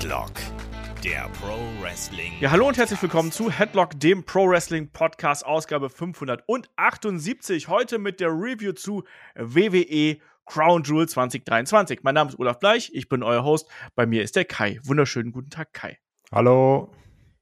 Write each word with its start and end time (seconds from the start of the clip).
Headlock, 0.00 0.32
der 1.04 1.28
Pro 1.42 1.58
Wrestling. 1.82 2.32
Ja, 2.40 2.50
hallo 2.50 2.66
und 2.66 2.78
herzlich 2.78 3.02
willkommen 3.02 3.32
zu 3.32 3.50
Headlock, 3.50 4.00
dem 4.00 4.24
Pro 4.24 4.48
Wrestling 4.48 4.90
Podcast, 4.90 5.44
Ausgabe 5.44 5.90
578. 5.90 7.68
Heute 7.68 7.98
mit 7.98 8.18
der 8.18 8.30
Review 8.30 8.72
zu 8.72 9.04
WWE 9.34 10.16
Crown 10.46 10.84
Jewel 10.84 11.06
2023. 11.06 12.00
Mein 12.02 12.14
Name 12.14 12.30
ist 12.30 12.38
Olaf 12.38 12.58
Bleich, 12.60 12.90
ich 12.94 13.10
bin 13.10 13.22
euer 13.22 13.44
Host. 13.44 13.68
Bei 13.94 14.06
mir 14.06 14.22
ist 14.22 14.36
der 14.36 14.46
Kai. 14.46 14.80
Wunderschönen 14.84 15.32
guten 15.32 15.50
Tag, 15.50 15.74
Kai. 15.74 15.98
Hallo. 16.32 16.94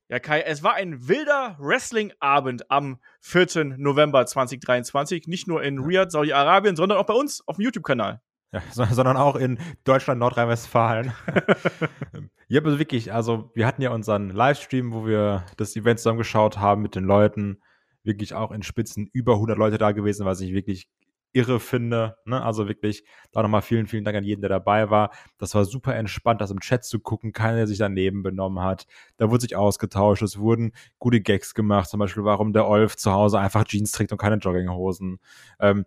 Ja, 0.08 0.18
Kai, 0.18 0.40
es 0.40 0.64
war 0.64 0.74
ein 0.74 1.06
wilder 1.06 1.54
Wrestling-Abend 1.60 2.72
am 2.72 2.98
4. 3.20 3.76
November 3.76 4.26
2023. 4.26 5.28
Nicht 5.28 5.46
nur 5.46 5.62
in 5.62 5.78
Riyadh, 5.78 6.10
Saudi-Arabien, 6.10 6.74
sondern 6.74 6.98
auch 6.98 7.06
bei 7.06 7.14
uns 7.14 7.40
auf 7.46 7.54
dem 7.54 7.62
YouTube-Kanal. 7.66 8.20
Ja, 8.52 8.62
sondern 8.72 9.16
auch 9.18 9.36
in 9.36 9.58
Deutschland, 9.84 10.20
Nordrhein-Westfalen. 10.20 11.12
ja, 12.48 12.62
also 12.62 12.78
wirklich, 12.78 13.12
also 13.12 13.50
wir 13.54 13.66
hatten 13.66 13.82
ja 13.82 13.90
unseren 13.90 14.30
Livestream, 14.30 14.92
wo 14.92 15.06
wir 15.06 15.44
das 15.58 15.76
Event 15.76 15.98
zusammengeschaut 15.98 16.58
haben 16.58 16.80
mit 16.80 16.94
den 16.94 17.04
Leuten. 17.04 17.60
Wirklich 18.04 18.32
auch 18.32 18.50
in 18.50 18.62
Spitzen 18.62 19.10
über 19.12 19.34
100 19.34 19.58
Leute 19.58 19.76
da 19.76 19.92
gewesen, 19.92 20.24
was 20.24 20.40
ich 20.40 20.54
wirklich 20.54 20.88
irre 21.32 21.60
finde. 21.60 22.16
Ne? 22.24 22.42
Also 22.42 22.68
wirklich, 22.68 23.04
da 23.32 23.42
nochmal 23.42 23.62
vielen, 23.62 23.86
vielen 23.86 24.04
Dank 24.04 24.16
an 24.16 24.24
jeden, 24.24 24.40
der 24.40 24.48
dabei 24.48 24.88
war. 24.90 25.10
Das 25.36 25.54
war 25.54 25.64
super 25.64 25.94
entspannt, 25.94 26.40
das 26.40 26.50
im 26.50 26.60
Chat 26.60 26.84
zu 26.84 27.00
gucken, 27.00 27.32
keiner, 27.32 27.56
der 27.56 27.66
sich 27.66 27.78
daneben 27.78 28.22
benommen 28.22 28.64
hat. 28.64 28.86
Da 29.18 29.30
wurde 29.30 29.42
sich 29.42 29.56
ausgetauscht, 29.56 30.22
es 30.22 30.38
wurden 30.38 30.72
gute 30.98 31.20
Gags 31.20 31.54
gemacht, 31.54 31.90
zum 31.90 32.00
Beispiel, 32.00 32.24
warum 32.24 32.52
der 32.52 32.66
Olf 32.66 32.96
zu 32.96 33.12
Hause 33.12 33.38
einfach 33.38 33.64
Jeans 33.64 33.92
trägt 33.92 34.12
und 34.12 34.18
keine 34.18 34.36
Jogginghosen. 34.36 35.18
Ähm, 35.60 35.84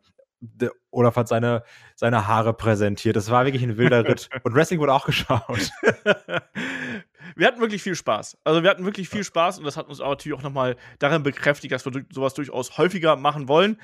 Olaf 0.90 1.16
hat 1.16 1.28
seine, 1.28 1.64
seine 1.96 2.28
Haare 2.28 2.54
präsentiert. 2.54 3.16
Das 3.16 3.30
war 3.30 3.46
wirklich 3.46 3.64
ein 3.64 3.78
wilder 3.78 4.06
Ritt. 4.08 4.30
Und 4.44 4.56
Wrestling 4.56 4.80
wurde 4.80 4.94
auch 4.94 5.06
geschaut. 5.06 5.72
wir 7.36 7.48
hatten 7.48 7.62
wirklich 7.62 7.84
viel 7.84 7.96
Spaß. 7.96 8.38
Also 8.44 8.64
wir 8.64 8.70
hatten 8.70 8.86
wirklich 8.86 9.08
viel 9.10 9.24
Spaß 9.24 9.60
und 9.60 9.66
das 9.66 9.78
hat 9.78 9.88
uns 9.88 10.02
auch 10.02 10.10
natürlich 10.10 10.38
auch 10.38 10.44
nochmal 10.44 10.76
darin 11.00 11.24
bekräftigt, 11.24 11.72
dass 11.72 11.86
wir 11.86 12.06
sowas 12.12 12.34
durchaus 12.34 12.78
häufiger 12.78 13.16
machen 13.16 13.48
wollen. 13.48 13.80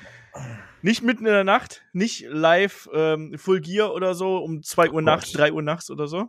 Nicht 0.82 1.02
mitten 1.02 1.26
in 1.26 1.32
der 1.32 1.44
Nacht, 1.44 1.82
nicht 1.92 2.24
live 2.28 2.88
ähm, 2.92 3.36
Full 3.38 3.60
Gear 3.60 3.94
oder 3.94 4.14
so 4.14 4.38
um 4.38 4.62
2 4.62 4.90
Uhr 4.90 5.02
nachts, 5.02 5.32
3 5.32 5.52
Uhr 5.52 5.62
nachts 5.62 5.90
oder 5.90 6.06
so. 6.06 6.28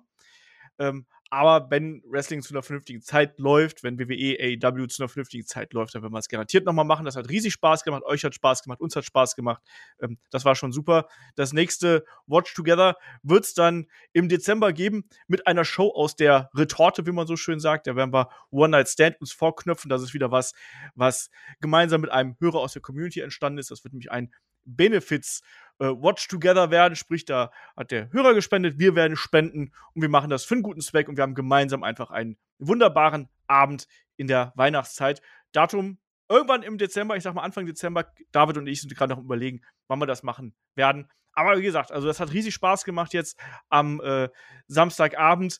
Ähm, 0.77 1.05
aber 1.29 1.69
wenn 1.69 2.01
Wrestling 2.07 2.41
zu 2.41 2.53
einer 2.53 2.63
vernünftigen 2.63 3.01
Zeit 3.01 3.39
läuft, 3.39 3.83
wenn 3.83 3.99
WWE 3.99 4.37
AEW 4.39 4.87
zu 4.87 5.03
einer 5.03 5.09
vernünftigen 5.09 5.45
Zeit 5.45 5.73
läuft, 5.73 5.93
dann 5.93 6.01
werden 6.01 6.13
wir 6.13 6.19
es 6.19 6.27
garantiert 6.27 6.65
nochmal 6.65 6.85
machen. 6.85 7.05
Das 7.05 7.15
hat 7.15 7.29
riesig 7.29 7.53
Spaß 7.53 7.83
gemacht, 7.83 8.03
euch 8.03 8.23
hat 8.23 8.33
Spaß 8.33 8.63
gemacht, 8.63 8.81
uns 8.81 8.95
hat 8.95 9.05
Spaß 9.05 9.35
gemacht. 9.35 9.61
Ähm, 10.01 10.17
das 10.31 10.45
war 10.45 10.55
schon 10.55 10.71
super. 10.71 11.07
Das 11.35 11.53
nächste 11.53 12.03
Watch 12.25 12.53
Together 12.53 12.95
wird 13.21 13.45
es 13.45 13.53
dann 13.53 13.87
im 14.11 14.27
Dezember 14.27 14.73
geben 14.73 15.07
mit 15.27 15.45
einer 15.45 15.65
Show 15.65 15.89
aus 15.89 16.15
der 16.15 16.49
Retorte, 16.55 17.05
wie 17.05 17.11
man 17.11 17.27
so 17.27 17.35
schön 17.35 17.59
sagt. 17.59 17.85
Da 17.85 17.95
werden 17.95 18.13
wir 18.13 18.29
One 18.49 18.69
Night 18.69 18.89
Stand 18.89 19.21
uns 19.21 19.31
vorknöpfen. 19.31 19.89
Das 19.89 20.01
ist 20.01 20.13
wieder 20.13 20.31
was, 20.31 20.53
was 20.95 21.29
gemeinsam 21.59 22.01
mit 22.01 22.11
einem 22.11 22.35
Hörer 22.39 22.59
aus 22.59 22.73
der 22.73 22.81
Community 22.81 23.19
entstanden 23.19 23.59
ist. 23.59 23.69
Das 23.69 23.83
wird 23.83 23.93
nämlich 23.93 24.11
ein 24.11 24.33
Benefits 24.65 25.41
äh, 25.79 25.85
Watch 25.85 26.27
Together 26.27 26.71
werden, 26.71 26.95
sprich, 26.95 27.25
da 27.25 27.51
hat 27.75 27.91
der 27.91 28.11
Hörer 28.11 28.33
gespendet, 28.33 28.79
wir 28.79 28.95
werden 28.95 29.17
spenden 29.17 29.71
und 29.93 30.01
wir 30.01 30.09
machen 30.09 30.29
das 30.29 30.45
für 30.45 30.55
einen 30.55 30.63
guten 30.63 30.81
Zweck 30.81 31.09
und 31.09 31.17
wir 31.17 31.23
haben 31.23 31.35
gemeinsam 31.35 31.83
einfach 31.83 32.11
einen 32.11 32.37
wunderbaren 32.59 33.29
Abend 33.47 33.87
in 34.17 34.27
der 34.27 34.53
Weihnachtszeit. 34.55 35.21
Datum 35.51 35.97
irgendwann 36.29 36.63
im 36.63 36.77
Dezember, 36.77 37.15
ich 37.15 37.23
sag 37.23 37.33
mal 37.33 37.41
Anfang 37.41 37.65
Dezember, 37.65 38.05
David 38.31 38.57
und 38.57 38.67
ich 38.67 38.81
sind 38.81 38.95
gerade 38.95 39.13
noch 39.13 39.21
überlegen, 39.21 39.61
wann 39.87 39.99
wir 39.99 40.05
das 40.05 40.23
machen 40.23 40.53
werden. 40.75 41.09
Aber 41.33 41.57
wie 41.57 41.63
gesagt, 41.63 41.91
also 41.91 42.07
das 42.07 42.19
hat 42.19 42.31
riesig 42.33 42.53
Spaß 42.53 42.83
gemacht 42.83 43.13
jetzt 43.13 43.39
am 43.69 44.01
äh, 44.01 44.29
Samstagabend. 44.67 45.59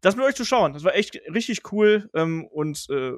Das 0.00 0.16
mit 0.16 0.24
euch 0.24 0.34
zu 0.34 0.44
schauen, 0.44 0.72
das 0.72 0.84
war 0.84 0.94
echt 0.94 1.16
richtig 1.32 1.72
cool 1.72 2.10
ähm, 2.14 2.46
und 2.46 2.88
äh, 2.90 3.12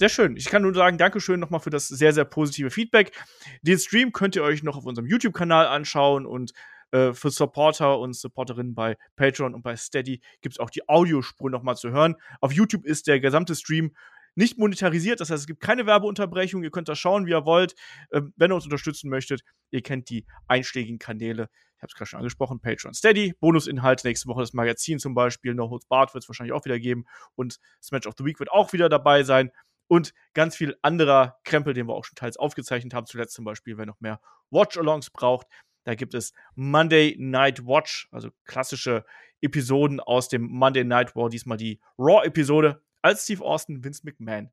sehr 0.00 0.08
schön. 0.08 0.34
Ich 0.38 0.46
kann 0.46 0.62
nur 0.62 0.72
sagen, 0.72 0.96
Dankeschön 0.96 1.38
nochmal 1.38 1.60
für 1.60 1.68
das 1.68 1.86
sehr, 1.86 2.14
sehr 2.14 2.24
positive 2.24 2.70
Feedback. 2.70 3.12
Den 3.60 3.78
Stream 3.78 4.12
könnt 4.12 4.34
ihr 4.34 4.42
euch 4.42 4.62
noch 4.62 4.78
auf 4.78 4.86
unserem 4.86 5.06
YouTube-Kanal 5.06 5.66
anschauen 5.66 6.24
und 6.24 6.52
äh, 6.90 7.12
für 7.12 7.28
Supporter 7.28 7.98
und 7.98 8.16
Supporterinnen 8.16 8.74
bei 8.74 8.96
Patreon 9.16 9.54
und 9.54 9.60
bei 9.60 9.76
Steady 9.76 10.22
gibt 10.40 10.54
es 10.54 10.58
auch 10.58 10.70
die 10.70 10.88
Audiospur 10.88 11.50
nochmal 11.50 11.76
zu 11.76 11.90
hören. 11.90 12.16
Auf 12.40 12.50
YouTube 12.50 12.86
ist 12.86 13.08
der 13.08 13.20
gesamte 13.20 13.54
Stream 13.54 13.94
nicht 14.36 14.56
monetarisiert, 14.56 15.20
das 15.20 15.28
heißt, 15.28 15.42
es 15.42 15.46
gibt 15.46 15.60
keine 15.60 15.84
Werbeunterbrechung. 15.84 16.62
Ihr 16.62 16.70
könnt 16.70 16.88
da 16.88 16.94
schauen, 16.94 17.26
wie 17.26 17.32
ihr 17.32 17.44
wollt. 17.44 17.74
Ähm, 18.10 18.32
wenn 18.36 18.50
ihr 18.50 18.54
uns 18.54 18.64
unterstützen 18.64 19.10
möchtet, 19.10 19.42
ihr 19.70 19.82
kennt 19.82 20.08
die 20.08 20.24
einschlägigen 20.48 20.98
Kanäle. 20.98 21.50
Ich 21.76 21.82
habe 21.82 21.90
es 21.90 21.94
gerade 21.94 22.08
schon 22.08 22.18
angesprochen, 22.20 22.60
Patreon 22.60 22.94
Steady, 22.94 23.34
Bonusinhalte, 23.38 24.06
nächste 24.06 24.28
Woche 24.28 24.40
das 24.40 24.54
Magazin 24.54 24.98
zum 24.98 25.14
Beispiel, 25.14 25.54
No 25.54 25.68
Holds 25.68 25.86
Bart 25.86 26.14
wird 26.14 26.24
es 26.24 26.28
wahrscheinlich 26.28 26.54
auch 26.54 26.64
wieder 26.64 26.78
geben 26.78 27.04
und 27.36 27.58
Smash 27.82 28.06
of 28.06 28.14
the 28.16 28.24
Week 28.24 28.38
wird 28.38 28.50
auch 28.50 28.72
wieder 28.72 28.88
dabei 28.88 29.22
sein 29.24 29.50
und 29.90 30.14
ganz 30.34 30.54
viel 30.54 30.76
anderer 30.82 31.40
Krempel, 31.42 31.74
den 31.74 31.88
wir 31.88 31.94
auch 31.94 32.04
schon 32.04 32.14
teils 32.14 32.36
aufgezeichnet 32.36 32.94
haben. 32.94 33.06
Zuletzt 33.06 33.34
zum 33.34 33.44
Beispiel, 33.44 33.76
wer 33.76 33.86
noch 33.86 34.00
mehr 34.00 34.20
Watch-Alongs 34.50 35.10
braucht. 35.10 35.48
Da 35.82 35.96
gibt 35.96 36.14
es 36.14 36.32
Monday 36.54 37.16
Night 37.18 37.66
Watch, 37.66 38.08
also 38.12 38.30
klassische 38.44 39.04
Episoden 39.40 39.98
aus 39.98 40.28
dem 40.28 40.42
Monday 40.42 40.84
Night 40.84 41.16
War. 41.16 41.28
Diesmal 41.28 41.56
die 41.56 41.80
Raw-Episode, 41.98 42.80
als 43.02 43.24
Steve 43.24 43.44
Austin 43.44 43.82
Vince 43.82 44.02
McMahon 44.04 44.52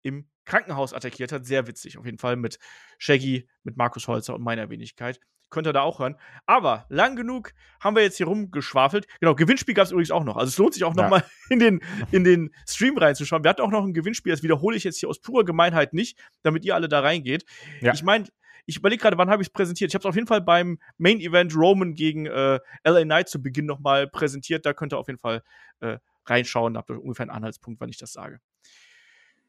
im 0.00 0.26
Krankenhaus 0.46 0.94
attackiert 0.94 1.32
hat. 1.32 1.44
Sehr 1.44 1.66
witzig, 1.66 1.98
auf 1.98 2.06
jeden 2.06 2.18
Fall 2.18 2.36
mit 2.36 2.58
Shaggy, 2.96 3.46
mit 3.64 3.76
Markus 3.76 4.08
Holzer 4.08 4.34
und 4.34 4.42
meiner 4.42 4.70
Wenigkeit 4.70 5.20
könnt 5.50 5.66
ihr 5.66 5.72
da 5.72 5.82
auch 5.82 5.98
hören. 5.98 6.16
Aber 6.46 6.86
lang 6.88 7.16
genug 7.16 7.52
haben 7.80 7.96
wir 7.96 8.02
jetzt 8.02 8.16
hier 8.16 8.26
rumgeschwafelt. 8.26 9.06
Genau, 9.20 9.34
Gewinnspiel 9.34 9.74
gab 9.74 9.86
es 9.86 9.92
übrigens 9.92 10.10
auch 10.10 10.24
noch. 10.24 10.36
Also 10.36 10.48
es 10.48 10.58
lohnt 10.58 10.74
sich 10.74 10.84
auch 10.84 10.94
ja. 10.96 11.02
noch 11.02 11.10
mal 11.10 11.24
in 11.50 11.58
den, 11.58 11.80
in 12.10 12.24
den 12.24 12.54
Stream 12.66 12.98
reinzuschauen. 12.98 13.44
Wir 13.44 13.50
hatten 13.50 13.62
auch 13.62 13.70
noch 13.70 13.84
ein 13.84 13.94
Gewinnspiel, 13.94 14.32
das 14.32 14.42
wiederhole 14.42 14.76
ich 14.76 14.84
jetzt 14.84 14.98
hier 14.98 15.08
aus 15.08 15.20
purer 15.20 15.44
Gemeinheit 15.44 15.92
nicht, 15.92 16.18
damit 16.42 16.64
ihr 16.64 16.74
alle 16.74 16.88
da 16.88 17.00
reingeht. 17.00 17.44
Ja. 17.80 17.92
Ich 17.92 18.02
meine, 18.02 18.26
ich 18.66 18.76
überlege 18.76 19.00
gerade, 19.00 19.16
wann 19.16 19.30
habe 19.30 19.42
ich 19.42 19.48
es 19.48 19.52
präsentiert? 19.52 19.90
Ich 19.90 19.94
habe 19.94 20.02
es 20.02 20.06
auf 20.06 20.14
jeden 20.14 20.26
Fall 20.26 20.42
beim 20.42 20.78
Main 20.98 21.20
Event 21.20 21.56
Roman 21.56 21.94
gegen 21.94 22.26
äh, 22.26 22.60
LA 22.84 23.04
Knight 23.04 23.28
zu 23.30 23.42
Beginn 23.42 23.64
noch 23.64 23.78
mal 23.78 24.06
präsentiert. 24.06 24.66
Da 24.66 24.74
könnt 24.74 24.92
ihr 24.92 24.98
auf 24.98 25.06
jeden 25.06 25.18
Fall 25.18 25.42
äh, 25.80 25.96
reinschauen. 26.26 26.74
Da 26.74 26.80
habt 26.80 26.90
ihr 26.90 27.00
ungefähr 27.00 27.24
einen 27.24 27.30
Anhaltspunkt, 27.30 27.80
wann 27.80 27.88
ich 27.88 27.96
das 27.96 28.12
sage. 28.12 28.40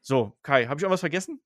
So, 0.00 0.38
Kai, 0.42 0.66
habe 0.66 0.80
ich 0.80 0.86
auch 0.86 0.90
was 0.90 1.00
vergessen? 1.00 1.42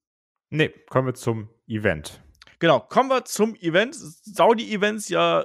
Nee, 0.51 0.69
kommen 0.89 1.09
wir 1.09 1.15
zum 1.15 1.49
Event. 1.67 2.23
Genau, 2.65 2.81
kommen 2.81 3.11
wir 3.11 3.27
zum 3.27 3.55
Event. 3.57 3.95
Saudi-Events 3.95 5.11
ja 5.11 5.45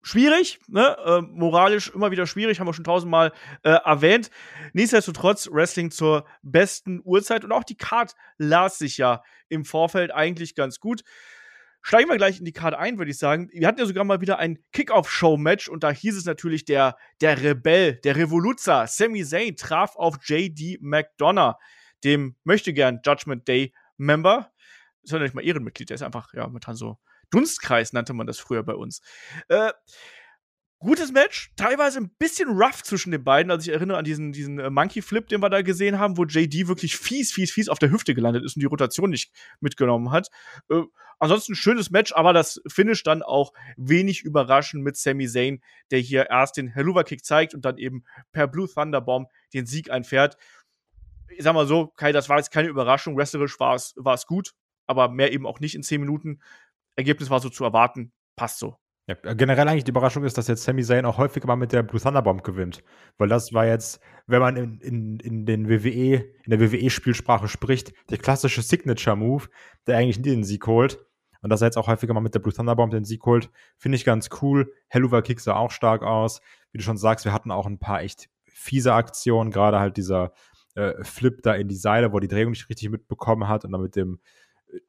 schwierig, 0.00 0.60
ne? 0.68 0.96
Äh, 1.04 1.20
moralisch 1.22 1.90
immer 1.90 2.12
wieder 2.12 2.24
schwierig, 2.24 2.60
haben 2.60 2.68
wir 2.68 2.72
schon 2.72 2.84
tausendmal 2.84 3.32
äh, 3.64 3.70
erwähnt. 3.70 4.30
Nichtsdestotrotz 4.72 5.48
Wrestling 5.50 5.90
zur 5.90 6.24
besten 6.42 7.00
Uhrzeit 7.02 7.42
und 7.42 7.50
auch 7.50 7.64
die 7.64 7.76
Card 7.76 8.14
las 8.38 8.78
sich 8.78 8.96
ja 8.96 9.24
im 9.48 9.64
Vorfeld 9.64 10.12
eigentlich 10.12 10.54
ganz 10.54 10.78
gut. 10.78 11.02
Steigen 11.80 12.08
wir 12.08 12.16
gleich 12.16 12.38
in 12.38 12.44
die 12.44 12.52
Card 12.52 12.74
ein, 12.74 12.96
würde 12.96 13.10
ich 13.10 13.18
sagen. 13.18 13.48
Wir 13.52 13.66
hatten 13.66 13.80
ja 13.80 13.86
sogar 13.86 14.04
mal 14.04 14.20
wieder 14.20 14.38
ein 14.38 14.60
Kickoff-Show-Match 14.70 15.68
und 15.68 15.82
da 15.82 15.90
hieß 15.90 16.16
es 16.16 16.26
natürlich, 16.26 16.64
der, 16.64 16.96
der 17.20 17.42
Rebell, 17.42 17.96
der 18.04 18.14
Revoluzer, 18.14 18.86
Sami 18.86 19.24
Zayn, 19.24 19.56
traf 19.56 19.96
auf 19.96 20.18
JD 20.22 20.78
McDonough, 20.80 21.56
dem 22.04 22.36
möchte 22.44 22.72
gern 22.72 23.00
Judgment 23.04 23.48
Day 23.48 23.74
Member 23.96 24.51
ist 25.02 25.12
ja 25.12 25.18
nicht 25.18 25.34
mal 25.34 25.44
Ehrenmitglied, 25.44 25.90
der 25.90 25.96
ist 25.96 26.02
einfach, 26.02 26.32
ja, 26.34 26.46
momentan 26.46 26.76
so 26.76 26.98
Dunstkreis 27.30 27.92
nannte 27.92 28.12
man 28.12 28.26
das 28.26 28.38
früher 28.38 28.62
bei 28.62 28.74
uns. 28.74 29.00
Äh, 29.48 29.72
gutes 30.82 31.12
Match, 31.12 31.52
teilweise 31.56 32.00
ein 32.00 32.10
bisschen 32.18 32.50
rough 32.50 32.82
zwischen 32.82 33.10
den 33.10 33.24
beiden. 33.24 33.50
Also 33.50 33.70
ich 33.70 33.74
erinnere 33.74 33.98
an 33.98 34.04
diesen, 34.04 34.32
diesen 34.32 34.58
äh, 34.58 34.68
Monkey 34.68 35.00
Flip, 35.00 35.26
den 35.26 35.40
wir 35.40 35.48
da 35.48 35.62
gesehen 35.62 35.98
haben, 35.98 36.18
wo 36.18 36.24
JD 36.24 36.68
wirklich 36.68 36.96
fies, 36.96 37.32
fies, 37.32 37.52
fies 37.52 37.68
auf 37.68 37.78
der 37.78 37.90
Hüfte 37.90 38.14
gelandet 38.14 38.44
ist 38.44 38.56
und 38.56 38.60
die 38.60 38.66
Rotation 38.66 39.10
nicht 39.10 39.32
mitgenommen 39.60 40.10
hat. 40.10 40.28
Äh, 40.68 40.82
ansonsten 41.18 41.54
schönes 41.54 41.90
Match, 41.90 42.12
aber 42.12 42.32
das 42.32 42.60
Finish 42.68 43.02
dann 43.02 43.22
auch 43.22 43.52
wenig 43.76 44.22
überraschend 44.22 44.82
mit 44.82 44.96
Sami 44.96 45.28
Zayn, 45.28 45.62
der 45.90 46.00
hier 46.00 46.28
erst 46.30 46.56
den 46.56 46.68
Helluva 46.68 47.04
Kick 47.04 47.24
zeigt 47.24 47.54
und 47.54 47.64
dann 47.64 47.78
eben 47.78 48.04
per 48.32 48.46
Blue 48.46 48.68
Thunderbomb 48.68 49.28
den 49.54 49.66
Sieg 49.66 49.90
einfährt. 49.90 50.36
Ich 51.28 51.44
sag 51.44 51.54
mal 51.54 51.66
so, 51.66 51.86
Kai, 51.96 52.12
das 52.12 52.28
war 52.28 52.38
jetzt 52.38 52.50
keine 52.50 52.68
Überraschung. 52.68 53.16
Wrestlerisch 53.16 53.58
war 53.58 53.74
es 53.74 54.26
gut 54.26 54.52
aber 54.92 55.08
mehr 55.08 55.32
eben 55.32 55.46
auch 55.46 55.60
nicht 55.60 55.74
in 55.74 55.82
10 55.82 56.00
Minuten. 56.00 56.40
Ergebnis 56.96 57.30
war 57.30 57.40
so 57.40 57.48
zu 57.48 57.64
erwarten, 57.64 58.12
passt 58.36 58.58
so. 58.58 58.76
Ja, 59.08 59.34
generell 59.34 59.66
eigentlich 59.66 59.82
die 59.82 59.90
Überraschung 59.90 60.22
ist, 60.22 60.38
dass 60.38 60.46
jetzt 60.46 60.62
Sami 60.62 60.84
Zayn 60.84 61.04
auch 61.04 61.18
häufiger 61.18 61.48
mal 61.48 61.56
mit 61.56 61.72
der 61.72 61.82
Blue 61.82 62.00
Thunderbomb 62.00 62.44
gewinnt. 62.44 62.84
Weil 63.18 63.28
das 63.28 63.52
war 63.52 63.66
jetzt, 63.66 64.00
wenn 64.28 64.40
man 64.40 64.56
in, 64.56 64.80
in, 64.80 65.18
in 65.18 65.44
den 65.44 65.68
WWE, 65.68 66.24
in 66.44 66.50
der 66.50 66.60
WWE-Spielsprache 66.60 67.48
spricht, 67.48 67.92
der 68.10 68.18
klassische 68.18 68.62
Signature-Move, 68.62 69.48
der 69.88 69.98
eigentlich 69.98 70.18
nie 70.18 70.30
den 70.30 70.44
Sieg 70.44 70.66
holt. 70.68 71.04
Und 71.40 71.50
dass 71.50 71.62
er 71.62 71.66
jetzt 71.66 71.78
auch 71.78 71.88
häufiger 71.88 72.14
mal 72.14 72.20
mit 72.20 72.34
der 72.34 72.38
Blue 72.38 72.54
Thunderbomb 72.54 72.92
den 72.92 73.04
Sieg 73.04 73.24
holt, 73.26 73.50
finde 73.76 73.96
ich 73.96 74.04
ganz 74.04 74.30
cool. 74.40 74.72
Helluva 74.86 75.20
Kick 75.22 75.40
sah 75.40 75.56
auch 75.56 75.72
stark 75.72 76.02
aus. 76.02 76.40
Wie 76.70 76.78
du 76.78 76.84
schon 76.84 76.96
sagst, 76.96 77.24
wir 77.24 77.32
hatten 77.32 77.50
auch 77.50 77.66
ein 77.66 77.80
paar 77.80 78.02
echt 78.02 78.28
fiese 78.46 78.94
Aktionen, 78.94 79.50
gerade 79.50 79.80
halt 79.80 79.96
dieser 79.96 80.32
äh, 80.76 81.02
Flip 81.02 81.42
da 81.42 81.54
in 81.54 81.66
die 81.66 81.74
Seile, 81.74 82.12
wo 82.12 82.18
er 82.18 82.20
die 82.20 82.28
Drehung 82.28 82.52
nicht 82.52 82.68
richtig 82.68 82.88
mitbekommen 82.90 83.48
hat 83.48 83.64
und 83.64 83.72
dann 83.72 83.82
mit 83.82 83.96
dem 83.96 84.20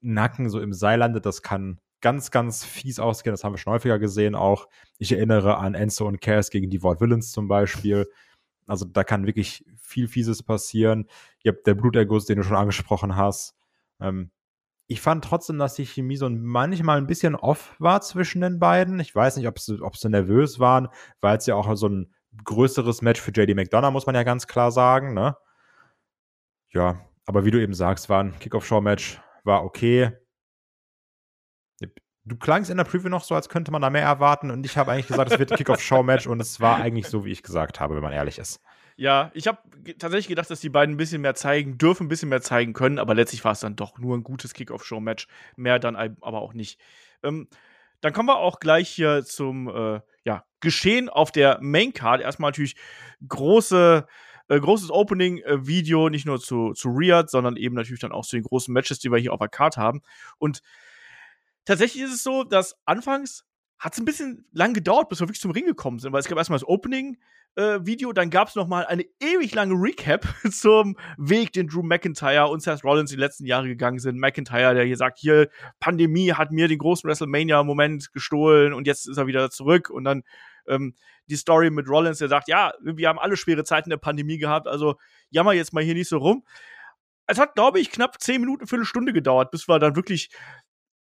Nacken 0.02 0.50
so 0.50 0.60
im 0.60 0.74
Seil 0.74 1.00
landet, 1.00 1.26
das 1.26 1.42
kann 1.42 1.80
ganz, 2.02 2.32
ganz 2.32 2.66
fies 2.66 3.00
ausgehen. 3.00 3.34
Das 3.34 3.44
haben 3.44 3.54
wir 3.54 3.58
schon 3.58 3.74
häufiger 3.74 3.98
gesehen 3.98 4.36
auch. 4.36 4.68
Ich 4.98 5.12
erinnere 5.12 5.58
an 5.58 5.74
Enzo 5.74 6.06
und 6.06 6.22
Cass 6.22 6.50
gegen 6.50 6.70
die 6.70 6.84
Ward 6.84 7.00
Villains 7.00 7.32
zum 7.32 7.48
Beispiel. 7.48 8.10
Also 8.68 8.86
da 8.86 9.04
kann 9.04 9.26
wirklich 9.26 9.66
viel 9.78 10.08
Fieses 10.08 10.44
passieren. 10.44 11.08
Ihr 11.44 11.54
habt 11.54 11.66
der 11.66 11.76
Bluterguss, 11.76 12.26
den 12.26 12.38
du 12.38 12.44
schon 12.44 12.58
angesprochen 12.58 13.16
hast. 13.16 13.56
Ähm, 14.00 14.32
ich 14.88 15.02
fand 15.02 15.24
trotzdem, 15.24 15.58
dass 15.58 15.76
die 15.76 15.86
Chemie 15.86 16.18
so 16.18 16.30
manchmal 16.30 16.98
ein 16.98 17.08
bisschen 17.08 17.36
off 17.36 17.76
war 17.80 18.02
zwischen 18.02 18.42
den 18.42 18.60
beiden. 18.60 19.00
Ich 19.00 19.16
weiß 19.16 19.38
nicht, 19.38 19.48
ob 19.48 19.60
sie, 19.60 19.82
ob 19.82 19.96
sie 19.96 20.10
nervös 20.10 20.60
waren, 20.60 20.90
weil 21.22 21.38
es 21.38 21.46
ja 21.46 21.56
auch 21.56 21.74
so 21.76 21.88
ein 21.88 22.14
größeres 22.44 23.02
Match 23.02 23.22
für 23.22 23.32
JD 23.32 23.56
McDonough, 23.56 23.92
muss 23.92 24.06
man 24.06 24.16
ja 24.16 24.24
ganz 24.24 24.48
klar 24.48 24.72
sagen, 24.72 25.14
ne? 25.14 25.38
Ja, 26.70 27.00
aber 27.26 27.46
wie 27.46 27.52
du 27.52 27.62
eben 27.62 27.74
sagst, 27.74 28.10
war 28.10 28.24
ein 28.24 28.38
Kickoff-Show-Match, 28.40 29.22
war 29.44 29.64
okay. 29.64 30.12
Du 32.26 32.38
klangst 32.38 32.72
in 32.72 32.78
der 32.78 32.86
Preview 32.86 33.10
noch 33.10 33.24
so, 33.24 33.36
als 33.36 33.50
könnte 33.50 33.72
man 33.72 33.82
da 33.82 33.90
mehr 33.90 34.04
erwarten 34.04 34.50
und 34.50 34.66
ich 34.66 34.78
habe 34.78 34.92
eigentlich 34.92 35.08
gesagt, 35.08 35.32
es 35.34 35.40
wird 35.40 35.52
ein 35.52 35.58
Kickoff-Show-Match 35.58 36.26
und 36.26 36.40
es 36.40 36.62
war 36.62 36.78
eigentlich 36.78 37.08
so, 37.08 37.26
wie 37.26 37.32
ich 37.32 37.44
gesagt 37.44 37.82
habe, 37.82 37.96
wenn 37.96 38.02
man 38.02 38.14
ehrlich 38.14 38.40
ist. 38.40 38.62
Ja, 38.96 39.32
ich 39.34 39.48
habe 39.48 39.58
tatsächlich 40.00 40.30
gedacht, 40.30 40.50
dass 40.50 40.62
die 40.62 40.70
beiden 40.70 40.96
ein 40.96 40.98
bisschen 40.98 41.22
mehr 41.22 41.36
zeigen 41.36 41.78
dürfen, 41.78 42.06
ein 42.06 42.10
bisschen 42.10 42.30
mehr 42.30 42.42
zeigen 42.42 42.72
können, 42.74 43.00
aber 43.00 43.14
letztlich 43.14 43.44
war 43.44 43.52
es 43.52 43.60
dann 43.60 43.76
doch 43.76 43.98
nur 43.98 44.16
ein 44.16 44.24
gutes 44.24 44.54
Kickoff-Show-Match. 44.54 45.28
Mehr 45.58 45.80
dann 45.80 45.96
aber 45.96 46.42
auch 46.42 46.54
nicht. 46.54 46.80
Ähm, 47.24 47.50
dann 48.02 48.14
kommen 48.14 48.30
wir 48.30 48.38
auch 48.38 48.60
gleich 48.60 48.90
hier 48.90 49.26
zum 49.26 49.68
äh, 49.68 50.02
ja, 50.24 50.46
Geschehen 50.60 51.10
auf 51.10 51.32
der 51.32 51.60
Main-Card. 51.62 52.22
Erstmal 52.22 52.52
natürlich 52.52 52.76
große, 53.28 54.06
äh, 54.48 54.60
großes 54.60 54.92
Opening-Video, 54.92 56.10
nicht 56.10 56.26
nur 56.26 56.40
zu, 56.40 56.74
zu 56.74 56.90
Riyadh, 56.90 57.30
sondern 57.30 57.56
eben 57.56 57.76
natürlich 57.76 58.02
dann 58.02 58.12
auch 58.12 58.26
zu 58.26 58.36
den 58.36 58.44
großen 58.44 58.74
Matches, 58.74 59.00
die 59.00 59.12
wir 59.12 59.20
hier 59.20 59.34
auf 59.34 59.40
der 59.40 59.50
Card 59.50 59.78
haben. 59.78 60.02
Und 60.38 60.62
tatsächlich 61.66 62.04
ist 62.04 62.14
es 62.14 62.24
so, 62.24 62.44
dass 62.44 62.76
anfangs 62.86 63.46
hat 63.80 63.94
es 63.94 64.00
ein 64.00 64.06
bisschen 64.06 64.46
lang 64.52 64.74
gedauert, 64.74 65.10
bis 65.10 65.20
wir 65.20 65.28
wirklich 65.28 65.42
zum 65.42 65.52
Ring 65.52 65.66
gekommen 65.66 66.00
sind, 66.00 66.14
weil 66.14 66.22
es 66.22 66.28
gab 66.28 66.38
erstmal 66.38 66.60
das 66.60 66.68
Opening, 66.68 67.18
äh. 67.56 67.80
Dann 68.14 68.30
gab 68.30 68.48
es 68.48 68.56
noch 68.56 68.68
mal 68.68 68.86
eine 68.86 69.06
ewig 69.20 69.54
lange 69.54 69.76
Recap 69.76 70.26
zum 70.52 70.98
Weg, 71.18 71.54
den 71.54 71.68
Drew 71.68 71.84
McIntyre 71.84 72.48
und 72.48 72.62
Seth 72.62 72.84
Rollins 72.84 73.12
die 73.12 73.18
letzten 73.18 73.46
Jahre 73.46 73.68
gegangen 73.68 74.00
sind. 74.00 74.20
McIntyre, 74.20 74.74
der 74.74 74.86
hier 74.86 74.98
sagt, 74.98 75.20
hier, 75.20 75.50
Pandemie 75.80 76.34
hat 76.34 76.52
mir 76.52 76.68
den 76.68 76.80
großen 76.80 77.08
WrestleMania-Moment 77.08 78.12
gestohlen 78.12 78.74
und 78.74 78.88
jetzt 78.88 79.08
ist 79.08 79.18
er 79.18 79.28
wieder 79.28 79.50
zurück. 79.52 79.90
Und 79.90 80.04
dann 80.04 80.24
ähm, 80.68 80.96
die 81.28 81.36
Story 81.36 81.70
mit 81.70 81.88
Rollins, 81.88 82.20
der 82.20 82.28
sagt, 82.28 82.48
ja, 82.48 82.74
wir 82.82 83.08
haben 83.08 83.20
alle 83.20 83.38
schwere 83.38 83.64
Zeiten 83.64 83.90
der 83.90 83.98
Pandemie 83.98 84.38
gehabt, 84.38 84.68
also 84.68 84.96
jammer 85.30 85.54
jetzt 85.54 85.74
mal 85.74 85.84
hier 85.84 85.94
nicht 85.94 86.10
so 86.10 86.18
rum. 86.18 86.46
Es 87.28 87.40
hat, 87.40 87.56
glaube 87.56 87.80
ich, 87.80 87.92
knapp 87.92 88.22
zehn 88.22 88.42
Minuten, 88.42 88.68
Viertelstunde 88.68 89.14
gedauert, 89.14 89.52
bis 89.52 89.68
wir 89.68 89.80
dann 89.80 89.96
wirklich 89.96 90.30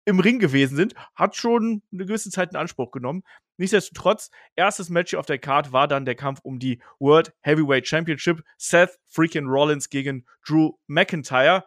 im 0.09 0.21
Ring 0.21 0.39
gewesen 0.39 0.75
sind, 0.75 0.95
hat 1.15 1.37
schon 1.37 1.83
eine 1.93 2.07
gewisse 2.07 2.31
Zeit 2.31 2.51
in 2.51 2.57
Anspruch 2.57 2.93
genommen. 2.93 3.23
Nichtsdestotrotz, 3.59 4.31
erstes 4.57 4.89
Match 4.89 5.15
auf 5.15 5.27
der 5.27 5.39
Card 5.39 5.73
war 5.73 5.87
dann 5.87 6.07
der 6.07 6.15
Kampf 6.15 6.41
um 6.43 6.59
die 6.59 6.81
World 6.99 7.35
Heavyweight 7.43 7.87
Championship. 7.87 8.43
Seth 8.57 8.99
freaking 9.05 9.47
Rollins 9.47 9.91
gegen 9.91 10.25
Drew 10.47 10.73
McIntyre. 10.87 11.65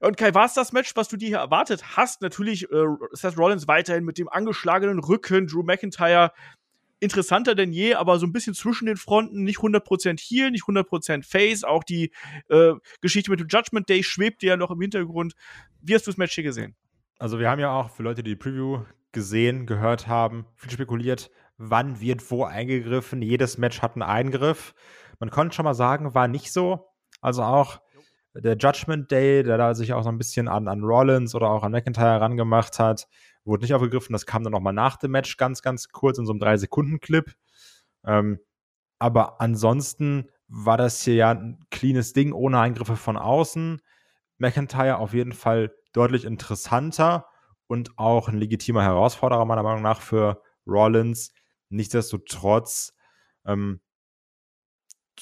Und 0.00 0.16
Kai, 0.16 0.34
war 0.34 0.46
es 0.46 0.54
das 0.54 0.72
Match, 0.72 0.96
was 0.96 1.08
du 1.08 1.16
dir 1.16 1.28
hier 1.28 1.38
erwartet 1.38 1.96
hast? 1.96 2.22
Natürlich 2.22 2.64
äh, 2.72 2.86
Seth 3.12 3.38
Rollins 3.38 3.68
weiterhin 3.68 4.04
mit 4.04 4.18
dem 4.18 4.28
angeschlagenen 4.28 4.98
Rücken, 4.98 5.46
Drew 5.46 5.62
McIntyre 5.62 6.32
interessanter 7.00 7.54
denn 7.54 7.72
je, 7.72 7.94
aber 7.94 8.18
so 8.18 8.26
ein 8.26 8.32
bisschen 8.32 8.54
zwischen 8.54 8.86
den 8.86 8.96
Fronten, 8.96 9.42
nicht 9.42 9.58
100% 9.58 10.20
Heal, 10.20 10.50
nicht 10.50 10.64
100% 10.64 11.24
Face. 11.24 11.64
Auch 11.64 11.82
die 11.82 12.12
äh, 12.48 12.72
Geschichte 13.00 13.30
mit 13.30 13.40
dem 13.40 13.48
Judgment 13.48 13.88
Day 13.88 14.02
schwebte 14.02 14.46
ja 14.46 14.56
noch 14.56 14.70
im 14.70 14.80
Hintergrund. 14.80 15.34
Wie 15.80 15.94
hast 15.94 16.06
du 16.06 16.10
das 16.10 16.18
Match 16.18 16.34
hier 16.34 16.44
gesehen? 16.44 16.76
Also 17.18 17.38
wir 17.38 17.50
haben 17.50 17.60
ja 17.60 17.72
auch 17.72 17.90
für 17.90 18.02
Leute, 18.02 18.22
die 18.22 18.30
die 18.30 18.36
Preview 18.36 18.84
gesehen, 19.12 19.66
gehört 19.66 20.06
haben, 20.06 20.46
viel 20.54 20.70
spekuliert, 20.70 21.30
wann 21.58 22.00
wird 22.00 22.30
wo 22.30 22.44
eingegriffen. 22.44 23.22
Jedes 23.22 23.58
Match 23.58 23.82
hat 23.82 23.94
einen 23.94 24.02
Eingriff. 24.02 24.74
Man 25.18 25.30
konnte 25.30 25.54
schon 25.54 25.64
mal 25.64 25.74
sagen, 25.74 26.14
war 26.14 26.28
nicht 26.28 26.52
so. 26.52 26.86
Also 27.20 27.42
auch 27.42 27.80
der 28.34 28.56
Judgment 28.56 29.10
Day, 29.10 29.42
der 29.42 29.58
da 29.58 29.74
sich 29.74 29.92
auch 29.92 30.02
so 30.02 30.08
ein 30.08 30.18
bisschen 30.18 30.48
an, 30.48 30.68
an 30.68 30.82
Rollins 30.82 31.34
oder 31.34 31.50
auch 31.50 31.62
an 31.62 31.72
McIntyre 31.72 32.12
herangemacht 32.12 32.78
hat, 32.78 33.08
wurde 33.44 33.62
nicht 33.62 33.74
aufgegriffen. 33.74 34.12
Das 34.12 34.26
kam 34.26 34.42
dann 34.42 34.52
nochmal 34.52 34.72
nach 34.72 34.96
dem 34.96 35.10
Match 35.12 35.36
ganz, 35.36 35.62
ganz 35.62 35.88
kurz 35.88 36.18
in 36.18 36.26
so 36.26 36.32
einem 36.32 36.40
3-Sekunden-Clip. 36.40 37.32
Ähm, 38.04 38.38
aber 38.98 39.40
ansonsten 39.40 40.30
war 40.48 40.76
das 40.76 41.02
hier 41.02 41.14
ja 41.14 41.30
ein 41.30 41.64
cleanes 41.70 42.12
Ding 42.12 42.32
ohne 42.32 42.60
Eingriffe 42.60 42.96
von 42.96 43.16
außen. 43.16 43.80
McIntyre 44.38 44.98
auf 44.98 45.14
jeden 45.14 45.32
Fall 45.32 45.74
deutlich 45.92 46.24
interessanter 46.24 47.26
und 47.66 47.98
auch 47.98 48.28
ein 48.28 48.38
legitimer 48.38 48.82
Herausforderer 48.82 49.44
meiner 49.44 49.62
Meinung 49.62 49.82
nach 49.82 50.00
für 50.00 50.42
Rollins. 50.66 51.32
Nichtsdestotrotz, 51.68 52.94
ähm, 53.46 53.80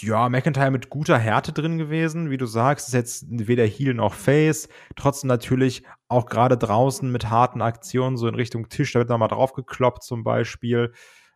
ja, 0.00 0.28
McIntyre 0.28 0.70
mit 0.70 0.90
guter 0.90 1.18
Härte 1.18 1.52
drin 1.52 1.78
gewesen, 1.78 2.30
wie 2.30 2.36
du 2.36 2.46
sagst, 2.46 2.88
ist 2.88 2.94
jetzt 2.94 3.26
weder 3.28 3.64
Heel 3.64 3.94
noch 3.94 4.14
Face. 4.14 4.68
Trotzdem 4.96 5.28
natürlich 5.28 5.84
auch 6.08 6.26
gerade 6.26 6.56
draußen 6.56 7.10
mit 7.10 7.30
harten 7.30 7.62
Aktionen, 7.62 8.16
so 8.16 8.28
in 8.28 8.34
Richtung 8.34 8.68
Tisch, 8.68 8.92
da 8.92 9.00
wird 9.00 9.08
nochmal 9.08 9.28
drauf 9.28 9.52
gekloppt 9.52 10.02
zum 10.02 10.24
Beispiel. 10.24 10.92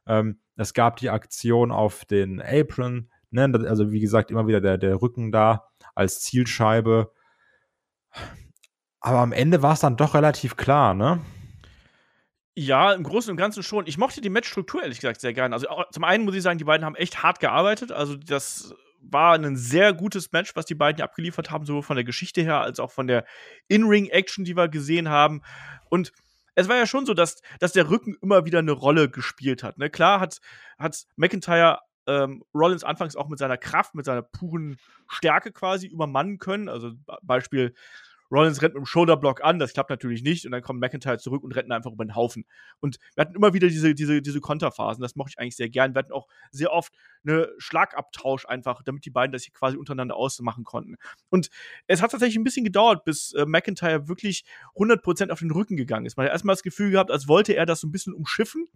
Ähm, 0.06 0.40
es 0.56 0.74
gab 0.74 0.96
die 0.96 1.10
Aktion 1.10 1.70
auf 1.70 2.04
den 2.04 2.40
Apron, 2.40 3.10
ne? 3.30 3.50
also 3.66 3.90
wie 3.90 4.00
gesagt, 4.00 4.30
immer 4.30 4.46
wieder 4.46 4.60
der, 4.60 4.78
der 4.78 5.00
Rücken 5.00 5.32
da 5.32 5.68
als 5.94 6.20
Zielscheibe. 6.20 7.12
Aber 9.00 9.18
am 9.18 9.32
Ende 9.32 9.62
war 9.62 9.72
es 9.72 9.80
dann 9.80 9.96
doch 9.96 10.14
relativ 10.14 10.56
klar, 10.56 10.94
ne? 10.94 11.20
Ja, 12.54 12.92
im 12.92 13.02
Großen 13.02 13.30
und 13.30 13.38
Ganzen 13.38 13.62
schon. 13.62 13.86
Ich 13.86 13.96
mochte 13.96 14.20
die 14.20 14.28
Matchstruktur 14.28 14.82
ehrlich 14.82 15.00
gesagt 15.00 15.20
sehr 15.22 15.32
gerne. 15.32 15.54
Also 15.54 15.66
zum 15.90 16.04
einen 16.04 16.24
muss 16.24 16.34
ich 16.34 16.42
sagen, 16.42 16.58
die 16.58 16.64
beiden 16.64 16.84
haben 16.84 16.96
echt 16.96 17.22
hart 17.22 17.40
gearbeitet. 17.40 17.92
Also 17.92 18.16
das 18.16 18.74
war 19.00 19.34
ein 19.34 19.56
sehr 19.56 19.94
gutes 19.94 20.32
Match, 20.32 20.54
was 20.54 20.66
die 20.66 20.74
beiden 20.74 21.02
abgeliefert 21.02 21.50
haben, 21.50 21.64
sowohl 21.64 21.82
von 21.82 21.96
der 21.96 22.04
Geschichte 22.04 22.42
her 22.42 22.60
als 22.60 22.78
auch 22.78 22.90
von 22.90 23.06
der 23.06 23.24
In-Ring-Action, 23.68 24.44
die 24.44 24.56
wir 24.56 24.68
gesehen 24.68 25.08
haben. 25.08 25.42
Und 25.88 26.12
es 26.54 26.68
war 26.68 26.76
ja 26.76 26.86
schon 26.86 27.06
so, 27.06 27.14
dass, 27.14 27.40
dass 27.58 27.72
der 27.72 27.88
Rücken 27.88 28.16
immer 28.20 28.44
wieder 28.44 28.58
eine 28.58 28.72
Rolle 28.72 29.08
gespielt 29.08 29.62
hat. 29.62 29.78
Ne? 29.78 29.88
Klar 29.88 30.20
hat, 30.20 30.40
hat 30.78 31.06
McIntyre 31.16 31.80
ähm, 32.06 32.44
Rollins 32.54 32.84
anfangs 32.84 33.16
auch 33.16 33.28
mit 33.28 33.38
seiner 33.38 33.56
Kraft, 33.56 33.94
mit 33.94 34.04
seiner 34.04 34.22
puren 34.22 34.76
Stärke 35.08 35.52
quasi 35.52 35.86
übermannen 35.86 36.38
können. 36.38 36.68
Also 36.68 36.92
Beispiel 37.22 37.74
Rollins 38.32 38.62
rennt 38.62 38.74
mit 38.74 38.82
dem 38.82 38.86
Shoulderblock 38.86 39.44
an, 39.44 39.58
das 39.58 39.72
klappt 39.72 39.90
natürlich 39.90 40.22
nicht 40.22 40.46
und 40.46 40.52
dann 40.52 40.62
kommt 40.62 40.80
McIntyre 40.80 41.18
zurück 41.18 41.44
und 41.44 41.54
rennt 41.54 41.70
einfach 41.70 41.92
über 41.92 42.04
den 42.04 42.16
Haufen. 42.16 42.44
Und 42.80 42.98
wir 43.14 43.22
hatten 43.22 43.34
immer 43.34 43.52
wieder 43.52 43.68
diese, 43.68 43.94
diese, 43.94 44.22
diese 44.22 44.40
Konterphasen, 44.40 45.02
das 45.02 45.16
mochte 45.16 45.32
ich 45.34 45.38
eigentlich 45.38 45.56
sehr 45.56 45.68
gern. 45.68 45.94
Wir 45.94 46.00
hatten 46.00 46.12
auch 46.12 46.26
sehr 46.50 46.72
oft 46.72 46.92
eine 47.24 47.48
Schlagabtausch 47.58 48.46
einfach, 48.46 48.82
damit 48.82 49.04
die 49.04 49.10
beiden 49.10 49.32
das 49.32 49.44
hier 49.44 49.52
quasi 49.52 49.76
untereinander 49.76 50.16
ausmachen 50.16 50.64
konnten. 50.64 50.96
Und 51.28 51.50
es 51.86 52.00
hat 52.00 52.10
tatsächlich 52.10 52.36
ein 52.36 52.44
bisschen 52.44 52.64
gedauert, 52.64 53.04
bis 53.04 53.32
äh, 53.34 53.44
McIntyre 53.46 54.08
wirklich 54.08 54.44
100% 54.76 55.30
auf 55.30 55.40
den 55.40 55.50
Rücken 55.50 55.76
gegangen 55.76 56.06
ist. 56.06 56.16
Man 56.16 56.26
hat 56.26 56.32
erstmal 56.32 56.54
das 56.54 56.62
Gefühl 56.62 56.90
gehabt, 56.90 57.10
als 57.10 57.28
wollte 57.28 57.54
er 57.54 57.66
das 57.66 57.80
so 57.80 57.86
ein 57.86 57.92
bisschen 57.92 58.14
umschiffen 58.14 58.68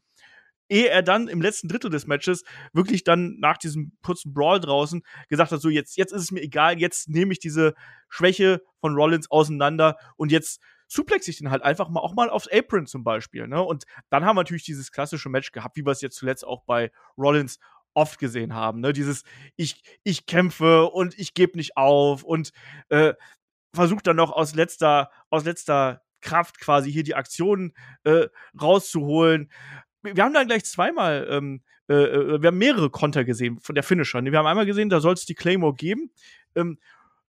ehe 0.68 0.88
er 0.88 1.02
dann 1.02 1.28
im 1.28 1.40
letzten 1.40 1.68
Drittel 1.68 1.90
des 1.90 2.06
Matches 2.06 2.44
wirklich 2.72 3.04
dann 3.04 3.38
nach 3.38 3.58
diesem 3.58 3.92
kurzen 4.02 4.32
Brawl 4.32 4.60
draußen 4.60 5.02
gesagt 5.28 5.52
hat, 5.52 5.60
so 5.60 5.68
jetzt, 5.68 5.96
jetzt 5.96 6.12
ist 6.12 6.22
es 6.22 6.30
mir 6.30 6.42
egal, 6.42 6.78
jetzt 6.78 7.08
nehme 7.08 7.32
ich 7.32 7.38
diese 7.38 7.74
Schwäche 8.08 8.62
von 8.80 8.94
Rollins 8.94 9.30
auseinander 9.30 9.96
und 10.16 10.32
jetzt 10.32 10.60
suplex 10.88 11.26
ich 11.28 11.38
den 11.38 11.50
halt 11.50 11.62
einfach 11.62 11.88
mal 11.88 12.00
auch 12.00 12.14
mal 12.14 12.30
aufs 12.30 12.48
Apron 12.48 12.86
zum 12.86 13.04
Beispiel. 13.04 13.48
Ne? 13.48 13.62
Und 13.62 13.84
dann 14.08 14.24
haben 14.24 14.36
wir 14.36 14.42
natürlich 14.42 14.64
dieses 14.64 14.92
klassische 14.92 15.28
Match 15.28 15.52
gehabt, 15.52 15.76
wie 15.76 15.84
wir 15.84 15.90
es 15.90 16.00
jetzt 16.00 16.16
zuletzt 16.16 16.46
auch 16.46 16.62
bei 16.64 16.90
Rollins 17.18 17.58
oft 17.94 18.18
gesehen 18.18 18.54
haben. 18.54 18.80
Ne? 18.80 18.92
Dieses 18.92 19.24
ich, 19.56 19.82
ich 20.04 20.26
kämpfe 20.26 20.86
und 20.86 21.18
ich 21.18 21.34
gebe 21.34 21.56
nicht 21.56 21.76
auf 21.76 22.22
und 22.22 22.52
äh, 22.88 23.14
versucht 23.74 24.06
dann 24.06 24.16
noch 24.16 24.32
aus 24.32 24.54
letzter, 24.54 25.10
aus 25.30 25.44
letzter 25.44 26.02
Kraft 26.20 26.60
quasi 26.60 26.92
hier 26.92 27.04
die 27.04 27.14
Aktionen 27.14 27.72
äh, 28.04 28.28
rauszuholen 28.60 29.50
wir 30.14 30.24
haben 30.24 30.34
dann 30.34 30.46
gleich 30.46 30.64
zweimal, 30.64 31.26
ähm, 31.30 31.62
äh, 31.88 31.94
äh, 31.94 32.42
wir 32.42 32.48
haben 32.48 32.58
mehrere 32.58 32.90
Konter 32.90 33.24
gesehen 33.24 33.58
von 33.60 33.74
der 33.74 33.84
Finisher. 33.84 34.24
Wir 34.24 34.38
haben 34.38 34.46
einmal 34.46 34.66
gesehen, 34.66 34.88
da 34.88 35.00
soll 35.00 35.14
es 35.14 35.26
die 35.26 35.34
Claymore 35.34 35.74
geben. 35.74 36.10
Ähm, 36.54 36.78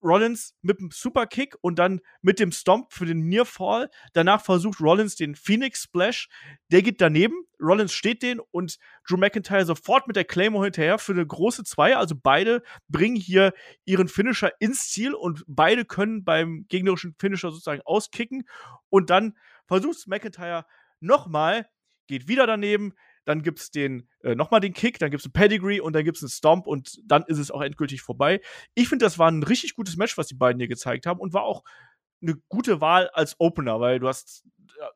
Rollins 0.03 0.55
mit 0.63 0.79
dem 0.79 0.91
Superkick 0.93 1.57
und 1.63 1.79
dann 1.79 2.01
mit 2.23 2.39
dem 2.39 2.53
Stomp 2.53 2.93
für 2.93 3.07
den 3.07 3.29
Nearfall. 3.29 3.91
Danach 4.13 4.43
versucht 4.43 4.81
Rollins 4.81 5.17
den 5.17 5.35
Phoenix 5.35 5.83
Splash. 5.83 6.29
Der 6.71 6.83
geht 6.83 7.01
daneben. 7.01 7.35
Rollins 7.61 7.93
steht 7.93 8.23
den 8.23 8.39
und 8.39 8.79
Drew 9.09 9.17
McIntyre 9.17 9.65
sofort 9.65 10.07
mit 10.07 10.17
der 10.17 10.25
Claymore 10.25 10.65
hinterher 10.65 10.99
für 10.99 11.13
eine 11.13 11.27
große 11.27 11.65
Zwei. 11.65 11.97
Also 11.97 12.15
beide 12.21 12.63
bringen 12.89 13.17
hier 13.17 13.53
ihren 13.85 14.09
Finisher 14.09 14.53
ins 14.61 14.91
Ziel 14.91 15.15
und 15.15 15.45
beide 15.49 15.85
können 15.85 16.25
beim 16.25 16.67
gegnerischen 16.69 17.15
Finisher 17.19 17.51
sozusagen 17.51 17.83
auskicken. 17.85 18.47
Und 18.91 19.11
dann 19.11 19.37
versucht 19.67 20.07
McIntyre 20.07 20.67
nochmal 21.01 21.67
geht 22.07 22.29
wieder 22.29 22.47
daneben, 22.47 22.95
dann 23.25 23.43
gibt 23.43 23.59
es 23.59 23.71
den, 23.71 24.09
äh, 24.23 24.35
nochmal 24.35 24.61
den 24.61 24.73
Kick, 24.73 24.99
dann 24.99 25.11
gibt 25.11 25.21
es 25.23 25.27
ein 25.27 25.33
Pedigree 25.33 25.81
und 25.81 25.95
dann 25.95 26.05
gibt 26.05 26.17
es 26.17 26.23
einen 26.23 26.31
Stomp 26.31 26.67
und 26.67 27.01
dann 27.05 27.25
ist 27.27 27.39
es 27.39 27.51
auch 27.51 27.63
endgültig 27.63 28.03
vorbei. 28.03 28.41
Ich 28.75 28.89
finde, 28.89 29.05
das 29.05 29.19
war 29.19 29.31
ein 29.31 29.43
richtig 29.43 29.75
gutes 29.75 29.97
Match, 29.97 30.17
was 30.17 30.29
die 30.29 30.35
beiden 30.35 30.61
hier 30.61 30.69
gezeigt 30.69 31.07
haben 31.07 31.21
und 31.21 31.33
war 31.33 31.43
auch 31.43 31.65
eine 32.23 32.37
gute 32.49 32.81
Wahl 32.81 33.11
als 33.11 33.37
Opener, 33.39 33.81
weil 33.81 33.99
du 33.99 34.09
hast 34.09 34.45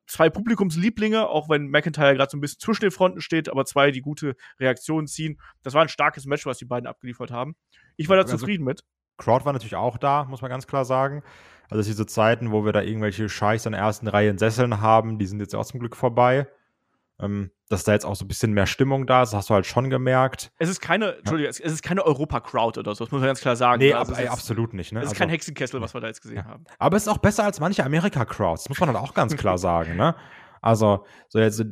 zwei 0.06 0.30
Publikumslieblinge, 0.30 1.28
auch 1.28 1.48
wenn 1.48 1.68
McIntyre 1.68 2.14
gerade 2.14 2.30
so 2.30 2.36
ein 2.36 2.40
bisschen 2.40 2.60
zwischen 2.60 2.82
den 2.82 2.90
Fronten 2.90 3.20
steht, 3.20 3.48
aber 3.48 3.64
zwei, 3.64 3.90
die 3.90 4.00
gute 4.00 4.36
Reaktionen 4.58 5.06
ziehen. 5.06 5.40
Das 5.62 5.74
war 5.74 5.82
ein 5.82 5.88
starkes 5.88 6.26
Match, 6.26 6.46
was 6.46 6.58
die 6.58 6.64
beiden 6.64 6.86
abgeliefert 6.86 7.30
haben. 7.30 7.56
Ich 7.96 8.08
war 8.08 8.16
da 8.16 8.22
also, 8.22 8.36
zufrieden 8.36 8.64
mit. 8.64 8.84
Crowd 9.18 9.44
war 9.44 9.52
natürlich 9.52 9.76
auch 9.76 9.98
da, 9.98 10.24
muss 10.24 10.42
man 10.42 10.50
ganz 10.50 10.66
klar 10.66 10.84
sagen. 10.84 11.22
Also 11.68 11.88
diese 11.88 12.06
Zeiten, 12.06 12.50
wo 12.50 12.64
wir 12.64 12.72
da 12.72 12.82
irgendwelche 12.82 13.28
Scheichs 13.28 13.66
in 13.66 13.72
der 13.72 13.80
ersten 13.80 14.08
Reihe 14.08 14.30
in 14.30 14.38
Sesseln 14.38 14.80
haben, 14.80 15.18
die 15.18 15.26
sind 15.26 15.40
jetzt 15.40 15.54
auch 15.54 15.64
zum 15.64 15.80
Glück 15.80 15.96
vorbei. 15.96 16.48
Ähm, 17.22 17.50
dass 17.68 17.84
da 17.84 17.92
jetzt 17.92 18.04
auch 18.04 18.16
so 18.16 18.24
ein 18.24 18.28
bisschen 18.28 18.52
mehr 18.52 18.66
Stimmung 18.66 19.06
da 19.06 19.22
ist, 19.22 19.32
hast 19.34 19.48
du 19.50 19.54
halt 19.54 19.66
schon 19.66 19.90
gemerkt. 19.90 20.50
Es 20.58 20.68
ist 20.68 20.80
keine, 20.80 21.16
Entschuldigung, 21.18 21.50
es 21.50 21.60
ist 21.60 21.82
keine 21.82 22.04
Europa-Crowd 22.04 22.80
oder 22.80 22.94
so, 22.94 23.04
das 23.04 23.12
muss 23.12 23.20
man 23.20 23.28
ganz 23.28 23.40
klar 23.40 23.56
sagen. 23.56 23.78
Nee, 23.78 23.92
also 23.92 24.12
ab, 24.12 24.18
ey, 24.18 24.26
absolut 24.26 24.74
nicht. 24.74 24.92
Ne? 24.92 25.00
Es 25.00 25.06
ist 25.06 25.10
also, 25.10 25.18
kein 25.18 25.28
Hexenkessel, 25.28 25.80
was 25.80 25.94
wir 25.94 26.00
da 26.00 26.08
jetzt 26.08 26.22
gesehen 26.22 26.38
ja. 26.38 26.44
haben. 26.46 26.64
Aber 26.78 26.96
es 26.96 27.04
ist 27.04 27.08
auch 27.08 27.18
besser 27.18 27.44
als 27.44 27.60
manche 27.60 27.84
Amerika-Crowds, 27.84 28.68
muss 28.68 28.80
man 28.80 28.88
halt 28.88 28.98
auch 28.98 29.14
ganz 29.14 29.36
klar 29.36 29.58
sagen. 29.58 29.96
Ne? 29.96 30.16
Also, 30.60 31.04
so 31.28 31.38
jetzt, 31.38 31.64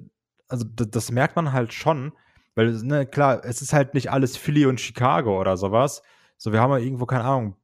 also 0.49 0.65
das, 0.75 0.91
das 0.91 1.11
merkt 1.11 1.35
man 1.35 1.53
halt 1.53 1.73
schon, 1.73 2.13
weil, 2.55 2.73
ne, 2.83 3.07
klar, 3.07 3.45
es 3.45 3.63
ist 3.63 3.73
halt 3.73 3.95
nicht 3.95 4.11
alles 4.11 4.37
Philly 4.37 4.67
und 4.67 4.81
Chicago 4.81 5.41
oder 5.41 5.57
sowas. 5.57 6.03
So, 6.37 6.53
wir 6.53 6.61
haben 6.61 6.71
ja 6.71 6.79
irgendwo, 6.79 7.07
keine 7.07 7.25
Ahnung, 7.25 7.57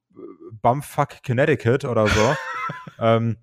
Bumfuck 0.62 1.23
Connecticut 1.25 1.85
oder 1.85 2.06
so. 2.06 2.35
ähm, 2.99 3.37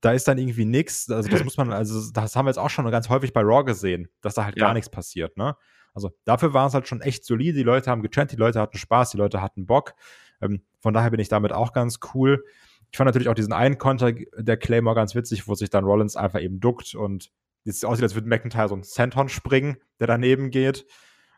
da 0.00 0.12
ist 0.12 0.28
dann 0.28 0.38
irgendwie 0.38 0.64
nichts. 0.64 1.10
Also 1.10 1.28
das 1.28 1.44
muss 1.44 1.56
man, 1.56 1.72
also 1.72 2.10
das 2.12 2.36
haben 2.36 2.46
wir 2.46 2.50
jetzt 2.50 2.58
auch 2.58 2.70
schon 2.70 2.90
ganz 2.90 3.08
häufig 3.08 3.32
bei 3.32 3.42
Raw 3.42 3.64
gesehen, 3.64 4.08
dass 4.20 4.34
da 4.34 4.44
halt 4.44 4.56
ja. 4.56 4.66
gar 4.66 4.74
nichts 4.74 4.90
passiert, 4.90 5.36
ne? 5.36 5.56
Also 5.94 6.10
dafür 6.24 6.52
war 6.52 6.66
es 6.66 6.74
halt 6.74 6.86
schon 6.86 7.00
echt 7.00 7.24
solide. 7.24 7.56
Die 7.56 7.62
Leute 7.62 7.90
haben 7.90 8.02
gechannt, 8.02 8.30
die 8.30 8.36
Leute 8.36 8.60
hatten 8.60 8.76
Spaß, 8.76 9.12
die 9.12 9.16
Leute 9.16 9.40
hatten 9.40 9.64
Bock. 9.64 9.94
Ähm, 10.42 10.62
von 10.80 10.92
daher 10.92 11.10
bin 11.10 11.20
ich 11.20 11.28
damit 11.28 11.52
auch 11.52 11.72
ganz 11.72 12.00
cool. 12.12 12.44
Ich 12.90 12.98
fand 12.98 13.06
natürlich 13.06 13.28
auch 13.28 13.34
diesen 13.34 13.54
einen 13.54 13.78
Konter 13.78 14.12
der 14.12 14.58
Claymore 14.58 14.94
ganz 14.94 15.14
witzig, 15.14 15.48
wo 15.48 15.54
sich 15.54 15.70
dann 15.70 15.84
Rollins 15.84 16.14
einfach 16.14 16.40
eben 16.40 16.60
duckt 16.60 16.94
und 16.94 17.32
es 17.64 17.84
aussieht, 17.84 18.04
als 18.04 18.14
würde 18.14 18.28
McIntyre 18.28 18.68
so 18.68 18.76
ein 18.76 18.82
Senton 18.82 19.28
springen, 19.28 19.78
der 19.98 20.06
daneben 20.06 20.50
geht. 20.50 20.86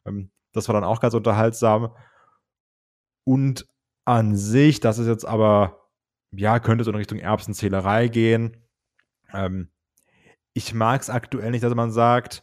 Ähm, 0.04 0.30
das 0.52 0.68
war 0.68 0.75
dann 0.75 0.85
auch 0.85 1.00
ganz 1.00 1.14
unterhaltsam. 1.14 1.95
Und 3.25 3.66
an 4.08 4.36
sich, 4.36 4.80
das 4.80 4.98
ist 4.98 5.06
jetzt 5.06 5.26
aber 5.26 5.78
ja, 6.32 6.58
könnte 6.60 6.84
so 6.84 6.90
in 6.90 6.96
Richtung 6.96 7.18
Erbsenzählerei 7.18 8.08
gehen. 8.08 8.56
Ähm, 9.32 9.70
ich 10.54 10.74
mag 10.74 11.00
es 11.00 11.10
aktuell 11.10 11.50
nicht, 11.50 11.62
dass 11.62 11.74
man 11.74 11.90
sagt, 11.90 12.42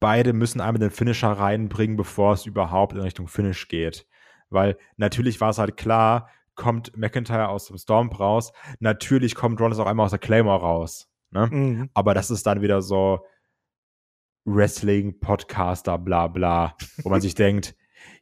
beide 0.00 0.32
müssen 0.32 0.60
einmal 0.60 0.80
den 0.80 0.90
Finisher 0.90 1.30
reinbringen, 1.30 1.96
bevor 1.96 2.32
es 2.32 2.46
überhaupt 2.46 2.94
in 2.94 3.00
Richtung 3.00 3.28
Finish 3.28 3.68
geht. 3.68 4.06
Weil 4.50 4.76
natürlich 4.96 5.40
war 5.40 5.50
es 5.50 5.58
halt 5.58 5.76
klar, 5.76 6.28
kommt 6.54 6.96
McIntyre 6.96 7.48
aus 7.48 7.66
dem 7.66 7.78
Storm 7.78 8.10
raus, 8.10 8.52
natürlich 8.80 9.34
kommt 9.34 9.60
Rollins 9.60 9.78
auch 9.78 9.86
einmal 9.86 10.04
aus 10.04 10.10
der 10.10 10.18
Claymore 10.18 10.60
raus. 10.60 11.08
Ne? 11.30 11.46
Mhm. 11.46 11.90
Aber 11.94 12.14
das 12.14 12.30
ist 12.30 12.46
dann 12.46 12.62
wieder 12.62 12.82
so 12.82 13.20
Wrestling, 14.44 15.20
Podcaster, 15.20 15.98
bla 15.98 16.26
bla, 16.26 16.76
wo 17.02 17.10
man 17.10 17.20
sich 17.20 17.34
denkt, 17.36 17.74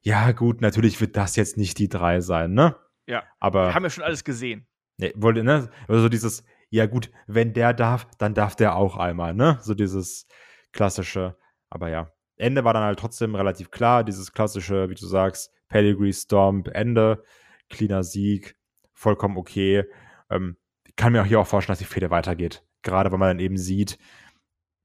ja 0.02 0.32
gut, 0.32 0.60
natürlich 0.60 1.00
wird 1.00 1.16
das 1.16 1.36
jetzt 1.36 1.56
nicht 1.56 1.78
die 1.78 1.88
drei 1.88 2.20
sein, 2.20 2.52
ne? 2.52 2.76
Ja. 3.06 3.22
Aber 3.38 3.68
wir 3.68 3.74
haben 3.74 3.84
ja 3.84 3.90
schon 3.90 4.04
alles 4.04 4.24
gesehen. 4.24 4.66
Nee, 4.96 5.12
wollte, 5.16 5.42
ne? 5.42 5.70
Also 5.88 6.08
dieses, 6.08 6.44
ja 6.68 6.86
gut, 6.86 7.10
wenn 7.26 7.52
der 7.52 7.72
darf, 7.72 8.06
dann 8.18 8.34
darf 8.34 8.56
der 8.56 8.76
auch 8.76 8.96
einmal, 8.96 9.34
ne? 9.34 9.58
So 9.62 9.74
dieses 9.74 10.26
klassische. 10.72 11.36
Aber 11.68 11.88
ja, 11.88 12.12
Ende 12.36 12.64
war 12.64 12.74
dann 12.74 12.82
halt 12.82 12.98
trotzdem 12.98 13.34
relativ 13.34 13.70
klar. 13.70 14.04
Dieses 14.04 14.32
klassische, 14.32 14.88
wie 14.88 14.94
du 14.94 15.06
sagst, 15.06 15.52
Pedigree 15.68 16.12
Stomp, 16.12 16.68
Ende, 16.68 17.22
cleaner 17.68 18.02
Sieg, 18.02 18.56
vollkommen 18.92 19.36
okay. 19.36 19.84
Ähm, 20.30 20.56
kann 20.96 21.12
mir 21.12 21.22
auch 21.22 21.26
hier 21.26 21.40
auch 21.40 21.46
vorstellen, 21.46 21.72
dass 21.72 21.86
die 21.86 21.92
Fehde 21.92 22.10
weitergeht. 22.10 22.62
Gerade 22.82 23.10
weil 23.10 23.18
man 23.18 23.28
dann 23.28 23.38
eben 23.38 23.56
sieht, 23.56 23.98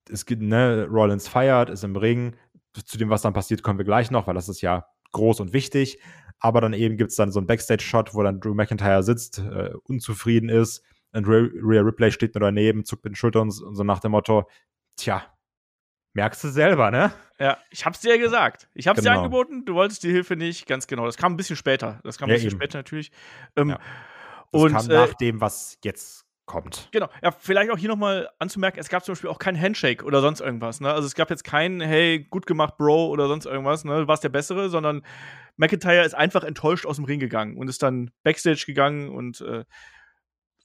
es 0.09 0.25
gibt, 0.25 0.41
ne, 0.41 0.87
Rollins 0.89 1.27
feiert, 1.27 1.69
ist 1.69 1.83
im 1.83 1.95
Ring. 1.95 2.35
Zu 2.83 2.97
dem, 2.97 3.09
was 3.09 3.21
dann 3.21 3.33
passiert, 3.33 3.63
kommen 3.63 3.79
wir 3.79 3.85
gleich 3.85 4.11
noch, 4.11 4.27
weil 4.27 4.35
das 4.35 4.49
ist 4.49 4.61
ja 4.61 4.85
groß 5.11 5.39
und 5.39 5.53
wichtig. 5.53 5.99
Aber 6.39 6.61
dann 6.61 6.73
eben 6.73 6.97
gibt 6.97 7.11
es 7.11 7.15
dann 7.15 7.31
so 7.31 7.39
einen 7.39 7.47
Backstage-Shot, 7.47 8.13
wo 8.13 8.21
dann 8.23 8.41
Drew 8.41 8.53
McIntyre 8.53 9.03
sitzt, 9.03 9.39
äh, 9.39 9.71
unzufrieden 9.83 10.49
ist. 10.49 10.83
Und 11.13 11.27
Rhea 11.27 11.81
Ripley 11.81 12.11
steht 12.11 12.35
nur 12.35 12.41
daneben, 12.41 12.83
zuckt 12.83 13.05
mit 13.05 13.11
den 13.11 13.15
Schultern 13.15 13.43
und 13.43 13.51
so 13.51 13.83
nach 13.83 13.99
dem 13.99 14.11
Motto: 14.11 14.49
Tja, 14.97 15.23
merkst 16.13 16.43
du 16.43 16.49
selber, 16.49 16.91
ne? 16.91 17.13
Ja, 17.39 17.57
ich 17.69 17.85
hab's 17.85 18.01
dir 18.01 18.15
ja 18.15 18.21
gesagt. 18.21 18.69
Ich 18.73 18.87
hab's 18.87 18.99
genau. 18.99 19.11
dir 19.11 19.17
angeboten, 19.19 19.65
du 19.65 19.75
wolltest 19.75 20.03
die 20.03 20.11
Hilfe 20.11 20.35
nicht, 20.35 20.67
ganz 20.67 20.87
genau. 20.87 21.05
Das 21.05 21.17
kam 21.17 21.33
ein 21.33 21.37
bisschen 21.37 21.55
später. 21.55 21.99
Das 22.03 22.17
kam 22.17 22.27
ein 22.27 22.31
ja, 22.31 22.35
bisschen 22.35 22.51
eben. 22.51 22.59
später 22.59 22.79
natürlich. 22.79 23.11
Ähm, 23.55 23.69
ja. 23.69 23.79
Das 24.51 24.61
und, 24.61 24.71
kam 24.73 24.87
nach 24.87 25.11
äh, 25.11 25.15
dem, 25.19 25.41
was 25.41 25.77
jetzt 25.83 26.24
kommt. 26.45 26.89
Genau. 26.91 27.09
Ja, 27.23 27.31
vielleicht 27.31 27.71
auch 27.71 27.77
hier 27.77 27.89
nochmal 27.89 28.29
anzumerken, 28.39 28.79
es 28.79 28.89
gab 28.89 29.03
zum 29.03 29.13
Beispiel 29.13 29.29
auch 29.29 29.39
keinen 29.39 29.59
Handshake 29.59 30.03
oder 30.03 30.21
sonst 30.21 30.41
irgendwas. 30.41 30.79
Ne? 30.79 30.91
Also 30.91 31.07
es 31.07 31.15
gab 31.15 31.29
jetzt 31.29 31.43
keinen, 31.43 31.81
hey, 31.81 32.25
gut 32.29 32.45
gemacht, 32.45 32.77
Bro, 32.77 33.09
oder 33.09 33.27
sonst 33.27 33.45
irgendwas, 33.45 33.83
ne? 33.83 34.01
Du 34.01 34.07
warst 34.07 34.23
der 34.23 34.29
Bessere, 34.29 34.69
sondern 34.69 35.03
McIntyre 35.57 36.05
ist 36.05 36.13
einfach 36.13 36.43
enttäuscht 36.43 36.85
aus 36.85 36.97
dem 36.97 37.05
Ring 37.05 37.19
gegangen 37.19 37.57
und 37.57 37.67
ist 37.67 37.81
dann 37.81 38.11
Backstage 38.23 38.63
gegangen 38.65 39.09
und 39.09 39.41
äh, 39.41 39.65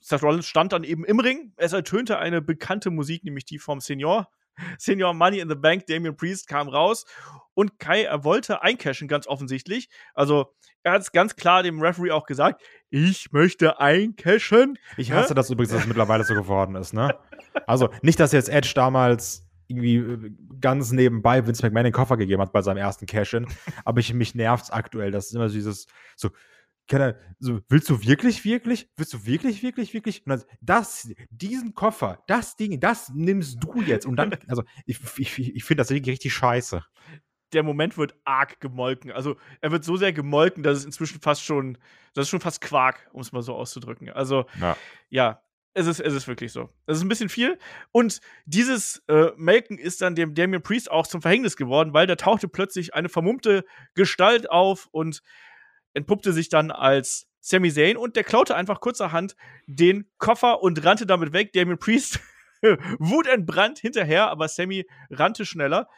Seth 0.01 0.23
Rollins 0.23 0.47
stand 0.47 0.73
dann 0.73 0.85
eben 0.85 1.05
im 1.05 1.21
Ring. 1.21 1.53
Es 1.57 1.73
ertönte 1.73 2.19
eine 2.19 2.41
bekannte 2.41 2.91
Musik, 2.91 3.25
nämlich 3.25 3.45
die 3.45 3.59
vom 3.59 3.81
Senior. 3.81 4.29
Senior 4.78 5.14
Money 5.14 5.40
in 5.40 5.49
the 5.49 5.54
Bank, 5.54 5.87
Damian 5.87 6.16
Priest 6.16 6.49
kam 6.49 6.69
raus 6.69 7.04
und 7.54 7.78
Kai, 7.78 8.04
er 8.04 8.25
wollte 8.25 8.62
eincashen, 8.62 9.09
ganz 9.09 9.26
offensichtlich. 9.26 9.88
Also, 10.14 10.52
er 10.83 10.92
hat 10.92 11.02
es 11.02 11.12
ganz 11.12 11.37
klar 11.37 11.62
dem 11.62 11.80
Referee 11.80 12.11
auch 12.11 12.26
gesagt: 12.26 12.62
Ich 12.90 13.33
möchte 13.33 13.80
eincashen. 13.80 14.78
Ich 14.97 15.12
hasse 15.12 15.30
ne? 15.30 15.35
das 15.35 15.50
übrigens, 15.50 15.73
dass 15.73 15.83
es 15.83 15.87
mittlerweile 15.87 16.25
so 16.25 16.35
geworden 16.35 16.75
ist, 16.75 16.92
ne? 16.92 17.16
Also, 17.66 17.90
nicht, 18.02 18.21
dass 18.21 18.33
jetzt 18.33 18.49
Edge 18.49 18.73
damals 18.75 19.47
irgendwie 19.71 19.97
äh, 19.97 20.30
ganz 20.61 20.90
nebenbei 20.90 21.47
Vince 21.47 21.64
McMahon 21.64 21.85
den 21.85 21.92
Koffer 21.92 22.16
gegeben 22.16 22.42
hat 22.42 22.52
bei 22.52 22.62
seinem 22.62 22.78
ersten 22.78 23.07
Cash-In. 23.07 23.47
aber 23.85 24.00
ich, 24.00 24.12
mich 24.12 24.35
nervt 24.35 24.73
aktuell. 24.73 25.11
Das 25.11 25.26
ist 25.26 25.35
immer 25.35 25.49
so 25.49 25.54
dieses, 25.54 25.87
so, 26.16 26.30
er, 26.89 27.19
so, 27.39 27.61
willst 27.69 27.89
du 27.89 28.03
wirklich, 28.03 28.45
wirklich? 28.45 28.91
Willst 28.97 29.13
du 29.13 29.25
wirklich, 29.27 29.63
wirklich, 29.63 29.95
wirklich? 29.95 30.27
Und 30.27 30.31
dann, 30.31 30.43
das, 30.61 31.09
diesen 31.31 31.75
Koffer, 31.75 32.23
das 32.27 32.57
Ding, 32.57 32.81
das 32.81 33.11
nimmst 33.15 33.63
du 33.63 33.81
jetzt. 33.83 34.07
Und 34.07 34.17
dann, 34.17 34.37
also, 34.49 34.63
ich, 34.87 34.99
ich, 35.19 35.39
ich 35.39 35.65
finde 35.65 35.83
das 35.83 35.91
richtig, 35.91 36.13
richtig 36.13 36.35
scheiße. 36.35 36.85
Der 37.53 37.63
Moment 37.63 37.97
wird 37.97 38.15
arg 38.25 38.61
gemolken. 38.61 39.11
Also, 39.13 39.37
er 39.61 39.71
wird 39.73 39.85
so 39.85 39.97
sehr 39.97 40.13
gemolken, 40.13 40.63
dass 40.63 40.79
es 40.79 40.85
inzwischen 40.85 41.21
fast 41.21 41.45
schon, 41.45 41.79
das 42.15 42.25
ist 42.27 42.31
schon 42.31 42.41
fast 42.41 42.61
Quark, 42.61 43.09
um 43.13 43.21
es 43.21 43.33
mal 43.33 43.43
so 43.43 43.55
auszudrücken. 43.55 44.11
Also, 44.11 44.47
ja, 44.61 44.77
ja 45.09 45.43
es 45.75 45.87
ist, 45.87 46.01
es 46.01 46.15
ist 46.15 46.29
wirklich 46.29 46.53
so. 46.53 46.69
Es 46.87 46.97
ist 46.97 47.05
ein 47.05 47.09
bisschen 47.09 47.29
viel. 47.29 47.59
Und 47.93 48.21
dieses 48.45 49.03
äh, 49.09 49.31
Melken 49.37 49.79
ist 49.79 50.01
dann 50.03 50.15
dem 50.15 50.35
Damien 50.35 50.63
Priest 50.63 50.91
auch 50.91 51.07
zum 51.07 51.23
Verhängnis 51.23 51.57
geworden, 51.57 51.93
weil 51.93 52.07
da 52.07 52.17
tauchte 52.17 52.49
plötzlich 52.49 52.95
eine 52.95 53.09
vermummte 53.09 53.65
Gestalt 53.95 54.51
auf 54.51 54.89
und 54.91 55.23
entpuppte 55.94 56.32
sich 56.32 56.49
dann 56.49 56.70
als 56.70 57.26
Sami 57.40 57.73
Zayn 57.73 57.97
und 57.97 58.16
der 58.16 58.25
klaute 58.25 58.54
einfach 58.54 58.80
kurzerhand 58.80 59.35
den 59.66 60.09
Koffer 60.18 60.62
und 60.62 60.85
rannte 60.85 61.06
damit 61.06 61.32
weg. 61.32 61.52
Damien 61.52 61.78
Priest 61.78 62.20
wutentbrannt 62.99 63.78
hinterher, 63.78 64.30
aber 64.30 64.49
Sami 64.49 64.87
rannte 65.11 65.44
schneller 65.44 65.88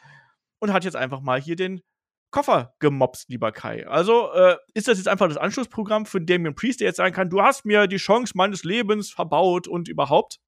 und 0.61 0.73
hat 0.73 0.85
jetzt 0.85 0.97
einfach 0.97 1.21
mal 1.21 1.41
hier 1.41 1.57
den 1.57 1.83
Koffer 2.31 2.75
gemobst, 2.79 3.29
lieber 3.29 3.53
Kai. 3.53 3.87
Also 3.87 4.33
äh, 4.33 4.57
ist 4.73 4.89
das 4.89 4.99
jetzt 4.99 5.09
einfach 5.09 5.29
das 5.29 5.37
Anschlussprogramm 5.37 6.07
für 6.07 6.21
Damien 6.21 6.55
Priest, 6.55 6.81
der 6.81 6.87
jetzt 6.87 6.97
sagen 6.97 7.15
kann, 7.15 7.29
du 7.29 7.43
hast 7.43 7.65
mir 7.65 7.87
die 7.87 7.99
Chance 7.99 8.33
meines 8.37 8.65
Lebens 8.65 9.11
verbaut 9.11 9.69
und 9.69 9.89
überhaupt? 9.89 10.41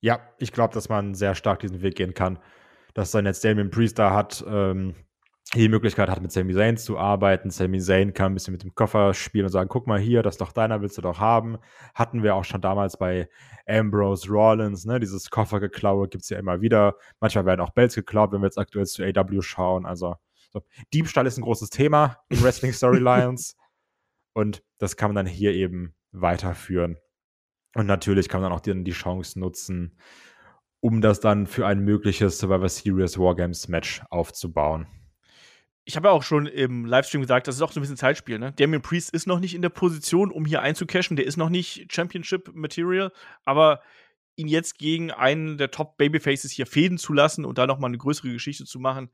Ja, 0.00 0.20
ich 0.38 0.52
glaube, 0.52 0.74
dass 0.74 0.88
man 0.88 1.14
sehr 1.14 1.34
stark 1.34 1.60
diesen 1.60 1.82
Weg 1.82 1.96
gehen 1.96 2.14
kann. 2.14 2.38
Dass 2.94 3.10
dann 3.10 3.26
jetzt 3.26 3.44
Damien 3.44 3.70
Priest 3.70 3.98
da 3.98 4.14
hat, 4.14 4.44
ähm, 4.46 4.94
die 5.54 5.68
Möglichkeit 5.68 6.08
hat, 6.08 6.22
mit 6.22 6.32
Sami 6.32 6.54
Zayn 6.54 6.78
zu 6.78 6.98
arbeiten. 6.98 7.50
Sami 7.50 7.78
Zayn 7.78 8.14
kann 8.14 8.32
ein 8.32 8.34
bisschen 8.34 8.52
mit 8.52 8.62
dem 8.62 8.74
Koffer 8.74 9.12
spielen 9.12 9.44
und 9.44 9.52
sagen, 9.52 9.68
guck 9.68 9.86
mal 9.86 9.98
hier, 9.98 10.22
das 10.22 10.34
ist 10.34 10.40
doch 10.40 10.52
deiner, 10.52 10.80
willst 10.80 10.96
du 10.96 11.02
doch 11.02 11.18
haben. 11.18 11.58
Hatten 11.94 12.22
wir 12.22 12.34
auch 12.34 12.44
schon 12.44 12.62
damals 12.62 12.96
bei 12.96 13.28
Ambrose 13.66 14.30
Rollins, 14.30 14.86
ne? 14.86 14.98
Dieses 14.98 15.28
Koffergeklaue 15.28 16.08
gibt 16.08 16.22
es 16.24 16.30
ja 16.30 16.38
immer 16.38 16.62
wieder. 16.62 16.96
Manchmal 17.20 17.44
werden 17.44 17.60
auch 17.60 17.70
Bells 17.70 17.94
geklaut, 17.94 18.32
wenn 18.32 18.40
wir 18.40 18.46
jetzt 18.46 18.58
aktuell 18.58 18.86
zu 18.86 19.04
AW 19.04 19.42
schauen. 19.42 19.84
Also 19.84 20.16
so. 20.52 20.62
Diebstahl 20.94 21.26
ist 21.26 21.36
ein 21.36 21.42
großes 21.42 21.70
Thema 21.70 22.18
in 22.30 22.42
Wrestling 22.42 22.72
Storylines. 22.72 23.56
und 24.34 24.62
das 24.78 24.96
kann 24.96 25.10
man 25.10 25.24
dann 25.24 25.32
hier 25.32 25.52
eben 25.52 25.94
weiterführen. 26.12 26.96
Und 27.74 27.86
natürlich 27.86 28.28
kann 28.28 28.40
man 28.40 28.50
dann 28.50 28.58
auch 28.58 28.62
die, 28.62 28.84
die 28.84 28.92
Chance 28.92 29.38
nutzen, 29.38 29.98
um 30.80 31.00
das 31.00 31.20
dann 31.20 31.46
für 31.46 31.66
ein 31.66 31.80
mögliches 31.80 32.38
Survivor 32.38 32.68
Series 32.68 33.18
Wargames 33.18 33.68
Match 33.68 34.02
aufzubauen. 34.10 34.86
Ich 35.84 35.96
habe 35.96 36.08
ja 36.08 36.12
auch 36.12 36.22
schon 36.22 36.46
im 36.46 36.84
Livestream 36.84 37.22
gesagt, 37.22 37.48
das 37.48 37.56
ist 37.56 37.62
auch 37.62 37.72
so 37.72 37.80
ein 37.80 37.82
bisschen 37.82 37.96
Zeitspiel. 37.96 38.38
Ne? 38.38 38.52
Damien 38.52 38.82
Priest 38.82 39.10
ist 39.10 39.26
noch 39.26 39.40
nicht 39.40 39.54
in 39.54 39.62
der 39.62 39.68
Position, 39.68 40.30
um 40.30 40.44
hier 40.44 40.62
einzucashen. 40.62 41.16
Der 41.16 41.26
ist 41.26 41.36
noch 41.36 41.48
nicht 41.48 41.92
Championship 41.92 42.54
Material, 42.54 43.12
aber 43.44 43.82
ihn 44.36 44.48
jetzt 44.48 44.78
gegen 44.78 45.10
einen 45.10 45.58
der 45.58 45.70
Top 45.70 45.96
Babyfaces 45.96 46.52
hier 46.52 46.66
fäden 46.66 46.98
zu 46.98 47.12
lassen 47.12 47.44
und 47.44 47.58
da 47.58 47.66
noch 47.66 47.78
mal 47.78 47.88
eine 47.88 47.98
größere 47.98 48.32
Geschichte 48.32 48.64
zu 48.64 48.78
machen, 48.78 49.10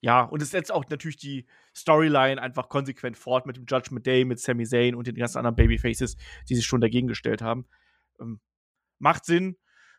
ja, 0.00 0.22
und 0.22 0.42
es 0.42 0.50
setzt 0.50 0.70
auch 0.72 0.84
natürlich 0.88 1.16
die 1.16 1.46
Storyline 1.76 2.40
einfach 2.40 2.68
konsequent 2.68 3.16
fort 3.16 3.46
mit 3.46 3.56
dem 3.56 3.64
Judgment 3.66 4.06
Day, 4.06 4.24
mit 4.24 4.38
Sami 4.38 4.64
Zayn 4.64 4.94
und 4.94 5.06
den 5.06 5.16
ganzen 5.16 5.38
anderen 5.38 5.56
Babyfaces, 5.56 6.16
die 6.48 6.54
sich 6.54 6.66
schon 6.66 6.80
dagegen 6.80 7.08
gestellt 7.08 7.42
haben. 7.42 7.66
Ähm, 8.20 8.40
macht 8.98 9.24
Sinn. 9.24 9.56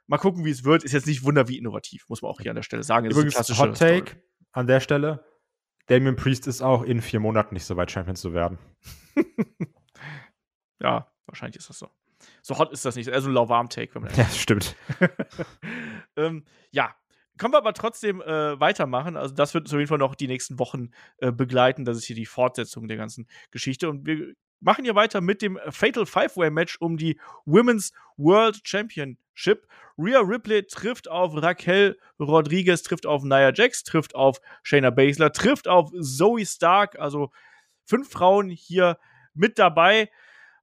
Mal 0.08 0.18
gucken, 0.18 0.46
wie 0.46 0.52
es 0.52 0.64
wird. 0.64 0.84
Ist 0.84 0.94
jetzt 0.94 1.06
nicht 1.06 1.24
wunder 1.24 1.48
wie 1.48 1.58
innovativ, 1.58 2.06
muss 2.08 2.22
man 2.22 2.32
auch 2.32 2.40
hier 2.40 2.52
an 2.52 2.56
der 2.56 2.64
Stelle 2.64 2.84
sagen. 2.84 3.10
Übrigens, 3.10 3.36
Hot 3.36 3.78
Take 3.78 4.12
Story. 4.12 4.22
an 4.54 4.68
der 4.68 4.80
Stelle. 4.80 5.26
Damien 5.90 6.16
Priest 6.16 6.48
ist 6.48 6.62
auch 6.62 6.84
in 6.84 7.02
vier 7.02 7.20
Monaten 7.20 7.56
nicht 7.56 7.66
so 7.66 7.76
weit, 7.76 7.92
Champion 7.92 8.16
zu 8.16 8.34
werden. 8.34 8.60
ja, 10.80 11.12
wahrscheinlich 11.26 11.58
ist 11.58 11.70
das 11.70 11.80
so. 11.80 11.90
So 12.42 12.58
hot 12.58 12.72
ist 12.72 12.86
das 12.86 12.96
nicht. 12.96 13.10
Also 13.10 13.30
ein 13.30 13.34
lauwarm 13.34 13.70
Take. 13.70 13.96
Wenn 13.96 14.04
man 14.04 14.14
ja, 14.16 14.26
stimmt. 14.26 14.76
ähm, 16.16 16.46
ja, 16.72 16.96
können 17.40 17.54
wir 17.54 17.58
aber 17.58 17.74
trotzdem 17.74 18.22
äh, 18.22 18.60
weitermachen. 18.60 19.18
Also, 19.18 19.34
das 19.34 19.54
wird 19.54 19.66
uns 19.66 19.74
auf 19.74 19.80
jeden 19.80 19.90
Fall 19.90 19.98
noch 19.98 20.14
die 20.14 20.28
nächsten 20.28 20.60
Wochen 20.60 20.92
äh, 21.18 21.32
begleiten. 21.32 21.86
Das 21.86 21.98
ist 21.98 22.06
hier 22.06 22.16
die 22.16 22.26
Fortsetzung 22.26 22.88
der 22.88 22.98
ganzen 22.98 23.28
Geschichte. 23.50 23.90
Und 23.90 24.06
wir 24.06 24.34
machen 24.60 24.84
hier 24.84 24.96
weiter 24.96 25.22
mit 25.22 25.42
dem 25.42 25.58
Fatal 25.70 26.06
Five-Way-Match 26.06 26.78
um 26.82 26.98
die 26.98 27.20
Women's 27.46 27.94
World 28.18 28.62
Championship. 29.40 29.68
Rhea 29.98 30.20
Ripley 30.20 30.66
trifft 30.66 31.10
auf 31.10 31.34
Raquel 31.36 31.98
Rodriguez, 32.20 32.84
trifft 32.84 33.06
auf 33.06 33.24
Nia 33.24 33.52
Jax, 33.54 33.84
trifft 33.84 34.16
auf 34.16 34.40
Shayna 34.64 34.92
Baszler, 34.92 35.32
trifft 35.32 35.68
auf 35.68 35.92
Zoe 36.00 36.46
Stark. 36.46 36.98
Also 37.00 37.32
fünf 37.86 38.10
Frauen 38.10 38.50
hier 38.50 38.98
mit 39.34 39.60
dabei. 39.60 40.10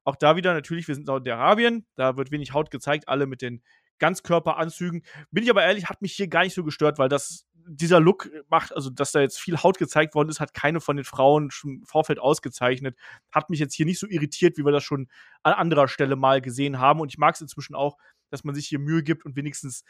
Auch 0.04 0.16
da 0.16 0.36
wieder 0.36 0.54
natürlich, 0.54 0.88
wir 0.88 0.94
sind 0.94 1.06
Saudi-Arabien, 1.06 1.84
da 1.96 2.16
wird 2.16 2.30
wenig 2.30 2.52
Haut 2.52 2.70
gezeigt, 2.70 3.08
alle 3.08 3.26
mit 3.26 3.42
den 3.42 3.62
Ganzkörperanzügen. 3.98 5.02
Bin 5.30 5.42
ich 5.42 5.50
aber 5.50 5.64
ehrlich, 5.64 5.86
hat 5.86 6.00
mich 6.00 6.12
hier 6.12 6.28
gar 6.28 6.44
nicht 6.44 6.54
so 6.54 6.62
gestört, 6.62 6.98
weil 6.98 7.08
das 7.08 7.46
dieser 7.68 7.98
Look 7.98 8.30
macht, 8.48 8.74
also 8.74 8.90
dass 8.90 9.12
da 9.12 9.20
jetzt 9.20 9.40
viel 9.40 9.58
Haut 9.58 9.78
gezeigt 9.78 10.14
worden 10.14 10.28
ist, 10.28 10.38
hat 10.38 10.54
keine 10.54 10.80
von 10.80 10.96
den 10.96 11.04
Frauen 11.04 11.50
schon 11.50 11.78
im 11.78 11.84
Vorfeld 11.84 12.20
ausgezeichnet. 12.20 12.96
Hat 13.32 13.50
mich 13.50 13.58
jetzt 13.58 13.74
hier 13.74 13.86
nicht 13.86 13.98
so 13.98 14.06
irritiert, 14.06 14.56
wie 14.56 14.64
wir 14.64 14.70
das 14.70 14.84
schon 14.84 15.08
an 15.42 15.54
anderer 15.54 15.88
Stelle 15.88 16.14
mal 16.14 16.40
gesehen 16.40 16.78
haben. 16.78 17.00
Und 17.00 17.08
ich 17.08 17.18
mag 17.18 17.34
es 17.34 17.40
inzwischen 17.40 17.74
auch, 17.74 17.96
dass 18.30 18.44
man 18.44 18.54
sich 18.54 18.66
hier 18.66 18.78
Mühe 18.78 19.02
gibt 19.02 19.24
und 19.24 19.36
wenigstens 19.36 19.84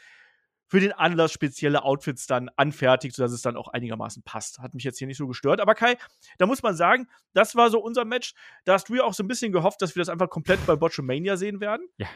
für 0.67 0.79
den 0.79 0.91
Anlass 0.91 1.31
spezielle 1.31 1.83
Outfits 1.83 2.27
dann 2.27 2.49
anfertigt, 2.57 3.15
sodass 3.15 3.31
es 3.31 3.41
dann 3.41 3.55
auch 3.55 3.69
einigermaßen 3.69 4.23
passt. 4.23 4.59
Hat 4.59 4.73
mich 4.73 4.83
jetzt 4.83 4.97
hier 4.99 5.07
nicht 5.07 5.17
so 5.17 5.27
gestört. 5.27 5.61
Aber 5.61 5.75
Kai, 5.75 5.95
da 6.37 6.45
muss 6.45 6.61
man 6.61 6.75
sagen, 6.75 7.07
das 7.33 7.55
war 7.55 7.69
so 7.69 7.79
unser 7.79 8.05
Match. 8.05 8.33
Da 8.65 8.73
hast 8.73 8.89
du 8.89 8.95
ja 8.95 9.03
auch 9.03 9.13
so 9.13 9.23
ein 9.23 9.27
bisschen 9.27 9.51
gehofft, 9.51 9.81
dass 9.81 9.95
wir 9.95 10.01
das 10.01 10.09
einfach 10.09 10.29
komplett 10.29 10.65
bei 10.65 10.75
Botchamania 10.75 11.37
sehen 11.37 11.61
werden. 11.61 11.87
Ja. 11.97 12.07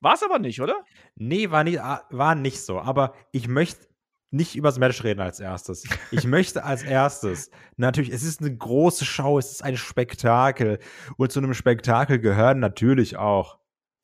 War 0.00 0.14
es 0.14 0.22
aber 0.24 0.40
nicht, 0.40 0.60
oder? 0.60 0.84
Nee, 1.14 1.50
war 1.50 1.62
nicht, 1.62 1.80
ah, 1.80 2.04
war 2.10 2.34
nicht 2.34 2.60
so. 2.60 2.80
Aber 2.80 3.14
ich 3.30 3.46
möchte 3.46 3.86
nicht 4.32 4.56
über 4.56 4.68
das 4.68 4.78
Match 4.78 5.04
reden 5.04 5.20
als 5.20 5.38
erstes. 5.38 5.84
Ich 6.10 6.24
möchte 6.24 6.64
als 6.64 6.82
erstes, 6.82 7.50
natürlich, 7.76 8.10
es 8.10 8.24
ist 8.24 8.40
eine 8.40 8.56
große 8.56 9.04
Show, 9.04 9.38
es 9.38 9.52
ist 9.52 9.62
ein 9.62 9.76
Spektakel. 9.76 10.80
Und 11.16 11.30
zu 11.30 11.38
einem 11.38 11.54
Spektakel 11.54 12.18
gehören 12.18 12.58
natürlich 12.58 13.16
auch 13.16 13.58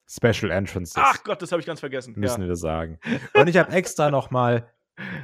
Special 0.09 0.51
Entrances. 0.51 0.95
Ach 0.97 1.23
Gott, 1.23 1.43
das 1.43 1.53
habe 1.53 1.61
ich 1.61 1.67
ganz 1.67 1.81
vergessen. 1.81 2.15
Müssen 2.17 2.43
ja. 2.43 2.49
wir 2.49 2.57
sagen. 2.57 2.99
Und 3.35 3.49
ich 3.49 3.57
habe 3.57 3.73
extra 3.73 4.11
noch 4.11 4.31
mal 4.31 4.73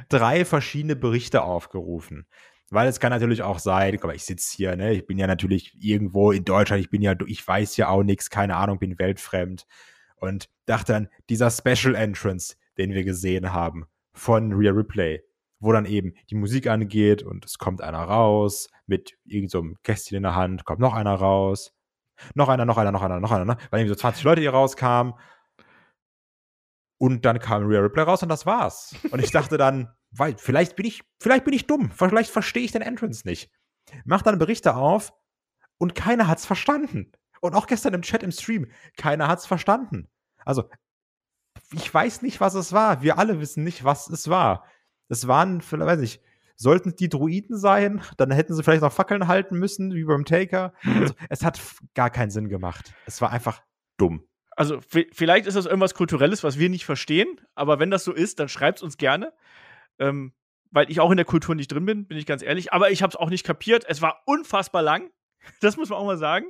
drei 0.09 0.45
verschiedene 0.45 0.95
Berichte 0.95 1.41
aufgerufen. 1.41 2.27
Weil 2.69 2.87
es 2.87 2.99
kann 2.99 3.11
natürlich 3.11 3.43
auch 3.43 3.59
sein, 3.59 3.97
aber 4.01 4.15
ich 4.15 4.23
sitze 4.23 4.55
hier, 4.55 4.75
ne, 4.75 4.93
ich 4.93 5.05
bin 5.05 5.19
ja 5.19 5.27
natürlich 5.27 5.75
irgendwo 5.79 6.31
in 6.31 6.45
Deutschland, 6.45 6.81
ich 6.81 6.89
bin 6.89 7.01
ja, 7.01 7.13
ich 7.27 7.47
weiß 7.47 7.77
ja 7.77 7.89
auch 7.89 8.03
nichts, 8.03 8.29
keine 8.29 8.55
Ahnung, 8.55 8.79
bin 8.79 8.97
weltfremd 8.97 9.67
und 10.15 10.49
dachte 10.65 10.93
dann, 10.93 11.09
dieser 11.29 11.51
Special 11.51 11.93
Entrance, 11.93 12.55
den 12.77 12.93
wir 12.93 13.03
gesehen 13.03 13.53
haben 13.53 13.85
von 14.13 14.51
Rhea 14.53 14.71
Replay, 14.71 15.21
wo 15.59 15.71
dann 15.71 15.85
eben 15.85 16.15
die 16.31 16.35
Musik 16.35 16.65
angeht 16.67 17.21
und 17.21 17.45
es 17.45 17.59
kommt 17.59 17.81
einer 17.81 17.99
raus 17.99 18.69
mit 18.87 19.15
irgendeinem 19.25 19.73
so 19.73 19.79
Kästchen 19.83 20.17
in 20.17 20.23
der 20.23 20.35
Hand, 20.35 20.65
kommt 20.65 20.79
noch 20.79 20.95
einer 20.95 21.13
raus, 21.13 21.74
noch 22.33 22.49
einer, 22.49 22.65
noch 22.65 22.77
einer, 22.77 22.91
noch 22.91 23.01
einer, 23.01 23.19
noch 23.19 23.31
einer, 23.31 23.45
ne? 23.45 23.57
weil 23.69 23.81
eben 23.81 23.89
so 23.89 23.95
20 23.95 24.23
Leute 24.23 24.41
hier 24.41 24.51
rauskamen 24.51 25.13
und 26.97 27.25
dann 27.25 27.39
kam 27.39 27.67
Rhea 27.67 27.81
Replay 27.81 28.03
raus 28.03 28.23
und 28.23 28.29
das 28.29 28.45
war's. 28.45 28.95
Und 29.11 29.19
ich 29.19 29.31
dachte 29.31 29.57
dann, 29.57 29.93
weil 30.11 30.35
vielleicht 30.37 30.75
bin 30.75 30.85
ich, 30.85 31.03
vielleicht 31.19 31.43
bin 31.43 31.53
ich 31.53 31.67
dumm, 31.67 31.91
vielleicht 31.91 32.31
verstehe 32.31 32.63
ich 32.63 32.71
den 32.71 32.81
Entrance 32.81 33.27
nicht. 33.27 33.51
Mach 34.05 34.21
dann 34.21 34.39
Berichte 34.39 34.75
auf 34.75 35.13
und 35.77 35.95
keiner 35.95 36.27
hat's 36.27 36.45
verstanden. 36.45 37.11
Und 37.41 37.53
auch 37.53 37.67
gestern 37.67 37.93
im 37.93 38.01
Chat 38.01 38.23
im 38.23 38.31
Stream, 38.31 38.67
keiner 38.97 39.27
hat's 39.27 39.45
verstanden. 39.45 40.09
Also, 40.45 40.69
ich 41.71 41.93
weiß 41.93 42.21
nicht, 42.21 42.39
was 42.39 42.55
es 42.55 42.73
war. 42.73 43.01
Wir 43.01 43.17
alle 43.17 43.39
wissen 43.39 43.63
nicht, 43.63 43.83
was 43.83 44.09
es 44.09 44.29
war. 44.29 44.65
Es 45.09 45.27
waren, 45.27 45.61
weiß 45.61 45.99
ich, 46.01 46.21
sollten 46.55 46.89
es 46.89 46.95
die 46.95 47.09
Druiden 47.09 47.57
sein, 47.57 48.01
dann 48.17 48.31
hätten 48.31 48.53
sie 48.53 48.63
vielleicht 48.63 48.81
noch 48.81 48.93
Fackeln 48.93 49.27
halten 49.27 49.57
müssen, 49.57 49.93
wie 49.93 50.05
beim 50.05 50.25
Taker. 50.25 50.73
Also, 50.83 51.13
es 51.29 51.43
hat 51.43 51.61
gar 51.93 52.09
keinen 52.09 52.31
Sinn 52.31 52.49
gemacht. 52.49 52.93
Es 53.05 53.21
war 53.21 53.31
einfach 53.31 53.61
dumm. 53.97 54.27
Also, 54.51 54.79
vielleicht 54.81 55.47
ist 55.47 55.55
das 55.55 55.65
irgendwas 55.65 55.95
Kulturelles, 55.95 56.43
was 56.43 56.57
wir 56.57 56.69
nicht 56.69 56.85
verstehen, 56.85 57.41
aber 57.55 57.79
wenn 57.79 57.91
das 57.91 58.05
so 58.05 58.13
ist, 58.13 58.39
dann 58.39 58.47
schreibt 58.47 58.79
es 58.79 58.83
uns 58.83 58.97
gerne. 58.97 59.33
Ähm, 59.99 60.33
weil 60.71 60.89
ich 60.91 60.99
auch 60.99 61.11
in 61.11 61.17
der 61.17 61.25
Kultur 61.25 61.55
nicht 61.55 61.71
drin 61.71 61.85
bin, 61.85 62.05
bin 62.05 62.17
ich 62.17 62.25
ganz 62.25 62.41
ehrlich. 62.43 62.73
Aber 62.73 62.91
ich 62.91 63.01
habe 63.01 63.11
es 63.11 63.15
auch 63.15 63.29
nicht 63.29 63.45
kapiert. 63.45 63.85
Es 63.87 64.01
war 64.01 64.21
unfassbar 64.25 64.81
lang. 64.81 65.09
Das 65.61 65.77
muss 65.77 65.89
man 65.89 65.99
auch 65.99 66.05
mal 66.05 66.17
sagen. 66.17 66.47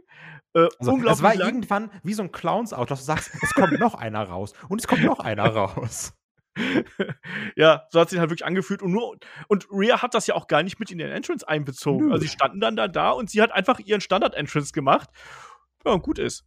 Äh, 0.53 0.69
also, 0.79 0.93
unglaublich 0.93 1.17
es 1.17 1.21
war 1.21 1.35
lang. 1.35 1.47
irgendwann 1.47 1.91
wie 2.03 2.13
so 2.13 2.23
ein 2.23 2.31
Clowns-Auto, 2.31 2.85
dass 2.85 2.99
du 2.99 3.05
sagst, 3.05 3.29
es 3.41 3.53
kommt 3.53 3.77
noch 3.77 3.93
einer 3.95 4.23
raus 4.23 4.53
und 4.69 4.79
es 4.79 4.87
kommt 4.87 5.03
noch 5.03 5.19
einer 5.19 5.45
raus. 5.53 6.13
ja, 7.55 7.83
so 7.89 7.99
hat 7.99 8.09
sich 8.09 8.19
halt 8.19 8.29
wirklich 8.29 8.45
angefühlt 8.45 8.81
und 8.81 8.91
nur 8.91 9.17
und 9.47 9.67
Rhea 9.71 10.01
hat 10.01 10.13
das 10.13 10.27
ja 10.27 10.35
auch 10.35 10.47
gar 10.47 10.63
nicht 10.63 10.79
mit 10.79 10.91
in 10.91 10.97
den 10.97 11.11
Entrance 11.11 11.47
einbezogen. 11.47 12.07
Nö. 12.07 12.13
Also 12.13 12.23
sie 12.23 12.29
standen 12.29 12.59
dann 12.59 12.75
da 12.75 12.87
da 12.87 13.11
und 13.11 13.29
sie 13.29 13.41
hat 13.41 13.51
einfach 13.51 13.79
ihren 13.79 14.01
Standard 14.01 14.35
Entrance 14.35 14.71
gemacht. 14.71 15.09
Ja, 15.85 15.91
und 15.91 16.01
gut 16.01 16.19
ist. 16.19 16.45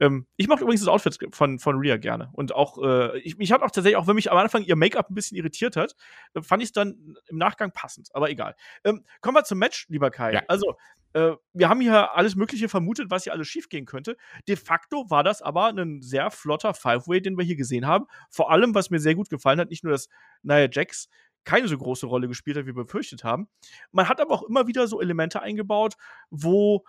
Ähm, 0.00 0.26
ich 0.36 0.48
mache 0.48 0.62
übrigens 0.62 0.80
das 0.80 0.88
Outfit 0.88 1.18
von, 1.32 1.58
von 1.58 1.76
Rhea 1.78 1.96
gerne. 1.96 2.30
Und 2.32 2.54
auch, 2.54 2.82
äh, 2.82 3.18
ich, 3.20 3.38
ich 3.38 3.52
habe 3.52 3.64
auch 3.64 3.70
tatsächlich, 3.70 3.96
auch 3.96 4.06
wenn 4.06 4.14
mich 4.14 4.30
am 4.30 4.38
Anfang 4.38 4.62
ihr 4.62 4.76
Make-up 4.76 5.10
ein 5.10 5.14
bisschen 5.14 5.36
irritiert 5.36 5.76
hat, 5.76 5.94
äh, 6.34 6.42
fand 6.42 6.62
ich 6.62 6.68
es 6.68 6.72
dann 6.72 7.16
im 7.28 7.38
Nachgang 7.38 7.72
passend. 7.72 8.08
Aber 8.14 8.30
egal. 8.30 8.54
Ähm, 8.84 9.04
kommen 9.20 9.36
wir 9.36 9.44
zum 9.44 9.58
Match, 9.58 9.86
lieber 9.88 10.10
Kai. 10.10 10.34
Ja. 10.34 10.42
Also, 10.48 10.76
äh, 11.14 11.32
wir 11.52 11.68
haben 11.68 11.80
hier 11.80 12.14
alles 12.14 12.36
Mögliche 12.36 12.68
vermutet, 12.68 13.10
was 13.10 13.24
hier 13.24 13.32
alles 13.32 13.48
schiefgehen 13.48 13.86
könnte. 13.86 14.16
De 14.46 14.56
facto 14.56 15.08
war 15.10 15.24
das 15.24 15.42
aber 15.42 15.68
ein 15.68 16.02
sehr 16.02 16.30
flotter 16.30 16.74
Five-Way, 16.74 17.22
den 17.22 17.38
wir 17.38 17.44
hier 17.44 17.56
gesehen 17.56 17.86
haben. 17.86 18.06
Vor 18.30 18.50
allem, 18.50 18.74
was 18.74 18.90
mir 18.90 19.00
sehr 19.00 19.14
gut 19.14 19.30
gefallen 19.30 19.58
hat, 19.58 19.70
nicht 19.70 19.84
nur, 19.84 19.92
dass 19.92 20.08
Nia 20.42 20.68
Jax 20.70 21.08
keine 21.44 21.66
so 21.66 21.78
große 21.78 22.06
Rolle 22.06 22.28
gespielt 22.28 22.58
hat, 22.58 22.66
wie 22.66 22.76
wir 22.76 22.84
befürchtet 22.84 23.24
haben. 23.24 23.48
Man 23.90 24.08
hat 24.08 24.20
aber 24.20 24.34
auch 24.34 24.42
immer 24.42 24.66
wieder 24.66 24.86
so 24.86 25.00
Elemente 25.00 25.40
eingebaut, 25.40 25.94
wo 26.28 26.84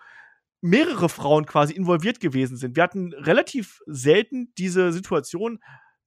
mehrere 0.60 1.08
Frauen 1.08 1.46
quasi 1.46 1.72
involviert 1.72 2.20
gewesen 2.20 2.56
sind. 2.56 2.76
Wir 2.76 2.82
hatten 2.82 3.12
relativ 3.14 3.80
selten 3.86 4.52
diese 4.58 4.92
Situation, 4.92 5.60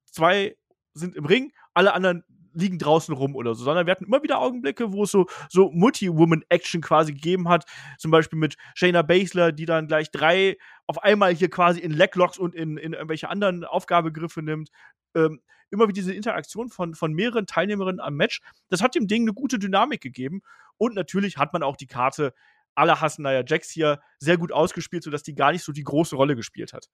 zwei 0.06 0.56
sind 0.94 1.16
im 1.16 1.26
Ring, 1.26 1.52
alle 1.74 1.94
anderen 1.94 2.24
liegen 2.54 2.78
draußen 2.78 3.14
rum 3.16 3.36
oder 3.36 3.56
so, 3.56 3.64
sondern 3.64 3.88
wir 3.88 3.92
hatten 3.92 4.06
immer 4.06 4.22
wieder 4.22 4.40
Augenblicke, 4.40 4.92
wo 4.94 5.04
es 5.04 5.12
so, 5.12 5.26
so 5.50 5.72
Multi-Woman-Action 5.72 6.82
quasi 6.82 7.14
gegeben 7.14 7.50
hat. 7.50 7.66
Zum 7.98 8.12
Beispiel 8.12 8.38
mit 8.38 8.58
Shayna 8.76 9.02
Baszler, 9.02 9.52
die 9.52 9.66
dann 9.66 9.88
gleich 9.88 10.12
drei 10.12 10.58
auf 10.86 11.02
einmal 11.02 11.34
hier 11.34 11.50
quasi 11.50 11.80
in 11.80 11.92
Leglocks 11.92 12.38
und 12.38 12.54
in, 12.54 12.78
in 12.78 12.94
irgendwelche 12.94 13.30
anderen 13.30 13.64
Aufgabegriffe 13.64 14.42
nimmt. 14.42 14.70
Ähm, 15.16 15.42
immer 15.72 15.86
wieder 15.86 15.94
diese 15.94 16.14
Interaktion 16.14 16.70
von, 16.70 16.94
von 16.94 17.14
mehreren 17.14 17.48
Teilnehmerinnen 17.48 18.00
am 18.00 18.16
Match. 18.16 18.42
Das 18.70 18.84
hat 18.84 18.94
dem 18.94 19.08
Ding 19.08 19.24
eine 19.24 19.34
gute 19.34 19.58
Dynamik 19.58 20.02
gegeben. 20.02 20.42
Und 20.78 20.96
natürlich 20.96 21.38
hat 21.38 21.54
man 21.54 21.64
auch 21.64 21.76
die 21.76 21.88
Karte 21.88 22.34
alle 22.76 23.02
hassen 23.02 23.24
Nia 23.24 23.44
Jax 23.46 23.70
hier 23.70 24.00
sehr 24.20 24.38
gut 24.38 24.52
ausgespielt, 24.52 25.04
sodass 25.04 25.24
die 25.24 25.36
gar 25.36 25.52
nicht 25.52 25.64
so 25.64 25.72
die 25.72 25.84
große 25.84 26.16
Rolle 26.16 26.36
gespielt 26.36 26.74
hat. 26.74 26.88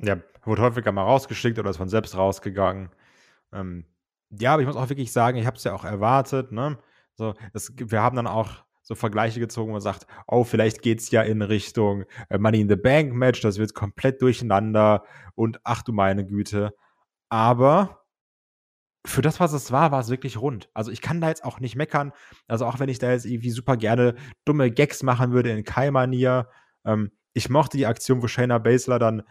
Ja, 0.00 0.18
wurde 0.44 0.62
häufiger 0.62 0.92
mal 0.92 1.02
rausgeschickt 1.02 1.58
oder 1.58 1.70
ist 1.70 1.76
von 1.76 1.88
selbst 1.88 2.16
rausgegangen. 2.16 2.90
Ähm, 3.52 3.86
ja, 4.30 4.54
aber 4.54 4.62
ich 4.62 4.66
muss 4.66 4.76
auch 4.76 4.88
wirklich 4.88 5.12
sagen, 5.12 5.38
ich 5.38 5.46
habe 5.46 5.56
es 5.56 5.64
ja 5.64 5.72
auch 5.72 5.84
erwartet. 5.84 6.52
Ne? 6.52 6.78
So, 7.14 7.34
das, 7.52 7.72
wir 7.76 8.02
haben 8.02 8.16
dann 8.16 8.26
auch 8.26 8.64
so 8.82 8.94
Vergleiche 8.94 9.40
gezogen, 9.40 9.68
wo 9.68 9.74
man 9.74 9.80
sagt, 9.80 10.06
oh, 10.26 10.44
vielleicht 10.44 10.82
geht 10.82 11.00
es 11.00 11.10
ja 11.10 11.22
in 11.22 11.40
Richtung 11.42 12.04
äh, 12.28 12.38
Money 12.38 12.60
in 12.60 12.68
the 12.68 12.76
Bank 12.76 13.14
Match, 13.14 13.40
das 13.40 13.58
wird 13.58 13.74
komplett 13.74 14.20
durcheinander 14.20 15.04
und 15.34 15.58
ach 15.64 15.82
du 15.82 15.92
meine 15.92 16.26
Güte. 16.26 16.74
Aber 17.30 18.03
für 19.06 19.22
das, 19.22 19.38
was 19.40 19.52
es 19.52 19.70
war, 19.70 19.92
war 19.92 20.00
es 20.00 20.08
wirklich 20.08 20.40
rund. 20.40 20.70
Also 20.72 20.90
ich 20.90 21.00
kann 21.02 21.20
da 21.20 21.28
jetzt 21.28 21.44
auch 21.44 21.60
nicht 21.60 21.76
meckern. 21.76 22.12
Also 22.48 22.66
auch 22.66 22.78
wenn 22.80 22.88
ich 22.88 22.98
da 22.98 23.10
jetzt 23.10 23.26
irgendwie 23.26 23.50
super 23.50 23.76
gerne 23.76 24.14
dumme 24.44 24.70
Gags 24.70 25.02
machen 25.02 25.32
würde 25.32 25.50
in 25.50 25.64
Kai-Manier. 25.64 26.48
Ähm, 26.84 27.10
ich 27.34 27.50
mochte 27.50 27.76
die 27.76 27.86
Aktion, 27.86 28.22
wo 28.22 28.28
Shayna 28.28 28.58
Baszler 28.58 28.98
dann 28.98 29.22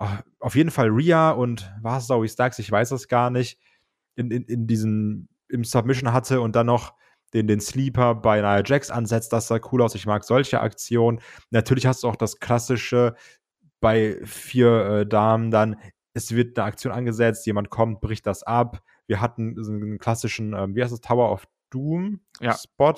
oh, 0.00 0.08
auf 0.40 0.56
jeden 0.56 0.70
Fall 0.70 0.88
Rhea 0.88 1.30
und 1.30 1.72
war 1.82 1.98
es 1.98 2.06
Zoe 2.06 2.28
Starks, 2.28 2.58
ich 2.58 2.70
weiß 2.70 2.90
es 2.92 3.08
gar 3.08 3.30
nicht, 3.30 3.60
in, 4.16 4.30
in, 4.30 4.44
in 4.44 4.66
diesen, 4.66 5.28
im 5.48 5.62
Submission 5.62 6.12
hatte 6.12 6.40
und 6.40 6.56
dann 6.56 6.66
noch 6.66 6.94
den, 7.32 7.46
den 7.46 7.60
Sleeper 7.60 8.14
bei 8.14 8.40
Nia 8.40 8.62
Jax 8.64 8.90
ansetzt. 8.90 9.32
Das 9.32 9.48
sah 9.48 9.60
cool 9.70 9.82
aus. 9.82 9.94
Ich 9.94 10.06
mag 10.06 10.24
solche 10.24 10.60
Aktionen. 10.60 11.20
Natürlich 11.50 11.86
hast 11.86 12.02
du 12.02 12.08
auch 12.08 12.16
das 12.16 12.40
klassische 12.40 13.14
bei 13.80 14.18
vier 14.24 14.86
äh, 14.86 15.06
Damen 15.06 15.50
dann, 15.50 15.76
es 16.14 16.34
wird 16.34 16.58
eine 16.58 16.66
Aktion 16.66 16.92
angesetzt, 16.92 17.46
jemand 17.46 17.68
kommt, 17.68 18.00
bricht 18.00 18.26
das 18.26 18.42
ab, 18.42 18.82
wir 19.06 19.20
hatten 19.20 19.62
so 19.62 19.72
einen 19.72 19.98
klassischen, 19.98 20.54
ähm, 20.54 20.74
wie 20.74 20.82
heißt 20.82 20.92
es, 20.92 21.00
Tower 21.00 21.30
of 21.30 21.46
Doom 21.70 22.20
ja. 22.40 22.54
Spot. 22.54 22.94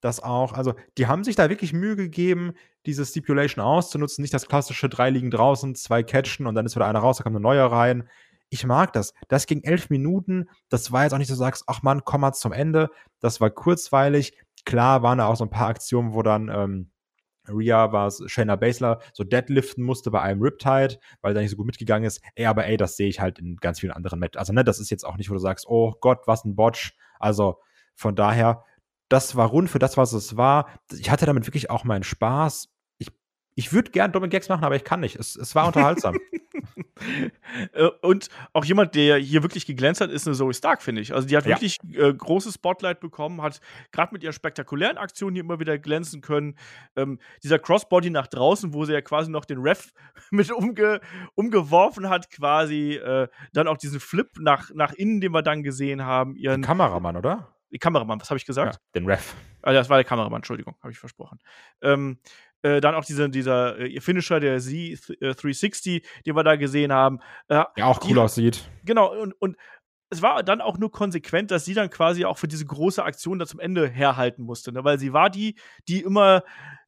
Das 0.00 0.22
auch, 0.22 0.54
also 0.54 0.74
die 0.96 1.06
haben 1.06 1.24
sich 1.24 1.36
da 1.36 1.50
wirklich 1.50 1.74
Mühe 1.74 1.94
gegeben, 1.94 2.54
diese 2.86 3.04
Stipulation 3.04 3.62
auszunutzen. 3.62 4.22
Nicht 4.22 4.32
das 4.32 4.48
klassische 4.48 4.88
drei 4.88 5.10
liegen 5.10 5.30
draußen, 5.30 5.74
zwei 5.74 6.02
catchen 6.02 6.46
und 6.46 6.54
dann 6.54 6.64
ist 6.64 6.74
wieder 6.74 6.86
einer 6.86 7.00
raus, 7.00 7.18
da 7.18 7.22
kommt 7.22 7.36
eine 7.36 7.42
neue 7.42 7.70
rein. 7.70 8.08
ich 8.50 8.66
mag 8.66 8.92
das. 8.92 9.14
Das 9.28 9.46
ging 9.46 9.62
elf 9.62 9.90
Minuten. 9.90 10.48
Das 10.68 10.90
war 10.90 11.04
jetzt 11.04 11.12
auch 11.12 11.18
nicht 11.18 11.28
so, 11.28 11.34
sagst, 11.34 11.64
ach 11.68 11.82
man, 11.82 12.04
komm 12.04 12.22
mal 12.22 12.32
zum 12.32 12.52
Ende. 12.52 12.90
Das 13.20 13.40
war 13.40 13.50
kurzweilig. 13.50 14.36
Klar 14.64 15.02
waren 15.02 15.18
da 15.18 15.26
auch 15.26 15.36
so 15.36 15.44
ein 15.44 15.50
paar 15.50 15.68
Aktionen, 15.68 16.14
wo 16.14 16.22
dann 16.22 16.48
ähm, 16.48 16.90
Rhea 17.48 17.92
war 17.92 18.06
es, 18.06 18.22
Shayna 18.26 18.56
Baszler 18.56 19.00
so 19.12 19.24
deadliften 19.24 19.84
musste 19.84 20.10
bei 20.10 20.20
einem 20.20 20.42
Riptide, 20.42 20.98
weil 21.20 21.34
er 21.34 21.42
nicht 21.42 21.50
so 21.50 21.56
gut 21.56 21.66
mitgegangen 21.66 22.06
ist. 22.06 22.20
Ey, 22.34 22.46
aber 22.46 22.66
ey, 22.66 22.76
das 22.76 22.96
sehe 22.96 23.08
ich 23.08 23.20
halt 23.20 23.38
in 23.38 23.56
ganz 23.56 23.80
vielen 23.80 23.92
anderen 23.92 24.18
Matches. 24.18 24.38
Also, 24.38 24.52
ne, 24.52 24.64
das 24.64 24.78
ist 24.80 24.90
jetzt 24.90 25.04
auch 25.04 25.16
nicht, 25.16 25.30
wo 25.30 25.34
du 25.34 25.40
sagst, 25.40 25.66
oh 25.68 25.94
Gott, 26.00 26.26
was 26.26 26.44
ein 26.44 26.56
Botch. 26.56 26.96
Also, 27.18 27.58
von 27.94 28.14
daher, 28.14 28.64
das 29.08 29.36
war 29.36 29.48
rund 29.48 29.68
für 29.70 29.78
das, 29.78 29.96
was 29.96 30.12
es 30.12 30.36
war. 30.36 30.68
Ich 30.92 31.10
hatte 31.10 31.26
damit 31.26 31.46
wirklich 31.46 31.70
auch 31.70 31.84
meinen 31.84 32.04
Spaß. 32.04 32.68
Ich, 33.54 33.72
würde 33.72 33.90
gern 33.90 34.12
dumme 34.12 34.28
Gags 34.28 34.48
machen, 34.48 34.64
aber 34.64 34.76
ich 34.76 34.84
kann 34.84 35.00
nicht. 35.00 35.16
Es, 35.16 35.36
es 35.36 35.54
war 35.54 35.66
unterhaltsam. 35.66 36.16
Äh, 37.72 37.86
und 38.02 38.28
auch 38.52 38.64
jemand, 38.64 38.94
der 38.94 39.16
hier 39.16 39.42
wirklich 39.42 39.64
geglänzt 39.64 40.02
hat, 40.02 40.10
ist 40.10 40.26
eine 40.26 40.36
Zoe 40.36 40.52
Stark, 40.52 40.82
finde 40.82 41.00
ich. 41.00 41.14
Also 41.14 41.26
die 41.26 41.36
hat 41.36 41.44
ja. 41.44 41.56
wirklich 41.56 41.78
äh, 41.94 42.12
großes 42.12 42.54
Spotlight 42.54 43.00
bekommen, 43.00 43.40
hat 43.40 43.60
gerade 43.90 44.12
mit 44.12 44.22
ihren 44.22 44.34
spektakulären 44.34 44.98
Aktionen 44.98 45.34
hier 45.34 45.42
immer 45.42 45.58
wieder 45.58 45.78
glänzen 45.78 46.20
können. 46.20 46.56
Ähm, 46.96 47.18
dieser 47.42 47.58
Crossbody 47.58 48.10
nach 48.10 48.26
draußen, 48.26 48.74
wo 48.74 48.84
sie 48.84 48.92
ja 48.92 49.00
quasi 49.00 49.30
noch 49.30 49.46
den 49.46 49.58
Ref 49.60 49.92
mit 50.30 50.50
umge 50.52 51.00
umgeworfen 51.34 52.10
hat, 52.10 52.30
quasi. 52.30 52.96
Äh, 52.96 53.28
dann 53.52 53.66
auch 53.66 53.78
diesen 53.78 53.98
Flip 53.98 54.28
nach, 54.38 54.70
nach 54.74 54.92
innen, 54.92 55.20
den 55.20 55.32
wir 55.32 55.42
dann 55.42 55.62
gesehen 55.62 56.04
haben. 56.04 56.36
Ihren, 56.36 56.60
den 56.60 56.66
Kameramann, 56.66 57.16
oder? 57.16 57.48
Kameramann, 57.78 58.20
was 58.20 58.30
habe 58.30 58.38
ich 58.38 58.46
gesagt? 58.46 58.74
Ja, 58.74 58.80
den 58.94 59.06
Ref. 59.06 59.34
Ah, 59.62 59.72
das 59.72 59.88
war 59.88 59.98
der 59.98 60.04
Kameramann, 60.04 60.38
Entschuldigung, 60.38 60.74
habe 60.82 60.90
ich 60.90 60.98
versprochen. 60.98 61.38
Ähm, 61.82 62.18
äh, 62.62 62.80
dann 62.80 62.94
auch 62.94 63.04
diese, 63.04 63.30
dieser 63.30 63.78
äh, 63.78 64.00
Finisher, 64.00 64.40
der 64.40 64.60
Z360, 64.60 65.96
äh, 65.96 66.00
den 66.26 66.36
wir 66.36 66.44
da 66.44 66.56
gesehen 66.56 66.92
haben. 66.92 67.20
Äh, 67.48 67.54
ja, 67.54 67.86
auch 67.86 68.00
cool 68.04 68.14
die, 68.14 68.18
aussieht. 68.18 68.68
Genau, 68.84 69.14
und, 69.20 69.32
und 69.40 69.56
es 70.10 70.22
war 70.22 70.42
dann 70.42 70.60
auch 70.60 70.76
nur 70.76 70.90
konsequent, 70.90 71.52
dass 71.52 71.64
sie 71.64 71.74
dann 71.74 71.88
quasi 71.88 72.24
auch 72.24 72.36
für 72.36 72.48
diese 72.48 72.66
große 72.66 73.02
Aktion 73.02 73.38
da 73.38 73.46
zum 73.46 73.60
Ende 73.60 73.88
herhalten 73.88 74.42
musste, 74.42 74.72
ne? 74.72 74.82
weil 74.82 74.98
sie 74.98 75.12
war 75.12 75.30
die, 75.30 75.54
die 75.86 76.00
immer 76.00 76.42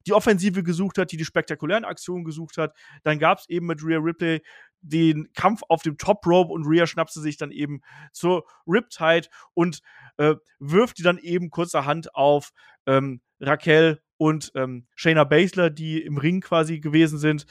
die 0.05 0.13
Offensive 0.13 0.63
gesucht 0.63 0.97
hat, 0.97 1.13
die 1.13 1.17
die 1.17 1.23
spektakulären 1.23 1.85
Aktionen 1.85 2.25
gesucht 2.25 2.57
hat. 2.57 2.75
Dann 3.03 3.19
gab 3.19 3.39
es 3.39 3.47
eben 3.47 3.67
mit 3.67 3.81
Rhea 3.81 3.99
Ripley 3.99 4.41
den 4.81 5.31
Kampf 5.33 5.61
auf 5.69 5.81
dem 5.81 5.97
Top 5.97 6.25
Rope 6.27 6.51
und 6.51 6.65
Rhea 6.65 6.85
schnappte 6.85 7.21
sich 7.21 7.37
dann 7.37 7.51
eben 7.51 7.81
zur 8.11 8.43
Riptide 8.67 9.29
und 9.53 9.79
äh, 10.17 10.35
wirft 10.59 10.97
die 10.97 11.03
dann 11.03 11.17
eben 11.17 11.49
kurzerhand 11.49 12.13
auf 12.13 12.51
ähm, 12.85 13.21
Raquel 13.39 14.02
und 14.23 14.53
ähm, 14.55 14.87
Shayna 14.95 15.25
Baszler, 15.25 15.69
die 15.69 16.01
im 16.01 16.17
Ring 16.17 16.39
quasi 16.39 16.79
gewesen 16.79 17.17
sind. 17.17 17.45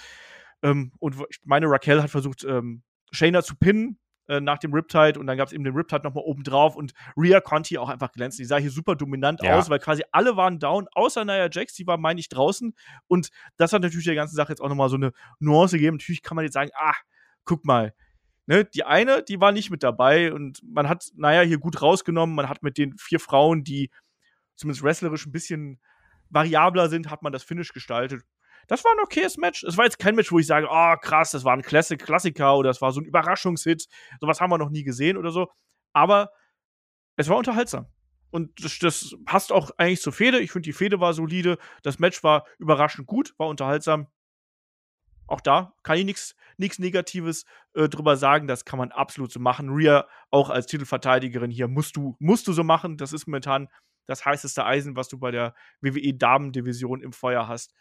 Ähm, 0.62 0.92
und 1.00 1.16
ich 1.28 1.38
meine, 1.44 1.66
Raquel 1.66 2.02
hat 2.02 2.08
versucht, 2.08 2.44
ähm, 2.44 2.82
Shayna 3.11 3.42
zu 3.42 3.56
pinnen 3.56 3.98
äh, 4.26 4.40
nach 4.40 4.56
dem 4.56 4.72
Riptide 4.72 5.20
und 5.20 5.26
dann 5.26 5.37
gab 5.37 5.48
es 5.48 5.52
eben 5.52 5.64
den 5.64 5.74
Riptide 5.74 6.02
nochmal 6.02 6.24
oben 6.24 6.44
drauf 6.44 6.74
und 6.74 6.94
Rhea 7.14 7.42
hier 7.66 7.82
auch 7.82 7.90
einfach 7.90 8.11
glänzen. 8.12 8.38
Die 8.38 8.46
sah 8.46 8.56
hier 8.56 8.70
super 8.70 8.96
dominant 8.96 9.42
ja. 9.42 9.58
aus, 9.58 9.68
weil 9.68 9.80
quasi 9.80 10.02
alle 10.12 10.35
waren 10.38 10.58
down, 10.58 10.88
außer 10.94 11.26
Nia 11.26 11.50
Jax, 11.52 11.74
die 11.74 11.87
war, 11.87 11.98
meine 11.98 12.20
ich, 12.20 12.30
draußen. 12.30 12.74
Und 13.06 13.28
das 13.58 13.74
hat 13.74 13.82
natürlich 13.82 14.06
der 14.06 14.14
ganzen 14.14 14.37
Sache 14.37 14.52
jetzt 14.52 14.62
auch 14.62 14.70
nochmal 14.70 14.88
so 14.88 14.96
eine 14.96 15.12
Nuance 15.40 15.76
gegeben. 15.76 15.98
Natürlich 15.98 16.22
kann 16.22 16.37
man 16.37 16.46
jetzt 16.46 16.54
sagen, 16.54 16.70
ah, 16.74 16.94
guck 17.44 17.66
mal, 17.66 17.92
Ne, 18.46 18.64
die 18.64 18.82
eine, 18.82 19.22
die 19.22 19.40
war 19.40 19.52
nicht 19.52 19.70
mit 19.70 19.85
dabei 19.85 20.32
und 20.32 20.61
man 20.64 20.88
hat, 20.88 21.12
naja, 21.14 21.42
hier 21.42 21.58
gut 21.58 21.80
rausgenommen. 21.80 22.35
Man 22.35 22.48
hat 22.48 22.64
mit 22.64 22.76
den 22.76 22.98
vier 22.98 23.20
Frauen, 23.20 23.62
die 23.62 23.88
zumindest 24.56 24.82
wrestlerisch 24.82 25.26
ein 25.26 25.32
bisschen 25.32 25.80
variabler 26.32 26.88
sind, 26.88 27.10
hat 27.10 27.22
man 27.22 27.32
das 27.32 27.42
Finish 27.42 27.72
gestaltet. 27.72 28.22
Das 28.68 28.84
war 28.84 28.92
ein 28.92 29.00
okayes 29.00 29.36
Match. 29.36 29.64
Es 29.64 29.76
war 29.76 29.84
jetzt 29.84 29.98
kein 29.98 30.14
Match, 30.14 30.30
wo 30.32 30.38
ich 30.38 30.46
sage, 30.46 30.68
oh 30.70 30.96
krass, 31.00 31.32
das 31.32 31.44
war 31.44 31.52
ein 31.52 31.62
Classic 31.62 32.00
Klassiker 32.00 32.56
oder 32.56 32.70
das 32.70 32.80
war 32.80 32.92
so 32.92 33.00
ein 33.00 33.04
Überraschungshit. 33.04 33.86
Sowas 34.20 34.40
haben 34.40 34.50
wir 34.50 34.58
noch 34.58 34.70
nie 34.70 34.84
gesehen 34.84 35.16
oder 35.16 35.30
so. 35.30 35.48
Aber 35.92 36.30
es 37.16 37.28
war 37.28 37.36
unterhaltsam. 37.36 37.86
Und 38.30 38.64
das, 38.64 38.78
das 38.78 39.14
passt 39.26 39.52
auch 39.52 39.70
eigentlich 39.76 40.00
zur 40.00 40.12
Fehde. 40.12 40.40
Ich 40.40 40.52
finde, 40.52 40.64
die 40.64 40.72
Fehde 40.72 41.00
war 41.00 41.12
solide. 41.12 41.58
Das 41.82 41.98
Match 41.98 42.22
war 42.24 42.46
überraschend 42.58 43.06
gut, 43.06 43.34
war 43.36 43.48
unterhaltsam. 43.48 44.06
Auch 45.26 45.40
da 45.40 45.74
kann 45.82 45.98
ich 45.98 46.34
nichts 46.56 46.78
Negatives 46.78 47.44
äh, 47.74 47.88
drüber 47.88 48.16
sagen. 48.16 48.46
Das 48.46 48.64
kann 48.64 48.78
man 48.78 48.90
absolut 48.90 49.32
so 49.32 49.40
machen. 49.40 49.68
Rhea, 49.70 50.06
auch 50.30 50.50
als 50.50 50.66
Titelverteidigerin 50.66 51.50
hier, 51.50 51.68
musst 51.68 51.96
du, 51.96 52.16
musst 52.20 52.48
du 52.48 52.52
so 52.52 52.64
machen. 52.64 52.96
Das 52.96 53.12
ist 53.12 53.26
momentan 53.26 53.68
das 54.06 54.24
heißeste 54.24 54.64
Eisen, 54.64 54.96
was 54.96 55.08
du 55.08 55.18
bei 55.18 55.30
der 55.30 55.54
WWE 55.80 56.14
Damen-Division 56.14 57.02
im 57.02 57.12
Feuer 57.12 57.48
hast. 57.48 57.74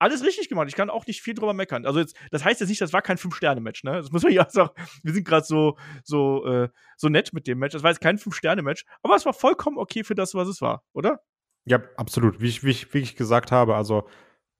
Alles 0.00 0.22
richtig 0.22 0.48
gemacht. 0.48 0.68
Ich 0.68 0.76
kann 0.76 0.90
auch 0.90 1.06
nicht 1.06 1.22
viel 1.22 1.34
drüber 1.34 1.54
meckern. 1.54 1.84
Also 1.84 1.98
jetzt, 1.98 2.16
das 2.30 2.44
heißt 2.44 2.60
jetzt 2.60 2.68
nicht, 2.68 2.80
das 2.80 2.92
war 2.92 3.02
kein 3.02 3.18
Fünf-Sterne-Match, 3.18 3.82
ne? 3.82 3.92
Das 3.92 4.12
muss 4.12 4.22
man 4.22 4.32
ja 4.32 4.48
sagen. 4.48 4.70
Wir 5.02 5.12
sind 5.12 5.26
gerade 5.26 5.44
so, 5.44 5.76
so, 6.04 6.46
äh, 6.46 6.68
so 6.96 7.08
nett 7.08 7.32
mit 7.32 7.46
dem 7.46 7.58
Match. 7.58 7.72
Das 7.72 7.82
war 7.82 7.90
jetzt 7.90 8.00
kein 8.00 8.18
Fünf-Sterne-Match, 8.18 8.84
aber 9.02 9.16
es 9.16 9.26
war 9.26 9.32
vollkommen 9.32 9.78
okay 9.78 10.04
für 10.04 10.14
das, 10.14 10.34
was 10.34 10.48
es 10.48 10.60
war, 10.60 10.84
oder? 10.92 11.20
Ja, 11.64 11.80
absolut. 11.96 12.40
Wie 12.40 12.48
ich, 12.48 12.62
wie 12.62 12.70
ich, 12.70 12.94
wie 12.94 12.98
ich 12.98 13.16
gesagt 13.16 13.50
habe, 13.50 13.74
also 13.74 14.08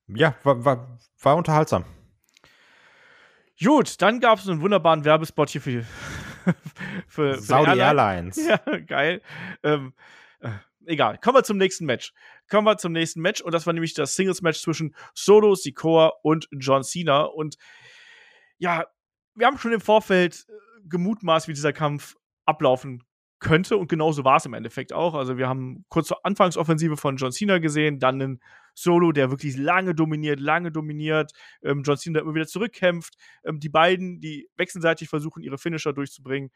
ja, 0.09 0.35
war, 0.43 0.65
war, 0.65 0.99
war 1.21 1.37
unterhaltsam. 1.37 1.85
Gut, 3.63 4.01
dann 4.03 4.21
gab 4.21 4.39
es 4.39 4.49
einen 4.49 4.61
wunderbaren 4.61 5.05
Werbespot 5.05 5.51
hier 5.51 5.61
für, 5.61 5.83
für, 7.07 7.35
für 7.35 7.41
Saudi 7.41 7.79
Airlines. 7.79 8.37
Ja, 8.47 8.59
geil. 8.87 9.21
Ähm, 9.63 9.95
äh, 10.41 10.51
egal. 10.87 11.19
Kommen 11.19 11.37
wir 11.37 11.45
zum 11.45 11.59
nächsten 11.59 11.87
Match. 11.87 12.13
Kommen 12.49 12.67
wir 12.67 12.79
zum 12.79 12.93
nächsten 12.93 13.21
Match 13.21 13.41
und 13.41 13.53
das 13.53 13.67
war 13.67 13.73
nämlich 13.73 13.95
das 13.95 14.15
Singles-Match 14.17 14.61
zwischen 14.61 14.95
Solo, 15.15 15.55
Sikoa 15.55 16.13
und 16.23 16.49
John 16.53 16.83
Cena. 16.83 17.23
Und 17.23 17.57
ja, 18.59 18.87
wir 19.35 19.47
haben 19.47 19.59
schon 19.59 19.73
im 19.73 19.81
Vorfeld 19.81 20.47
äh, 20.49 20.53
gemutmaßt, 20.89 21.49
wie 21.49 21.53
dieser 21.53 21.73
Kampf 21.73 22.17
ablaufen 22.45 23.05
könnte 23.41 23.77
und 23.77 23.89
genauso 23.89 24.25
war 24.25 24.37
es 24.37 24.47
im 24.47 24.55
Endeffekt 24.55 24.93
auch. 24.93 25.15
Also 25.15 25.39
wir 25.39 25.49
haben 25.49 25.85
kurz 25.89 26.09
zur 26.09 26.25
Anfangsoffensive 26.25 26.97
von 26.97 27.17
John 27.17 27.33
Cena 27.33 27.59
gesehen, 27.59 28.01
dann 28.01 28.21
einen 28.21 28.43
Solo, 28.75 29.13
der 29.13 29.31
wirklich 29.31 29.57
lange 29.57 29.95
dominiert, 29.95 30.41
lange 30.41 30.73
dominiert, 30.73 31.33
ähm, 31.63 31.83
John 31.85 31.97
Cena 31.97 32.21
immer 32.21 32.35
wieder 32.35 32.47
zurückkämpft, 32.47 33.15
ähm, 33.45 33.61
die 33.61 33.69
beiden, 33.69 34.21
die 34.21 34.49
wechselseitig 34.57 35.09
versuchen, 35.09 35.43
ihre 35.43 35.59
Finisher 35.59 35.93
durchzubringen. 35.93 36.51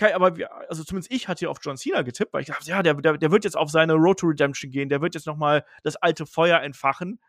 Kai, 0.00 0.14
aber 0.14 0.34
wir, 0.36 0.50
also 0.70 0.82
zumindest 0.82 1.12
ich 1.12 1.28
hatte 1.28 1.44
ja 1.44 1.50
auf 1.50 1.58
John 1.60 1.76
Cena 1.76 2.00
getippt, 2.00 2.32
weil 2.32 2.40
ich 2.40 2.46
dachte, 2.46 2.70
ja, 2.70 2.82
der, 2.82 2.94
der, 2.94 3.18
der 3.18 3.30
wird 3.30 3.44
jetzt 3.44 3.56
auf 3.56 3.70
seine 3.70 3.92
Road 3.92 4.20
to 4.20 4.28
Redemption 4.28 4.70
gehen, 4.70 4.88
der 4.88 5.02
wird 5.02 5.14
jetzt 5.14 5.26
nochmal 5.26 5.62
das 5.82 5.96
alte 5.96 6.24
Feuer 6.24 6.58
entfachen. 6.60 7.20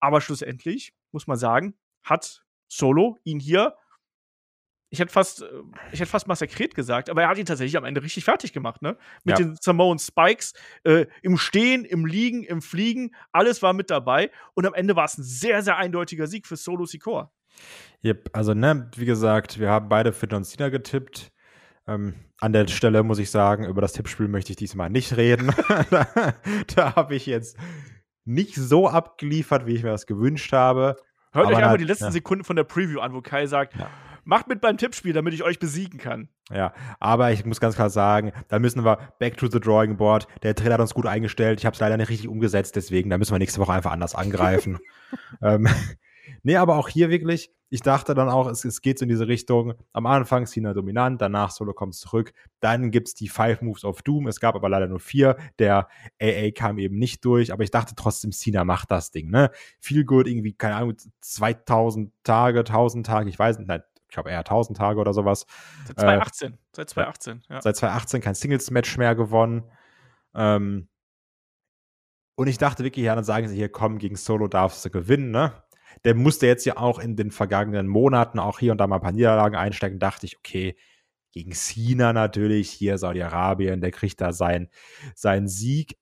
Aber 0.00 0.20
schlussendlich, 0.20 0.92
muss 1.12 1.26
man 1.26 1.38
sagen, 1.38 1.78
hat 2.02 2.44
Solo 2.68 3.16
ihn 3.24 3.40
hier, 3.40 3.74
ich 4.90 4.98
hätte 4.98 5.10
fast, 5.10 5.40
äh, 5.40 5.46
ich 5.92 6.00
hätte 6.00 6.10
fast 6.10 6.26
massakriert 6.26 6.74
gesagt, 6.74 7.08
aber 7.08 7.22
er 7.22 7.28
hat 7.30 7.38
ihn 7.38 7.46
tatsächlich 7.46 7.78
am 7.78 7.84
Ende 7.84 8.02
richtig 8.02 8.24
fertig 8.24 8.52
gemacht, 8.52 8.82
ne? 8.82 8.98
Mit 9.24 9.38
ja. 9.38 9.46
den 9.46 9.56
Samoan 9.58 9.98
Spikes, 9.98 10.52
äh, 10.84 11.06
im 11.22 11.38
Stehen, 11.38 11.86
im 11.86 12.04
Liegen, 12.04 12.42
im 12.42 12.60
Fliegen, 12.60 13.14
alles 13.32 13.62
war 13.62 13.72
mit 13.72 13.88
dabei. 13.88 14.30
Und 14.52 14.66
am 14.66 14.74
Ende 14.74 14.94
war 14.94 15.06
es 15.06 15.16
ein 15.16 15.22
sehr, 15.22 15.62
sehr 15.62 15.78
eindeutiger 15.78 16.26
Sieg 16.26 16.46
für 16.46 16.56
Solo 16.56 16.84
Sikoa. 16.84 17.32
Yep, 18.04 18.28
also, 18.34 18.52
ne, 18.52 18.90
wie 18.96 19.06
gesagt, 19.06 19.58
wir 19.58 19.70
haben 19.70 19.88
beide 19.88 20.12
für 20.12 20.26
John 20.26 20.44
Cena 20.44 20.68
getippt. 20.68 21.32
Ähm, 21.90 22.14
an 22.38 22.52
der 22.52 22.68
Stelle 22.68 23.02
muss 23.02 23.18
ich 23.18 23.30
sagen, 23.30 23.64
über 23.64 23.80
das 23.80 23.92
Tippspiel 23.92 24.28
möchte 24.28 24.52
ich 24.52 24.56
diesmal 24.56 24.90
nicht 24.90 25.16
reden. 25.16 25.52
da, 25.90 26.06
da 26.74 26.96
habe 26.96 27.16
ich 27.16 27.26
jetzt 27.26 27.56
nicht 28.24 28.54
so 28.54 28.88
abgeliefert, 28.88 29.66
wie 29.66 29.74
ich 29.74 29.82
mir 29.82 29.90
das 29.90 30.06
gewünscht 30.06 30.52
habe. 30.52 30.96
Hört 31.32 31.48
euch 31.48 31.56
einfach 31.56 31.76
die 31.76 31.84
letzten 31.84 32.06
ja. 32.06 32.10
Sekunden 32.12 32.44
von 32.44 32.56
der 32.56 32.64
Preview 32.64 33.00
an, 33.00 33.12
wo 33.12 33.20
Kai 33.20 33.46
sagt, 33.46 33.76
ja. 33.76 33.88
macht 34.24 34.46
mit 34.46 34.60
beim 34.60 34.78
Tippspiel, 34.78 35.12
damit 35.12 35.34
ich 35.34 35.42
euch 35.42 35.58
besiegen 35.58 35.98
kann. 35.98 36.28
Ja, 36.50 36.72
aber 37.00 37.32
ich 37.32 37.44
muss 37.44 37.60
ganz 37.60 37.74
klar 37.74 37.90
sagen, 37.90 38.32
da 38.48 38.58
müssen 38.58 38.84
wir 38.84 39.12
back 39.18 39.36
to 39.36 39.48
the 39.48 39.60
drawing 39.60 39.96
board. 39.96 40.28
Der 40.42 40.54
Trainer 40.54 40.74
hat 40.74 40.80
uns 40.80 40.94
gut 40.94 41.06
eingestellt. 41.06 41.60
Ich 41.60 41.66
habe 41.66 41.74
es 41.74 41.80
leider 41.80 41.96
nicht 41.96 42.08
richtig 42.08 42.28
umgesetzt, 42.28 42.76
deswegen, 42.76 43.10
da 43.10 43.18
müssen 43.18 43.32
wir 43.32 43.38
nächste 43.38 43.60
Woche 43.60 43.72
einfach 43.72 43.92
anders 43.92 44.14
angreifen. 44.14 44.78
ähm, 45.42 45.68
nee, 46.42 46.56
aber 46.56 46.76
auch 46.76 46.88
hier 46.88 47.10
wirklich, 47.10 47.50
ich 47.68 47.82
dachte 47.82 48.14
dann 48.14 48.28
auch, 48.28 48.48
es, 48.48 48.64
es 48.64 48.82
geht 48.82 48.98
so 48.98 49.04
in 49.04 49.08
diese 49.08 49.28
Richtung. 49.28 49.74
Am 49.92 50.06
Anfang 50.06 50.46
Cena 50.46 50.74
dominant, 50.74 51.22
danach 51.22 51.52
Solo 51.52 51.72
kommt 51.72 51.94
zurück. 51.94 52.32
Dann 52.58 52.90
gibt 52.90 53.08
es 53.08 53.14
die 53.14 53.28
Five 53.28 53.62
Moves 53.62 53.84
of 53.84 54.02
Doom. 54.02 54.26
Es 54.26 54.40
gab 54.40 54.56
aber 54.56 54.68
leider 54.68 54.88
nur 54.88 54.98
vier. 54.98 55.36
Der 55.60 55.88
AA 56.20 56.50
kam 56.50 56.78
eben 56.78 56.98
nicht 56.98 57.24
durch, 57.24 57.52
aber 57.52 57.62
ich 57.62 57.70
dachte 57.70 57.94
trotzdem, 57.94 58.32
Cena 58.32 58.64
macht 58.64 58.90
das 58.90 59.12
Ding. 59.12 59.30
Ne? 59.30 59.50
Viel 59.78 60.04
gut, 60.04 60.26
irgendwie, 60.26 60.52
keine 60.52 60.74
Ahnung, 60.74 60.96
2000 61.20 62.12
Tage, 62.24 62.60
1000 62.60 63.06
Tage, 63.06 63.28
ich 63.28 63.38
weiß 63.38 63.58
nicht, 63.58 63.68
nein, 63.68 63.82
ich 64.08 64.14
glaube 64.14 64.30
eher 64.30 64.40
1000 64.40 64.76
Tage 64.76 64.98
oder 64.98 65.14
sowas. 65.14 65.46
Seit 65.86 66.00
2018. 66.00 66.52
Äh, 66.52 66.56
seit 66.72 66.90
2018, 66.90 67.42
ja. 67.48 67.62
Seit 67.62 67.76
2018 67.76 68.20
kein 68.20 68.34
Singles-Match 68.34 68.98
mehr 68.98 69.14
gewonnen. 69.14 69.62
Ähm, 70.34 70.88
und 72.34 72.48
ich 72.48 72.58
dachte 72.58 72.82
wirklich, 72.82 73.04
ja, 73.04 73.14
dann 73.14 73.22
sagen 73.22 73.46
sie 73.48 73.54
hier, 73.54 73.68
komm, 73.68 73.98
gegen 73.98 74.16
Solo 74.16 74.48
darfst 74.48 74.84
du 74.84 74.90
gewinnen, 74.90 75.30
ne? 75.30 75.52
Der 76.04 76.14
musste 76.14 76.46
jetzt 76.46 76.64
ja 76.64 76.76
auch 76.76 76.98
in 76.98 77.16
den 77.16 77.30
vergangenen 77.30 77.86
Monaten 77.86 78.38
auch 78.38 78.58
hier 78.58 78.72
und 78.72 78.78
da 78.78 78.86
mal 78.86 78.96
ein 78.96 79.02
paar 79.02 79.12
Niederlagen 79.12 79.56
einsteigen. 79.56 79.98
Dachte 79.98 80.26
ich, 80.26 80.38
okay, 80.38 80.76
gegen 81.32 81.52
China 81.52 82.12
natürlich, 82.12 82.70
hier 82.70 82.98
Saudi-Arabien, 82.98 83.80
der 83.80 83.90
kriegt 83.90 84.20
da 84.20 84.32
sein, 84.32 84.68
seinen 85.14 85.48
Sieg. 85.48 85.96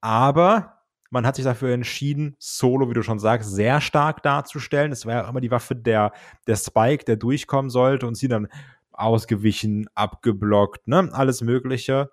Aber 0.00 0.84
man 1.10 1.26
hat 1.26 1.36
sich 1.36 1.44
dafür 1.44 1.72
entschieden, 1.72 2.36
Solo, 2.38 2.88
wie 2.90 2.94
du 2.94 3.02
schon 3.02 3.18
sagst, 3.18 3.50
sehr 3.50 3.80
stark 3.80 4.22
darzustellen. 4.22 4.92
Es 4.92 5.06
war 5.06 5.14
ja 5.14 5.28
immer 5.28 5.40
die 5.40 5.50
Waffe 5.50 5.74
der, 5.74 6.12
der 6.46 6.56
Spike, 6.56 7.04
der 7.04 7.16
durchkommen 7.16 7.70
sollte 7.70 8.06
und 8.06 8.14
sie 8.14 8.28
dann 8.28 8.48
ausgewichen, 8.92 9.88
abgeblockt, 9.94 10.86
ne, 10.86 11.08
alles 11.12 11.40
Mögliche. 11.40 12.10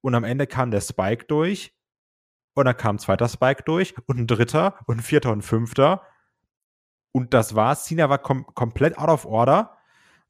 Und 0.00 0.14
am 0.14 0.24
Ende 0.24 0.46
kam 0.46 0.70
der 0.70 0.80
Spike 0.80 1.26
durch. 1.26 1.74
Und 2.54 2.64
dann 2.64 2.76
kam 2.76 2.96
ein 2.96 2.98
zweiter 2.98 3.28
Spike 3.28 3.62
durch 3.64 3.94
und 4.06 4.18
ein 4.18 4.26
dritter 4.26 4.78
und 4.86 4.98
ein 4.98 5.02
vierter 5.02 5.32
und 5.32 5.38
ein 5.38 5.42
fünfter. 5.42 6.02
Und 7.12 7.34
das 7.34 7.54
war's. 7.54 7.84
Cena 7.84 8.08
war 8.08 8.18
kom 8.18 8.46
komplett 8.54 8.96
out 8.98 9.08
of 9.08 9.26
order. 9.26 9.76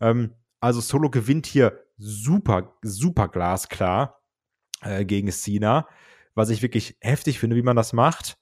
Ähm, 0.01 0.35
also 0.61 0.81
Solo 0.81 1.11
gewinnt 1.11 1.47
hier 1.47 1.85
super, 1.97 2.77
super 2.83 3.29
glasklar 3.29 4.21
äh, 4.83 5.05
gegen 5.05 5.31
Cena, 5.31 5.87
was 6.35 6.51
ich 6.51 6.63
wirklich 6.63 6.97
heftig 7.01 7.39
finde, 7.39 7.57
wie 7.57 7.63
man 7.63 7.77
das 7.77 7.93
macht. 7.93 8.39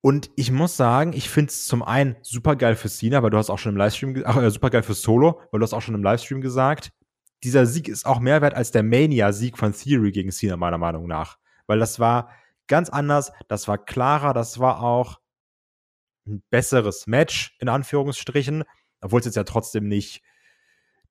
Und 0.00 0.30
ich 0.36 0.52
muss 0.52 0.76
sagen, 0.76 1.12
ich 1.12 1.28
finde 1.28 1.50
es 1.50 1.66
zum 1.66 1.82
einen 1.82 2.16
super 2.22 2.54
geil 2.54 2.76
für 2.76 2.88
Cena, 2.88 3.22
weil 3.22 3.30
du 3.30 3.38
hast 3.38 3.50
auch 3.50 3.58
schon 3.58 3.72
im 3.72 3.78
Livestream, 3.78 4.16
äh, 4.16 4.50
super 4.50 4.70
geil 4.70 4.82
für 4.82 4.94
Solo, 4.94 5.40
weil 5.50 5.58
du 5.58 5.64
hast 5.64 5.72
auch 5.72 5.82
schon 5.82 5.96
im 5.96 6.02
Livestream 6.02 6.40
gesagt, 6.40 6.92
dieser 7.42 7.66
Sieg 7.66 7.88
ist 7.88 8.06
auch 8.06 8.20
mehr 8.20 8.40
wert 8.40 8.54
als 8.54 8.70
der 8.70 8.82
Mania-Sieg 8.82 9.58
von 9.58 9.72
Theory 9.72 10.12
gegen 10.12 10.30
Cena, 10.30 10.56
meiner 10.56 10.78
Meinung 10.78 11.06
nach. 11.06 11.38
Weil 11.66 11.78
das 11.78 11.98
war 11.98 12.30
ganz 12.66 12.88
anders, 12.88 13.32
das 13.48 13.68
war 13.68 13.78
klarer, 13.78 14.32
das 14.32 14.58
war 14.58 14.80
auch 14.80 15.20
ein 16.26 16.42
besseres 16.50 17.06
Match, 17.06 17.56
in 17.60 17.68
Anführungsstrichen, 17.68 18.64
obwohl 19.00 19.20
es 19.20 19.26
jetzt 19.26 19.36
ja 19.36 19.44
trotzdem 19.44 19.88
nicht 19.88 20.22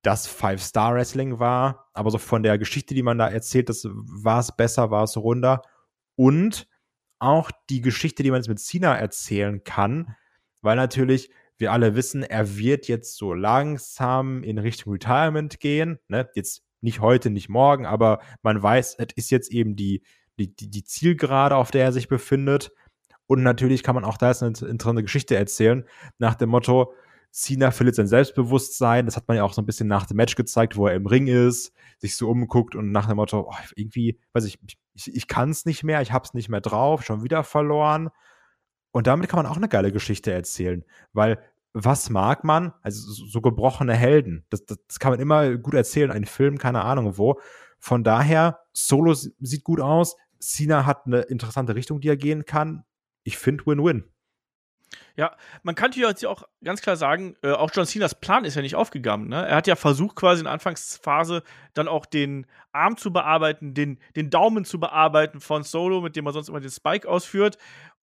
das 0.02 0.28
Five-Star-Wrestling 0.28 1.40
war, 1.40 1.90
aber 1.94 2.12
so 2.12 2.20
von 2.20 2.44
der 2.44 2.58
Geschichte, 2.60 2.94
die 2.94 3.04
man 3.04 3.18
da 3.18 3.28
erzählt, 3.28 3.70
das 3.70 3.88
war 3.90 4.40
es 4.40 4.56
besser, 4.56 4.92
war 4.92 5.04
es 5.04 5.18
runder. 5.18 5.64
Und 6.16 6.68
auch 7.18 7.50
die 7.70 7.82
Geschichte, 7.82 8.22
die 8.22 8.30
man 8.30 8.40
jetzt 8.40 8.50
mit 8.50 8.60
Cena 8.60 8.96
erzählen 8.96 9.64
kann, 9.64 10.16
weil 10.62 10.76
natürlich 10.76 11.32
wir 11.58 11.72
alle 11.72 11.96
wissen, 11.96 12.22
er 12.22 12.58
wird 12.58 12.88
jetzt 12.88 13.18
so 13.18 13.34
langsam 13.34 14.44
in 14.44 14.58
Richtung 14.58 14.94
Retirement 14.94 15.60
gehen. 15.60 16.00
Ne? 16.08 16.30
Jetzt 16.36 16.64
nicht 16.82 17.00
heute, 17.00 17.30
nicht 17.30 17.50
morgen, 17.50 17.86
aber 17.86 18.20
man 18.42 18.62
weiß, 18.62 18.96
es 19.00 19.08
ist 19.16 19.32
jetzt 19.32 19.52
eben 19.52 19.76
die, 19.76 20.04
die, 20.38 20.54
die 20.54 20.84
Zielgerade, 20.84 21.56
auf 21.56 21.72
der 21.72 21.86
er 21.86 21.94
sich 21.94 22.08
befindet. 22.08 22.72
Und 23.28 23.44
natürlich 23.44 23.84
kann 23.84 23.96
man 23.96 24.06
auch 24.06 24.18
da 24.18 24.30
jetzt 24.30 24.44
eine 24.44 24.52
interessante 24.52 25.04
Geschichte 25.04 25.36
erzählen, 25.36 25.86
nach 26.20 26.36
dem 26.36 26.50
Motto, 26.50 26.94
Cena 27.32 27.72
verliert 27.72 27.96
sein 27.96 28.08
Selbstbewusstsein. 28.08 29.06
Das 29.06 29.18
hat 29.18 29.28
man 29.28 29.36
ja 29.36 29.44
auch 29.44 29.52
so 29.52 29.62
ein 29.62 29.66
bisschen 29.66 29.88
nach 29.88 30.06
dem 30.06 30.16
Match 30.16 30.36
gezeigt, 30.36 30.78
wo 30.78 30.88
er 30.88 30.96
im 30.96 31.06
Ring 31.06 31.28
ist, 31.28 31.74
sich 31.98 32.16
so 32.16 32.30
umguckt 32.30 32.76
und 32.76 32.92
nach 32.92 33.08
dem 33.08 33.18
Motto, 33.18 33.50
oh, 33.50 33.56
irgendwie, 33.76 34.20
weiß 34.32 34.46
ich, 34.46 34.58
ich, 34.94 35.14
ich 35.14 35.28
kann 35.28 35.50
es 35.50 35.66
nicht 35.66 35.84
mehr, 35.84 36.02
ich 36.02 36.14
hab's 36.14 36.34
nicht 36.34 36.48
mehr 36.48 36.62
drauf, 36.62 37.04
schon 37.04 37.24
wieder 37.24 37.44
verloren. 37.44 38.10
Und 38.92 39.08
damit 39.08 39.28
kann 39.28 39.38
man 39.38 39.52
auch 39.52 39.58
eine 39.58 39.68
geile 39.68 39.92
Geschichte 39.92 40.32
erzählen, 40.32 40.86
weil 41.12 41.40
was 41.74 42.10
mag 42.10 42.46
man? 42.46 42.72
Also 42.82 43.12
so 43.12 43.42
gebrochene 43.42 43.94
Helden. 43.94 44.46
Das, 44.50 44.66
das, 44.66 44.78
das 44.88 45.00
kann 45.00 45.12
man 45.12 45.20
immer 45.20 45.58
gut 45.58 45.74
erzählen, 45.74 46.12
ein 46.12 46.24
Film, 46.24 46.58
keine 46.58 46.84
Ahnung 46.86 47.18
wo. 47.18 47.42
Von 47.80 48.06
daher, 48.06 48.62
Solo 48.72 49.14
sieht 49.14 49.66
gut 49.66 49.82
aus. 49.82 50.16
Cena 50.40 50.86
hat 50.86 51.06
eine 51.06 51.22
interessante 51.24 51.76
Richtung, 51.76 52.00
die 52.00 52.08
er 52.08 52.16
gehen 52.16 52.46
kann. 52.46 52.86
Ich 53.26 53.38
finde 53.38 53.66
Win-Win. 53.66 54.06
Ja, 55.18 55.36
man 55.64 55.76
kann 55.76 55.92
hier 55.92 56.08
jetzt 56.08 56.26
auch 56.26 56.44
ganz 56.64 56.82
klar 56.82 56.96
sagen, 56.96 57.36
äh, 57.42 57.52
auch 57.52 57.72
John 57.74 57.86
Cenas 57.86 58.16
Plan 58.16 58.46
ist 58.46 58.56
ja 58.56 58.62
nicht 58.62 58.76
aufgegangen. 58.76 59.30
Ne? 59.30 59.48
Er 59.48 59.56
hat 59.56 59.68
ja 59.68 59.76
versucht, 59.76 60.16
quasi 60.16 60.42
in 60.42 60.48
Anfangsphase 60.48 61.44
dann 61.74 61.88
auch 61.88 62.06
den 62.06 62.46
Arm 62.72 62.98
zu 62.98 63.12
bearbeiten, 63.12 63.74
den, 63.74 64.00
den 64.16 64.30
Daumen 64.30 64.64
zu 64.64 64.80
bearbeiten 64.80 65.42
von 65.42 65.64
Solo, 65.64 66.02
mit 66.02 66.16
dem 66.16 66.26
er 66.26 66.34
sonst 66.34 66.50
immer 66.50 66.60
den 66.60 66.70
Spike 66.70 67.10
ausführt. 67.10 67.58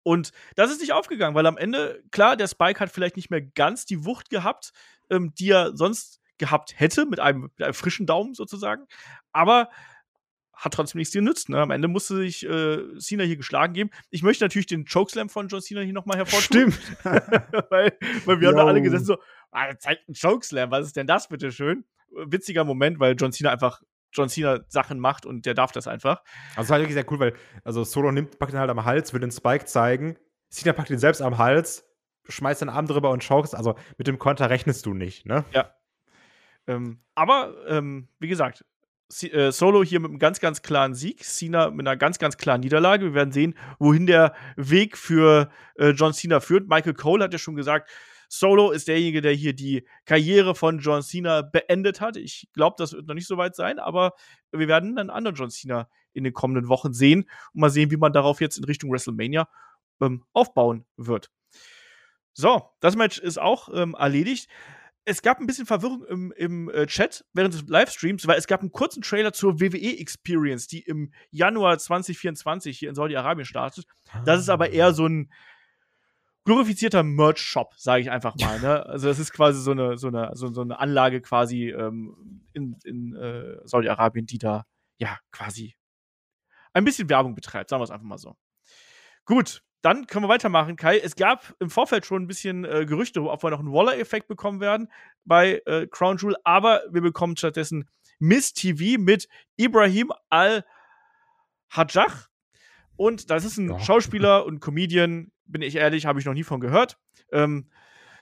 Und 0.02 0.33
das 0.56 0.70
ist 0.70 0.80
nicht 0.80 0.92
aufgegangen, 0.92 1.35
weil 1.35 1.46
am 1.46 1.59
Ende, 1.59 2.02
klar, 2.11 2.37
der 2.37 2.48
Spike 2.48 2.80
hat 2.80 2.90
vielleicht 2.90 3.16
nicht 3.16 3.30
mehr 3.30 3.42
ganz 3.42 3.85
die 3.85 4.04
Wucht 4.06 4.30
gehabt, 4.30 4.72
ähm, 5.11 5.35
die 5.35 5.50
er 5.50 5.76
sonst 5.76 6.20
gehabt 6.38 6.78
hätte, 6.78 7.04
mit 7.04 7.20
einem, 7.20 7.42
mit 7.42 7.62
einem 7.62 7.74
frischen 7.74 8.06
Daumen 8.06 8.35
sozusagen. 8.35 8.87
Aber 9.33 9.68
hat 10.61 10.75
trotzdem 10.75 10.99
nichts 10.99 11.14
genützt. 11.14 11.49
Ne? 11.49 11.59
Am 11.59 11.70
Ende 11.70 11.88
musste 11.88 12.16
sich 12.16 12.46
äh, 12.46 12.99
Cena 12.99 13.25
hier 13.25 13.37
geschlagen 13.37 13.73
geben. 13.73 13.90
Ich 14.11 14.23
möchte 14.23 14.44
natürlich 14.44 14.66
den 14.66 14.85
Chokeslam 14.85 15.31
von 15.31 15.49
John 15.49 15.62
Cena 15.62 15.81
hier 15.81 15.94
nochmal 15.94 16.18
hervortun. 16.18 16.73
Stimmt. 16.73 16.81
weil, 17.70 17.96
weil 18.27 18.40
wir 18.40 18.42
Yo. 18.42 18.49
haben 18.51 18.57
da 18.57 18.66
alle 18.66 18.83
gesessen 18.83 19.07
so, 19.07 19.16
ah, 19.51 19.75
zeigt 19.79 20.09
ein 20.09 20.14
Chokeslam, 20.14 20.70
was 20.70 20.87
ist 20.87 20.96
denn 20.96 21.07
das 21.07 21.29
bitte 21.29 21.51
schön? 21.51 21.85
Witziger 22.11 22.64
Moment, 22.64 23.01
weil 23.01 23.14
John 23.18 23.33
Cena 23.33 23.51
einfach 23.51 23.81
John 24.12 24.29
Cena 24.29 24.61
Sachen 24.68 24.99
macht 24.99 25.25
und 25.25 25.46
der 25.46 25.55
darf 25.55 25.73
das 25.73 25.87
einfach. 25.87 26.23
Also 26.51 26.62
es 26.62 26.70
war 26.70 26.79
wirklich 26.79 26.94
sehr 26.94 27.11
cool, 27.11 27.20
weil 27.20 27.35
also 27.64 27.85
Solo 27.85 28.12
nimmt, 28.12 28.38
packt 28.38 28.53
ihn 28.53 28.59
halt 28.59 28.70
am 28.70 28.85
Hals, 28.85 29.12
will 29.12 29.20
den 29.20 29.31
Spike 29.31 29.64
zeigen. 29.64 30.16
Cena 30.51 30.73
packt 30.73 30.90
ihn 30.90 30.99
selbst 30.99 31.23
am 31.23 31.38
Hals, 31.38 31.88
schmeißt 32.29 32.61
den 32.61 32.68
Arm 32.68 32.87
drüber 32.87 33.11
und 33.11 33.27
chokes. 33.27 33.55
Also 33.55 33.77
mit 33.96 34.09
dem 34.09 34.18
Konter 34.18 34.51
rechnest 34.51 34.85
du 34.85 34.94
nicht, 34.94 35.27
ne? 35.27 35.44
Ja. 35.53 35.73
Ähm, 36.66 37.01
aber 37.14 37.55
ähm, 37.68 38.09
wie 38.18 38.29
gesagt, 38.29 38.64
Solo 39.11 39.83
hier 39.83 39.99
mit 40.01 40.11
einem 40.11 40.18
ganz, 40.20 40.38
ganz 40.38 40.62
klaren 40.62 40.94
Sieg, 40.94 41.25
Cena 41.25 41.70
mit 41.70 41.87
einer 41.87 41.96
ganz, 41.96 42.18
ganz 42.18 42.37
klaren 42.37 42.61
Niederlage. 42.61 43.07
Wir 43.07 43.14
werden 43.14 43.33
sehen, 43.33 43.57
wohin 43.79 44.07
der 44.07 44.35
Weg 44.57 44.96
für 44.96 45.51
äh, 45.77 45.90
John 45.90 46.12
Cena 46.12 46.38
führt. 46.40 46.68
Michael 46.68 46.94
Cole 46.94 47.25
hat 47.25 47.33
ja 47.33 47.38
schon 47.38 47.57
gesagt, 47.57 47.90
Solo 48.29 48.70
ist 48.70 48.87
derjenige, 48.87 49.20
der 49.20 49.33
hier 49.33 49.53
die 49.53 49.85
Karriere 50.05 50.55
von 50.55 50.79
John 50.79 51.03
Cena 51.03 51.42
beendet 51.42 52.01
hat. 52.01 52.16
Ich 52.16 52.49
glaube, 52.53 52.77
das 52.79 52.92
wird 52.92 53.09
noch 53.09 53.14
nicht 53.14 53.27
so 53.27 53.37
weit 53.37 53.57
sein, 53.57 53.81
aber 53.81 54.12
wir 54.53 54.68
werden 54.68 54.96
einen 54.96 55.11
anderen 55.11 55.35
John 55.35 55.51
Cena 55.51 55.88
in 56.12 56.23
den 56.23 56.33
kommenden 56.33 56.68
Wochen 56.68 56.92
sehen 56.92 57.29
und 57.53 57.61
mal 57.61 57.70
sehen, 57.70 57.90
wie 57.90 57.96
man 57.96 58.12
darauf 58.12 58.40
jetzt 58.40 58.59
in 58.59 58.64
Richtung 58.64 58.92
WrestleMania 58.92 59.49
ähm, 60.01 60.25
aufbauen 60.33 60.85
wird. 60.96 61.33
So, 62.33 62.70
das 62.79 62.94
Match 62.94 63.18
ist 63.18 63.40
auch 63.40 63.68
ähm, 63.75 63.96
erledigt 63.99 64.49
es 65.11 65.23
gab 65.23 65.40
ein 65.40 65.46
bisschen 65.46 65.66
Verwirrung 65.66 66.05
im, 66.05 66.33
im 66.37 66.70
äh, 66.70 66.87
Chat 66.87 67.25
während 67.33 67.53
des 67.53 67.64
Livestreams, 67.66 68.27
weil 68.27 68.38
es 68.38 68.46
gab 68.46 68.61
einen 68.61 68.73
kurzen 68.73 69.03
Trailer 69.03 69.33
zur 69.33 69.61
WWE 69.61 69.99
Experience, 69.99 70.68
die 70.68 70.81
im 70.81 71.12
Januar 71.31 71.79
2024 71.79 72.79
hier 72.79 72.88
in 72.88 72.94
Saudi-Arabien 72.94 73.44
startet. 73.44 73.87
Das 74.25 74.40
ist 74.40 74.49
aber 74.49 74.70
eher 74.70 74.94
so 74.94 75.07
ein 75.07 75.31
glorifizierter 76.44 77.03
Merch-Shop, 77.03 77.75
sage 77.77 78.03
ich 78.03 78.11
einfach 78.11 78.35
mal. 78.37 78.61
Ne? 78.61 78.87
Also 78.87 79.09
das 79.09 79.18
ist 79.18 79.33
quasi 79.33 79.61
so 79.61 79.73
eine, 79.73 79.99
so 79.99 80.09
eine, 80.09 80.31
so, 80.35 80.53
so 80.53 80.62
eine 80.62 80.79
Anlage 80.79 81.20
quasi 81.20 81.70
ähm, 81.70 82.46
in, 82.53 82.77
in 82.85 83.16
äh, 83.16 83.57
Saudi-Arabien, 83.64 84.27
die 84.27 84.38
da 84.38 84.64
ja 84.99 85.18
quasi 85.33 85.75
ein 86.73 86.85
bisschen 86.85 87.09
Werbung 87.09 87.35
betreibt, 87.35 87.70
sagen 87.70 87.81
wir 87.81 87.85
es 87.85 87.90
einfach 87.90 88.07
mal 88.07 88.18
so. 88.18 88.37
Gut, 89.25 89.62
dann 89.83 90.07
können 90.07 90.25
wir 90.25 90.29
weitermachen, 90.29 90.77
Kai. 90.77 90.99
Es 90.99 91.16
gab 91.16 91.55
im 91.59 91.71
Vorfeld 91.71 92.05
schon 92.05 92.23
ein 92.23 92.27
bisschen 92.27 92.64
äh, 92.64 92.85
Gerüchte, 92.85 93.23
ob 93.23 93.43
wir 93.43 93.51
noch 93.51 93.61
einen 93.61 93.73
Waller-Effekt 93.73 94.29
bekommen 94.29 94.61
werden 94.61 94.90
bei 95.25 95.62
äh, 95.66 95.87
Crown 95.87 96.19
Jewel, 96.19 96.37
aber 96.45 96.83
wir 96.90 97.01
bekommen 97.01 97.37
stattdessen 97.37 97.88
Miss 98.19 98.53
TV 98.53 99.01
mit 99.01 99.29
Ibrahim 99.57 100.12
Al-Hajjach. 100.29 102.29
Und 102.97 103.31
das 103.31 103.45
ist 103.45 103.57
ein 103.57 103.71
ja. 103.71 103.81
Schauspieler 103.81 104.45
und 104.45 104.61
Comedian, 104.61 105.33
bin 105.47 105.62
ich 105.62 105.77
ehrlich, 105.77 106.05
habe 106.05 106.21
ich 106.21 106.27
noch 106.27 106.35
nie 106.35 106.45
von 106.45 106.61
gehört. 106.61 106.99
Ähm, 107.33 107.71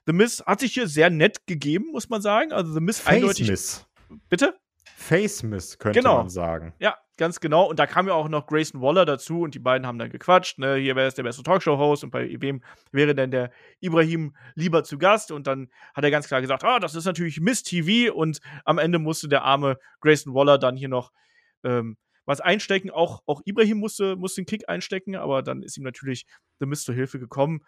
The 0.07 0.12
Miss 0.12 0.42
hat 0.47 0.61
sich 0.61 0.73
hier 0.73 0.87
sehr 0.87 1.11
nett 1.11 1.47
gegeben, 1.47 1.90
muss 1.90 2.09
man 2.09 2.23
sagen. 2.23 2.53
Also 2.53 2.73
The 2.73 2.81
Miss 2.81 3.01
Face 3.01 3.16
eindeutig. 3.16 3.51
Miss. 3.51 3.87
Bitte? 4.29 4.57
Face 4.97 5.42
Miss, 5.42 5.79
könnte 5.79 5.99
genau. 5.99 6.18
man 6.18 6.29
sagen. 6.29 6.73
Ja, 6.79 6.97
ganz 7.18 7.40
genau. 7.40 7.68
Und 7.68 7.78
da 7.78 7.87
kam 7.87 8.07
ja 8.07 8.14
auch 8.14 8.28
noch 8.28 8.46
Grayson 8.46 8.81
Waller 8.81 9.04
dazu 9.04 9.42
und 9.42 9.54
die 9.54 9.59
beiden 9.59 9.87
haben 9.87 9.98
dann 9.98 10.09
gequatscht. 10.09 10.59
Ne? 10.59 10.76
Hier 10.76 10.96
wäre 10.96 11.09
es 11.09 11.14
der 11.14 11.24
beste 11.24 11.42
Talkshow-Host 11.42 12.04
und 12.04 12.11
bei 12.11 12.35
wem 12.40 12.62
wäre 12.92 13.14
denn 13.14 13.31
der 13.31 13.50
Ibrahim 13.81 14.35
lieber 14.54 14.85
zu 14.85 14.96
Gast? 14.96 15.31
Und 15.31 15.46
dann 15.46 15.68
hat 15.94 16.04
er 16.04 16.11
ganz 16.11 16.28
klar 16.28 16.40
gesagt: 16.40 16.64
Ah, 16.64 16.78
das 16.78 16.94
ist 16.94 17.04
natürlich 17.04 17.40
Miss 17.40 17.62
TV. 17.62 18.14
Und 18.14 18.40
am 18.64 18.78
Ende 18.78 18.98
musste 18.98 19.28
der 19.28 19.42
arme 19.42 19.76
Grayson 20.00 20.33
Waller 20.33 20.57
dann 20.57 20.76
hier 20.76 20.88
noch 20.88 21.12
ähm, 21.64 21.98
was 22.24 22.40
einstecken. 22.40 22.90
Auch, 22.90 23.22
auch 23.26 23.42
Ibrahim 23.44 23.78
musste, 23.78 24.16
musste 24.16 24.40
einen 24.40 24.46
Kick 24.46 24.68
einstecken, 24.68 25.16
aber 25.16 25.42
dann 25.42 25.62
ist 25.62 25.76
ihm 25.76 25.85
natürlich 25.85 26.24
The 26.61 26.66
Miss 26.66 26.85
zur 26.85 26.94
Hilfe 26.94 27.18
gekommen. 27.18 27.61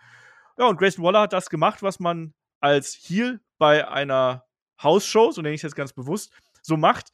Ja, 0.58 0.66
und 0.66 0.78
Grayson 0.78 1.04
Waller 1.04 1.22
hat 1.22 1.32
das 1.32 1.50
gemacht, 1.50 1.82
was 1.82 2.00
man 2.00 2.34
als 2.60 2.94
Heel 2.94 3.40
bei 3.58 3.88
einer 3.88 4.44
Hausshow, 4.82 5.32
so 5.32 5.42
nenne 5.42 5.54
ich 5.54 5.60
es 5.60 5.62
jetzt 5.62 5.76
ganz 5.76 5.92
bewusst, 5.92 6.32
so 6.62 6.76
macht. 6.76 7.10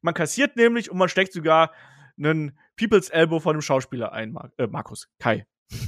Man 0.00 0.14
kassiert 0.14 0.56
nämlich 0.56 0.90
und 0.90 0.98
man 0.98 1.08
steckt 1.08 1.32
sogar 1.32 1.72
einen 2.16 2.58
People's 2.76 3.10
Elbow 3.10 3.40
von 3.40 3.54
dem 3.56 3.62
Schauspieler 3.62 4.12
ein, 4.12 4.32
Mar 4.32 4.50
äh, 4.58 4.66
Markus, 4.66 5.08
Kai. 5.18 5.46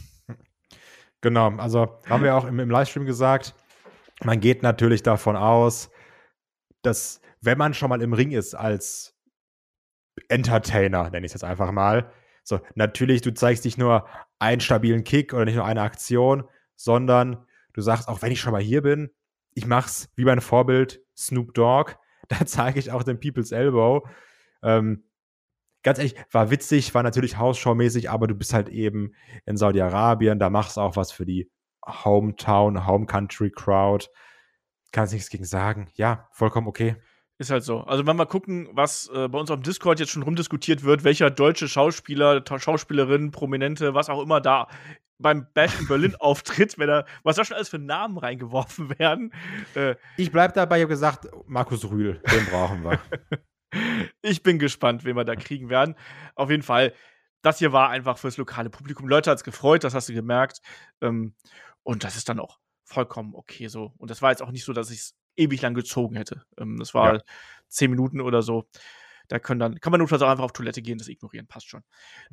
Genau, 1.22 1.50
also 1.58 1.98
haben 2.08 2.24
wir 2.24 2.34
auch 2.34 2.46
im, 2.46 2.58
im 2.60 2.70
Livestream 2.70 3.04
gesagt, 3.04 3.54
man 4.22 4.40
geht 4.40 4.62
natürlich 4.62 5.02
davon 5.02 5.36
aus, 5.36 5.90
dass 6.80 7.20
wenn 7.42 7.58
man 7.58 7.74
schon 7.74 7.90
mal 7.90 8.00
im 8.00 8.14
Ring 8.14 8.30
ist 8.30 8.54
als 8.54 9.14
Entertainer, 10.28 11.10
nenne 11.10 11.26
ich 11.26 11.30
es 11.30 11.34
jetzt 11.34 11.44
einfach 11.44 11.72
mal, 11.72 12.10
so 12.42 12.60
natürlich, 12.74 13.20
du 13.20 13.34
zeigst 13.34 13.66
nicht 13.66 13.76
nur 13.76 14.08
einen 14.38 14.60
stabilen 14.62 15.04
Kick 15.04 15.34
oder 15.34 15.44
nicht 15.44 15.56
nur 15.56 15.66
eine 15.66 15.82
Aktion, 15.82 16.44
sondern 16.74 17.46
du 17.74 17.82
sagst, 17.82 18.08
auch 18.08 18.22
wenn 18.22 18.32
ich 18.32 18.40
schon 18.40 18.52
mal 18.52 18.62
hier 18.62 18.82
bin, 18.82 19.10
ich 19.54 19.66
mach's 19.66 20.08
wie 20.16 20.24
mein 20.24 20.40
Vorbild 20.40 21.02
Snoop 21.16 21.52
Dogg 21.54 21.96
da 22.30 22.46
zeige 22.46 22.78
ich 22.78 22.90
auch 22.90 23.02
den 23.02 23.20
People's 23.20 23.52
Elbow. 23.52 24.06
Ähm, 24.62 25.04
ganz 25.82 25.98
ehrlich, 25.98 26.14
war 26.30 26.50
witzig, 26.50 26.94
war 26.94 27.02
natürlich 27.02 27.36
Hausschau-mäßig, 27.36 28.10
aber 28.10 28.26
du 28.26 28.34
bist 28.34 28.54
halt 28.54 28.68
eben 28.68 29.14
in 29.46 29.56
Saudi-Arabien, 29.56 30.38
da 30.38 30.50
machst 30.50 30.76
du 30.76 30.80
auch 30.80 30.96
was 30.96 31.12
für 31.12 31.26
die 31.26 31.50
Hometown, 31.86 32.86
Home 32.86 33.06
Country 33.06 33.50
Crowd. 33.50 34.06
Kannst 34.92 35.12
nichts 35.12 35.30
gegen 35.30 35.44
sagen. 35.44 35.88
Ja, 35.94 36.28
vollkommen 36.32 36.66
okay. 36.66 36.96
Ist 37.38 37.50
halt 37.50 37.64
so. 37.64 37.80
Also, 37.80 38.06
wenn 38.06 38.16
wir 38.16 38.26
gucken, 38.26 38.68
was 38.72 39.08
äh, 39.14 39.28
bei 39.28 39.38
uns 39.38 39.50
auf 39.50 39.58
dem 39.58 39.62
Discord 39.62 39.98
jetzt 39.98 40.10
schon 40.10 40.22
rumdiskutiert 40.22 40.84
wird, 40.84 41.04
welcher 41.04 41.30
deutsche 41.30 41.68
Schauspieler, 41.68 42.44
Schauspielerin, 42.46 43.30
Prominente, 43.30 43.94
was 43.94 44.10
auch 44.10 44.22
immer 44.22 44.42
da 44.42 44.68
beim 45.20 45.46
Bash 45.54 45.78
in 45.78 45.86
Berlin 45.86 46.16
auftritt, 46.18 46.78
wenn 46.78 46.88
er, 46.88 47.06
was 47.22 47.36
da 47.36 47.44
schon 47.44 47.56
alles 47.56 47.68
für 47.68 47.78
Namen 47.78 48.18
reingeworfen 48.18 48.90
werden. 48.98 49.32
Äh, 49.74 49.96
ich 50.16 50.32
bleib 50.32 50.54
dabei, 50.54 50.78
ich 50.78 50.82
habe 50.82 50.90
gesagt, 50.90 51.26
Markus 51.46 51.88
Rühl, 51.90 52.22
den 52.32 52.46
brauchen 52.46 52.84
wir. 52.84 53.00
ich 54.22 54.42
bin 54.42 54.58
gespannt, 54.58 55.04
wen 55.04 55.16
wir 55.16 55.24
da 55.24 55.36
kriegen 55.36 55.68
werden. 55.68 55.94
Auf 56.34 56.50
jeden 56.50 56.62
Fall, 56.62 56.92
das 57.42 57.58
hier 57.58 57.72
war 57.72 57.90
einfach 57.90 58.18
fürs 58.18 58.36
lokale 58.36 58.70
Publikum. 58.70 59.08
Leute 59.08 59.30
hat 59.30 59.38
es 59.38 59.44
gefreut, 59.44 59.84
das 59.84 59.94
hast 59.94 60.08
du 60.08 60.14
gemerkt. 60.14 60.60
Ähm, 61.00 61.34
und 61.82 62.04
das 62.04 62.16
ist 62.16 62.28
dann 62.28 62.40
auch 62.40 62.58
vollkommen 62.84 63.34
okay 63.34 63.68
so. 63.68 63.92
Und 63.98 64.10
das 64.10 64.20
war 64.20 64.30
jetzt 64.30 64.42
auch 64.42 64.50
nicht 64.50 64.64
so, 64.64 64.72
dass 64.72 64.90
ich 64.90 64.98
es 64.98 65.16
ewig 65.36 65.62
lang 65.62 65.74
gezogen 65.74 66.16
hätte. 66.16 66.44
Ähm, 66.58 66.78
das 66.78 66.94
war 66.94 67.14
ja. 67.14 67.20
zehn 67.68 67.90
Minuten 67.90 68.20
oder 68.20 68.42
so. 68.42 68.68
Da 69.30 69.38
können 69.38 69.60
dann, 69.60 69.78
kann 69.78 69.92
man 69.92 70.00
notfalls 70.00 70.22
auch 70.22 70.28
einfach 70.28 70.42
auf 70.42 70.52
Toilette 70.52 70.82
gehen, 70.82 70.98
das 70.98 71.06
ignorieren, 71.06 71.46
passt 71.46 71.68
schon. 71.68 71.84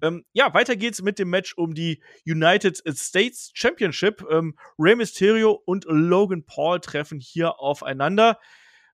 Ähm, 0.02 0.26
ja, 0.34 0.52
weiter 0.56 0.76
geht's 0.76 1.04
mit 1.04 1.20
dem 1.20 1.30
Match 1.30 1.54
um 1.56 1.76
die 1.76 2.02
United 2.26 2.82
States 2.98 3.52
Championship. 3.54 4.26
Ähm, 4.32 4.58
Rey 4.80 4.96
Mysterio 4.96 5.52
und 5.52 5.86
Logan 5.88 6.44
Paul 6.44 6.80
treffen 6.80 7.20
hier 7.20 7.60
aufeinander. 7.60 8.40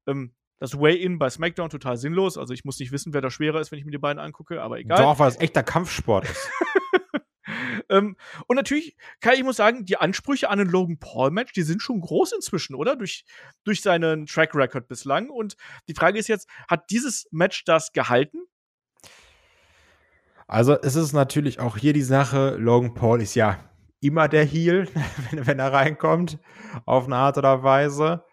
Ähm, 0.06 0.36
das 0.60 0.78
Way-In 0.78 1.18
bei 1.18 1.30
SmackDown 1.30 1.70
total 1.70 1.96
sinnlos. 1.96 2.38
Also 2.38 2.54
ich 2.54 2.66
muss 2.66 2.78
nicht 2.78 2.92
wissen, 2.92 3.14
wer 3.14 3.22
da 3.22 3.30
schwerer 3.30 3.62
ist, 3.62 3.72
wenn 3.72 3.80
ich 3.80 3.86
mir 3.86 3.92
die 3.92 3.98
beiden 3.98 4.20
angucke, 4.20 4.62
aber 4.62 4.80
egal. 4.80 4.98
Doch, 4.98 5.20
weil 5.20 5.30
es 5.30 5.40
echter 5.40 5.64
Kampfsport 5.64 6.30
ist. 6.30 6.50
ähm, 7.94 8.18
und 8.48 8.56
natürlich, 8.56 8.98
Kai, 9.22 9.36
ich 9.36 9.44
muss 9.44 9.58
sagen, 9.58 9.86
die 9.86 9.98
Ansprüche 9.98 10.50
an 10.50 10.60
ein 10.60 10.68
Logan 10.68 10.98
Paul-Match, 10.98 11.54
die 11.54 11.62
sind 11.62 11.82
schon 11.82 12.02
groß 12.02 12.34
inzwischen, 12.34 12.76
oder? 12.76 12.96
Durch, 12.96 13.24
durch 13.64 13.82
seinen 13.82 14.26
Track 14.26 14.56
Record 14.56 14.88
bislang. 14.88 15.30
Und 15.30 15.56
die 15.88 15.94
Frage 15.94 16.18
ist 16.18 16.28
jetzt, 16.28 16.50
hat 16.68 16.90
dieses 16.90 17.28
Match 17.32 17.64
das 17.66 17.94
gehalten? 17.94 18.40
Also, 20.48 20.80
es 20.82 20.96
ist 20.96 21.14
natürlich 21.14 21.60
auch 21.60 21.78
hier 21.78 21.94
die 21.94 22.02
Sache, 22.02 22.58
Logan 22.60 22.94
Paul 22.94 23.22
ist 23.22 23.36
ja 23.36 23.60
immer 24.02 24.28
der 24.28 24.44
Heel, 24.44 24.88
wenn, 25.32 25.46
wenn 25.48 25.60
er 25.60 25.72
reinkommt, 25.72 26.40
auf 26.86 27.06
eine 27.06 27.16
Art 27.16 27.38
oder 27.38 27.64
Weise. 27.64 28.26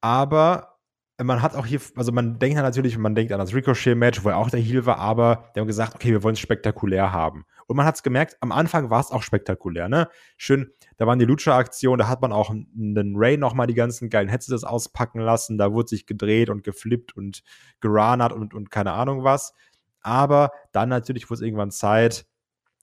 Aber 0.00 0.74
man 1.22 1.42
hat 1.42 1.54
auch 1.54 1.66
hier, 1.66 1.80
also 1.96 2.12
man 2.12 2.38
denkt 2.38 2.56
natürlich, 2.56 2.98
man 2.98 3.14
denkt 3.14 3.32
an 3.32 3.38
das 3.38 3.54
Ricochet-Match, 3.54 4.24
wo 4.24 4.30
er 4.30 4.36
auch 4.36 4.50
der 4.50 4.60
Heel 4.60 4.84
war, 4.84 4.98
aber 4.98 5.50
die 5.54 5.60
haben 5.60 5.66
gesagt, 5.66 5.94
okay, 5.94 6.10
wir 6.10 6.22
wollen 6.22 6.34
es 6.34 6.40
spektakulär 6.40 7.12
haben. 7.12 7.44
Und 7.66 7.76
man 7.76 7.86
hat 7.86 7.96
es 7.96 8.02
gemerkt, 8.02 8.36
am 8.40 8.52
Anfang 8.52 8.90
war 8.90 9.00
es 9.00 9.10
auch 9.10 9.22
spektakulär, 9.22 9.88
ne? 9.88 10.08
Schön, 10.36 10.70
da 10.96 11.06
waren 11.06 11.18
die 11.18 11.24
Lucha-Aktionen, 11.24 11.98
da 11.98 12.08
hat 12.08 12.20
man 12.20 12.32
auch 12.32 12.50
einen 12.50 13.14
Ray 13.16 13.36
nochmal 13.36 13.66
die 13.66 13.74
ganzen 13.74 14.10
geilen 14.10 14.28
Headsets 14.28 14.64
auspacken 14.64 15.20
lassen, 15.20 15.58
da 15.58 15.72
wurde 15.72 15.88
sich 15.88 16.06
gedreht 16.06 16.50
und 16.50 16.64
geflippt 16.64 17.16
und 17.16 17.42
geranert 17.80 18.32
und, 18.32 18.54
und 18.54 18.70
keine 18.70 18.92
Ahnung 18.92 19.24
was. 19.24 19.54
Aber 20.00 20.52
dann 20.72 20.88
natürlich 20.88 21.30
wurde 21.30 21.36
es 21.36 21.40
irgendwann 21.42 21.70
Zeit, 21.70 22.26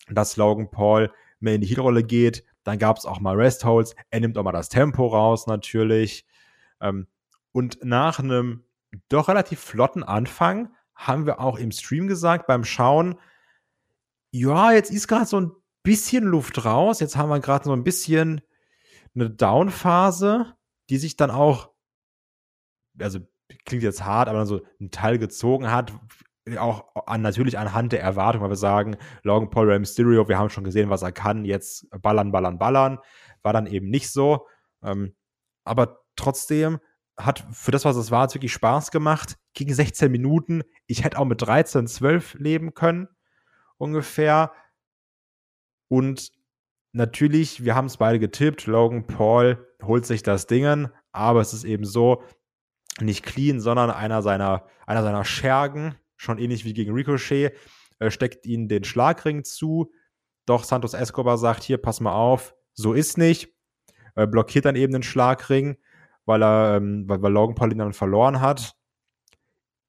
dass 0.10 0.38
Logan 0.38 0.72
Paul 0.72 1.12
mehr 1.40 1.56
in 1.56 1.62
die 1.62 1.68
Heel-Rolle 1.68 2.04
geht. 2.04 2.44
Dann 2.64 2.80
gab 2.80 2.98
es 2.98 3.06
auch 3.06 3.20
mal 3.20 3.36
Rest-Holds. 3.36 3.96
Er 4.10 4.20
nimmt 4.20 4.38
auch 4.38 4.44
mal 4.44 4.52
das 4.52 4.70
Tempo 4.70 5.08
raus, 5.08 5.48
natürlich. 5.48 6.26
Ähm, 6.80 7.08
und 7.52 7.84
nach 7.84 8.20
einem 8.20 8.64
doch 9.10 9.28
relativ 9.28 9.60
flotten 9.60 10.04
Anfang 10.04 10.74
haben 10.96 11.26
wir 11.26 11.40
auch 11.40 11.58
im 11.58 11.72
Stream 11.72 12.08
gesagt, 12.08 12.48
beim 12.48 12.64
Schauen, 12.64 13.16
ja, 14.32 14.72
jetzt 14.72 14.92
ist 14.92 15.08
gerade 15.08 15.26
so 15.26 15.40
ein 15.40 15.52
bisschen 15.84 16.24
Luft 16.24 16.64
raus. 16.66 17.00
Jetzt 17.00 17.16
haben 17.16 17.30
wir 17.30 17.40
gerade 17.40 17.66
so 17.66 17.74
ein 17.74 17.84
bisschen 17.84 18.42
eine 19.14 19.30
Down-Phase, 19.30 20.56
die 20.90 20.98
sich 20.98 21.18
dann 21.18 21.32
auch, 21.32 21.72
also 23.00 23.20
klingt 23.66 23.84
jetzt 23.84 24.04
hart, 24.06 24.30
aber 24.30 24.40
dann 24.40 24.48
so 24.48 24.62
einen 24.80 24.92
Teil 24.92 25.18
gezogen 25.18 25.72
hat. 25.72 25.94
Auch 26.58 26.96
an, 27.06 27.22
natürlich 27.22 27.58
anhand 27.60 27.92
der 27.92 28.02
Erwartung, 28.02 28.42
weil 28.42 28.50
wir 28.50 28.56
sagen, 28.56 28.98
Logan 29.24 29.50
Paul 29.50 29.70
Rey 29.70 29.80
Mysterio, 29.80 30.28
wir 30.28 30.40
haben 30.40 30.50
schon 30.50 30.64
gesehen, 30.64 30.90
was 30.90 31.02
er 31.02 31.12
kann, 31.12 31.46
jetzt 31.46 31.88
ballern, 32.02 32.32
ballern, 32.32 32.58
ballern. 32.58 33.00
War 33.44 33.54
dann 33.54 33.68
eben 33.68 33.90
nicht 33.90 34.10
so. 34.10 34.48
Ähm, 34.84 35.16
aber 35.64 36.00
trotzdem 36.16 36.80
hat 37.18 37.46
für 37.52 37.72
das, 37.72 37.86
was 37.86 37.96
es 37.96 38.12
war, 38.12 38.34
wirklich 38.34 38.54
Spaß 38.54 38.92
gemacht. 38.92 39.38
Gegen 39.54 39.74
16 39.74 40.12
Minuten. 40.12 40.64
Ich 40.88 41.04
hätte 41.04 41.20
auch 41.20 41.26
mit 41.26 41.42
13, 41.42 41.88
12 41.88 42.36
leben 42.36 42.74
können, 42.74 43.08
ungefähr. 43.82 44.52
Und 45.90 46.32
natürlich, 46.94 47.66
wir 47.66 47.76
haben 47.76 47.88
es 47.88 47.98
beide 47.98 48.20
getippt. 48.20 48.68
Logan 48.68 49.08
Paul 49.08 49.68
holt 49.82 50.06
sich 50.06 50.24
das 50.24 50.48
Dingen, 50.48 50.90
aber 51.12 51.42
es 51.42 51.54
ist 51.54 51.64
eben 51.64 51.86
so, 51.86 52.24
nicht 53.00 53.24
clean, 53.24 53.60
sondern 53.60 53.90
einer 53.90 54.22
seiner, 54.22 54.68
einer 54.86 55.04
seiner 55.04 55.26
Schergen, 55.26 55.96
schon 56.18 56.38
ähnlich 56.38 56.66
wie 56.66 56.74
gegen 56.74 56.94
Ricochet, 56.94 57.54
äh, 58.00 58.12
steckt 58.12 58.46
ihnen 58.46 58.68
den 58.68 58.84
Schlagring 58.84 59.44
zu. 59.44 59.92
Doch 60.46 60.64
Santos 60.64 60.94
Escobar 60.94 61.38
sagt: 61.38 61.64
Hier, 61.64 61.78
pass 61.78 62.00
mal 62.00 62.14
auf, 62.14 62.54
so 62.74 62.94
ist 62.94 63.18
nicht. 63.18 63.56
Äh, 64.16 64.28
blockiert 64.28 64.66
dann 64.66 64.76
eben 64.76 64.94
den 64.94 65.04
Schlagring 65.04 65.78
weil 66.26 66.44
er, 66.44 66.78
ähm, 66.78 67.08
weil, 67.08 67.22
weil 67.22 67.32
Logan 67.32 67.56
Paul 67.56 67.72
ihn 67.72 67.80
dann 67.80 67.94
verloren 67.94 68.42
hat, 68.42 68.76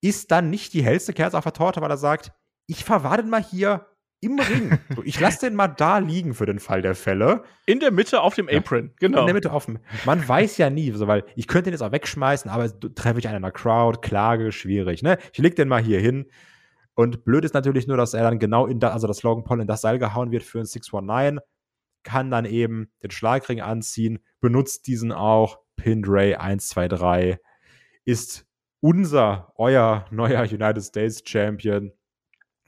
ist 0.01 0.31
dann 0.31 0.51
nicht 0.51 0.73
die 0.73 0.83
hellste 0.83 1.13
Kerze 1.13 1.39
auf 1.39 1.45
der 1.45 1.53
Torte, 1.53 1.81
weil 1.81 1.91
er 1.91 1.97
sagt, 1.97 2.33
ich 2.73 2.85
verwahre 2.85 3.19
den 3.19 3.31
mal 3.31 3.43
hier 3.43 3.87
im 4.21 4.39
Ring. 4.39 4.79
ich 5.05 5.21
lasse 5.21 5.47
den 5.47 5.55
mal 5.55 5.69
da 5.69 5.99
liegen 5.99 6.33
für 6.33 6.47
den 6.47 6.59
Fall 6.59 6.81
der 6.81 6.95
Fälle. 6.95 7.45
In 7.67 7.81
der 7.81 7.91
Mitte 7.91 8.23
auf 8.23 8.35
dem 8.35 8.49
Apron, 8.49 8.87
ja, 8.87 8.93
genau. 9.01 9.21
In 9.21 9.27
der 9.27 9.35
Mitte 9.35 9.53
auf 9.53 9.67
dem. 9.67 9.79
Man 10.07 10.27
weiß 10.27 10.57
ja 10.57 10.71
nie, 10.71 10.91
so, 10.93 11.07
weil 11.07 11.25
ich 11.37 11.47
könnte 11.47 11.65
den 11.65 11.75
jetzt 11.75 11.83
auch 11.83 11.93
wegschmeißen, 11.93 12.51
aber 12.51 12.69
treffe 12.95 13.19
ich 13.19 13.29
einen 13.29 13.37
in 13.37 13.43
der 13.43 13.53
Crowd, 13.53 14.01
Klage, 14.01 14.53
schwierig. 14.53 15.03
Ne? 15.03 15.19
Ich 15.33 15.39
leg 15.39 15.55
den 15.57 15.69
mal 15.69 15.83
hier 15.83 16.01
hin. 16.01 16.27
Und 16.95 17.25
blöd 17.25 17.45
ist 17.45 17.55
natürlich 17.55 17.87
nur, 17.87 17.97
dass 17.97 18.15
er 18.15 18.23
dann 18.23 18.39
genau 18.39 18.67
in 18.67 18.81
das, 18.81 18.93
also 18.93 19.07
dass 19.07 19.23
Logan 19.23 19.45
Paul 19.45 19.61
in 19.61 19.67
das 19.67 19.81
Seil 19.81 19.99
gehauen 19.99 20.31
wird 20.31 20.43
für 20.43 20.61
ein 20.61 20.67
619, 20.67 21.41
kann 22.03 22.31
dann 22.31 22.45
eben 22.45 22.91
den 23.03 23.11
Schlagring 23.11 23.61
anziehen, 23.61 24.19
benutzt 24.41 24.87
diesen 24.87 25.13
auch, 25.13 25.59
Pinned 25.77 26.07
Ray 26.09 26.35
123 26.35 27.39
ist 28.05 28.47
unser, 28.81 29.53
euer 29.57 30.05
neuer 30.11 30.43
United 30.43 30.83
States 30.83 31.23
Champion. 31.25 31.93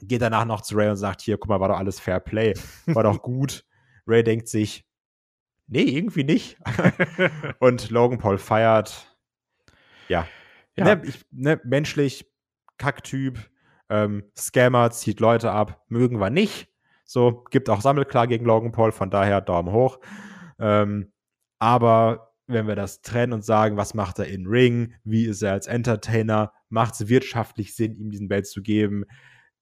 Geht 0.01 0.23
danach 0.23 0.45
noch 0.45 0.61
zu 0.61 0.77
Ray 0.77 0.91
und 0.91 0.97
sagt: 0.97 1.23
Hier, 1.23 1.39
guck 1.39 1.49
mal, 1.49 1.61
war 1.61 1.69
doch 1.69 1.79
alles 1.79 2.01
Fair 2.01 2.21
Play. 2.21 2.55
War 2.87 3.03
doch 3.03 3.23
gut. 3.23 3.65
Ray 4.07 4.23
denkt 4.23 4.49
sich: 4.49 4.87
Nee, 5.67 5.83
irgendwie 5.83 6.25
nicht. 6.25 6.59
und 7.59 7.91
Logan 7.91 8.19
Paul 8.19 8.39
feiert. 8.39 9.17
Ja. 10.09 10.27
ja. 10.77 10.85
Ne, 10.85 11.03
ich, 11.05 11.25
ne, 11.31 11.61
menschlich, 11.65 12.31
Kacktyp, 12.77 13.39
ähm, 13.89 14.25
Scammer, 14.37 14.91
zieht 14.91 15.21
Leute 15.21 15.51
ab, 15.51 15.85
mögen 15.89 16.19
wir 16.19 16.31
nicht. 16.31 16.69
So, 17.05 17.45
gibt 17.51 17.71
auch 17.71 17.81
Sammelklar 17.81 18.27
gegen 18.27 18.45
Logan 18.45 18.73
Paul, 18.73 18.93
von 18.93 19.11
daher 19.11 19.41
Daumen 19.41 19.73
hoch. 19.73 20.01
Ähm, 20.59 21.13
aber 21.59 22.35
wenn 22.47 22.67
wir 22.67 22.77
das 22.77 23.03
trennen 23.03 23.33
und 23.33 23.45
sagen, 23.45 23.77
was 23.77 23.95
macht 23.95 24.19
er 24.19 24.27
in 24.27 24.47
Ring, 24.47 24.95
wie 25.05 25.25
ist 25.25 25.43
er 25.43 25.53
als 25.53 25.67
Entertainer, 25.67 26.53
macht 26.69 26.95
es 26.95 27.09
wirtschaftlich 27.09 27.75
Sinn, 27.75 27.97
ihm 27.97 28.11
diesen 28.11 28.29
Belt 28.29 28.47
zu 28.47 28.63
geben? 28.63 29.05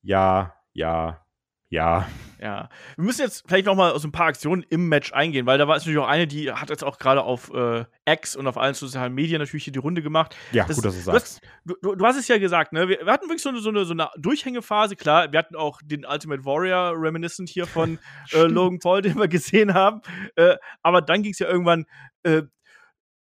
Ja, 0.02 0.54
ja, 0.72 1.24
ja. 1.68 2.06
Ja. 2.38 2.68
Wir 2.96 3.04
müssen 3.04 3.20
jetzt 3.22 3.44
vielleicht 3.46 3.66
noch 3.66 3.76
mal 3.76 3.92
aus 3.92 4.04
ein 4.04 4.10
paar 4.10 4.26
Aktionen 4.26 4.64
im 4.68 4.88
Match 4.88 5.12
eingehen, 5.12 5.46
weil 5.46 5.58
da 5.58 5.68
war 5.68 5.76
es 5.76 5.84
natürlich 5.84 6.00
auch 6.00 6.08
eine, 6.08 6.26
die 6.26 6.50
hat 6.50 6.70
jetzt 6.70 6.82
auch 6.82 6.98
gerade 6.98 7.22
auf 7.22 7.54
äh, 7.54 7.84
X 8.04 8.34
und 8.34 8.48
auf 8.48 8.58
allen 8.58 8.74
sozialen 8.74 9.14
Medien 9.14 9.38
natürlich 9.38 9.62
hier 9.62 9.72
die 9.72 9.78
Runde 9.78 10.02
gemacht. 10.02 10.36
Ja, 10.50 10.64
das, 10.66 10.76
gut, 10.76 10.84
dass 10.84 10.96
du 10.96 11.00
sagst. 11.00 11.40
Du, 11.64 11.74
hast, 11.74 11.84
du, 11.84 11.94
du 11.94 12.04
hast 12.04 12.16
es 12.16 12.26
ja 12.26 12.38
gesagt, 12.38 12.72
ne? 12.72 12.88
Wir, 12.88 13.06
wir, 13.06 13.12
hatten 13.12 13.26
wirklich 13.26 13.42
so 13.42 13.50
eine, 13.50 13.60
so, 13.60 13.68
eine, 13.68 13.84
so 13.84 13.92
eine 13.92 14.10
Durchhängephase, 14.18 14.96
klar. 14.96 15.30
Wir 15.30 15.38
hatten 15.38 15.54
auch 15.54 15.80
den 15.84 16.04
Ultimate 16.04 16.44
Warrior 16.44 16.94
Reminiscent 16.96 17.48
hier 17.48 17.66
von 17.66 18.00
äh, 18.32 18.42
Logan 18.42 18.80
Paul, 18.80 19.02
den 19.02 19.16
wir 19.16 19.28
gesehen 19.28 19.72
haben. 19.72 20.02
Äh, 20.34 20.56
aber 20.82 21.00
dann 21.00 21.22
ging 21.22 21.32
es 21.32 21.38
ja 21.38 21.46
irgendwann 21.46 21.86
äh, 22.24 22.42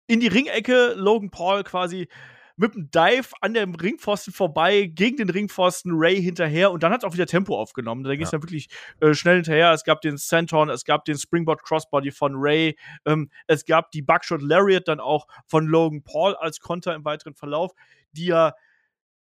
in 0.08 0.18
die 0.18 0.28
Ringecke, 0.28 0.94
Logan 0.96 1.30
Paul 1.30 1.62
quasi 1.62 2.08
mit 2.56 2.74
einem 2.74 2.90
Dive 2.90 3.28
an 3.40 3.54
dem 3.54 3.74
Ringpfosten 3.74 4.32
vorbei, 4.32 4.86
gegen 4.86 5.18
den 5.18 5.30
Ringpfosten, 5.30 5.92
Ray 5.94 6.20
hinterher 6.20 6.70
und 6.70 6.82
dann 6.82 6.92
hat 6.92 7.02
es 7.02 7.04
auch 7.04 7.12
wieder 7.12 7.26
Tempo 7.26 7.58
aufgenommen. 7.58 8.02
Da 8.02 8.12
ging 8.12 8.22
es 8.22 8.30
ja. 8.30 8.38
dann 8.38 8.42
wirklich 8.42 8.68
äh, 9.00 9.14
schnell 9.14 9.36
hinterher. 9.36 9.72
Es 9.72 9.84
gab 9.84 10.00
den 10.00 10.16
Senton, 10.16 10.70
es 10.70 10.84
gab 10.84 11.04
den 11.04 11.18
Springboard 11.18 11.62
Crossbody 11.62 12.10
von 12.10 12.34
Ray, 12.36 12.76
ähm, 13.04 13.30
es 13.46 13.64
gab 13.64 13.90
die 13.90 14.02
Buckshot 14.02 14.42
Lariat 14.42 14.88
dann 14.88 15.00
auch 15.00 15.26
von 15.46 15.66
Logan 15.66 16.02
Paul 16.02 16.34
als 16.36 16.60
Konter 16.60 16.94
im 16.94 17.04
weiteren 17.04 17.34
Verlauf, 17.34 17.72
die 18.12 18.26
ja 18.26 18.54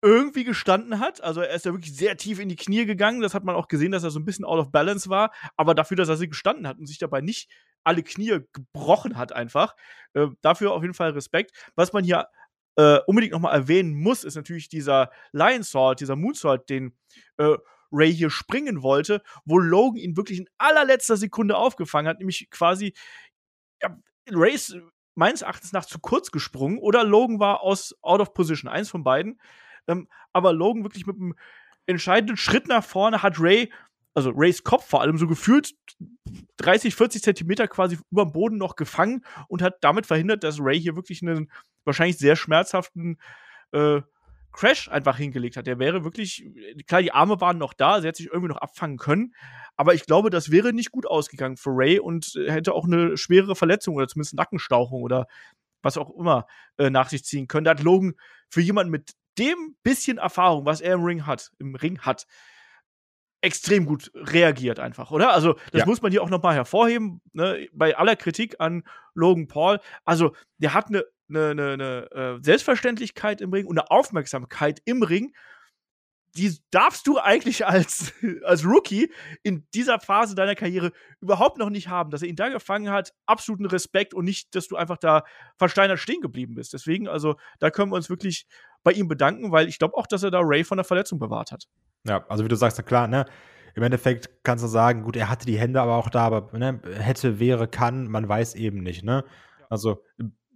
irgendwie 0.05 0.43
gestanden 0.43 0.99
hat. 0.99 1.23
Also 1.23 1.41
er 1.41 1.55
ist 1.55 1.65
ja 1.65 1.73
wirklich 1.73 1.95
sehr 1.95 2.15
tief 2.15 2.39
in 2.39 2.47
die 2.47 2.55
Knie 2.55 2.85
gegangen. 2.85 3.21
Das 3.21 3.33
hat 3.33 3.43
man 3.43 3.55
auch 3.55 3.67
gesehen, 3.67 3.91
dass 3.91 4.03
er 4.03 4.11
so 4.11 4.19
ein 4.19 4.25
bisschen 4.25 4.45
out 4.45 4.59
of 4.59 4.71
balance 4.71 5.09
war. 5.09 5.31
Aber 5.57 5.73
dafür, 5.73 5.97
dass 5.97 6.09
er 6.09 6.15
sie 6.15 6.29
gestanden 6.29 6.67
hat 6.67 6.77
und 6.77 6.85
sich 6.85 6.99
dabei 6.99 7.21
nicht 7.21 7.49
alle 7.83 8.03
Knie 8.03 8.39
gebrochen 8.53 9.17
hat, 9.17 9.33
einfach. 9.33 9.75
Äh, 10.13 10.27
dafür 10.41 10.73
auf 10.73 10.83
jeden 10.83 10.93
Fall 10.93 11.09
Respekt. 11.11 11.51
Was 11.75 11.91
man 11.91 12.03
hier 12.03 12.27
äh, 12.77 12.99
unbedingt 13.07 13.33
nochmal 13.33 13.53
erwähnen 13.53 13.95
muss, 13.95 14.23
ist 14.23 14.35
natürlich 14.35 14.69
dieser 14.69 15.11
Lion 15.31 15.63
Sword, 15.63 15.99
dieser 16.01 16.15
Moonsault, 16.15 16.69
den 16.69 16.95
äh, 17.37 17.55
Ray 17.91 18.13
hier 18.13 18.29
springen 18.29 18.81
wollte, 18.81 19.21
wo 19.45 19.57
Logan 19.57 19.97
ihn 19.97 20.17
wirklich 20.17 20.39
in 20.39 20.49
allerletzter 20.57 21.17
Sekunde 21.17 21.55
aufgefangen 21.55 22.09
hat, 22.09 22.19
nämlich 22.19 22.49
quasi 22.49 22.93
ja, 23.81 23.97
Rays 24.31 24.75
meines 25.15 25.41
Erachtens 25.43 25.71
nach 25.71 25.85
zu 25.85 25.99
kurz 25.99 26.31
gesprungen 26.31 26.77
oder 26.77 27.03
Logan 27.03 27.39
war 27.39 27.61
aus 27.61 27.95
out 28.01 28.19
of 28.19 28.33
position, 28.33 28.69
eins 28.69 28.89
von 28.89 29.03
beiden. 29.03 29.39
Ähm, 29.87 30.09
aber 30.33 30.51
Logan 30.51 30.83
wirklich 30.83 31.05
mit 31.05 31.15
einem 31.15 31.35
entscheidenden 31.85 32.37
Schritt 32.37 32.67
nach 32.67 32.83
vorne 32.83 33.21
hat 33.23 33.39
Ray, 33.39 33.71
also 34.15 34.31
Rays 34.31 34.63
Kopf 34.63 34.85
vor 34.85 35.01
allem 35.01 35.17
so 35.17 35.27
gefühlt 35.27 35.75
30, 36.57 36.95
40 36.95 37.21
Zentimeter 37.21 37.67
quasi 37.67 37.99
über 38.09 38.23
dem 38.23 38.31
Boden 38.31 38.57
noch 38.57 38.75
gefangen 38.75 39.23
und 39.47 39.61
hat 39.61 39.75
damit 39.81 40.07
verhindert, 40.07 40.43
dass 40.43 40.59
Ray 40.59 40.79
hier 40.79 40.95
wirklich 40.95 41.21
einen 41.21 41.51
wahrscheinlich 41.83 42.17
sehr 42.17 42.35
schmerzhaften 42.35 43.17
äh, 43.71 44.01
Crash 44.53 44.87
einfach 44.87 45.17
hingelegt 45.17 45.57
hat. 45.57 45.67
Der 45.67 45.79
wäre 45.79 46.05
wirklich, 46.05 46.47
klar, 46.87 47.01
die 47.01 47.11
Arme 47.11 47.41
waren 47.41 47.57
noch 47.57 47.73
da, 47.73 47.99
sie 47.99 48.07
hätte 48.07 48.17
sich 48.17 48.27
irgendwie 48.27 48.53
noch 48.53 48.61
abfangen 48.61 48.97
können, 48.97 49.35
aber 49.75 49.93
ich 49.93 50.05
glaube, 50.05 50.29
das 50.29 50.49
wäre 50.49 50.71
nicht 50.71 50.91
gut 50.91 51.05
ausgegangen 51.05 51.57
für 51.57 51.71
Ray 51.71 51.99
und 51.99 52.39
hätte 52.47 52.73
auch 52.73 52.85
eine 52.85 53.17
schwere 53.17 53.55
Verletzung 53.55 53.95
oder 53.95 54.07
zumindest 54.07 54.35
Nackenstauchung 54.35 55.03
oder 55.03 55.27
was 55.81 55.97
auch 55.97 56.09
immer 56.17 56.47
äh, 56.77 56.89
nach 56.89 57.09
sich 57.09 57.25
ziehen 57.25 57.47
können. 57.47 57.65
Da 57.65 57.71
hat 57.71 57.83
Logan 57.83 58.13
für 58.49 58.61
jemanden 58.61 58.91
mit 58.91 59.11
dem 59.37 59.75
bisschen 59.83 60.17
Erfahrung, 60.17 60.65
was 60.65 60.79
er 60.79 60.93
im 60.93 61.03
Ring 61.03 61.25
hat, 61.25 61.51
im 61.59 61.75
Ring 61.75 61.99
hat, 61.99 62.25
extrem 63.45 63.85
gut 63.85 64.11
reagiert 64.13 64.79
einfach, 64.79 65.11
oder? 65.11 65.33
Also, 65.33 65.53
das 65.71 65.81
ja. 65.81 65.85
muss 65.85 66.01
man 66.01 66.11
hier 66.11 66.23
auch 66.23 66.29
nochmal 66.29 66.55
hervorheben, 66.55 67.21
ne? 67.33 67.67
bei 67.73 67.95
aller 67.95 68.15
Kritik 68.15 68.55
an 68.59 68.83
Logan 69.13 69.47
Paul. 69.47 69.79
Also, 70.03 70.35
der 70.57 70.73
hat 70.73 70.87
eine 70.87 71.05
eine, 71.29 71.49
eine, 71.49 71.73
eine 71.73 72.11
äh, 72.11 72.43
Selbstverständlichkeit 72.43 73.41
im 73.41 73.51
Ring 73.51 73.65
und 73.65 73.79
eine 73.79 73.89
Aufmerksamkeit 73.89 74.81
im 74.85 75.03
Ring, 75.03 75.33
die 76.37 76.57
darfst 76.69 77.07
du 77.07 77.17
eigentlich 77.17 77.65
als, 77.65 78.13
als 78.43 78.65
Rookie 78.65 79.11
in 79.41 79.65
dieser 79.73 79.99
Phase 79.99 80.35
deiner 80.35 80.55
Karriere 80.55 80.91
überhaupt 81.21 81.57
noch 81.57 81.69
nicht 81.69 81.87
haben. 81.87 82.11
Dass 82.11 82.21
er 82.21 82.27
ihn 82.27 82.35
da 82.35 82.49
gefangen 82.49 82.89
hat, 82.89 83.13
absoluten 83.25 83.65
Respekt 83.65 84.13
und 84.13 84.25
nicht, 84.25 84.53
dass 84.53 84.67
du 84.67 84.75
einfach 84.75 84.97
da 84.97 85.23
versteinert 85.57 85.99
stehen 85.99 86.21
geblieben 86.21 86.55
bist. 86.55 86.73
Deswegen, 86.73 87.07
also, 87.07 87.35
da 87.59 87.71
können 87.71 87.91
wir 87.91 87.95
uns 87.95 88.09
wirklich 88.09 88.47
bei 88.83 88.91
ihm 88.91 89.07
bedanken, 89.07 89.51
weil 89.51 89.67
ich 89.67 89.79
glaube 89.79 89.95
auch, 89.95 90.07
dass 90.07 90.23
er 90.23 90.31
da 90.31 90.41
Ray 90.43 90.63
von 90.63 90.77
der 90.77 90.85
Verletzung 90.85 91.19
bewahrt 91.19 91.51
hat. 91.51 91.67
Ja, 92.05 92.25
also 92.29 92.43
wie 92.43 92.47
du 92.47 92.55
sagst, 92.55 92.83
klar, 92.85 93.07
ne? 93.07 93.25
Im 93.75 93.83
Endeffekt 93.83 94.29
kannst 94.43 94.63
du 94.63 94.69
sagen, 94.69 95.03
gut, 95.03 95.17
er 95.17 95.29
hatte 95.29 95.45
die 95.45 95.59
Hände 95.59 95.81
aber 95.81 95.95
auch 95.95 96.09
da, 96.09 96.25
aber 96.25 96.57
ne, 96.57 96.79
hätte, 96.97 97.39
wäre, 97.39 97.67
kann, 97.67 98.07
man 98.07 98.27
weiß 98.27 98.55
eben 98.55 98.83
nicht, 98.83 99.03
ne? 99.03 99.25
Also 99.69 100.01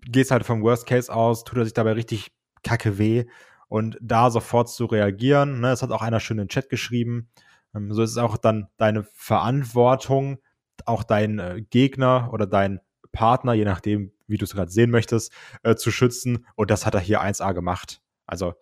gehst 0.06 0.32
halt 0.32 0.46
vom 0.46 0.62
Worst 0.62 0.86
Case 0.86 1.14
aus, 1.14 1.44
tut 1.44 1.58
er 1.58 1.66
sich 1.66 1.74
dabei 1.74 1.94
richtig 1.94 2.32
kacke 2.64 2.98
weh 2.98 3.26
und 3.68 3.98
da 4.02 4.30
sofort 4.32 4.70
zu 4.70 4.86
reagieren. 4.86 5.60
Ne, 5.60 5.70
das 5.70 5.82
hat 5.82 5.92
auch 5.92 6.02
einer 6.02 6.20
schön 6.20 6.38
in 6.38 6.46
den 6.46 6.50
Chat 6.50 6.70
geschrieben. 6.70 7.30
Ähm, 7.76 7.92
so 7.92 8.02
ist 8.04 8.12
es 8.12 8.18
auch 8.18 8.38
dann 8.38 8.68
deine 8.78 9.04
Verantwortung, 9.14 10.40
auch 10.86 11.04
deinen 11.04 11.40
äh, 11.40 11.62
Gegner 11.70 12.30
oder 12.32 12.48
deinen 12.48 12.80
Partner, 13.12 13.54
je 13.54 13.66
nachdem, 13.66 14.12
wie 14.28 14.38
du 14.38 14.46
es 14.46 14.54
gerade 14.54 14.72
sehen 14.72 14.92
möchtest, 14.92 15.34
äh, 15.64 15.76
zu 15.76 15.92
schützen. 15.92 16.46
Und 16.56 16.72
das 16.72 16.86
hat 16.86 16.94
er 16.94 17.02
hier 17.02 17.22
1A 17.22 17.54
gemacht. 17.54 18.02
Also 18.26 18.54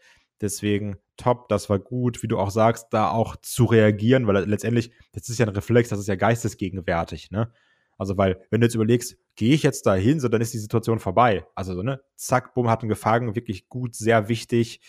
deswegen 0.42 0.98
top, 1.18 1.50
das 1.50 1.70
war 1.70 1.80
gut, 1.80 2.24
wie 2.24 2.28
du 2.28 2.38
auch 2.38 2.52
sagst, 2.52 2.88
da 2.92 3.10
auch 3.10 3.36
zu 3.38 3.66
reagieren, 3.66 4.28
weil 4.28 4.46
letztendlich, 4.46 4.92
das 5.14 5.30
ist 5.30 5.40
ja 5.40 5.46
ein 5.46 5.54
Reflex, 5.54 5.90
das 5.90 6.00
ist 6.00 6.08
ja 6.08 6.16
geistesgegenwärtig, 6.16 7.32
ne? 7.32 7.52
Also, 7.98 8.16
weil, 8.16 8.46
wenn 8.52 8.62
du 8.62 8.68
jetzt 8.68 8.76
überlegst, 8.76 9.18
gehe 9.36 9.54
ich 9.56 9.64
jetzt 9.64 9.88
da 9.88 9.96
hin, 9.96 10.20
so 10.20 10.28
dann 10.28 10.42
ist 10.42 10.54
die 10.54 10.60
Situation 10.60 11.00
vorbei. 11.00 11.48
Also, 11.56 11.74
so, 11.74 11.82
ne, 11.82 12.00
zack, 12.16 12.54
bumm, 12.54 12.70
hat 12.70 12.84
ihn 12.84 12.90
gefangen, 12.90 13.36
wirklich 13.36 13.70
gut, 13.70 13.96
sehr 13.96 14.30
wichtig. 14.30 14.82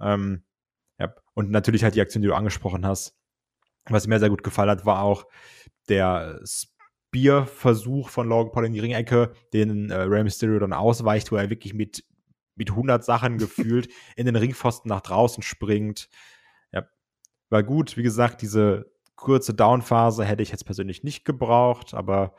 Ähm, 0.00 0.44
ja. 0.98 1.12
Und 1.34 1.50
natürlich 1.50 1.82
halt 1.82 1.96
die 1.96 2.00
Aktion, 2.00 2.22
die 2.22 2.28
du 2.28 2.34
angesprochen 2.34 2.86
hast. 2.86 3.16
Was 3.86 4.06
mir 4.06 4.20
sehr 4.20 4.30
gut 4.30 4.44
gefallen 4.44 4.70
hat, 4.70 4.86
war 4.86 5.02
auch 5.02 5.26
der 5.88 6.40
Spear-Versuch 6.44 8.08
von 8.08 8.28
Logan 8.28 8.52
Paul 8.52 8.66
in 8.66 8.72
die 8.72 8.80
Ringecke, 8.80 9.32
den 9.52 9.90
äh, 9.90 9.94
Rey 9.94 10.22
Mysterio 10.22 10.58
dann 10.60 10.72
ausweicht, 10.72 11.32
wo 11.32 11.36
er 11.36 11.50
wirklich 11.50 11.74
mit, 11.74 12.04
mit 12.56 12.70
100 12.70 13.04
Sachen 13.04 13.38
gefühlt 13.38 13.88
in 14.16 14.26
den 14.26 14.36
Ringpfosten 14.36 14.88
nach 14.88 15.00
draußen 15.00 15.42
springt. 15.42 16.08
Ja, 16.72 16.84
war 17.50 17.62
gut. 17.62 17.96
Wie 17.96 18.02
gesagt, 18.02 18.42
diese 18.42 18.92
kurze 19.16 19.54
Downphase 19.54 20.24
hätte 20.24 20.42
ich 20.42 20.50
jetzt 20.50 20.66
persönlich 20.66 21.04
nicht 21.04 21.24
gebraucht, 21.24 21.94
aber 21.94 22.34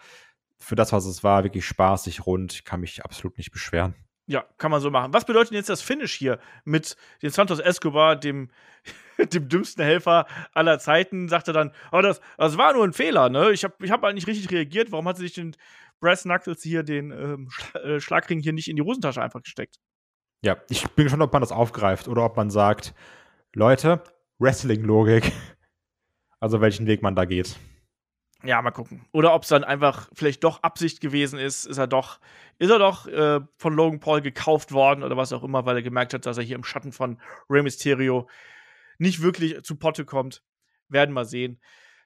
für 0.58 0.76
das, 0.76 0.94
was 0.94 1.06
es 1.06 1.24
war, 1.24 1.44
wirklich 1.44 1.66
spaßig 1.66 2.26
rund. 2.26 2.66
Kann 2.66 2.82
mich 2.82 3.04
absolut 3.04 3.38
nicht 3.38 3.52
beschweren. 3.52 3.96
Ja, 4.28 4.44
kann 4.58 4.72
man 4.72 4.82
so 4.82 4.90
machen. 4.90 5.14
Was 5.14 5.26
bedeutet 5.26 5.54
jetzt 5.54 5.70
das 5.70 5.82
Finish 5.84 6.14
hier 6.14 6.40
mit 6.64 6.98
dem 7.22 7.30
Santos 7.30 7.60
Escobar, 7.60 8.16
dem, 8.16 8.50
dem 9.34 9.48
dümmsten 9.48 9.84
Helfer 9.84 10.26
aller 10.54 10.80
Zeiten? 10.80 11.30
Sagt 11.30 11.48
er 11.48 11.54
dann, 11.54 11.72
oh, 11.92 12.02
das, 12.02 12.22
das 12.38 12.58
war 12.58 12.74
nur 12.74 12.84
ein 12.84 12.94
Fehler, 12.94 13.30
ne? 13.30 13.52
Ich 13.52 13.64
habe 13.64 13.76
ich 13.84 13.92
hab 13.92 14.02
halt 14.02 14.16
nicht 14.16 14.28
richtig 14.28 14.52
reagiert. 14.52 14.92
Warum 14.92 15.08
hat 15.08 15.18
sich 15.18 15.34
den 15.34 15.56
Brass 16.00 16.24
Knuckles 16.24 16.64
hier 16.64 16.82
den 16.82 17.12
ähm, 17.12 17.50
äh, 17.84 18.00
Schlagring 18.00 18.40
hier 18.40 18.54
nicht 18.54 18.68
in 18.68 18.76
die 18.76 18.82
Hosentasche 18.82 19.22
einfach 19.22 19.44
gesteckt? 19.44 19.78
Ja, 20.46 20.58
ich 20.70 20.88
bin 20.92 21.06
gespannt, 21.06 21.24
ob 21.24 21.34
man 21.34 21.42
das 21.42 21.52
aufgreift 21.52 22.08
oder 22.08 22.24
ob 22.24 22.38
man 22.38 22.52
sagt, 22.52 22.94
Leute, 23.54 24.04
Wrestling-Logik. 24.40 25.32
Also 26.42 26.62
welchen 26.62 26.86
Weg 26.86 27.02
man 27.02 27.16
da 27.16 27.26
geht. 27.26 27.56
Ja, 28.44 28.62
mal 28.62 28.70
gucken. 28.70 29.08
Oder 29.14 29.34
ob 29.34 29.44
es 29.44 29.50
dann 29.50 29.64
einfach 29.64 30.10
vielleicht 30.14 30.44
doch 30.44 30.62
Absicht 30.62 31.02
gewesen 31.02 31.40
ist, 31.40 31.66
ist 31.66 31.78
er 31.80 31.88
doch, 31.88 32.20
ist 32.60 32.70
er 32.70 32.78
doch 32.78 33.08
äh, 33.08 33.40
von 33.58 33.74
Logan 33.74 34.00
Paul 34.00 34.22
gekauft 34.22 34.72
worden 34.72 35.02
oder 35.02 35.18
was 35.18 35.34
auch 35.34 35.44
immer, 35.44 35.66
weil 35.66 35.78
er 35.78 35.82
gemerkt 35.82 36.14
hat, 36.14 36.28
dass 36.28 36.38
er 36.38 36.44
hier 36.44 36.58
im 36.58 36.64
Schatten 36.66 36.92
von 36.92 37.20
Rey 37.50 37.64
Mysterio 37.64 38.30
nicht 39.00 39.24
wirklich 39.24 39.64
zu 39.64 39.78
Potte 39.78 40.06
kommt. 40.06 40.44
Werden 40.90 41.16
wir 41.16 41.26
sehen. 41.26 41.60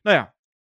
Naja, 0.03 0.31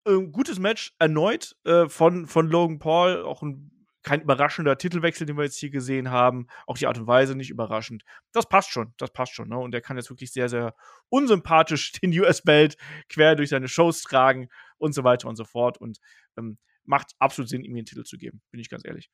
äh, 0.07 0.17
gutes 0.31 0.57
Match 0.57 0.95
erneut 0.97 1.55
äh, 1.65 1.87
von, 1.87 2.25
von 2.25 2.47
Logan 2.47 2.79
Paul, 2.79 3.21
auch 3.21 3.43
ein 3.43 3.80
kein 4.03 4.21
überraschender 4.21 4.77
Titelwechsel, 4.77 5.27
den 5.27 5.37
wir 5.37 5.43
jetzt 5.43 5.57
hier 5.57 5.69
gesehen 5.69 6.09
haben. 6.09 6.47
Auch 6.65 6.77
die 6.77 6.87
Art 6.87 6.97
und 6.97 7.07
Weise 7.07 7.35
nicht 7.35 7.49
überraschend. 7.49 8.03
Das 8.31 8.47
passt 8.47 8.71
schon, 8.71 8.93
das 8.97 9.11
passt 9.11 9.33
schon. 9.33 9.49
Ne? 9.49 9.57
Und 9.57 9.73
er 9.73 9.81
kann 9.81 9.97
jetzt 9.97 10.09
wirklich 10.09 10.31
sehr, 10.31 10.49
sehr 10.49 10.75
unsympathisch 11.09 11.91
den 12.01 12.11
US-Belt 12.19 12.77
quer 13.09 13.35
durch 13.35 13.49
seine 13.49 13.67
Shows 13.67 14.01
tragen 14.01 14.49
und 14.77 14.93
so 14.93 15.03
weiter 15.03 15.27
und 15.27 15.35
so 15.35 15.43
fort. 15.43 15.77
Und 15.77 15.99
ähm, 16.37 16.57
macht 16.83 17.13
absolut 17.19 17.49
Sinn, 17.49 17.63
ihm 17.63 17.75
den 17.75 17.85
Titel 17.85 18.03
zu 18.03 18.17
geben, 18.17 18.41
bin 18.51 18.59
ich 18.59 18.69
ganz 18.69 18.85
ehrlich. 18.85 19.09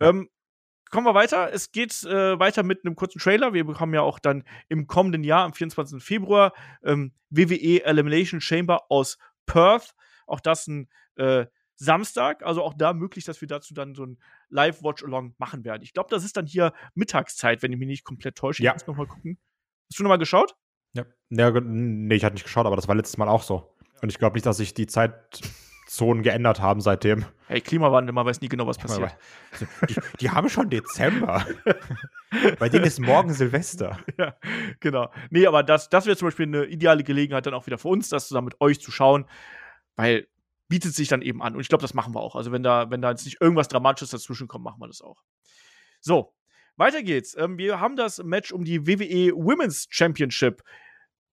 Ähm, 0.00 0.28
kommen 0.90 1.06
wir 1.06 1.14
weiter. 1.14 1.52
Es 1.52 1.72
geht 1.72 2.04
äh, 2.04 2.38
weiter 2.38 2.62
mit 2.62 2.84
einem 2.84 2.94
kurzen 2.94 3.18
Trailer. 3.18 3.52
Wir 3.52 3.64
bekommen 3.64 3.94
ja 3.94 4.02
auch 4.02 4.18
dann 4.18 4.44
im 4.68 4.86
kommenden 4.86 5.24
Jahr, 5.24 5.44
am 5.44 5.52
24. 5.52 6.02
Februar, 6.02 6.52
ähm, 6.84 7.12
WWE 7.30 7.84
Elimination 7.84 8.40
Chamber 8.40 8.90
aus 8.90 9.18
Perth. 9.46 9.94
Auch 10.26 10.40
das 10.40 10.66
ein 10.68 10.88
äh, 11.16 11.46
Samstag, 11.82 12.44
also 12.44 12.62
auch 12.62 12.74
da 12.74 12.92
möglich, 12.92 13.24
dass 13.24 13.40
wir 13.40 13.48
dazu 13.48 13.74
dann 13.74 13.94
so 13.96 14.06
ein 14.06 14.18
Live-Watch-Along 14.50 15.34
machen 15.38 15.64
werden. 15.64 15.82
Ich 15.82 15.92
glaube, 15.92 16.08
das 16.10 16.24
ist 16.24 16.36
dann 16.36 16.46
hier 16.46 16.72
Mittagszeit, 16.94 17.60
wenn 17.62 17.72
ich 17.72 17.78
mich 17.78 17.88
nicht 17.88 18.04
komplett 18.04 18.36
täusche. 18.36 18.62
Ja. 18.62 18.70
Ich 18.70 18.74
muss 18.76 18.86
nochmal 18.86 19.06
gucken. 19.06 19.38
Hast 19.90 19.98
du 19.98 20.04
nochmal 20.04 20.18
geschaut? 20.18 20.54
Ja. 20.92 21.04
ja. 21.30 21.60
Nee, 21.60 22.14
ich 22.14 22.24
hatte 22.24 22.34
nicht 22.34 22.44
geschaut, 22.44 22.66
aber 22.66 22.76
das 22.76 22.86
war 22.86 22.94
letztes 22.94 23.18
Mal 23.18 23.28
auch 23.28 23.42
so. 23.42 23.74
Und 24.00 24.10
ich 24.10 24.18
glaube 24.18 24.34
nicht, 24.34 24.46
dass 24.46 24.58
sich 24.58 24.74
die 24.74 24.86
Zeitzonen 24.86 26.22
geändert 26.22 26.60
haben 26.60 26.80
seitdem. 26.80 27.24
Hey, 27.48 27.60
Klimawandel, 27.60 28.12
man 28.12 28.26
weiß 28.26 28.40
nie 28.40 28.48
genau, 28.48 28.68
was 28.68 28.78
passiert. 28.78 29.16
Die, 29.88 29.96
die 30.20 30.30
haben 30.30 30.48
schon 30.48 30.70
Dezember. 30.70 31.44
Bei 32.60 32.68
denen 32.68 32.84
ist 32.84 33.00
morgen 33.00 33.32
Silvester. 33.32 33.98
Ja, 34.18 34.36
genau. 34.78 35.10
Nee, 35.30 35.48
aber 35.48 35.64
das, 35.64 35.90
das 35.90 36.06
wäre 36.06 36.16
zum 36.16 36.28
Beispiel 36.28 36.46
eine 36.46 36.64
ideale 36.66 37.02
Gelegenheit 37.02 37.44
dann 37.44 37.54
auch 37.54 37.66
wieder 37.66 37.78
für 37.78 37.88
uns, 37.88 38.08
das 38.08 38.28
zusammen 38.28 38.46
mit 38.46 38.60
euch 38.60 38.80
zu 38.80 38.92
schauen. 38.92 39.26
Weil 39.96 40.28
bietet 40.68 40.94
sich 40.94 41.08
dann 41.08 41.22
eben 41.22 41.42
an. 41.42 41.54
Und 41.54 41.60
ich 41.60 41.68
glaube, 41.68 41.82
das 41.82 41.94
machen 41.94 42.14
wir 42.14 42.20
auch. 42.20 42.36
Also, 42.36 42.52
wenn 42.52 42.62
da, 42.62 42.90
wenn 42.90 43.02
da 43.02 43.10
jetzt 43.10 43.24
nicht 43.24 43.40
irgendwas 43.40 43.68
Dramatisches 43.68 44.10
dazwischen 44.10 44.48
kommt, 44.48 44.64
machen 44.64 44.80
wir 44.80 44.86
das 44.86 45.02
auch. 45.02 45.22
So, 46.00 46.34
weiter 46.76 47.02
geht's. 47.02 47.36
Ähm, 47.36 47.58
wir 47.58 47.80
haben 47.80 47.96
das 47.96 48.22
Match 48.22 48.52
um 48.52 48.64
die 48.64 48.86
WWE 48.86 49.32
Women's 49.34 49.86
Championship. 49.90 50.62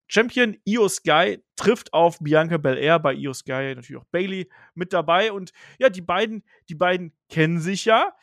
Champion 0.07 0.57
Io 0.65 0.87
Sky 0.89 1.43
trifft 1.55 1.93
auf 1.93 2.19
Bianca 2.19 2.57
Belair, 2.57 2.99
bei 2.99 3.13
Io 3.13 3.31
Sky 3.33 3.75
natürlich 3.75 4.01
auch 4.01 4.07
Bailey 4.11 4.49
mit 4.73 4.91
dabei. 4.91 5.31
Und 5.31 5.51
ja, 5.77 5.89
die 5.89 6.01
beiden, 6.01 6.43
die 6.67 6.75
beiden 6.75 7.15
kennen 7.29 7.59
sich 7.59 7.85
ja. 7.85 8.15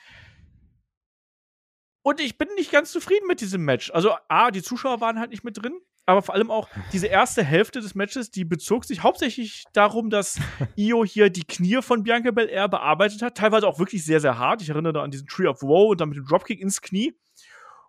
Und 2.02 2.20
ich 2.20 2.38
bin 2.38 2.48
nicht 2.56 2.70
ganz 2.70 2.92
zufrieden 2.92 3.26
mit 3.26 3.40
diesem 3.40 3.64
Match. 3.64 3.90
Also, 3.90 4.16
A, 4.28 4.50
die 4.50 4.62
Zuschauer 4.62 5.00
waren 5.00 5.18
halt 5.18 5.30
nicht 5.30 5.44
mit 5.44 5.60
drin 5.60 5.80
aber 6.06 6.22
vor 6.22 6.34
allem 6.36 6.52
auch 6.52 6.68
diese 6.92 7.08
erste 7.08 7.42
Hälfte 7.42 7.80
des 7.80 7.96
Matches, 7.96 8.30
die 8.30 8.44
bezog 8.44 8.84
sich 8.84 9.02
hauptsächlich 9.02 9.64
darum, 9.72 10.08
dass 10.08 10.38
Io 10.76 11.04
hier 11.04 11.30
die 11.30 11.44
Knie 11.44 11.82
von 11.82 12.04
Bianca 12.04 12.30
Belair 12.30 12.68
bearbeitet 12.68 13.22
hat, 13.22 13.36
teilweise 13.36 13.66
auch 13.66 13.80
wirklich 13.80 14.04
sehr, 14.04 14.20
sehr 14.20 14.38
hart. 14.38 14.62
Ich 14.62 14.68
erinnere 14.68 14.92
da 14.92 15.02
an 15.02 15.10
diesen 15.10 15.26
Tree 15.26 15.48
of 15.48 15.62
Woe 15.62 15.88
und 15.88 16.00
dann 16.00 16.08
mit 16.08 16.16
dem 16.16 16.24
Dropkick 16.24 16.60
ins 16.60 16.80
Knie. 16.80 17.18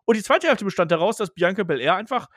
Und 0.05 0.17
die 0.17 0.23
zweite 0.23 0.47
Hälfte 0.47 0.65
bestand 0.65 0.91
daraus, 0.91 1.17
dass 1.17 1.33
Bianca 1.33 1.63
Belair 1.63 1.95
einfach 1.95 2.27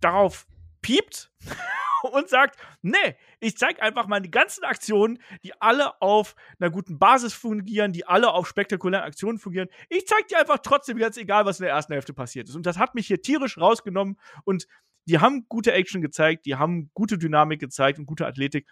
darauf 0.00 0.46
piept 0.82 1.30
und 2.12 2.28
sagt, 2.28 2.58
nee, 2.82 3.16
ich 3.40 3.56
zeig 3.56 3.82
einfach 3.82 4.06
meine 4.06 4.28
ganzen 4.28 4.64
Aktionen, 4.64 5.18
die 5.42 5.52
alle 5.60 6.00
auf 6.02 6.34
einer 6.58 6.70
guten 6.70 6.98
Basis 6.98 7.32
fungieren, 7.32 7.92
die 7.92 8.06
alle 8.06 8.32
auf 8.32 8.48
spektakulären 8.48 9.04
Aktionen 9.04 9.38
fungieren. 9.38 9.68
Ich 9.88 10.06
zeig 10.06 10.28
dir 10.28 10.38
einfach 10.38 10.58
trotzdem 10.58 10.98
ganz 10.98 11.16
egal, 11.16 11.46
was 11.46 11.60
in 11.60 11.64
der 11.64 11.72
ersten 11.72 11.92
Hälfte 11.92 12.12
passiert 12.12 12.48
ist. 12.48 12.56
Und 12.56 12.66
das 12.66 12.78
hat 12.78 12.94
mich 12.94 13.06
hier 13.06 13.22
tierisch 13.22 13.58
rausgenommen 13.58 14.18
und 14.44 14.66
die 15.06 15.18
haben 15.18 15.46
gute 15.48 15.72
Action 15.72 16.00
gezeigt, 16.00 16.46
die 16.46 16.56
haben 16.56 16.90
gute 16.94 17.18
Dynamik 17.18 17.60
gezeigt 17.60 17.98
und 17.98 18.06
gute 18.06 18.26
Athletik. 18.26 18.68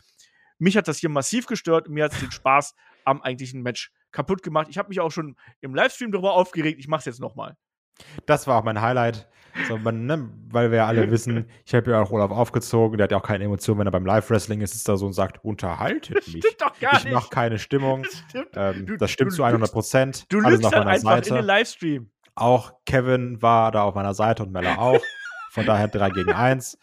Mich 0.59 0.77
hat 0.77 0.89
das 0.89 0.99
hier 0.99 1.09
massiv 1.09 1.47
gestört 1.47 1.89
und 1.89 1.95
mir 1.95 2.05
hat 2.05 2.13
es 2.13 2.21
den 2.21 2.31
Spaß 2.31 2.75
am 3.05 3.23
eigentlichen 3.23 3.63
Match 3.63 3.91
kaputt 4.13 4.43
gemacht. 4.43 4.69
Ich 4.69 4.79
habe 4.79 4.89
mich 4.89 5.01
auch 5.01 5.11
schon 5.11 5.37
im 5.61 5.75
Livestream 5.75 6.13
darüber 6.13 6.35
aufgeregt. 6.35 6.79
Ich 6.79 6.87
mache 6.87 7.01
es 7.01 7.07
jetzt 7.07 7.21
nochmal. 7.21 7.57
Das 8.27 8.47
war 8.47 8.59
auch 8.59 8.65
mein 8.65 8.81
Highlight. 8.81 9.29
So, 9.69 9.79
man, 9.79 10.07
ne, 10.07 10.29
weil 10.51 10.71
wir 10.71 10.79
ja 10.79 10.87
alle 10.87 11.11
wissen, 11.11 11.47
ich 11.65 11.75
habe 11.75 11.91
ja 11.91 12.01
auch 12.03 12.11
Olaf 12.11 12.31
aufgezogen, 12.31 12.97
der 12.99 13.05
hat 13.05 13.13
ja 13.13 13.19
auch 13.19 13.23
keine 13.23 13.45
Emotionen, 13.45 13.81
wenn 13.81 13.87
er 13.87 13.91
beim 13.91 14.07
Live-Wrestling 14.07 14.61
ist, 14.61 14.75
ist 14.75 14.89
da 14.89 14.97
so 14.97 15.07
und 15.07 15.13
sagt, 15.13 15.45
unterhaltet 15.45 16.17
Das 16.19 16.27
mich. 16.29 16.45
stimmt 16.45 16.61
doch 16.61 16.79
gar 16.81 16.95
ich 16.99 17.05
nicht. 17.05 17.13
mache 17.15 17.31
keine 17.31 17.59
Stimmung. 17.59 18.03
Das 18.05 18.19
stimmt. 18.29 18.49
Ähm, 18.55 18.87
Du- 18.87 18.97
das 18.97 19.11
stimmt 19.11 19.33
du 19.33 19.37
zu 19.37 19.45
100 19.45 19.73
Prozent. 19.73 20.25
Du 20.33 20.41
lügst 20.41 20.65
auf 20.65 20.73
halt 20.75 20.87
einfach 20.87 21.17
in 21.17 21.23
den 21.23 21.25
Seite. 21.35 21.47
Livestream. 21.47 22.11
Auch 22.35 22.73
Kevin 22.87 23.43
war 23.43 23.71
da 23.73 23.83
auf 23.83 23.95
meiner 23.95 24.15
Seite 24.15 24.43
und 24.45 24.53
Mella 24.53 24.77
auch. 24.79 25.01
Von 25.51 25.67
daher 25.67 25.89
3 25.89 26.11
gegen 26.11 26.33
1. 26.33 26.79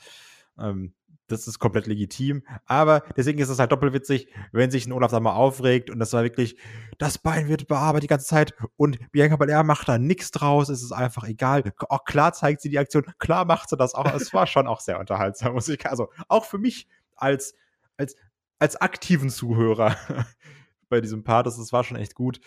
Ähm, 0.59 0.93
das 1.28 1.48
ist 1.48 1.60
komplett 1.60 1.88
legitim. 1.88 2.44
Aber 2.66 3.04
deswegen 3.16 3.40
ist 3.40 3.50
es 3.50 3.60
halt 3.60 3.72
doppelwitzig, 3.72 4.28
wenn 4.52 4.72
sich 4.72 4.88
ein 4.88 4.92
Olaf 4.92 5.12
da 5.12 5.20
mal 5.20 5.34
aufregt 5.34 5.90
und 5.90 6.00
das 6.00 6.14
war 6.14 6.24
wirklich, 6.24 6.58
das 6.98 7.18
Bein 7.18 7.48
wird 7.48 7.68
bearbeitet 7.68 8.04
die 8.04 8.08
ganze 8.08 8.28
Zeit 8.28 8.54
und 8.76 9.00
Bianca 9.12 9.36
Belair 9.36 9.64
macht 9.64 9.88
da 9.88 9.98
nichts 9.98 10.32
draus, 10.32 10.70
es 10.70 10.82
ist 10.82 10.92
einfach 10.92 11.26
egal. 11.26 11.64
Auch 11.90 12.06
klar 12.06 12.34
zeigt 12.34 12.62
sie 12.62 12.70
die 12.70 12.80
Aktion, 12.80 13.06
klar 13.20 13.46
macht 13.46 13.70
sie 13.70 13.78
das 13.78 13.94
auch. 13.94 14.06
Es 14.14 14.34
war 14.34 14.48
schon 14.48 14.68
auch 14.68 14.80
sehr 14.80 15.00
unterhaltsam, 15.00 15.54
muss 15.54 15.68
ich, 15.70 15.86
also 15.86 16.10
auch 16.28 16.46
für 16.46 16.58
mich 16.58 16.88
als, 17.16 17.54
als, 17.98 18.16
als 18.60 18.76
aktiven 18.78 19.30
Zuhörer 19.30 19.96
bei 20.90 21.02
diesem 21.02 21.24
Part, 21.24 21.48
das, 21.48 21.58
das 21.58 21.74
war 21.74 21.84
schon 21.84 21.98
echt 21.98 22.16
gut. 22.16 22.40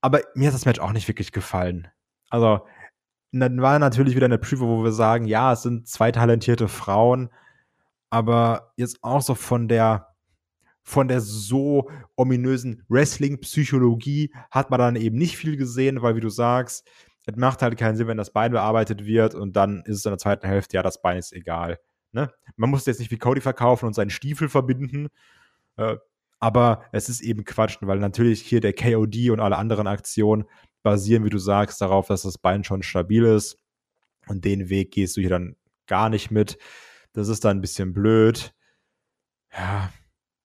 Aber 0.00 0.20
mir 0.34 0.48
hat 0.48 0.54
das 0.54 0.66
Match 0.66 0.80
auch 0.80 0.92
nicht 0.92 1.08
wirklich 1.08 1.32
gefallen. 1.32 1.88
Also, 2.30 2.60
dann 3.32 3.60
war 3.60 3.78
natürlich 3.78 4.14
wieder 4.14 4.26
eine 4.26 4.38
Prüfung, 4.38 4.68
wo 4.68 4.84
wir 4.84 4.92
sagen, 4.92 5.26
ja, 5.26 5.52
es 5.52 5.62
sind 5.62 5.88
zwei 5.88 6.12
talentierte 6.12 6.68
Frauen, 6.68 7.30
aber 8.10 8.72
jetzt 8.76 8.98
auch 9.02 9.22
so 9.22 9.34
von 9.34 9.68
der 9.68 10.08
von 10.82 11.08
der 11.08 11.20
so 11.20 11.90
ominösen 12.14 12.84
Wrestling-Psychologie 12.88 14.32
hat 14.52 14.70
man 14.70 14.78
dann 14.78 14.94
eben 14.94 15.18
nicht 15.18 15.36
viel 15.36 15.56
gesehen, 15.56 16.00
weil 16.00 16.14
wie 16.14 16.20
du 16.20 16.28
sagst, 16.28 16.88
es 17.26 17.36
macht 17.36 17.60
halt 17.60 17.76
keinen 17.76 17.96
Sinn, 17.96 18.06
wenn 18.06 18.16
das 18.16 18.32
Bein 18.32 18.52
bearbeitet 18.52 19.04
wird 19.04 19.34
und 19.34 19.56
dann 19.56 19.82
ist 19.84 19.96
es 19.98 20.04
in 20.04 20.12
der 20.12 20.18
zweiten 20.18 20.46
Hälfte, 20.46 20.76
ja, 20.76 20.84
das 20.84 21.02
Bein 21.02 21.18
ist 21.18 21.32
egal. 21.32 21.80
Ne? 22.12 22.30
Man 22.54 22.70
muss 22.70 22.86
jetzt 22.86 23.00
nicht 23.00 23.10
wie 23.10 23.18
Cody 23.18 23.40
verkaufen 23.40 23.86
und 23.86 23.94
seinen 23.94 24.10
Stiefel 24.10 24.48
verbinden, 24.48 25.08
äh, 25.76 25.96
aber 26.38 26.84
es 26.92 27.08
ist 27.08 27.20
eben 27.20 27.44
Quatsch, 27.44 27.78
weil 27.80 27.98
natürlich 27.98 28.42
hier 28.42 28.60
der 28.60 28.72
KOD 28.72 29.30
und 29.30 29.40
alle 29.40 29.56
anderen 29.56 29.88
Aktionen 29.88 30.44
basieren, 30.82 31.24
wie 31.24 31.30
du 31.30 31.38
sagst, 31.38 31.80
darauf, 31.80 32.06
dass 32.06 32.22
das 32.22 32.38
Bein 32.38 32.62
schon 32.62 32.82
stabil 32.82 33.24
ist. 33.24 33.58
Und 34.28 34.44
den 34.44 34.68
Weg 34.68 34.92
gehst 34.92 35.16
du 35.16 35.20
hier 35.20 35.30
dann 35.30 35.56
gar 35.86 36.10
nicht 36.10 36.30
mit. 36.30 36.58
Das 37.16 37.28
ist 37.28 37.46
dann 37.46 37.56
ein 37.56 37.60
bisschen 37.62 37.94
blöd. 37.94 38.52
Ja, 39.50 39.90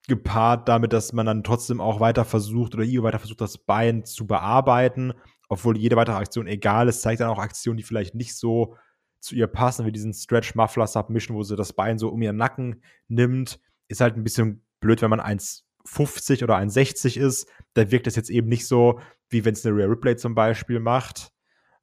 gepaart 0.08 0.68
damit, 0.68 0.94
dass 0.94 1.12
man 1.12 1.26
dann 1.26 1.44
trotzdem 1.44 1.82
auch 1.82 2.00
weiter 2.00 2.24
versucht 2.24 2.74
oder 2.74 2.82
ihr 2.82 3.02
weiter 3.02 3.18
versucht, 3.18 3.42
das 3.42 3.58
Bein 3.58 4.06
zu 4.06 4.26
bearbeiten, 4.26 5.12
obwohl 5.50 5.76
jede 5.76 5.96
weitere 5.96 6.16
Aktion 6.16 6.46
egal 6.46 6.88
ist, 6.88 7.02
zeigt 7.02 7.20
dann 7.20 7.28
auch 7.28 7.38
Aktionen, 7.38 7.76
die 7.76 7.82
vielleicht 7.82 8.14
nicht 8.14 8.34
so 8.34 8.74
zu 9.20 9.34
ihr 9.34 9.48
passen, 9.48 9.84
wie 9.84 9.92
diesen 9.92 10.14
Stretch 10.14 10.54
Muffler 10.54 10.86
Submission, 10.86 11.36
wo 11.36 11.42
sie 11.42 11.56
das 11.56 11.74
Bein 11.74 11.98
so 11.98 12.08
um 12.08 12.22
ihren 12.22 12.36
Nacken 12.36 12.82
nimmt. 13.06 13.60
Ist 13.88 14.00
halt 14.00 14.16
ein 14.16 14.24
bisschen 14.24 14.64
blöd, 14.80 15.02
wenn 15.02 15.10
man 15.10 15.20
1,50 15.20 16.42
oder 16.42 16.56
1,60 16.56 17.20
ist. 17.20 17.46
Da 17.74 17.90
wirkt 17.90 18.06
es 18.06 18.16
jetzt 18.16 18.30
eben 18.30 18.48
nicht 18.48 18.66
so, 18.66 18.98
wie 19.28 19.44
wenn 19.44 19.52
es 19.52 19.66
eine 19.66 19.76
Rare 19.76 19.90
Replay 19.90 20.16
zum 20.16 20.34
Beispiel 20.34 20.80
macht. 20.80 21.32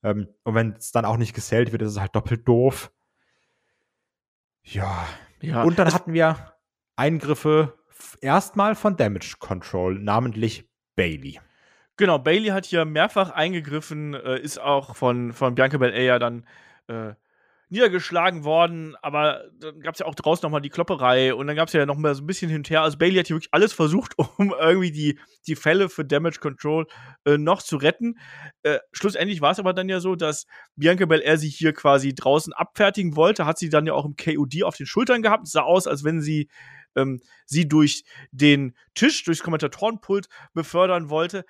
Ähm, 0.01 0.29
und 0.43 0.55
wenn 0.55 0.71
es 0.71 0.91
dann 0.91 1.05
auch 1.05 1.17
nicht 1.17 1.35
gesellt 1.35 1.71
wird, 1.71 1.83
ist 1.83 1.91
es 1.91 1.99
halt 1.99 2.15
doppelt 2.15 2.47
doof. 2.47 2.91
Ja. 4.71 5.07
Ja, 5.41 5.63
Und 5.63 5.79
dann 5.79 5.93
hatten 5.93 6.13
wir 6.13 6.53
Eingriffe 6.95 7.77
erstmal 8.21 8.75
von 8.75 8.97
Damage 8.97 9.35
Control, 9.39 9.97
namentlich 9.97 10.69
Bailey. 10.95 11.39
Genau, 11.97 12.19
Bailey 12.19 12.49
hat 12.49 12.65
hier 12.65 12.85
mehrfach 12.85 13.31
eingegriffen, 13.31 14.13
äh, 14.13 14.39
ist 14.39 14.59
auch 14.59 14.95
von, 14.95 15.33
von 15.33 15.55
Bianca 15.55 15.77
Belair 15.77 16.19
dann 16.19 16.45
äh, 16.87 17.13
niedergeschlagen 17.69 18.43
worden, 18.43 18.95
aber 19.01 19.43
dann 19.59 19.79
gab 19.79 19.93
es 19.93 19.99
ja 19.99 20.05
auch 20.05 20.15
draußen 20.15 20.43
nochmal 20.43 20.61
die 20.61 20.69
Klopperei 20.69 21.33
und 21.33 21.47
dann 21.47 21.55
gab 21.55 21.67
es 21.67 21.73
ja 21.73 21.85
noch 21.85 21.97
mal 21.97 22.15
so 22.15 22.23
ein 22.23 22.27
bisschen 22.27 22.49
hin 22.49 22.59
und 22.59 22.69
her. 22.69 22.81
Also 22.81 22.97
Bailey 22.97 23.17
hat 23.17 23.27
hier 23.27 23.35
wirklich 23.35 23.53
alles 23.53 23.73
versucht, 23.73 24.13
um 24.37 24.53
irgendwie 24.59 24.91
die, 24.91 25.19
die 25.47 25.55
Fälle 25.55 25.89
für 25.89 26.03
Damage 26.03 26.39
Control 26.39 26.87
äh, 27.25 27.37
noch 27.37 27.61
zu 27.61 27.77
retten. 27.77 28.17
Äh, 28.63 28.79
schlussendlich 28.91 29.41
war 29.41 29.51
es 29.51 29.59
aber 29.59 29.73
dann 29.73 29.87
ja 29.87 29.99
so, 29.99 30.15
dass 30.15 30.45
Bianca 30.75 31.05
Belair 31.05 31.37
sie 31.37 31.49
hier 31.49 31.73
quasi 31.73 32.15
draußen 32.15 32.53
abfertigen 32.53 33.15
wollte, 33.15 33.45
hat 33.45 33.59
sie 33.59 33.69
dann 33.69 33.85
ja 33.85 33.93
auch 33.93 34.05
im 34.05 34.15
KOD 34.15 34.63
auf 34.63 34.75
den 34.75 34.87
Schultern 34.87 35.21
gehabt. 35.21 35.45
Es 35.45 35.51
sah 35.51 35.61
aus, 35.61 35.85
als 35.85 36.03
wenn 36.03 36.21
sie 36.21 36.49
ähm, 36.95 37.21
sie 37.45 37.67
durch 37.67 38.03
den 38.31 38.75
Tisch, 38.95 39.23
durchs 39.23 39.43
Kommentatorenpult 39.43 40.27
befördern 40.53 41.09
wollte. 41.09 41.45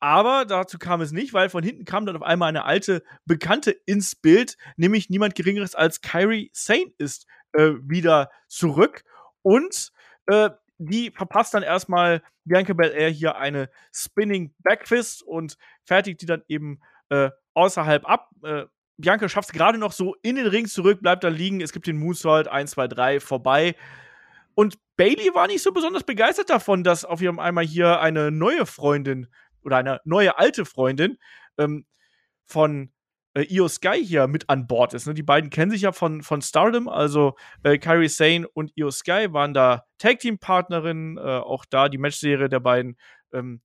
Aber 0.00 0.44
dazu 0.44 0.78
kam 0.78 1.00
es 1.00 1.12
nicht, 1.12 1.32
weil 1.32 1.48
von 1.48 1.64
hinten 1.64 1.84
kam 1.84 2.04
dann 2.04 2.16
auf 2.16 2.22
einmal 2.22 2.50
eine 2.50 2.64
alte 2.64 3.02
Bekannte 3.24 3.70
ins 3.70 4.14
Bild, 4.14 4.56
nämlich 4.76 5.08
niemand 5.08 5.34
Geringeres 5.34 5.74
als 5.74 6.02
Kyrie 6.02 6.50
Sane 6.52 6.92
ist 6.98 7.26
äh, 7.52 7.72
wieder 7.82 8.30
zurück 8.46 9.04
und 9.42 9.92
äh, 10.26 10.50
die 10.78 11.10
verpasst 11.10 11.54
dann 11.54 11.62
erstmal 11.62 12.22
Bianca 12.44 12.74
Belair 12.74 13.08
hier 13.10 13.36
eine 13.36 13.70
Spinning 13.92 14.54
Backfist 14.58 15.22
und 15.22 15.56
fertigt 15.84 16.20
die 16.20 16.26
dann 16.26 16.42
eben 16.48 16.80
äh, 17.08 17.30
außerhalb 17.54 18.08
ab. 18.08 18.28
Äh, 18.42 18.64
Bianca 18.98 19.28
schafft 19.28 19.48
es 19.48 19.52
gerade 19.52 19.78
noch 19.78 19.92
so 19.92 20.14
in 20.22 20.36
den 20.36 20.46
Ring 20.46 20.66
zurück, 20.66 21.00
bleibt 21.02 21.24
dann 21.24 21.34
liegen. 21.34 21.60
Es 21.60 21.72
gibt 21.72 21.86
den 21.86 21.98
Moonsault 21.98 22.48
1, 22.48 22.72
2, 22.72 22.88
3 22.88 23.20
vorbei. 23.20 23.74
Und 24.54 24.78
Bailey 24.96 25.34
war 25.34 25.46
nicht 25.46 25.62
so 25.62 25.72
besonders 25.72 26.04
begeistert 26.04 26.48
davon, 26.48 26.82
dass 26.82 27.04
auf 27.04 27.20
ihrem 27.20 27.38
einmal 27.38 27.64
hier 27.64 28.00
eine 28.00 28.30
neue 28.30 28.64
Freundin 28.64 29.28
oder 29.66 29.76
eine 29.76 30.00
neue 30.04 30.38
alte 30.38 30.64
Freundin 30.64 31.18
ähm, 31.58 31.84
von 32.46 32.92
äh, 33.34 33.42
Io 33.52 33.68
Sky 33.68 34.02
hier 34.02 34.28
mit 34.28 34.48
an 34.48 34.66
Bord 34.66 34.94
ist. 34.94 35.06
Ne? 35.06 35.14
Die 35.14 35.22
beiden 35.22 35.50
kennen 35.50 35.70
sich 35.70 35.82
ja 35.82 35.92
von, 35.92 36.22
von 36.22 36.40
Stardom, 36.40 36.88
also 36.88 37.36
äh, 37.64 37.76
Kairi 37.76 38.08
Sane 38.08 38.48
und 38.48 38.72
Io 38.76 38.90
Sky 38.90 39.32
waren 39.32 39.52
da 39.52 39.84
Tag-Team-Partnerinnen, 39.98 41.18
äh, 41.18 41.20
auch 41.20 41.64
da 41.66 41.88
die 41.88 41.98
Matchserie 41.98 42.48
der 42.48 42.60
beiden 42.60 42.96
ähm, 43.32 43.60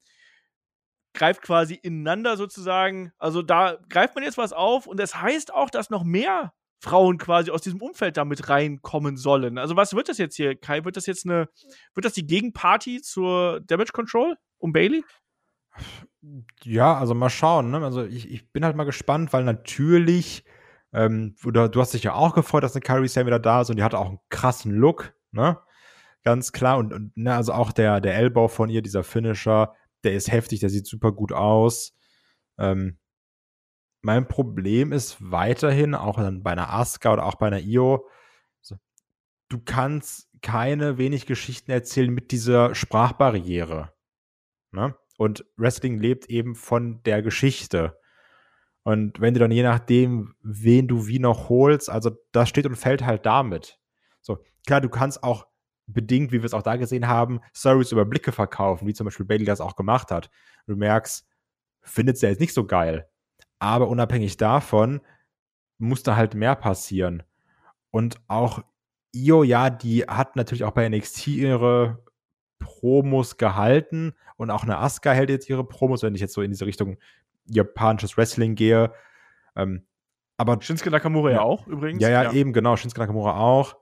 greift 1.13 1.41
quasi 1.41 1.75
ineinander 1.75 2.35
sozusagen. 2.35 3.11
Also 3.17 3.41
da 3.41 3.77
greift 3.89 4.15
man 4.15 4.23
jetzt 4.23 4.37
was 4.37 4.53
auf 4.53 4.87
und 4.87 4.99
das 4.99 5.21
heißt 5.21 5.53
auch, 5.53 5.69
dass 5.69 5.89
noch 5.89 6.03
mehr 6.03 6.53
Frauen 6.83 7.19
quasi 7.19 7.51
aus 7.51 7.61
diesem 7.61 7.81
Umfeld 7.81 8.17
damit 8.17 8.49
reinkommen 8.49 9.15
sollen. 9.15 9.57
Also 9.57 9.75
was 9.75 9.93
wird 9.93 10.09
das 10.09 10.17
jetzt 10.17 10.35
hier, 10.35 10.55
Kai? 10.55 10.83
Wird 10.83 10.97
das 10.97 11.05
jetzt 11.05 11.25
eine, 11.25 11.47
wird 11.93 12.05
das 12.05 12.13
die 12.13 12.25
Gegenparty 12.25 13.01
zur 13.01 13.61
Damage 13.61 13.91
Control 13.93 14.35
um 14.57 14.73
Bailey? 14.73 15.03
Ja, 16.63 16.97
also 16.97 17.13
mal 17.13 17.29
schauen. 17.29 17.71
Ne? 17.71 17.83
Also 17.83 18.03
ich, 18.03 18.29
ich 18.29 18.51
bin 18.51 18.63
halt 18.63 18.75
mal 18.75 18.83
gespannt, 18.83 19.33
weil 19.33 19.43
natürlich, 19.43 20.45
ähm, 20.93 21.35
du, 21.41 21.51
du 21.51 21.81
hast 21.81 21.93
dich 21.93 22.03
ja 22.03 22.13
auch 22.13 22.33
gefreut, 22.33 22.63
dass 22.63 22.75
eine 22.75 22.81
Kyrie 22.81 23.07
Sane 23.07 23.25
wieder 23.25 23.39
da 23.39 23.61
ist 23.61 23.69
und 23.69 23.77
die 23.77 23.83
hatte 23.83 23.97
auch 23.97 24.07
einen 24.09 24.19
krassen 24.29 24.71
Look, 24.71 25.13
ne? 25.31 25.57
Ganz 26.23 26.51
klar. 26.51 26.77
Und, 26.77 26.93
und 26.93 27.17
ne, 27.17 27.33
also 27.33 27.53
auch 27.53 27.71
der, 27.71 27.99
der 27.99 28.15
Elbow 28.15 28.47
von 28.47 28.69
ihr, 28.69 28.83
dieser 28.83 29.03
Finisher, 29.03 29.73
der 30.03 30.13
ist 30.13 30.31
heftig, 30.31 30.59
der 30.59 30.69
sieht 30.69 30.85
super 30.85 31.11
gut 31.11 31.31
aus. 31.31 31.93
Ähm, 32.59 32.99
mein 34.01 34.27
Problem 34.27 34.91
ist 34.91 35.17
weiterhin, 35.19 35.95
auch 35.95 36.17
dann 36.17 36.43
bei 36.43 36.51
einer 36.51 36.71
Asuka 36.71 37.13
oder 37.13 37.25
auch 37.25 37.35
bei 37.35 37.47
einer 37.47 37.59
Io, 37.59 38.07
du 39.51 39.59
kannst 39.59 40.29
keine 40.41 40.97
wenig 40.97 41.25
Geschichten 41.25 41.71
erzählen 41.71 42.11
mit 42.11 42.31
dieser 42.31 42.73
Sprachbarriere. 42.73 43.93
Ne? 44.71 44.95
Und 45.21 45.45
Wrestling 45.55 45.99
lebt 45.99 46.31
eben 46.31 46.55
von 46.55 47.03
der 47.03 47.21
Geschichte. 47.21 47.95
Und 48.81 49.21
wenn 49.21 49.35
du 49.35 49.39
dann 49.39 49.51
je 49.51 49.61
nachdem, 49.61 50.33
wen 50.41 50.87
du 50.87 51.05
wie 51.05 51.19
noch 51.19 51.47
holst, 51.47 51.91
also 51.91 52.09
das 52.31 52.49
steht 52.49 52.65
und 52.65 52.75
fällt 52.75 53.05
halt 53.05 53.23
damit. 53.23 53.79
So, 54.21 54.39
klar, 54.65 54.81
du 54.81 54.89
kannst 54.89 55.21
auch 55.21 55.45
bedingt, 55.85 56.31
wie 56.31 56.39
wir 56.39 56.45
es 56.45 56.55
auch 56.55 56.63
da 56.63 56.75
gesehen 56.75 57.07
haben, 57.07 57.39
Stories 57.53 57.91
über 57.91 58.03
Blicke 58.03 58.31
verkaufen, 58.31 58.87
wie 58.87 58.95
zum 58.95 59.05
Beispiel 59.05 59.27
Bailey 59.27 59.45
das 59.45 59.61
auch 59.61 59.75
gemacht 59.75 60.09
hat. 60.09 60.31
Du 60.65 60.75
merkst, 60.75 61.23
findet 61.83 62.17
sie 62.17 62.25
jetzt 62.25 62.39
nicht 62.39 62.55
so 62.55 62.65
geil. 62.65 63.07
Aber 63.59 63.89
unabhängig 63.89 64.37
davon 64.37 65.01
muss 65.77 66.01
da 66.01 66.15
halt 66.15 66.33
mehr 66.33 66.55
passieren. 66.55 67.21
Und 67.91 68.19
auch 68.27 68.63
Io, 69.13 69.43
ja, 69.43 69.69
die 69.69 70.01
hat 70.05 70.35
natürlich 70.35 70.63
auch 70.63 70.71
bei 70.71 70.89
NXT 70.89 71.27
ihre 71.27 72.03
Promos 72.61 73.35
gehalten 73.35 74.13
und 74.37 74.49
auch 74.49 74.63
eine 74.63 74.77
Asuka 74.77 75.11
hält 75.11 75.29
jetzt 75.29 75.49
ihre 75.49 75.65
Promos, 75.65 76.03
wenn 76.03 76.15
ich 76.15 76.21
jetzt 76.21 76.33
so 76.33 76.41
in 76.41 76.51
diese 76.51 76.65
Richtung 76.65 76.97
japanisches 77.45 78.15
Wrestling 78.15 78.55
gehe. 78.55 78.93
Ähm, 79.57 79.85
aber 80.37 80.61
Shinsuke 80.61 80.89
Nakamura 80.91 81.29
ja, 81.31 81.35
Ja. 81.37 81.41
auch 81.41 81.67
übrigens. 81.67 82.01
ja, 82.01 82.09
ja, 82.09 82.31
eben, 82.31 82.53
genau, 82.53 82.77
Shinsuke 82.77 83.01
Nakamura 83.01 83.35
auch. 83.37 83.75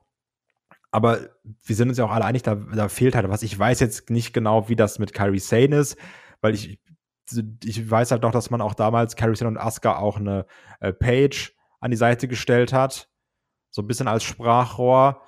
Aber 0.92 1.20
wir 1.64 1.76
sind 1.76 1.90
uns 1.90 2.00
ja 2.00 2.06
auch 2.06 2.12
alle 2.12 2.26
einig, 2.26 2.42
da, 2.42 2.56
da 2.56 2.90
fehlt 2.90 3.14
halt 3.16 3.30
was. 3.30 3.44
Ich 3.44 3.58
weiß 3.58 3.80
jetzt 3.80 4.10
nicht 4.10 4.34
genau, 4.34 4.70
wie 4.70 4.76
das 4.76 4.98
mit 4.98 5.14
Kairi 5.14 5.38
Sane 5.38 5.76
ist, 5.76 5.98
weil 6.42 6.56
ich, 6.56 6.80
ich 7.64 7.90
weiß 7.92 8.10
halt 8.10 8.24
noch, 8.24 8.32
dass 8.32 8.50
man 8.50 8.60
auch 8.60 8.74
damals 8.74 9.16
Kairi 9.16 9.36
Sane 9.36 9.50
und 9.50 9.58
Asuka 9.58 9.98
auch 9.98 10.18
eine 10.18 10.48
äh, 10.80 10.92
Page 10.92 11.56
an 11.80 11.92
die 11.92 11.98
Seite 11.98 12.28
gestellt 12.28 12.74
hat. 12.74 13.08
So 13.70 13.84
ein 13.84 13.88
bisschen 13.88 14.08
als 14.08 14.24
Sprachrohr. 14.24 15.22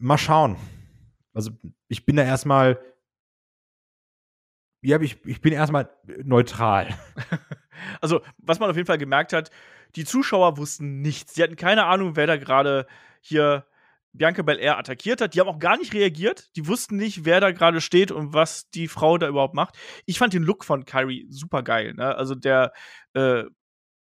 Mal 0.00 0.18
schauen. 0.18 0.56
Also 1.34 1.50
ich 1.88 2.04
bin 2.04 2.16
da 2.16 2.24
erstmal 2.24 2.78
Ja, 4.82 5.00
ich, 5.00 5.24
ich 5.26 5.40
bin 5.40 5.52
erstmal 5.52 5.90
neutral. 6.22 6.96
also, 8.00 8.20
was 8.38 8.60
man 8.60 8.70
auf 8.70 8.76
jeden 8.76 8.86
Fall 8.86 8.98
gemerkt 8.98 9.32
hat, 9.32 9.50
die 9.96 10.04
Zuschauer 10.04 10.56
wussten 10.56 11.00
nichts. 11.00 11.34
Sie 11.34 11.42
hatten 11.42 11.56
keine 11.56 11.84
Ahnung, 11.84 12.16
wer 12.16 12.26
da 12.26 12.36
gerade 12.36 12.86
hier 13.20 13.66
Bianca 14.12 14.42
Belair 14.42 14.78
attackiert 14.78 15.20
hat. 15.20 15.34
Die 15.34 15.40
haben 15.40 15.48
auch 15.48 15.58
gar 15.58 15.76
nicht 15.76 15.94
reagiert. 15.94 16.54
Die 16.56 16.66
wussten 16.66 16.96
nicht, 16.96 17.24
wer 17.24 17.40
da 17.40 17.50
gerade 17.52 17.80
steht 17.80 18.10
und 18.10 18.32
was 18.32 18.70
die 18.70 18.88
Frau 18.88 19.18
da 19.18 19.28
überhaupt 19.28 19.54
macht. 19.54 19.76
Ich 20.06 20.18
fand 20.18 20.32
den 20.32 20.42
Look 20.42 20.64
von 20.64 20.84
Kyrie 20.84 21.26
super 21.30 21.62
geil. 21.62 21.94
Ne? 21.94 22.14
Also 22.16 22.34
der 22.34 22.72
äh, 23.14 23.44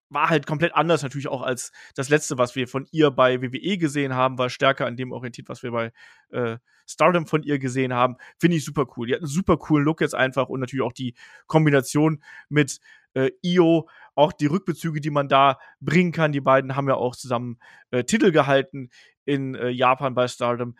war 0.09 0.29
halt 0.29 0.45
komplett 0.45 0.75
anders 0.75 1.03
natürlich 1.03 1.27
auch 1.27 1.41
als 1.41 1.71
das 1.95 2.09
letzte, 2.09 2.37
was 2.37 2.55
wir 2.55 2.67
von 2.67 2.85
ihr 2.91 3.11
bei 3.11 3.41
WWE 3.41 3.77
gesehen 3.77 4.13
haben, 4.13 4.37
war 4.37 4.49
stärker 4.49 4.85
an 4.85 4.95
dem 4.95 5.11
orientiert, 5.11 5.49
was 5.49 5.63
wir 5.63 5.71
bei 5.71 5.91
äh, 6.29 6.57
Stardom 6.85 7.27
von 7.27 7.43
ihr 7.43 7.59
gesehen 7.59 7.93
haben. 7.93 8.15
Finde 8.39 8.57
ich 8.57 8.65
super 8.65 8.85
cool. 8.95 9.07
Die 9.07 9.13
hat 9.13 9.21
einen 9.21 9.27
super 9.27 9.57
coolen 9.57 9.83
Look 9.83 10.01
jetzt 10.01 10.15
einfach 10.15 10.47
und 10.47 10.59
natürlich 10.59 10.85
auch 10.85 10.93
die 10.93 11.13
Kombination 11.47 12.23
mit 12.49 12.79
äh, 13.13 13.31
Io, 13.43 13.89
auch 14.15 14.31
die 14.31 14.45
Rückbezüge, 14.45 15.01
die 15.01 15.09
man 15.09 15.27
da 15.27 15.59
bringen 15.79 16.11
kann. 16.11 16.31
Die 16.31 16.41
beiden 16.41 16.75
haben 16.75 16.87
ja 16.87 16.95
auch 16.95 17.15
zusammen 17.15 17.59
äh, 17.91 18.03
Titel 18.03 18.31
gehalten 18.31 18.89
in 19.25 19.55
äh, 19.55 19.69
Japan 19.69 20.13
bei 20.13 20.27
Stardom. 20.27 20.75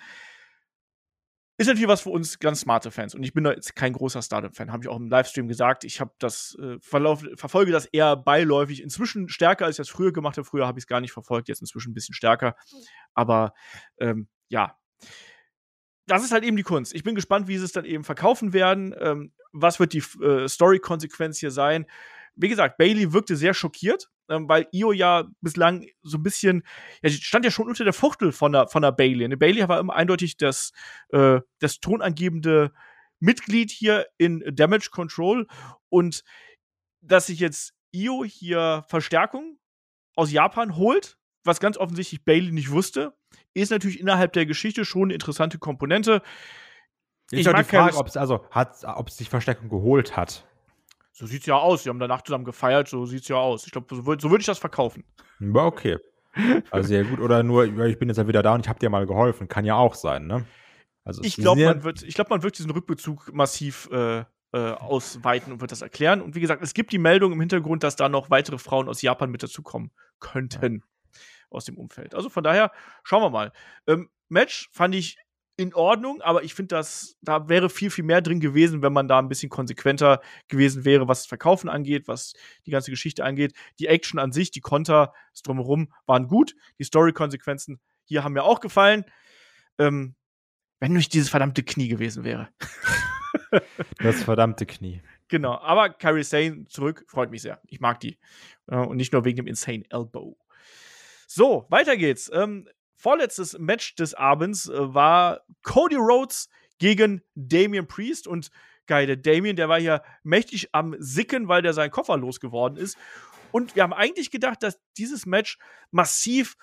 Ist 1.60 1.68
natürlich 1.68 1.88
was 1.88 2.02
für 2.02 2.12
uns 2.12 2.38
ganz 2.38 2.60
smarte 2.60 2.92
Fans. 2.92 3.16
Und 3.16 3.24
ich 3.24 3.34
bin 3.34 3.44
da 3.44 3.52
jetzt 3.52 3.76
kein 3.76 3.94
großer 3.94 4.22
Stardom-Fan, 4.22 4.72
habe 4.72 4.84
ich 4.84 4.90
auch 4.90 4.98
im 4.98 5.10
Livestream 5.10 5.48
gesagt. 5.48 5.84
Ich 5.84 6.00
habe 6.00 6.12
das 6.20 6.56
äh, 6.62 6.78
Verlauf, 6.80 7.26
verfolge 7.36 7.72
das 7.72 7.88
eher 7.88 8.16
beiläufig. 8.16 8.84
Inzwischen 8.84 9.28
stärker, 9.28 9.66
als 9.66 9.74
ich 9.74 9.78
das 9.78 9.90
früher 9.90 10.14
gemacht 10.14 10.38
habe. 10.38 10.46
Früher 10.46 10.68
habe 10.68 10.78
ich 10.78 10.84
es 10.84 10.88
gar 10.88 11.02
nicht 11.02 11.14
verfolgt, 11.14 11.48
jetzt 11.48 11.62
inzwischen 11.62 11.92
ein 11.92 11.94
bisschen 11.96 12.14
stärker. 12.14 12.56
Aber 13.16 13.54
ähm, 14.00 14.28
ja, 14.50 14.78
das 16.06 16.24
ist 16.24 16.32
halt 16.32 16.44
eben 16.44 16.58
die 16.58 16.64
Kunst. 16.64 16.94
Ich 16.94 17.04
bin 17.04 17.16
gespannt, 17.16 17.48
wie 17.48 17.58
sie 17.58 17.66
es 17.66 17.72
dann 17.72 17.86
eben 17.86 18.04
verkaufen 18.04 18.54
werden. 18.54 18.96
Ähm, 19.00 19.34
was 19.52 19.80
wird 19.80 19.94
die 19.94 20.04
äh, 20.24 20.48
Story-Konsequenz 20.48 21.40
hier 21.40 21.52
sein? 21.52 21.86
Wie 22.36 22.50
gesagt, 22.50 22.78
Bailey 22.78 23.14
wirkte 23.14 23.36
sehr 23.36 23.56
schockiert, 23.56 24.10
ähm, 24.30 24.48
weil 24.48 24.68
Io 24.72 24.92
ja 24.92 25.26
bislang 25.42 25.86
so 26.02 26.18
ein 26.18 26.24
bisschen, 26.24 26.64
ja, 27.02 27.10
stand 27.10 27.46
ja 27.46 27.52
schon 27.52 27.68
unter 27.68 27.84
der 27.84 27.94
Fuchtel 27.94 28.32
von 28.32 28.52
der, 28.52 28.68
von 28.68 28.82
der 28.82 28.92
Bailey. 28.92 29.26
Eine 29.26 29.38
Bailey 29.38 29.68
war 29.68 29.80
immer 29.80 29.96
eindeutig 29.96 30.38
das, 30.38 30.72
äh, 31.10 31.40
das 31.60 31.80
tonangebende 31.80 32.72
Mitglied 33.20 33.72
hier 33.72 34.08
in 34.18 34.44
Damage 34.54 34.90
Control 34.92 35.48
und 35.90 36.24
dass 37.02 37.28
sich 37.28 37.40
jetzt 37.40 37.74
Io 37.92 38.24
hier 38.24 38.84
Verstärkung 38.88 39.58
aus 40.16 40.32
Japan 40.32 40.76
holt, 40.76 41.18
was 41.44 41.60
ganz 41.60 41.78
offensichtlich 41.78 42.26
Bailey 42.26 42.52
nicht 42.52 42.72
wusste, 42.72 43.14
ist 43.54 43.72
natürlich 43.72 44.00
innerhalb 44.00 44.34
der 44.34 44.46
Geschichte 44.46 44.86
schon 44.86 45.04
eine 45.04 45.14
interessante 45.14 45.58
Komponente. 45.58 46.22
Ich, 47.32 47.40
ich 47.40 47.46
mag 47.46 47.58
die 47.68 47.76
Frage, 47.76 47.98
ob 47.98 48.08
es 48.08 48.18
also 48.18 48.46
hat, 48.52 48.84
ob 48.84 49.08
es 49.10 49.18
sich 49.18 49.30
Verstärkung 49.30 49.70
geholt 49.70 50.16
hat. 50.16 50.46
So 51.18 51.26
sieht's 51.26 51.48
ja 51.48 51.56
aus. 51.56 51.82
Sie 51.82 51.90
haben 51.90 51.98
danach 51.98 52.22
zusammen 52.22 52.46
gefeiert, 52.46 52.88
so 52.88 53.08
sieht's 53.08 53.28
ja 53.28 53.38
aus. 53.38 53.66
Ich 53.66 53.72
glaube, 53.72 53.88
so, 53.90 54.04
so 54.04 54.30
würde 54.30 54.42
ich 54.42 54.46
das 54.46 54.60
verkaufen. 54.60 55.04
Ja, 55.40 55.66
okay. 55.66 55.98
Also 56.70 56.90
sehr 56.90 57.06
gut. 57.06 57.20
Oder 57.20 57.42
nur, 57.42 57.66
ich 57.66 57.98
bin 57.98 58.08
jetzt 58.08 58.18
ja 58.18 58.28
wieder 58.28 58.44
da 58.44 58.54
und 58.54 58.64
ich 58.64 58.70
habe 58.70 58.78
dir 58.78 58.92
mal 58.92 59.08
geholfen. 59.08 59.48
Kann 59.48 59.66
ja 59.66 59.74
auch 59.74 59.96
sein, 59.96 60.28
ne? 60.28 60.46
Also 61.04 61.24
ich 61.24 61.36
glaube, 61.36 61.66
man 61.66 61.84
wird, 61.84 62.04
ich 62.04 62.14
glaube, 62.14 62.30
man 62.30 62.44
wird 62.44 62.60
diesen 62.60 62.70
Rückbezug 62.70 63.34
massiv 63.34 63.90
äh, 63.92 64.20
äh, 64.20 64.26
ausweiten 64.54 65.52
und 65.52 65.60
wird 65.60 65.72
das 65.72 65.82
erklären. 65.82 66.22
Und 66.22 66.36
wie 66.36 66.40
gesagt, 66.40 66.62
es 66.62 66.76
gibt 66.76 66.92
die 66.92 67.00
Meldung 67.00 67.32
im 67.32 67.40
Hintergrund, 67.40 67.82
dass 67.82 67.96
da 67.96 68.10
noch 68.10 68.30
weitere 68.30 68.60
Frauen 68.60 68.88
aus 68.88 69.02
Japan 69.02 69.32
mit 69.32 69.42
dazukommen 69.42 69.90
könnten 70.20 70.84
aus 71.50 71.66
dem 71.66 71.80
Umfeld. 71.80 72.14
Also 72.14 72.30
von 72.30 72.44
daher 72.44 72.72
schauen 73.04 73.24
wir 73.24 73.32
mal. 73.32 73.52
Ähm, 73.88 74.12
Match 74.30 74.70
fand 74.72 74.94
ich 74.94 75.18
in 75.58 75.74
Ordnung, 75.74 76.22
aber 76.22 76.44
ich 76.44 76.54
finde, 76.54 76.76
dass 76.76 77.18
da 77.22 77.50
wäre 77.50 77.70
viel, 77.70 77.90
viel 77.90 78.04
mehr 78.04 78.22
drin 78.22 78.40
gewesen, 78.40 78.84
wenn 78.84 78.94
man 78.94 79.08
da 79.08 79.18
ein 79.18 79.28
bisschen 79.28 79.50
konsequenter 79.50 80.22
gewesen 80.48 80.86
wäre, 80.86 81.08
was 81.08 81.22
das 81.22 81.28
Verkaufen 81.28 81.68
angeht, 81.68 82.08
was 82.08 82.34
die 82.68 82.72
ganze 82.72 82.92
Geschichte 82.92 83.26
angeht. 83.26 83.54
Die 83.80 83.88
Action 83.88 84.20
an 84.20 84.32
sich, 84.32 84.52
die 84.52 84.62
Konter, 84.62 85.14
das 85.34 85.42
Drumherum 85.42 85.92
waren 86.06 86.28
gut. 86.28 86.56
Die 86.78 86.84
Story-Konsequenzen 86.84 87.80
hier 88.06 88.24
haben 88.24 88.34
mir 88.34 88.44
auch 88.44 88.60
gefallen. 88.60 89.04
Ähm, 89.80 90.16
wenn 90.80 90.94
nicht 90.94 91.14
dieses 91.14 91.30
verdammte 91.30 91.64
Knie 91.64 91.88
gewesen 91.88 92.24
wäre. 92.24 92.50
das 93.98 94.24
verdammte 94.24 94.68
Knie. 94.68 95.02
Genau, 95.28 95.58
aber 95.58 95.90
Carrie 95.90 96.24
Sane 96.24 96.66
zurück, 96.68 97.04
freut 97.08 97.32
mich 97.32 97.42
sehr. 97.42 97.60
Ich 97.68 97.80
mag 97.80 98.00
die. 98.00 98.20
Äh, 98.68 98.78
und 98.78 98.98
nicht 98.98 99.12
nur 99.12 99.26
wegen 99.26 99.38
dem 99.38 99.48
Insane 99.48 99.84
Elbow. 99.90 100.38
So, 101.28 101.66
weiter 101.70 101.98
geht's. 101.98 102.32
Ähm, 102.34 102.70
vorletztes 102.98 103.58
Match 103.58 103.96
des 103.96 104.14
Abends 104.14 104.68
äh, 104.68 104.94
war 104.94 105.42
Cody 105.64 105.96
Rhodes 105.96 106.50
gegen 106.80 107.22
Damian 107.36 107.88
Priest 107.88 108.28
und 108.28 108.52
geil, 108.88 109.06
der 109.06 109.18
Damien, 109.18 109.56
der 109.56 109.70
war 109.70 109.80
hier 109.80 110.02
mächtig 110.24 110.70
am 110.74 110.96
Sicken, 111.00 111.48
weil 111.48 111.62
der 111.62 111.74
seinen 111.74 111.92
Koffer 111.92 112.18
losgeworden 112.18 112.78
ist. 112.78 112.98
Und 113.52 113.76
wir 113.76 113.84
haben 113.84 113.94
eigentlich 113.94 114.32
gedacht, 114.32 114.64
dass 114.64 114.80
dieses 114.98 115.26
Match 115.26 115.58
massiv 115.92 116.56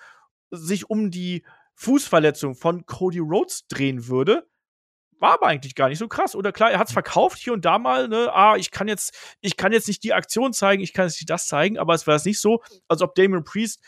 sich 0.51 0.89
um 0.89 1.11
die 1.11 1.45
Fußverletzung 1.75 2.55
von 2.55 2.85
Cody 2.85 3.19
Rhodes 3.19 3.67
drehen 3.67 4.07
würde. 4.07 4.47
War 5.19 5.33
aber 5.33 5.47
eigentlich 5.47 5.75
gar 5.75 5.89
nicht 5.89 5.97
so 5.97 6.07
krass. 6.07 6.35
Oder 6.35 6.51
klar, 6.51 6.71
er 6.71 6.79
hat 6.79 6.87
es 6.87 6.93
verkauft 6.93 7.39
hier 7.39 7.53
und 7.53 7.65
da 7.65 7.79
mal, 7.79 8.07
ne, 8.07 8.31
ah, 8.33 8.55
ich 8.57 8.71
kann 8.71 8.87
jetzt, 8.87 9.35
ich 9.41 9.57
kann 9.57 9.71
jetzt 9.71 9.87
nicht 9.87 10.03
die 10.03 10.13
Aktion 10.13 10.53
zeigen, 10.53 10.83
ich 10.83 10.93
kann 10.93 11.07
jetzt 11.07 11.19
nicht 11.19 11.29
das 11.29 11.47
zeigen, 11.47 11.77
aber 11.77 11.93
es 11.93 12.05
war 12.05 12.15
es 12.15 12.25
nicht 12.25 12.39
so, 12.39 12.61
als 12.87 13.01
ob 13.01 13.15
Damien 13.15 13.43
Priest 13.43 13.81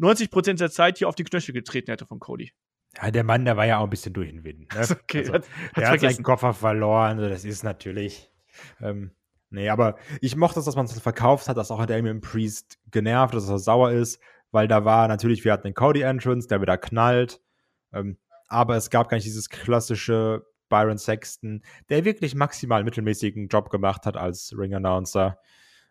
90 0.00 0.30
Prozent 0.30 0.60
der 0.60 0.70
Zeit 0.70 0.98
hier 0.98 1.08
auf 1.08 1.14
die 1.14 1.24
Knöchel 1.24 1.52
getreten 1.52 1.90
hätte 1.90 2.06
von 2.06 2.18
Cody. 2.18 2.52
Ja, 2.96 3.10
der 3.10 3.22
Mann, 3.22 3.44
der 3.44 3.56
war 3.56 3.66
ja 3.66 3.78
auch 3.78 3.84
ein 3.84 3.90
bisschen 3.90 4.12
durch 4.12 4.30
den 4.30 4.44
Wind. 4.44 4.74
Ne? 4.74 4.80
Okay, 5.02 5.18
also, 5.20 5.32
hat, 5.34 5.44
er 5.74 5.90
hat 5.90 6.00
seinen 6.00 6.22
Koffer 6.22 6.54
verloren, 6.54 7.18
das 7.18 7.44
ist 7.44 7.62
natürlich. 7.62 8.30
Ähm, 8.80 9.12
nee, 9.50 9.68
aber 9.68 9.96
ich 10.20 10.36
mochte 10.36 10.58
es, 10.58 10.64
dass 10.64 10.76
man 10.76 10.86
es 10.86 10.98
verkauft 10.98 11.48
hat, 11.48 11.56
dass 11.56 11.70
auch 11.70 11.84
Damien 11.86 12.20
Priest 12.20 12.78
genervt, 12.90 13.34
dass 13.34 13.48
er 13.48 13.58
sauer 13.58 13.92
ist, 13.92 14.20
weil 14.50 14.66
da 14.66 14.84
war 14.84 15.06
natürlich, 15.06 15.44
wir 15.44 15.52
hatten 15.52 15.68
den 15.68 15.74
Cody-Entrance, 15.74 16.48
der 16.48 16.60
wieder 16.60 16.78
knallt. 16.78 17.40
Ähm, 17.92 18.18
aber 18.48 18.76
es 18.76 18.90
gab 18.90 19.08
gar 19.08 19.16
nicht 19.16 19.26
dieses 19.26 19.48
klassische 19.48 20.44
Byron 20.68 20.98
Sexton, 20.98 21.62
der 21.88 22.04
wirklich 22.04 22.34
maximal 22.34 22.82
mittelmäßigen 22.82 23.48
Job 23.48 23.70
gemacht 23.70 24.06
hat 24.06 24.16
als 24.16 24.54
Ring-Announcer. 24.56 25.38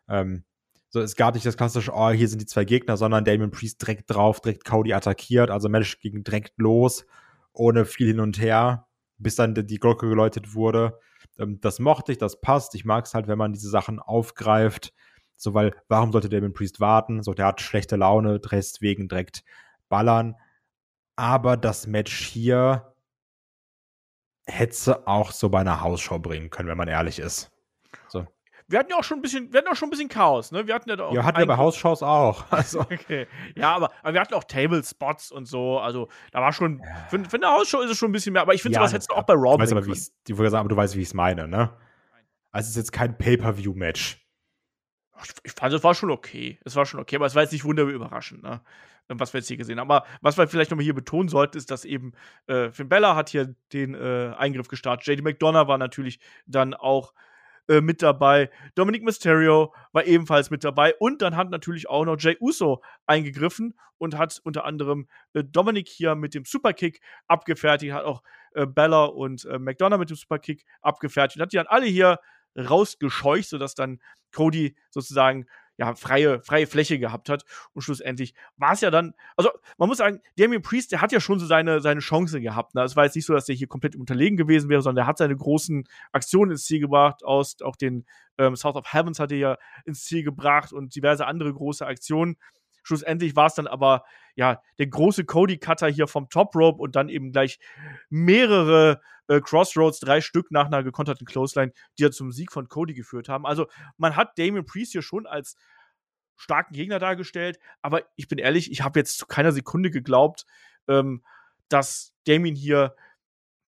Ähm, 0.10 0.44
so, 0.90 1.02
es 1.02 1.16
gab 1.16 1.36
nicht 1.36 1.46
das 1.46 1.56
klassische, 1.56 1.92
oh, 1.94 2.10
hier 2.10 2.28
sind 2.28 2.42
die 2.42 2.48
zwei 2.48 2.66
Gegner, 2.66 2.98
sondern 2.98 3.24
Damien 3.24 3.52
Priest 3.52 3.82
direkt 3.82 4.10
drauf, 4.10 4.42
direkt 4.42 4.66
Cody 4.66 4.94
attackiert. 4.94 5.52
Also 5.52 5.70
Match 5.70 6.00
ging 6.00 6.24
direkt 6.24 6.54
los, 6.58 7.06
ohne 7.54 7.86
viel 7.86 8.08
hin 8.08 8.20
und 8.20 8.40
her, 8.42 8.88
bis 9.18 9.36
dann 9.36 9.54
die 9.54 9.80
Glocke 9.80 10.10
geläutet 10.10 10.56
wurde. 10.56 11.00
Ähm, 11.38 11.60
das 11.62 11.80
mochte 11.80 12.12
ich, 12.12 12.18
das 12.18 12.42
passt. 12.42 12.74
Ich 12.74 12.86
mag 12.86 13.06
es 13.06 13.14
halt, 13.14 13.28
wenn 13.28 13.38
man 13.38 13.54
diese 13.54 13.70
Sachen 13.70 14.00
aufgreift. 14.00 14.94
So, 15.36 15.54
weil, 15.54 15.76
warum 15.88 16.12
sollte 16.12 16.28
Damien 16.28 16.54
Priest 16.54 16.80
warten? 16.80 17.22
So, 17.24 17.34
der 17.34 17.46
hat 17.48 17.62
schlechte 17.62 17.96
Laune, 17.96 18.40
deswegen 18.40 19.08
direkt 19.08 19.44
ballern. 19.90 20.36
Aber 21.16 21.56
das 21.56 21.86
Match 21.86 22.26
hier 22.26 22.94
hätte 24.46 25.08
auch 25.08 25.32
so 25.32 25.50
bei 25.50 25.60
einer 25.60 25.82
Hausshow 25.82 26.18
bringen 26.18 26.50
können, 26.50 26.68
wenn 26.68 26.78
man 26.78 26.88
ehrlich 26.88 27.20
ist. 27.20 27.52
Wir 28.70 28.78
hatten 28.78 28.92
ja 28.92 28.98
auch 28.98 29.04
schon 29.04 29.18
ein 29.18 29.22
bisschen, 29.24 29.52
wir 29.52 29.58
hatten 29.58 29.68
auch 29.68 29.76
schon 29.76 29.88
ein 29.88 29.90
bisschen 29.90 30.10
Chaos, 30.10 30.52
ne? 30.52 30.68
Wir 30.68 30.76
hatten 30.76 30.90
ja 30.90 30.96
da 30.96 31.06
auch. 31.06 31.14
Ja, 31.14 31.24
hatten 31.24 31.40
wir 31.40 31.48
bei 31.48 31.58
Hausshows 31.58 32.04
auch. 32.04 32.46
Also. 32.52 32.82
okay. 32.82 33.26
Ja, 33.56 33.76
aber, 33.76 33.92
aber, 34.04 34.14
wir 34.14 34.22
hatten 34.22 34.36
auch 34.36 34.44
Table 34.44 34.84
Spots 34.84 35.32
und 35.32 35.48
so. 35.48 35.80
Also, 35.80 36.08
da 36.32 36.42
war 36.42 36.54
schon, 36.54 36.82
für, 37.10 37.24
für 37.26 37.38
eine 37.38 37.48
Hausshow 37.48 37.82
ist 37.82 37.90
es 37.90 37.98
schon 37.98 38.10
ein 38.10 38.12
bisschen 38.12 38.34
mehr. 38.34 38.44
Aber 38.44 38.54
ich 38.54 38.62
finde, 38.62 38.76
ja, 38.76 38.82
sowas 38.82 38.94
hättest 38.94 39.10
du 39.10 39.16
auch 39.16 39.24
bei 39.24 39.34
Raw 39.34 39.54
aber, 39.54 39.86
wie 39.88 39.92
ich 39.92 40.38
würde 40.38 40.52
sagen, 40.52 40.60
aber 40.60 40.70
du 40.70 40.76
weißt, 40.76 40.96
wie 40.96 41.02
ich 41.02 41.08
es 41.08 41.14
meine, 41.16 41.48
ne? 41.48 41.72
Also, 42.52 42.68
es 42.68 42.72
ist 42.72 42.76
jetzt 42.76 42.92
kein 42.92 43.18
Pay-Per-View-Match. 43.18 44.24
Ich, 45.24 45.32
ich, 45.44 45.52
fand, 45.54 45.74
es 45.74 45.84
war 45.84 45.96
schon 45.96 46.12
okay. 46.12 46.60
Es 46.64 46.76
war 46.76 46.86
schon 46.86 47.00
okay, 47.00 47.16
aber 47.16 47.26
es 47.26 47.34
war 47.34 47.42
jetzt 47.42 47.52
nicht 47.52 47.66
wunderbar 47.66 47.94
überraschend, 47.94 48.44
ne? 48.44 48.62
Was 49.08 49.34
wir 49.34 49.40
jetzt 49.40 49.48
hier 49.48 49.58
gesehen 49.58 49.80
haben. 49.80 49.90
Aber 49.90 50.06
was 50.22 50.38
wir 50.38 50.48
vielleicht 50.48 50.70
nochmal 50.70 50.84
hier 50.84 50.94
betonen 50.94 51.30
sollten, 51.30 51.58
ist, 51.58 51.72
dass 51.72 51.86
eben 51.86 52.12
äh, 52.46 52.70
Finn 52.70 52.90
Bella 52.90 53.16
hat 53.16 53.30
hier 53.30 53.56
den 53.74 53.96
äh, 53.96 54.36
Eingriff 54.38 54.68
gestartet. 54.68 55.08
JD 55.08 55.24
McDonough 55.24 55.68
war 55.68 55.80
natürlich 55.80 56.20
dann 56.46 56.76
auch 56.76 57.14
äh, 57.70 57.82
mit 57.82 58.02
dabei. 58.02 58.50
Dominic 58.74 59.04
Mysterio 59.04 59.74
war 59.92 60.04
ebenfalls 60.06 60.50
mit 60.50 60.64
dabei. 60.64 60.96
Und 60.96 61.22
dann 61.22 61.38
hat 61.38 61.52
natürlich 61.52 61.88
auch 61.88 62.04
noch 62.04 62.18
Jay 62.20 62.36
Uso 62.42 62.82
eingegriffen 63.06 63.80
und 64.00 64.18
hat 64.18 64.42
unter 64.44 64.66
anderem 64.66 65.08
äh, 65.34 65.44
Dominic 65.44 65.88
hier 65.88 66.16
mit 66.16 66.34
dem 66.34 66.46
Superkick 66.46 67.00
abgefertigt, 67.28 67.94
hat 67.94 68.06
auch 68.06 68.24
äh, 68.54 68.66
Bella 68.66 69.06
und 69.06 69.46
äh, 69.46 69.60
McDonough 69.60 70.00
mit 70.00 70.10
dem 70.10 70.18
Superkick 70.18 70.66
abgefertigt, 70.82 71.40
hat 71.40 71.54
die 71.54 71.58
dann 71.58 71.68
alle 71.68 71.86
hier 71.86 72.20
rausgescheucht, 72.58 73.50
sodass 73.50 73.76
dann 73.76 74.00
Cody 74.34 74.76
sozusagen 74.90 75.46
ja, 75.80 75.96
freie, 75.96 76.42
freie 76.42 76.68
Fläche 76.68 77.00
gehabt 77.00 77.30
hat. 77.30 77.46
Und 77.74 77.82
schlussendlich 77.82 78.34
war 78.58 78.74
es 78.74 78.82
ja 78.82 78.92
dann, 78.92 79.14
also 79.38 79.50
man 79.78 79.88
muss 79.88 80.00
sagen, 80.00 80.20
Damien 80.38 80.62
Priest, 80.62 80.92
der 80.92 81.02
hat 81.02 81.14
ja 81.14 81.22
schon 81.22 81.40
so 81.40 81.46
seine, 81.46 81.80
seine 81.80 82.02
Chance 82.02 82.42
gehabt. 82.42 82.76
Ne? 82.76 82.84
Es 82.84 82.98
war 82.98 83.06
jetzt 83.06 83.16
nicht 83.16 83.26
so, 83.26 83.34
dass 83.34 83.46
der 83.46 83.56
hier 83.56 83.68
komplett 83.68 83.96
unterlegen 83.96 84.36
gewesen 84.36 84.70
wäre, 84.70 84.82
sondern 84.82 85.04
der 85.04 85.08
hat 85.08 85.18
seine 85.18 85.38
großen 85.38 85.88
Aktionen 86.12 86.52
ins 86.52 86.66
Ziel 86.66 86.82
gebracht, 86.82 87.24
aus 87.24 87.62
auch 87.62 87.78
den 87.78 88.06
ähm, 88.38 88.58
South 88.58 88.76
of 88.76 88.92
Heavens 88.94 89.20
hat 89.20 89.32
er 89.32 89.38
ja 89.38 89.58
ins 89.86 90.04
Ziel 90.04 90.24
gebracht 90.24 90.74
und 90.74 90.94
diverse 90.96 91.26
andere 91.26 91.54
große 91.54 91.86
Aktionen. 91.86 92.36
Schlussendlich 92.84 93.38
war 93.38 93.48
es 93.48 93.54
dann 93.54 93.68
aber 93.68 94.04
ja 94.36 94.62
der 94.80 94.88
große 94.88 95.24
Cody 95.24 95.60
Cutter 95.60 95.88
hier 95.88 96.08
vom 96.08 96.30
Top 96.30 96.56
Rope 96.56 96.82
und 96.82 96.98
dann 96.98 97.08
eben 97.08 97.32
gleich 97.32 97.58
mehrere 98.10 99.00
äh, 99.30 99.40
Crossroads 99.40 100.00
drei 100.00 100.20
Stück 100.20 100.52
nach 100.52 100.66
einer 100.66 100.84
gekonterten 100.84 101.26
Clothesline, 101.26 101.72
die 101.98 102.04
ja 102.04 102.12
zum 102.12 102.32
Sieg 102.32 102.52
von 102.52 102.68
Cody 102.68 102.94
geführt 102.94 103.30
haben. 103.30 103.46
Also 103.46 103.68
man 103.98 104.16
hat 104.16 104.38
Damien 104.38 104.66
Priest 104.66 104.92
hier 104.92 105.02
schon 105.02 105.26
als 105.26 105.56
starken 106.36 106.74
Gegner 106.74 107.00
dargestellt, 107.00 107.60
aber 107.82 108.04
ich 108.16 108.28
bin 108.28 108.40
ehrlich, 108.40 108.72
ich 108.72 108.82
habe 108.82 109.00
jetzt 109.00 109.18
zu 109.18 109.26
keiner 109.28 109.52
Sekunde 109.52 109.92
geglaubt, 109.92 110.46
ähm, 110.88 111.24
dass 111.70 112.14
Damien 112.26 112.56
hier 112.56 112.96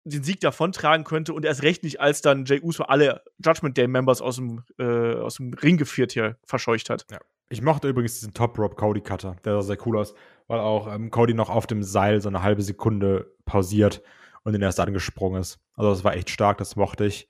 den 0.05 0.23
Sieg 0.23 0.41
davontragen 0.41 1.05
könnte 1.05 1.35
und 1.35 1.45
erst 1.45 1.63
recht 1.63 1.83
nicht, 1.83 2.01
als 2.01 2.23
dann 2.23 2.47
Jay 2.47 2.61
Uso 2.63 2.85
alle 2.85 3.23
Judgment 3.45 3.77
Day 3.77 3.87
Members 3.87 4.23
aus 4.23 4.37
dem, 4.37 4.65
äh, 4.79 5.15
aus 5.15 5.37
dem 5.37 5.53
Ring 5.53 5.77
geführt 5.77 6.13
hier 6.13 6.39
verscheucht 6.47 6.89
hat. 6.89 7.07
Ja. 7.11 7.19
Ich 7.51 7.61
mochte 7.61 7.89
übrigens 7.89 8.15
diesen 8.15 8.33
Top 8.33 8.59
Rob 8.59 8.77
Cody 8.77 9.03
Cutter, 9.03 9.37
der 9.45 9.55
sah 9.57 9.63
sehr 9.63 9.87
cool 9.87 9.99
aus, 9.99 10.15
weil 10.47 10.61
auch 10.61 10.93
ähm, 10.93 11.11
Cody 11.11 11.35
noch 11.35 11.51
auf 11.51 11.67
dem 11.67 11.83
Seil 11.83 12.21
so 12.23 12.29
eine 12.29 12.43
halbe 12.43 12.63
Sekunde 12.63 13.35
pausiert 13.45 14.03
und 14.51 14.55
den 14.55 14.63
erst 14.63 14.81
angesprungen 14.81 15.41
ist. 15.41 15.61
Also 15.75 15.91
das 15.91 16.05
war 16.05 16.15
echt 16.15 16.31
stark, 16.31 16.59
das 16.59 16.77
mochte 16.77 17.07
ich. 17.07 17.29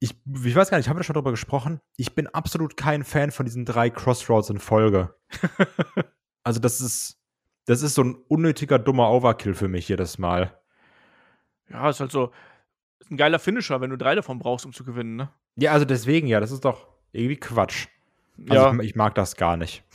Ich, 0.00 0.14
ich 0.44 0.54
weiß 0.54 0.70
gar 0.70 0.76
nicht, 0.78 0.88
haben 0.88 0.96
wir 0.96 1.00
da 1.00 1.04
schon 1.04 1.14
drüber 1.14 1.30
gesprochen? 1.30 1.80
Ich 1.96 2.14
bin 2.14 2.26
absolut 2.26 2.76
kein 2.76 3.04
Fan 3.04 3.30
von 3.30 3.46
diesen 3.46 3.64
drei 3.64 3.90
Crossroads 3.90 4.50
in 4.50 4.58
Folge. 4.58 5.14
also 6.42 6.60
das 6.60 6.80
ist, 6.80 7.18
das 7.64 7.82
ist 7.82 7.94
so 7.94 8.02
ein 8.02 8.14
unnötiger, 8.28 8.78
dummer 8.78 9.10
Overkill 9.10 9.54
für 9.54 9.68
mich 9.68 9.88
jedes 9.88 10.18
Mal. 10.18 10.60
Ja, 11.70 11.88
ist 11.88 12.00
halt 12.00 12.12
so 12.12 12.32
ist 13.04 13.10
ein 13.10 13.16
geiler 13.16 13.38
Finisher, 13.38 13.80
wenn 13.80 13.90
du 13.90 13.98
drei 13.98 14.14
davon 14.14 14.38
brauchst, 14.38 14.64
um 14.64 14.72
zu 14.72 14.84
gewinnen, 14.84 15.16
ne? 15.16 15.30
Ja, 15.56 15.72
also 15.72 15.84
deswegen 15.84 16.26
ja, 16.26 16.40
das 16.40 16.50
ist 16.50 16.64
doch 16.64 16.88
irgendwie 17.12 17.36
Quatsch. 17.36 17.88
Also 18.48 18.64
ja. 18.64 18.74
ich, 18.74 18.90
ich 18.90 18.96
mag 18.96 19.14
das 19.14 19.36
gar 19.36 19.56
nicht. 19.56 19.84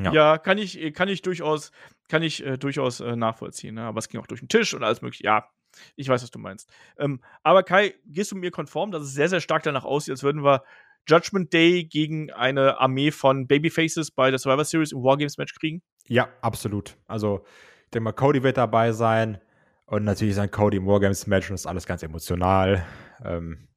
Ja. 0.00 0.12
ja, 0.12 0.38
kann 0.38 0.58
ich, 0.58 0.94
kann 0.94 1.08
ich 1.08 1.22
durchaus, 1.22 1.72
kann 2.08 2.22
ich 2.22 2.44
äh, 2.44 2.56
durchaus 2.56 3.00
äh, 3.00 3.16
nachvollziehen. 3.16 3.74
Ne? 3.74 3.82
Aber 3.82 3.98
es 3.98 4.08
ging 4.08 4.20
auch 4.20 4.26
durch 4.26 4.40
den 4.40 4.48
Tisch 4.48 4.74
und 4.74 4.84
alles 4.84 5.02
mögliche. 5.02 5.24
Ja, 5.24 5.48
ich 5.94 6.08
weiß, 6.08 6.22
was 6.22 6.30
du 6.30 6.38
meinst. 6.38 6.70
Ähm, 6.98 7.20
aber 7.42 7.62
Kai, 7.62 7.94
gehst 8.06 8.32
du 8.32 8.36
mir 8.36 8.50
konform, 8.50 8.90
dass 8.90 9.02
es 9.02 9.12
sehr, 9.12 9.28
sehr 9.28 9.40
stark 9.40 9.62
danach 9.62 9.84
aussieht, 9.84 10.12
als 10.12 10.22
würden 10.22 10.42
wir 10.44 10.62
Judgment 11.08 11.52
Day 11.52 11.84
gegen 11.84 12.32
eine 12.32 12.80
Armee 12.80 13.10
von 13.10 13.46
Babyfaces 13.46 14.10
bei 14.10 14.30
der 14.30 14.38
Survivor 14.38 14.64
Series 14.64 14.92
im 14.92 15.02
Wargames-Match 15.02 15.54
kriegen? 15.54 15.82
Ja, 16.08 16.28
absolut. 16.40 16.96
Also, 17.06 17.44
ich 17.84 17.90
denke 17.90 18.04
mal, 18.04 18.12
Cody 18.12 18.42
wird 18.42 18.56
dabei 18.56 18.92
sein. 18.92 19.38
Und 19.86 20.04
natürlich 20.04 20.32
ist 20.32 20.40
ein 20.40 20.50
Cody 20.50 20.78
im 20.78 20.86
Wargames-Match 20.86 21.48
und 21.48 21.54
das 21.54 21.60
ist 21.60 21.66
alles 21.66 21.86
ganz 21.86 22.02
emotional. 22.02 22.84
Ähm, 23.24 23.68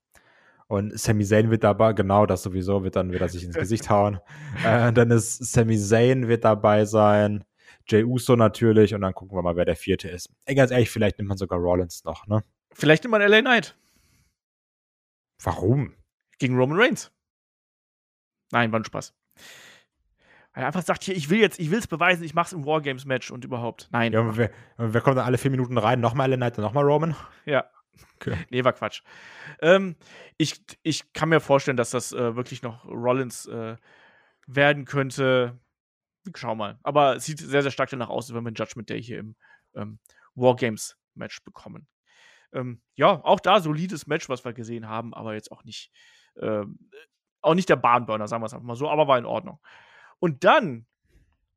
und 0.68 1.00
Sami 1.00 1.24
Zayn 1.24 1.50
wird 1.52 1.64
dabei, 1.64 1.94
genau 1.94 2.26
das 2.26 2.44
sowieso, 2.44 2.84
wird 2.84 2.96
dann 2.96 3.12
wieder 3.12 3.28
sich 3.28 3.44
ins 3.44 3.56
Gesicht 3.60 3.90
hauen. 3.90 4.20
Äh, 4.66 4.92
dann 4.92 5.12
ist 5.12 5.52
Sami 5.52 5.78
Zayn 5.78 6.28
wird 6.28 6.46
dabei 6.46 6.86
sein. 6.86 7.44
Jay 7.90 8.04
Uso 8.04 8.36
natürlich 8.36 8.94
und 8.94 9.02
dann 9.02 9.14
gucken 9.14 9.38
wir 9.38 9.42
mal, 9.42 9.56
wer 9.56 9.66
der 9.66 9.76
vierte 9.76 10.10
ist. 10.10 10.30
Ey, 10.46 10.56
ganz 10.56 10.72
ehrlich, 10.72 10.90
vielleicht 10.90 11.18
nimmt 11.18 11.30
man 11.30 11.38
sogar 11.38 11.60
Rollins 11.60 12.04
noch, 12.04 12.28
ne? 12.28 12.44
Vielleicht 12.72 13.04
nimmt 13.04 13.12
man 13.12 13.22
LA 13.22 13.42
Knight. 13.42 13.76
Warum? 15.42 15.96
Gegen 16.38 16.58
Roman 16.58 16.80
Reigns. 16.80 17.12
Nein, 18.52 18.72
war 18.72 18.80
ein 18.80 18.86
Spaß. 18.86 19.14
Weil 20.54 20.64
er 20.64 20.68
einfach 20.68 20.84
sagt, 20.84 21.04
hier, 21.04 21.16
ich 21.16 21.30
will 21.30 21.40
jetzt, 21.40 21.60
ich 21.60 21.72
will 21.72 21.80
es 21.80 21.88
beweisen, 21.88 22.24
ich 22.24 22.34
mach's 22.34 22.54
im 22.54 22.66
Wargames-Match 22.66 23.32
und 23.32 23.46
überhaupt. 23.46 23.88
Nein. 23.92 24.14
Ja, 24.14 24.38
wer, 24.38 24.52
wer, 24.78 25.02
kommt 25.02 25.18
dann 25.18 25.26
alle 25.26 25.38
vier 25.38 25.52
Minuten 25.52 25.78
rein? 25.78 26.00
Nochmal 26.00 26.30
LA 26.30 26.38
Knight, 26.38 26.58
dann 26.58 26.66
nochmal 26.66 26.86
Roman? 26.86 27.16
Ja. 27.46 27.66
Okay. 28.16 28.38
Nee, 28.50 28.64
war 28.64 28.74
Quatsch. 28.74 29.02
Ähm, 29.62 29.96
ich, 30.38 30.62
ich 30.84 31.14
kann 31.14 31.30
mir 31.30 31.40
vorstellen, 31.40 31.78
dass 31.78 31.92
das 31.92 32.12
äh, 32.12 32.36
wirklich 32.36 32.62
noch 32.62 32.86
Rollins 32.86 33.46
äh, 33.48 33.76
werden 34.48 34.86
könnte. 34.86 35.60
Schau 36.36 36.55
mal. 36.55 36.80
Aber 36.84 37.15
es 37.15 37.26
sieht 37.26 37.39
sehr, 37.39 37.61
sehr 37.61 37.72
stark 37.72 37.89
danach 37.89 38.09
aus, 38.09 38.34
wenn 38.34 38.43
wir 38.43 38.51
ein 38.51 38.55
Judgment 38.55 38.89
Day 38.89 39.01
hier 39.01 39.20
im 39.20 39.36
ähm, 39.76 39.99
Wargames-Match 40.36 41.43
bekommen. 41.43 41.88
Ähm, 42.53 42.82
ja, 42.95 43.24
auch 43.24 43.39
da 43.39 43.59
solides 43.59 44.07
Match, 44.07 44.30
was 44.30 44.43
wir 44.43 44.53
gesehen 44.53 44.88
haben, 44.88 45.13
aber 45.13 45.34
jetzt 45.34 45.51
auch 45.51 45.63
nicht, 45.63 45.91
ähm, 46.41 46.89
auch 47.41 47.53
nicht 47.53 47.70
der 47.70 47.76
Bahnburner, 47.76 48.28
sagen 48.28 48.41
wir 48.41 48.47
es 48.47 48.53
einfach 48.53 48.65
mal 48.65 48.76
so, 48.76 48.89
aber 48.89 49.07
war 49.07 49.17
in 49.17 49.26
Ordnung. 49.26 49.59
Und 50.20 50.43
dann, 50.43 50.88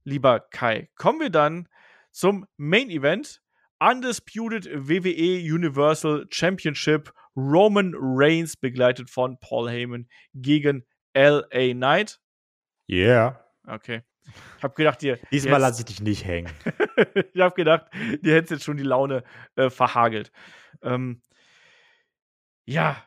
lieber 0.04 0.40
Kai, 0.40 0.90
kommen 0.96 1.20
wir 1.20 1.30
dann 1.30 1.68
zum 2.10 2.46
Main 2.56 2.90
Event. 2.90 3.40
Undisputed 3.80 4.66
WWE 4.66 5.40
Universal 5.42 6.26
Championship 6.30 7.12
Roman 7.34 7.94
Reigns 7.96 8.56
begleitet 8.56 9.10
von 9.10 9.38
Paul 9.40 9.68
Heyman 9.68 10.08
gegen 10.34 10.84
LA 11.14 11.72
Knight. 11.72 12.20
Yeah. 12.88 13.44
Okay. 13.66 14.02
Ich 14.58 14.62
habe 14.62 14.74
gedacht, 14.74 15.02
dir. 15.02 15.18
Diesmal 15.30 15.60
lasse 15.60 15.80
ich 15.80 15.86
dich 15.86 16.00
nicht 16.00 16.24
hängen. 16.24 16.50
ich 17.34 17.40
habe 17.40 17.54
gedacht, 17.54 17.86
dir 18.22 18.34
hättest 18.34 18.52
jetzt 18.52 18.64
schon 18.64 18.76
die 18.76 18.82
Laune 18.82 19.24
äh, 19.56 19.70
verhagelt. 19.70 20.30
Ähm, 20.82 21.22
ja, 22.64 23.02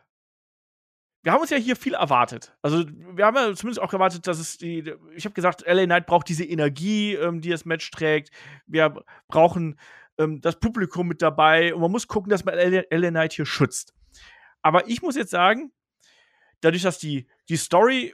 wir 1.25 1.31
haben 1.31 1.41
uns 1.41 1.49
ja 1.49 1.57
hier 1.57 1.75
viel 1.75 1.95
erwartet. 1.95 2.55
Also, 2.61 2.85
wir 2.87 3.25
haben 3.25 3.35
ja 3.35 3.55
zumindest 3.55 3.81
auch 3.81 3.91
erwartet, 3.91 4.27
dass 4.27 4.37
es 4.37 4.57
die. 4.57 4.93
Ich 5.15 5.25
habe 5.25 5.33
gesagt, 5.33 5.63
LA 5.65 5.85
Knight 5.85 6.05
braucht 6.05 6.29
diese 6.29 6.45
Energie, 6.45 7.15
ähm, 7.15 7.41
die 7.41 7.49
das 7.49 7.65
Match 7.65 7.89
trägt. 7.89 8.29
Wir 8.67 9.03
brauchen 9.27 9.79
ähm, 10.19 10.39
das 10.41 10.59
Publikum 10.59 11.07
mit 11.07 11.23
dabei 11.23 11.73
und 11.73 11.81
man 11.81 11.89
muss 11.89 12.07
gucken, 12.07 12.29
dass 12.29 12.45
man 12.45 12.53
LA, 12.55 13.09
Knight 13.09 13.33
hier 13.33 13.47
schützt. 13.47 13.95
Aber 14.61 14.87
ich 14.87 15.01
muss 15.01 15.15
jetzt 15.15 15.31
sagen, 15.31 15.71
dadurch, 16.61 16.83
dass 16.83 16.99
die, 16.99 17.27
die 17.49 17.57
Story 17.57 18.13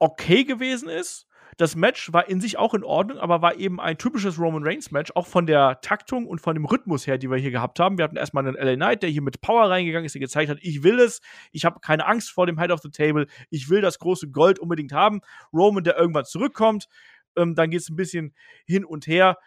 okay 0.00 0.42
gewesen 0.42 0.88
ist 0.88 1.28
das 1.56 1.76
Match 1.76 2.12
war 2.12 2.28
in 2.28 2.40
sich 2.40 2.58
auch 2.58 2.74
in 2.74 2.84
Ordnung, 2.84 3.18
aber 3.18 3.42
war 3.42 3.56
eben 3.56 3.80
ein 3.80 3.98
typisches 3.98 4.38
Roman 4.38 4.62
Reigns 4.64 4.90
Match, 4.90 5.12
auch 5.14 5.26
von 5.26 5.46
der 5.46 5.80
Taktung 5.80 6.26
und 6.26 6.40
von 6.40 6.54
dem 6.54 6.64
Rhythmus 6.64 7.06
her, 7.06 7.18
die 7.18 7.30
wir 7.30 7.36
hier 7.36 7.50
gehabt 7.50 7.78
haben. 7.78 7.98
Wir 7.98 8.04
hatten 8.04 8.16
erstmal 8.16 8.46
einen 8.46 8.56
LA 8.56 8.76
Knight, 8.76 9.02
der 9.02 9.10
hier 9.10 9.22
mit 9.22 9.40
Power 9.40 9.68
reingegangen 9.68 10.06
ist, 10.06 10.14
der 10.14 10.20
gezeigt 10.20 10.50
hat, 10.50 10.58
ich 10.62 10.82
will 10.82 10.98
es, 10.98 11.20
ich 11.50 11.64
habe 11.64 11.80
keine 11.80 12.06
Angst 12.06 12.30
vor 12.30 12.46
dem 12.46 12.58
Head 12.58 12.70
of 12.70 12.80
the 12.80 12.90
Table, 12.90 13.26
ich 13.50 13.68
will 13.68 13.80
das 13.80 13.98
große 13.98 14.30
Gold 14.30 14.58
unbedingt 14.58 14.92
haben. 14.92 15.20
Roman, 15.52 15.84
der 15.84 15.96
irgendwann 15.96 16.24
zurückkommt, 16.24 16.88
ähm, 17.36 17.54
dann 17.54 17.70
geht 17.70 17.80
es 17.80 17.90
ein 17.90 17.96
bisschen 17.96 18.34
hin 18.66 18.84
und 18.84 19.06
her. 19.06 19.38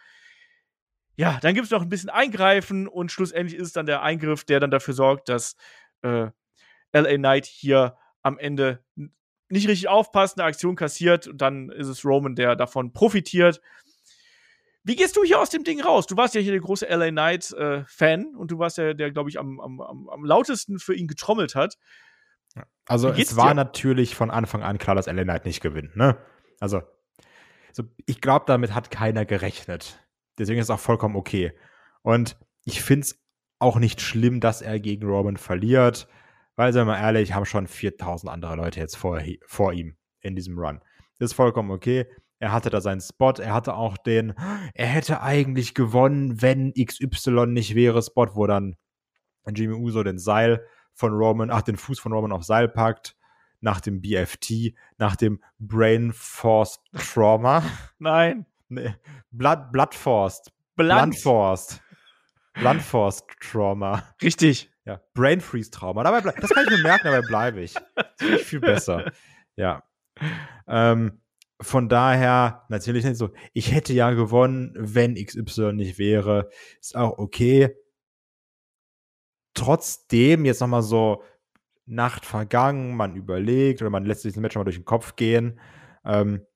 Ja, 1.16 1.38
dann 1.40 1.54
gibt 1.54 1.64
es 1.64 1.70
noch 1.70 1.82
ein 1.82 1.88
bisschen 1.88 2.10
Eingreifen 2.10 2.86
und 2.86 3.10
schlussendlich 3.10 3.58
ist 3.58 3.68
es 3.68 3.72
dann 3.72 3.86
der 3.86 4.02
Eingriff, 4.02 4.44
der 4.44 4.60
dann 4.60 4.70
dafür 4.70 4.94
sorgt, 4.94 5.28
dass 5.28 5.56
äh, 6.02 6.28
LA 6.92 7.16
Knight 7.16 7.46
hier 7.46 7.96
am 8.22 8.38
Ende 8.38 8.84
nicht 9.48 9.68
richtig 9.68 9.88
aufpasst, 9.88 10.38
eine 10.38 10.46
Aktion 10.46 10.76
kassiert 10.76 11.28
und 11.28 11.40
dann 11.40 11.70
ist 11.70 11.88
es 11.88 12.04
Roman, 12.04 12.34
der 12.34 12.56
davon 12.56 12.92
profitiert. 12.92 13.60
Wie 14.82 14.94
gehst 14.94 15.16
du 15.16 15.24
hier 15.24 15.40
aus 15.40 15.50
dem 15.50 15.64
Ding 15.64 15.80
raus? 15.80 16.06
Du 16.06 16.16
warst 16.16 16.34
ja 16.34 16.40
hier 16.40 16.52
der 16.52 16.60
große 16.60 16.86
LA 16.86 17.10
Knight-Fan 17.10 18.20
äh, 18.20 18.36
und 18.36 18.50
du 18.52 18.58
warst 18.58 18.78
ja 18.78 18.94
der, 18.94 19.10
glaube 19.10 19.30
ich, 19.30 19.38
am, 19.38 19.60
am, 19.60 19.80
am, 19.80 20.24
lautesten 20.24 20.78
für 20.78 20.94
ihn 20.94 21.08
getrommelt 21.08 21.56
hat. 21.56 21.76
Also 22.86 23.10
es 23.10 23.36
war 23.36 23.48
dir? 23.48 23.54
natürlich 23.54 24.14
von 24.14 24.30
Anfang 24.30 24.62
an 24.62 24.78
klar, 24.78 24.94
dass 24.94 25.06
LA 25.06 25.24
Knight 25.24 25.44
nicht 25.44 25.60
gewinnt. 25.60 25.96
Ne? 25.96 26.16
Also, 26.60 26.82
also 27.68 27.82
ich 28.06 28.20
glaube, 28.20 28.44
damit 28.46 28.74
hat 28.74 28.92
keiner 28.92 29.24
gerechnet. 29.24 29.98
Deswegen 30.38 30.60
ist 30.60 30.66
es 30.66 30.70
auch 30.70 30.80
vollkommen 30.80 31.16
okay. 31.16 31.52
Und 32.02 32.36
ich 32.64 32.80
finde 32.80 33.06
es 33.06 33.20
auch 33.58 33.78
nicht 33.78 34.00
schlimm, 34.00 34.38
dass 34.40 34.62
er 34.62 34.78
gegen 34.78 35.06
Roman 35.06 35.36
verliert. 35.36 36.06
Weil, 36.56 36.72
seien 36.72 36.86
wir 36.86 36.94
mal 36.94 37.00
ehrlich, 37.00 37.34
haben 37.34 37.44
schon 37.44 37.66
4000 37.66 38.32
andere 38.32 38.56
Leute 38.56 38.80
jetzt 38.80 38.96
vor, 38.96 39.20
vor 39.46 39.72
ihm 39.72 39.96
in 40.20 40.34
diesem 40.34 40.58
Run. 40.58 40.80
Das 41.18 41.30
ist 41.30 41.36
vollkommen 41.36 41.70
okay. 41.70 42.06
Er 42.38 42.52
hatte 42.52 42.70
da 42.70 42.80
seinen 42.80 43.00
Spot. 43.00 43.32
Er 43.32 43.54
hatte 43.54 43.74
auch 43.74 43.96
den, 43.96 44.34
er 44.74 44.86
hätte 44.86 45.22
eigentlich 45.22 45.74
gewonnen, 45.74 46.42
wenn 46.42 46.72
XY 46.74 47.46
nicht 47.46 47.74
wäre, 47.74 48.02
Spot, 48.02 48.34
wo 48.34 48.46
dann 48.46 48.76
Jimmy 49.54 49.74
Uso 49.74 50.02
den 50.02 50.18
Seil 50.18 50.66
von 50.94 51.12
Roman, 51.12 51.50
ach, 51.50 51.62
den 51.62 51.76
Fuß 51.76 52.00
von 52.00 52.12
Roman 52.12 52.32
auf 52.32 52.44
Seil 52.44 52.68
packt, 52.68 53.16
nach 53.60 53.80
dem 53.80 54.00
BFT, 54.00 54.74
nach 54.98 55.16
dem 55.16 55.42
Brain 55.58 56.12
Force 56.12 56.80
Trauma. 56.94 57.62
Nein. 57.98 58.46
Nee, 58.68 58.94
Blood, 59.30 59.70
Blood 59.72 59.94
Forced. 59.94 60.52
Blunt 60.74 61.18
Forced. 61.18 61.80
Blunt 62.54 62.82
Forced 62.82 63.24
Trauma. 63.40 64.02
Richtig. 64.22 64.70
Ja, 64.86 65.02
Brain 65.14 65.40
Freeze 65.40 65.70
Trauma. 65.70 66.04
Dabei 66.04 66.20
das 66.20 66.50
kann 66.50 66.64
ich 66.64 66.70
mir 66.70 66.82
merken, 66.82 67.08
dabei 67.10 67.26
bleibe 67.26 67.60
ich. 67.60 67.74
Das 67.94 68.40
viel 68.42 68.60
besser. 68.60 69.12
Ja. 69.56 69.82
Ähm, 70.68 71.20
von 71.60 71.88
daher, 71.88 72.66
natürlich 72.68 73.04
nicht 73.04 73.16
so, 73.16 73.30
ich 73.52 73.72
hätte 73.72 73.92
ja 73.92 74.10
gewonnen, 74.10 74.74
wenn 74.76 75.14
XY 75.14 75.72
nicht 75.72 75.98
wäre. 75.98 76.50
Ist 76.80 76.96
auch 76.96 77.18
okay. 77.18 77.74
Trotzdem, 79.54 80.44
jetzt 80.44 80.60
nochmal 80.60 80.82
so 80.82 81.24
Nacht 81.86 82.26
vergangen, 82.26 82.96
man 82.96 83.16
überlegt 83.16 83.80
oder 83.80 83.90
man 83.90 84.04
lässt 84.04 84.22
sich 84.22 84.34
das 84.34 84.40
Match 84.40 84.56
mal 84.56 84.64
durch 84.64 84.76
den 84.76 84.84
Kopf 84.84 85.16
gehen. 85.16 85.58
Ähm, 86.04 86.46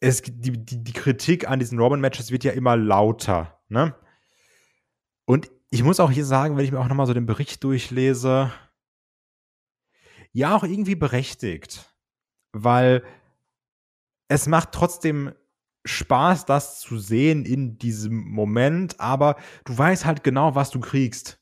es, 0.00 0.22
die, 0.22 0.64
die, 0.64 0.82
die 0.82 0.92
Kritik 0.92 1.48
an 1.48 1.58
diesen 1.58 1.78
Roman-Matches 1.78 2.30
wird 2.30 2.44
ja 2.44 2.52
immer 2.52 2.76
lauter. 2.76 3.60
Ne? 3.68 3.94
Und 5.24 5.50
ich 5.72 5.82
muss 5.82 6.00
auch 6.00 6.10
hier 6.10 6.26
sagen, 6.26 6.56
wenn 6.56 6.66
ich 6.66 6.70
mir 6.70 6.80
auch 6.80 6.88
nochmal 6.88 7.06
so 7.06 7.14
den 7.14 7.24
Bericht 7.24 7.64
durchlese, 7.64 8.52
ja, 10.32 10.54
auch 10.54 10.64
irgendwie 10.64 10.94
berechtigt. 10.94 11.90
Weil 12.52 13.02
es 14.28 14.46
macht 14.46 14.72
trotzdem 14.72 15.32
Spaß, 15.86 16.44
das 16.44 16.80
zu 16.80 16.98
sehen 16.98 17.46
in 17.46 17.78
diesem 17.78 18.28
Moment, 18.28 19.00
aber 19.00 19.36
du 19.64 19.76
weißt 19.76 20.04
halt 20.04 20.22
genau, 20.22 20.54
was 20.54 20.70
du 20.70 20.78
kriegst. 20.78 21.40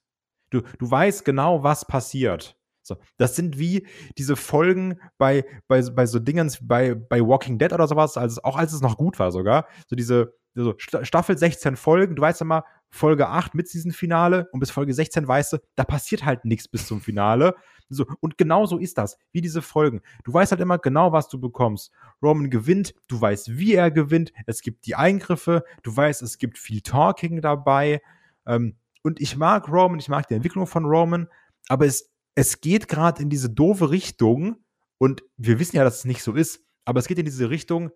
Du, 0.50 0.60
du 0.60 0.88
weißt 0.88 1.24
genau, 1.24 1.64
was 1.64 1.84
passiert. 1.84 2.56
So, 2.82 2.96
das 3.16 3.34
sind 3.34 3.58
wie 3.58 3.86
diese 4.16 4.36
Folgen 4.36 5.00
bei, 5.18 5.44
bei, 5.66 5.82
bei 5.82 6.06
so 6.06 6.20
Dingens, 6.20 6.60
bei, 6.66 6.94
bei 6.94 7.20
Walking 7.20 7.58
Dead 7.58 7.72
oder 7.72 7.88
sowas, 7.88 8.16
also 8.16 8.40
auch 8.44 8.56
als 8.56 8.72
es 8.72 8.80
noch 8.80 8.96
gut 8.96 9.18
war 9.18 9.32
sogar. 9.32 9.66
So 9.88 9.96
diese 9.96 10.34
so 10.54 10.74
Staffel 10.78 11.36
16 11.36 11.76
Folgen, 11.76 12.16
du 12.16 12.22
weißt 12.22 12.40
immer, 12.40 12.64
Folge 12.90 13.28
8 13.28 13.54
mit 13.54 13.72
diesem 13.72 13.92
Finale 13.92 14.48
und 14.52 14.60
bis 14.60 14.70
Folge 14.70 14.92
16 14.92 15.26
weißt 15.26 15.52
du, 15.54 15.58
da 15.76 15.84
passiert 15.84 16.24
halt 16.24 16.44
nichts 16.44 16.68
bis 16.68 16.86
zum 16.86 17.00
Finale. 17.00 17.54
So, 17.88 18.06
und 18.20 18.38
genau 18.38 18.66
so 18.66 18.78
ist 18.78 18.98
das, 18.98 19.18
wie 19.32 19.40
diese 19.40 19.62
Folgen. 19.62 20.00
Du 20.24 20.32
weißt 20.32 20.52
halt 20.52 20.60
immer 20.60 20.78
genau, 20.78 21.12
was 21.12 21.28
du 21.28 21.40
bekommst. 21.40 21.92
Roman 22.22 22.50
gewinnt, 22.50 22.94
du 23.08 23.20
weißt, 23.20 23.58
wie 23.58 23.74
er 23.74 23.90
gewinnt, 23.90 24.32
es 24.46 24.62
gibt 24.62 24.86
die 24.86 24.94
Eingriffe, 24.94 25.64
du 25.82 25.94
weißt, 25.94 26.22
es 26.22 26.38
gibt 26.38 26.58
viel 26.58 26.82
Talking 26.82 27.40
dabei. 27.40 28.00
Ähm, 28.46 28.76
und 29.02 29.20
ich 29.20 29.36
mag 29.36 29.68
Roman, 29.68 29.98
ich 29.98 30.08
mag 30.08 30.28
die 30.28 30.34
Entwicklung 30.34 30.66
von 30.66 30.84
Roman, 30.84 31.28
aber 31.68 31.86
es, 31.86 32.12
es 32.34 32.60
geht 32.60 32.86
gerade 32.86 33.22
in 33.22 33.30
diese 33.30 33.50
doofe 33.50 33.90
Richtung 33.90 34.56
und 34.98 35.22
wir 35.36 35.58
wissen 35.58 35.76
ja, 35.76 35.84
dass 35.84 35.98
es 35.98 36.04
nicht 36.04 36.22
so 36.22 36.34
ist, 36.34 36.64
aber 36.84 37.00
es 37.00 37.08
geht 37.08 37.18
in 37.18 37.24
diese 37.24 37.50
Richtung, 37.50 37.90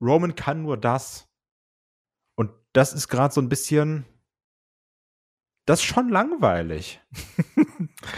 Roman 0.00 0.34
kann 0.34 0.62
nur 0.62 0.76
das. 0.76 1.28
Und 2.36 2.50
das 2.72 2.92
ist 2.92 3.08
gerade 3.08 3.32
so 3.32 3.40
ein 3.40 3.48
bisschen, 3.48 4.04
das 5.68 5.80
ist 5.80 5.86
schon 5.86 6.08
langweilig. 6.08 7.00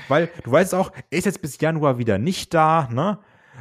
Weil 0.08 0.30
du 0.44 0.52
weißt 0.52 0.72
auch, 0.74 0.92
er 1.10 1.18
ist 1.18 1.24
jetzt 1.24 1.42
bis 1.42 1.60
Januar 1.60 1.98
wieder 1.98 2.16
nicht 2.16 2.54
da, 2.54 2.88
ne? 2.92 3.18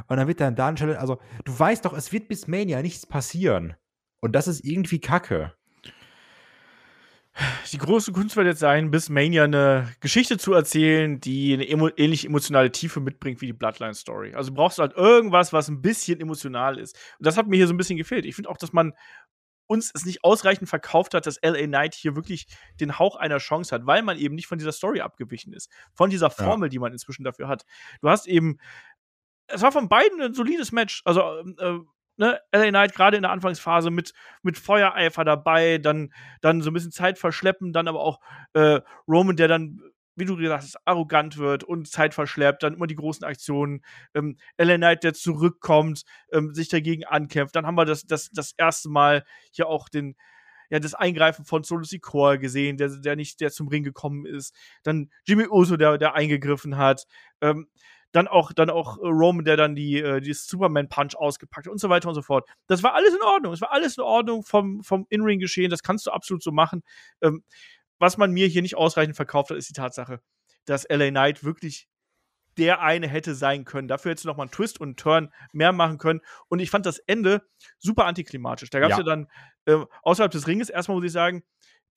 Und 0.07 0.17
dann 0.17 0.27
wird 0.27 0.39
dann 0.39 0.55
da 0.55 0.67
ein 0.67 0.79
also 0.95 1.19
du 1.43 1.59
weißt 1.59 1.85
doch, 1.85 1.93
es 1.93 2.11
wird 2.11 2.27
bis 2.27 2.47
Mania 2.47 2.81
nichts 2.83 3.07
passieren. 3.07 3.75
Und 4.21 4.33
das 4.33 4.47
ist 4.47 4.63
irgendwie 4.63 4.99
Kacke. 4.99 5.53
Die 7.71 7.77
große 7.77 8.11
Kunst 8.11 8.35
wird 8.35 8.47
jetzt 8.47 8.59
sein, 8.59 8.91
bis 8.91 9.09
Mania 9.09 9.45
eine 9.45 9.91
Geschichte 10.01 10.37
zu 10.37 10.53
erzählen, 10.53 11.19
die 11.19 11.53
eine 11.53 11.67
emo 11.67 11.89
ähnlich 11.95 12.25
emotionale 12.25 12.71
Tiefe 12.71 12.99
mitbringt 12.99 13.41
wie 13.41 13.47
die 13.47 13.53
Bloodline-Story. 13.53 14.35
Also 14.35 14.53
brauchst 14.53 14.77
du 14.77 14.81
halt 14.83 14.95
irgendwas, 14.95 15.51
was 15.51 15.67
ein 15.67 15.81
bisschen 15.81 16.19
emotional 16.19 16.77
ist. 16.77 16.95
Und 17.17 17.25
das 17.25 17.37
hat 17.37 17.47
mir 17.47 17.55
hier 17.55 17.67
so 17.67 17.73
ein 17.73 17.77
bisschen 17.77 17.97
gefehlt. 17.97 18.25
Ich 18.25 18.35
finde 18.35 18.49
auch, 18.49 18.57
dass 18.57 18.73
man 18.73 18.93
uns 19.69 19.91
es 19.93 20.03
nicht 20.03 20.23
ausreichend 20.23 20.67
verkauft 20.67 21.13
hat, 21.13 21.27
dass 21.27 21.39
LA 21.43 21.67
Knight 21.67 21.93
hier 21.93 22.15
wirklich 22.15 22.47
den 22.79 22.97
Hauch 22.97 23.15
einer 23.15 23.37
Chance 23.37 23.73
hat, 23.75 23.85
weil 23.85 24.01
man 24.01 24.17
eben 24.17 24.33
nicht 24.33 24.47
von 24.47 24.57
dieser 24.57 24.71
Story 24.71 25.01
abgewichen 25.01 25.53
ist, 25.53 25.71
von 25.93 26.09
dieser 26.09 26.31
Formel, 26.31 26.67
ja. 26.67 26.69
die 26.69 26.79
man 26.79 26.91
inzwischen 26.91 27.23
dafür 27.23 27.47
hat. 27.47 27.65
Du 28.01 28.09
hast 28.09 28.27
eben, 28.27 28.57
es 29.47 29.61
war 29.61 29.71
von 29.71 29.87
beiden 29.87 30.19
ein 30.21 30.33
solides 30.33 30.71
Match. 30.71 31.03
Also, 31.05 31.21
ähm, 31.39 31.55
äh, 31.59 31.79
ne, 32.17 32.41
LA 32.51 32.69
Knight 32.69 32.95
gerade 32.95 33.15
in 33.15 33.21
der 33.23 33.31
Anfangsphase 33.31 33.91
mit, 33.91 34.13
mit 34.41 34.57
Feuereifer 34.57 35.23
dabei, 35.23 35.77
dann, 35.77 36.11
dann 36.41 36.61
so 36.63 36.71
ein 36.71 36.73
bisschen 36.73 36.91
Zeit 36.91 37.19
verschleppen, 37.19 37.71
dann 37.71 37.87
aber 37.87 37.99
auch 37.99 38.19
äh, 38.53 38.81
Roman, 39.07 39.35
der 39.35 39.47
dann 39.47 39.81
wie 40.19 40.25
du 40.25 40.35
gesagt 40.35 40.63
hast, 40.63 40.77
arrogant 40.85 41.37
wird 41.37 41.63
und 41.63 41.87
Zeit 41.89 42.13
verschleppt, 42.13 42.63
dann 42.63 42.73
immer 42.73 42.87
die 42.87 42.95
großen 42.95 43.23
Aktionen, 43.25 43.83
ähm, 44.13 44.37
Ellen 44.57 44.81
Knight, 44.81 45.03
der 45.03 45.13
zurückkommt, 45.13 46.03
ähm, 46.31 46.53
sich 46.53 46.69
dagegen 46.69 47.05
ankämpft. 47.05 47.55
Dann 47.55 47.65
haben 47.65 47.75
wir 47.75 47.85
das, 47.85 48.05
das, 48.05 48.29
das 48.31 48.53
erste 48.57 48.89
Mal 48.89 49.23
hier 49.51 49.67
auch 49.67 49.89
den, 49.89 50.15
ja, 50.69 50.79
das 50.79 50.93
Eingreifen 50.93 51.45
von 51.45 51.63
Solo 51.63 51.83
Sikoa 51.83 52.35
gesehen, 52.35 52.77
der, 52.77 52.89
der 52.89 53.15
nicht, 53.15 53.41
der 53.41 53.51
zum 53.51 53.67
Ring 53.67 53.83
gekommen 53.83 54.25
ist. 54.25 54.53
Dann 54.83 55.09
Jimmy 55.25 55.47
Uso, 55.47 55.77
der, 55.77 55.97
der 55.97 56.13
eingegriffen 56.15 56.77
hat. 56.77 57.05
Ähm, 57.41 57.67
dann 58.11 58.27
auch, 58.27 58.53
dann 58.53 58.69
auch 58.69 58.97
äh, 58.97 59.07
Roman, 59.07 59.45
der 59.45 59.55
dann 59.57 59.75
die, 59.75 59.97
äh, 59.99 60.19
die 60.19 60.33
Superman-Punch 60.33 61.15
ausgepackt 61.15 61.67
hat 61.67 61.71
und 61.71 61.79
so 61.79 61.89
weiter 61.89 62.09
und 62.09 62.15
so 62.15 62.21
fort. 62.21 62.49
Das 62.67 62.81
war 62.81 62.95
alles 62.95 63.13
in 63.13 63.21
Ordnung. 63.21 63.53
Es 63.53 63.61
war 63.61 63.71
alles 63.71 63.97
in 63.97 64.03
Ordnung 64.03 64.43
vom, 64.43 64.81
vom 64.83 65.05
In-Ring-Geschehen. 65.09 65.69
Das 65.69 65.83
kannst 65.83 66.07
du 66.07 66.11
absolut 66.11 66.41
so 66.41 66.51
machen. 66.51 66.81
Ähm, 67.21 67.43
was 67.99 68.17
man 68.17 68.31
mir 68.31 68.47
hier 68.47 68.61
nicht 68.61 68.75
ausreichend 68.75 69.15
verkauft 69.15 69.51
hat, 69.51 69.57
ist 69.57 69.69
die 69.69 69.73
Tatsache, 69.73 70.21
dass 70.65 70.87
LA 70.89 71.09
Knight 71.09 71.43
wirklich 71.43 71.87
der 72.57 72.81
eine 72.81 73.07
hätte 73.07 73.35
sein 73.35 73.63
können. 73.63 73.87
Dafür 73.87 74.11
hätte 74.11 74.23
du 74.23 74.27
noch 74.27 74.37
mal 74.37 74.43
einen 74.43 74.51
Twist 74.51 74.81
und 74.81 74.89
einen 74.89 74.95
Turn 74.97 75.33
mehr 75.53 75.71
machen 75.71 75.97
können. 75.97 76.19
Und 76.49 76.59
ich 76.59 76.69
fand 76.69 76.85
das 76.85 76.99
Ende 76.99 77.41
super 77.77 78.05
antiklimatisch. 78.05 78.69
Da 78.69 78.79
gab 78.79 78.91
es 78.91 78.97
ja. 78.97 79.03
ja. 79.03 79.05
dann 79.05 79.27
äh, 79.65 79.85
außerhalb 80.03 80.31
des 80.31 80.45
Ringes 80.47 80.69
erstmal, 80.69 80.97
muss 80.97 81.05
ich 81.05 81.11
sagen, 81.11 81.43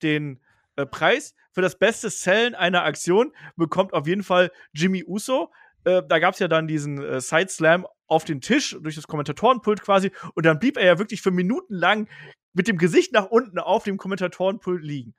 den 0.01 0.41
äh, 0.75 0.85
Preis 0.85 1.35
für 1.51 1.61
das 1.61 1.77
beste 1.77 2.09
Sellen 2.09 2.55
einer 2.55 2.83
Aktion 2.83 3.33
bekommt 3.57 3.93
auf 3.93 4.07
jeden 4.07 4.23
Fall 4.23 4.51
Jimmy 4.73 5.03
Uso. 5.05 5.51
Äh, 5.83 6.01
da 6.07 6.19
gab 6.19 6.33
es 6.33 6.39
ja 6.39 6.47
dann 6.47 6.67
diesen 6.67 7.03
äh, 7.03 7.19
Side 7.19 7.49
Slam 7.49 7.85
auf 8.07 8.23
den 8.23 8.41
Tisch 8.41 8.77
durch 8.81 8.95
das 8.95 9.07
Kommentatorenpult 9.07 9.81
quasi. 9.81 10.11
Und 10.33 10.45
dann 10.45 10.59
blieb 10.59 10.77
er 10.77 10.85
ja 10.85 10.99
wirklich 10.99 11.21
für 11.21 11.31
Minuten 11.31 11.73
lang 11.73 12.07
mit 12.53 12.67
dem 12.67 12.77
Gesicht 12.77 13.11
nach 13.11 13.25
unten 13.25 13.59
auf 13.59 13.83
dem 13.83 13.97
Kommentatorenpult 13.97 14.83
liegen. 14.83 15.13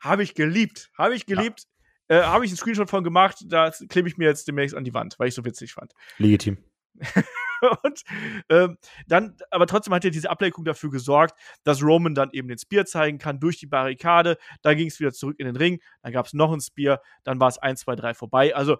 Habe 0.00 0.22
ich 0.22 0.34
geliebt. 0.34 0.90
Habe 0.96 1.14
ich 1.14 1.26
geliebt. 1.26 1.64
Ja. 2.08 2.20
Äh, 2.20 2.22
Habe 2.24 2.44
ich 2.44 2.50
einen 2.50 2.58
Screenshot 2.58 2.88
von 2.88 3.04
gemacht. 3.04 3.44
Da 3.46 3.70
klebe 3.88 4.08
ich 4.08 4.16
mir 4.16 4.26
jetzt 4.26 4.48
demnächst 4.48 4.76
an 4.76 4.84
die 4.84 4.94
Wand, 4.94 5.18
weil 5.18 5.28
ich 5.28 5.34
so 5.34 5.44
witzig 5.44 5.72
fand. 5.72 5.92
Legitim. 6.18 6.58
und 7.82 8.02
ähm, 8.48 8.78
dann, 9.06 9.36
aber 9.50 9.66
trotzdem 9.66 9.94
hat 9.94 10.04
ja 10.04 10.10
diese 10.10 10.30
Ablenkung 10.30 10.64
dafür 10.64 10.90
gesorgt, 10.90 11.38
dass 11.64 11.82
Roman 11.82 12.14
dann 12.14 12.30
eben 12.32 12.48
den 12.48 12.58
Spear 12.58 12.86
zeigen 12.86 13.18
kann 13.18 13.40
durch 13.40 13.58
die 13.58 13.66
Barrikade. 13.66 14.36
Da 14.62 14.74
ging 14.74 14.88
es 14.88 15.00
wieder 15.00 15.12
zurück 15.12 15.36
in 15.38 15.46
den 15.46 15.56
Ring. 15.56 15.80
Dann 16.02 16.12
gab 16.12 16.26
es 16.26 16.32
noch 16.32 16.52
ein 16.52 16.60
Spear. 16.60 17.00
Dann 17.24 17.40
war 17.40 17.48
es 17.48 17.58
1, 17.58 17.80
2, 17.80 17.96
3 17.96 18.14
vorbei. 18.14 18.54
Also 18.54 18.78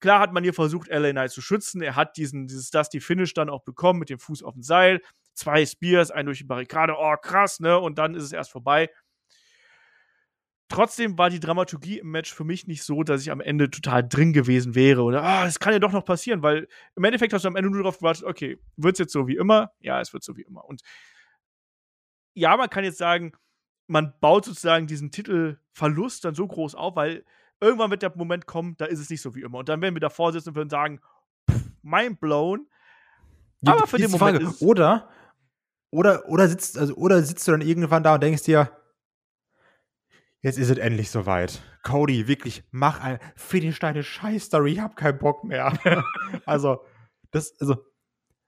klar 0.00 0.20
hat 0.20 0.32
man 0.32 0.42
hier 0.42 0.54
versucht, 0.54 0.88
LA 0.88 1.12
Knight 1.12 1.30
zu 1.30 1.40
schützen. 1.40 1.82
Er 1.82 1.96
hat 1.96 2.16
diesen, 2.16 2.46
dieses 2.46 2.70
Dusty 2.70 3.00
Finish 3.00 3.34
dann 3.34 3.48
auch 3.48 3.62
bekommen 3.62 3.98
mit 3.98 4.10
dem 4.10 4.18
Fuß 4.18 4.42
auf 4.42 4.54
dem 4.54 4.62
Seil. 4.62 5.00
Zwei 5.34 5.66
Spears, 5.66 6.10
ein 6.10 6.26
durch 6.26 6.38
die 6.38 6.44
Barrikade. 6.44 6.94
Oh, 6.98 7.14
krass, 7.20 7.60
ne? 7.60 7.78
Und 7.78 7.98
dann 7.98 8.14
ist 8.14 8.24
es 8.24 8.32
erst 8.32 8.50
vorbei. 8.50 8.88
Trotzdem 10.68 11.16
war 11.16 11.30
die 11.30 11.38
Dramaturgie 11.38 11.98
im 11.98 12.10
Match 12.10 12.34
für 12.34 12.42
mich 12.42 12.66
nicht 12.66 12.82
so, 12.82 13.04
dass 13.04 13.22
ich 13.22 13.30
am 13.30 13.40
Ende 13.40 13.70
total 13.70 14.06
drin 14.06 14.32
gewesen 14.32 14.74
wäre 14.74 15.02
oder 15.02 15.22
ah, 15.22 15.46
es 15.46 15.60
kann 15.60 15.72
ja 15.72 15.78
doch 15.78 15.92
noch 15.92 16.04
passieren, 16.04 16.42
weil 16.42 16.66
im 16.96 17.04
Endeffekt 17.04 17.32
hast 17.32 17.44
du 17.44 17.48
am 17.48 17.56
Ende 17.56 17.70
nur 17.70 17.82
darauf 17.82 17.98
gewartet, 17.98 18.24
okay, 18.24 18.58
wird 18.76 18.94
es 18.94 18.98
jetzt 18.98 19.12
so 19.12 19.28
wie 19.28 19.36
immer? 19.36 19.70
Ja, 19.78 20.00
es 20.00 20.12
wird 20.12 20.24
so 20.24 20.36
wie 20.36 20.42
immer. 20.42 20.64
Und 20.64 20.82
ja, 22.34 22.56
man 22.56 22.68
kann 22.68 22.82
jetzt 22.82 22.98
sagen, 22.98 23.32
man 23.86 24.12
baut 24.20 24.44
sozusagen 24.44 24.88
diesen 24.88 25.12
Titelverlust 25.12 26.24
dann 26.24 26.34
so 26.34 26.46
groß 26.46 26.74
auf, 26.74 26.96
weil 26.96 27.24
irgendwann 27.60 27.90
wird 27.90 28.02
der 28.02 28.16
Moment 28.16 28.46
kommen, 28.46 28.76
da 28.76 28.86
ist 28.86 28.98
es 28.98 29.08
nicht 29.08 29.22
so 29.22 29.34
wie 29.34 29.42
immer. 29.42 29.58
Und 29.58 29.68
dann 29.68 29.80
werden 29.80 29.94
wir 29.94 30.00
davor 30.00 30.32
sitzen 30.32 30.50
und 30.50 30.56
würden 30.56 30.70
sagen, 30.70 31.00
mind 31.82 32.20
blown. 32.20 32.66
Aber 33.64 33.86
für 33.86 33.98
den 33.98 34.10
Moment 34.10 34.42
Frage. 34.42 34.64
oder 34.64 35.08
oder 35.90 36.28
oder 36.28 36.48
sitzt 36.48 36.76
also 36.76 36.94
oder 36.94 37.22
sitzt 37.22 37.46
du 37.46 37.52
dann 37.52 37.62
irgendwann 37.62 38.02
da 38.02 38.14
und 38.14 38.22
denkst 38.22 38.42
dir, 38.42 38.70
Jetzt 40.42 40.58
ist 40.58 40.70
es 40.70 40.78
endlich 40.78 41.10
soweit. 41.10 41.62
Cody, 41.82 42.28
wirklich, 42.28 42.64
mach 42.70 43.00
ein, 43.00 43.18
finish 43.36 43.78
deine 43.78 44.02
Scheiß-Story, 44.02 44.72
ich 44.72 44.80
hab 44.80 44.96
keinen 44.96 45.18
Bock 45.18 45.44
mehr. 45.44 45.72
also, 46.46 46.80
das, 47.30 47.54
also, 47.60 47.76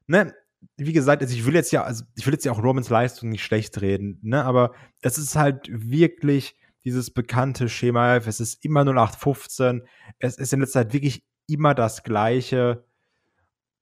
ne, 0.06 0.34
wie 0.76 0.92
gesagt, 0.92 1.22
also 1.22 1.34
ich 1.34 1.46
will 1.46 1.54
jetzt 1.54 1.72
ja, 1.72 1.84
also 1.84 2.04
ich 2.16 2.26
will 2.26 2.34
jetzt 2.34 2.44
ja 2.44 2.52
auch 2.52 2.62
Romans 2.62 2.88
Leistung 2.88 3.30
nicht 3.30 3.44
schlecht 3.44 3.80
reden, 3.80 4.18
ne, 4.22 4.44
aber 4.44 4.74
es 5.00 5.18
ist 5.18 5.36
halt 5.36 5.68
wirklich 5.70 6.56
dieses 6.84 7.12
bekannte 7.12 7.68
Schema, 7.68 8.16
es 8.16 8.40
ist 8.40 8.64
immer 8.64 8.80
0815, 8.84 9.82
es 10.18 10.38
ist 10.38 10.52
in 10.52 10.60
letzter 10.60 10.80
Zeit 10.80 10.92
wirklich 10.92 11.24
immer 11.46 11.74
das 11.74 12.02
Gleiche 12.02 12.84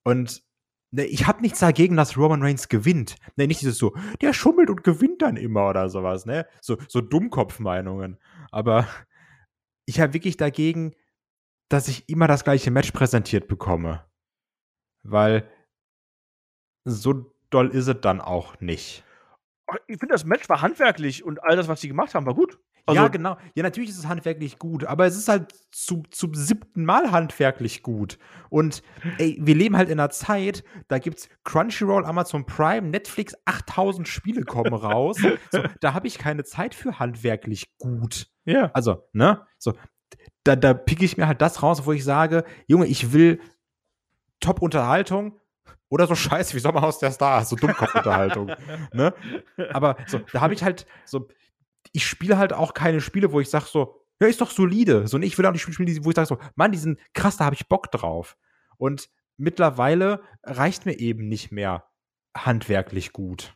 und 0.02 0.42
ich 1.04 1.26
habe 1.26 1.42
nichts 1.42 1.60
dagegen, 1.60 1.96
dass 1.96 2.16
Roman 2.16 2.42
Reigns 2.42 2.68
gewinnt. 2.68 3.16
Ne, 3.36 3.46
nicht 3.46 3.60
dieses 3.60 3.78
so, 3.78 3.94
der 4.20 4.32
schummelt 4.32 4.70
und 4.70 4.84
gewinnt 4.84 5.22
dann 5.22 5.36
immer 5.36 5.68
oder 5.68 5.88
sowas, 5.88 6.26
ne? 6.26 6.46
So, 6.60 6.76
so 6.88 7.00
Dummkopfmeinungen. 7.00 8.18
Aber 8.50 8.86
ich 9.86 10.00
habe 10.00 10.14
wirklich 10.14 10.36
dagegen, 10.36 10.94
dass 11.68 11.88
ich 11.88 12.08
immer 12.08 12.28
das 12.28 12.44
gleiche 12.44 12.70
Match 12.70 12.92
präsentiert 12.92 13.48
bekomme. 13.48 14.04
Weil 15.02 15.50
so 16.84 17.32
doll 17.50 17.70
ist 17.70 17.88
es 17.88 18.00
dann 18.00 18.20
auch 18.20 18.60
nicht. 18.60 19.04
Ich 19.88 19.98
finde, 19.98 20.14
das 20.14 20.24
Match 20.24 20.48
war 20.48 20.62
handwerklich 20.62 21.24
und 21.24 21.42
all 21.42 21.56
das, 21.56 21.68
was 21.68 21.80
sie 21.80 21.88
gemacht 21.88 22.14
haben, 22.14 22.26
war 22.26 22.34
gut. 22.34 22.60
Also, 22.86 23.02
ja, 23.02 23.08
genau. 23.08 23.36
Ja, 23.54 23.64
natürlich 23.64 23.90
ist 23.90 23.98
es 23.98 24.06
handwerklich 24.06 24.60
gut, 24.60 24.84
aber 24.84 25.06
es 25.06 25.16
ist 25.16 25.28
halt 25.28 25.52
zu, 25.72 26.04
zum 26.10 26.34
siebten 26.34 26.84
Mal 26.84 27.10
handwerklich 27.10 27.82
gut. 27.82 28.16
Und 28.48 28.82
ey, 29.18 29.36
wir 29.40 29.56
leben 29.56 29.76
halt 29.76 29.88
in 29.88 29.98
einer 29.98 30.10
Zeit, 30.10 30.62
da 30.86 30.98
gibt's 30.98 31.28
Crunchyroll, 31.42 32.04
Amazon 32.04 32.46
Prime, 32.46 32.88
Netflix, 32.88 33.34
8000 33.44 34.06
Spiele 34.06 34.42
kommen 34.42 34.72
raus. 34.72 35.18
so, 35.50 35.62
da 35.80 35.94
habe 35.94 36.06
ich 36.06 36.18
keine 36.18 36.44
Zeit 36.44 36.76
für 36.76 37.00
handwerklich 37.00 37.76
gut. 37.78 38.28
Ja. 38.44 38.70
Also, 38.72 39.08
ne? 39.12 39.44
So, 39.58 39.74
da, 40.44 40.54
da 40.54 40.72
pick 40.72 41.02
ich 41.02 41.16
mir 41.16 41.26
halt 41.26 41.42
das 41.42 41.64
raus, 41.64 41.86
wo 41.86 41.92
ich 41.92 42.04
sage, 42.04 42.44
Junge, 42.68 42.86
ich 42.86 43.12
will 43.12 43.40
Top-Unterhaltung, 44.38 45.40
oder 45.88 46.06
so 46.06 46.14
scheiße 46.16 46.54
wie 46.54 46.60
Sommerhaus 46.60 46.98
der 46.98 47.12
Stars, 47.12 47.48
so 47.48 47.56
Dummkopf-Unterhaltung. 47.56 48.52
ne? 48.92 49.14
Aber 49.72 49.96
so, 50.06 50.18
da 50.32 50.40
habe 50.40 50.54
ich 50.54 50.62
halt 50.62 50.86
so, 51.04 51.28
ich 51.92 52.06
spiele 52.06 52.38
halt 52.38 52.52
auch 52.52 52.74
keine 52.74 53.00
Spiele, 53.00 53.32
wo 53.32 53.40
ich 53.40 53.50
sage 53.50 53.66
so, 53.66 54.02
ja, 54.20 54.28
ist 54.28 54.40
doch 54.40 54.50
solide. 54.50 55.06
So, 55.06 55.16
und 55.16 55.22
ich 55.22 55.36
will 55.36 55.46
auch 55.46 55.52
nicht 55.52 55.62
Spiele, 55.62 56.04
wo 56.04 56.10
ich 56.10 56.16
sage 56.16 56.28
so, 56.28 56.38
Mann, 56.54 56.72
die 56.72 56.78
sind 56.78 56.98
krass, 57.12 57.36
da 57.36 57.44
habe 57.44 57.56
ich 57.56 57.68
Bock 57.68 57.90
drauf. 57.90 58.36
Und 58.78 59.08
mittlerweile 59.36 60.22
reicht 60.42 60.86
mir 60.86 60.98
eben 60.98 61.28
nicht 61.28 61.52
mehr 61.52 61.84
handwerklich 62.36 63.12
gut. 63.12 63.54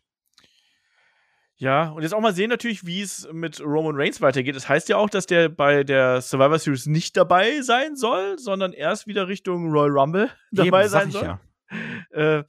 Ja, 1.57 1.91
und 1.91 2.03
jetzt 2.03 2.15
auch 2.15 2.21
mal 2.21 2.33
sehen 2.33 2.49
natürlich, 2.49 2.87
wie 2.87 3.03
es 3.03 3.29
mit 3.33 3.61
Roman 3.61 3.95
Reigns 3.95 4.23
weitergeht. 4.23 4.57
Das 4.57 4.67
heißt 4.67 4.89
ja 4.89 4.97
auch, 4.97 5.11
dass 5.11 5.27
der 5.27 5.51
bei 5.51 5.85
der 5.85 6.23
Survivor 6.23 6.59
Series 6.59 6.87
nicht 6.87 7.19
dabei 7.19 7.61
sein 7.61 7.97
soll, 7.97 8.39
sondern 8.39 8.73
erst 8.73 9.07
wieder 9.07 9.29
Richtung 9.29 9.71
Royal 9.71 9.91
Rumble 9.91 10.31
dabei 10.53 10.83
Eben, 10.83 10.91
sein 10.91 11.11
soll. 11.11 11.25
Ja. 11.25 11.41
Äh, 12.11 12.43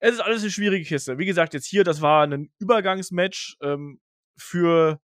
es 0.00 0.14
ist 0.14 0.20
alles 0.20 0.42
eine 0.42 0.50
schwierige 0.50 0.84
Kiste. 0.84 1.18
Wie 1.18 1.24
gesagt, 1.24 1.54
jetzt 1.54 1.66
hier, 1.66 1.84
das 1.84 2.00
war 2.00 2.26
ein 2.26 2.50
Übergangsmatch 2.58 3.56
ähm, 3.62 4.00
für 4.36 5.00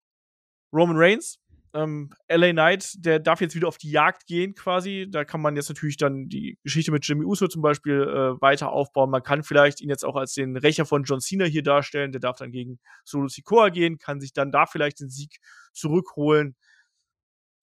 Roman 0.73 0.97
Reigns. 0.97 1.39
Ähm, 1.73 2.09
LA 2.30 2.53
Knight, 2.53 2.93
der 3.05 3.19
darf 3.19 3.41
jetzt 3.41 3.55
wieder 3.55 3.67
auf 3.67 3.78
die 3.78 3.91
Jagd 3.91 4.25
gehen, 4.25 4.55
quasi. 4.55 5.07
Da 5.09 5.25
kann 5.25 5.41
man 5.41 5.55
jetzt 5.55 5.69
natürlich 5.69 5.97
dann 5.97 6.28
die 6.28 6.57
Geschichte 6.63 6.91
mit 6.91 7.05
Jimmy 7.05 7.25
Uso 7.25 7.47
zum 7.47 7.61
Beispiel 7.61 8.01
äh, 8.01 8.41
weiter 8.41 8.71
aufbauen. 8.71 9.11
Man 9.11 9.21
kann 9.21 9.43
vielleicht 9.43 9.82
ihn 9.82 9.89
jetzt 9.89 10.05
auch 10.05 10.15
als 10.15 10.34
den 10.34 10.57
Rächer 10.57 10.86
von 10.86 11.03
John 11.03 11.19
Cena 11.19 11.45
hier 11.45 11.63
darstellen. 11.63 12.11
Der 12.11 12.21
darf 12.21 12.38
dann 12.38 12.51
gegen 12.51 12.80
Solo 13.03 13.28
Sikoa 13.28 13.69
gehen, 13.69 13.97
kann 13.97 14.19
sich 14.21 14.34
dann 14.34 14.51
da 14.51 14.65
vielleicht 14.65 15.01
den 15.01 15.09
Sieg 15.09 15.38
zurückholen. 15.73 16.55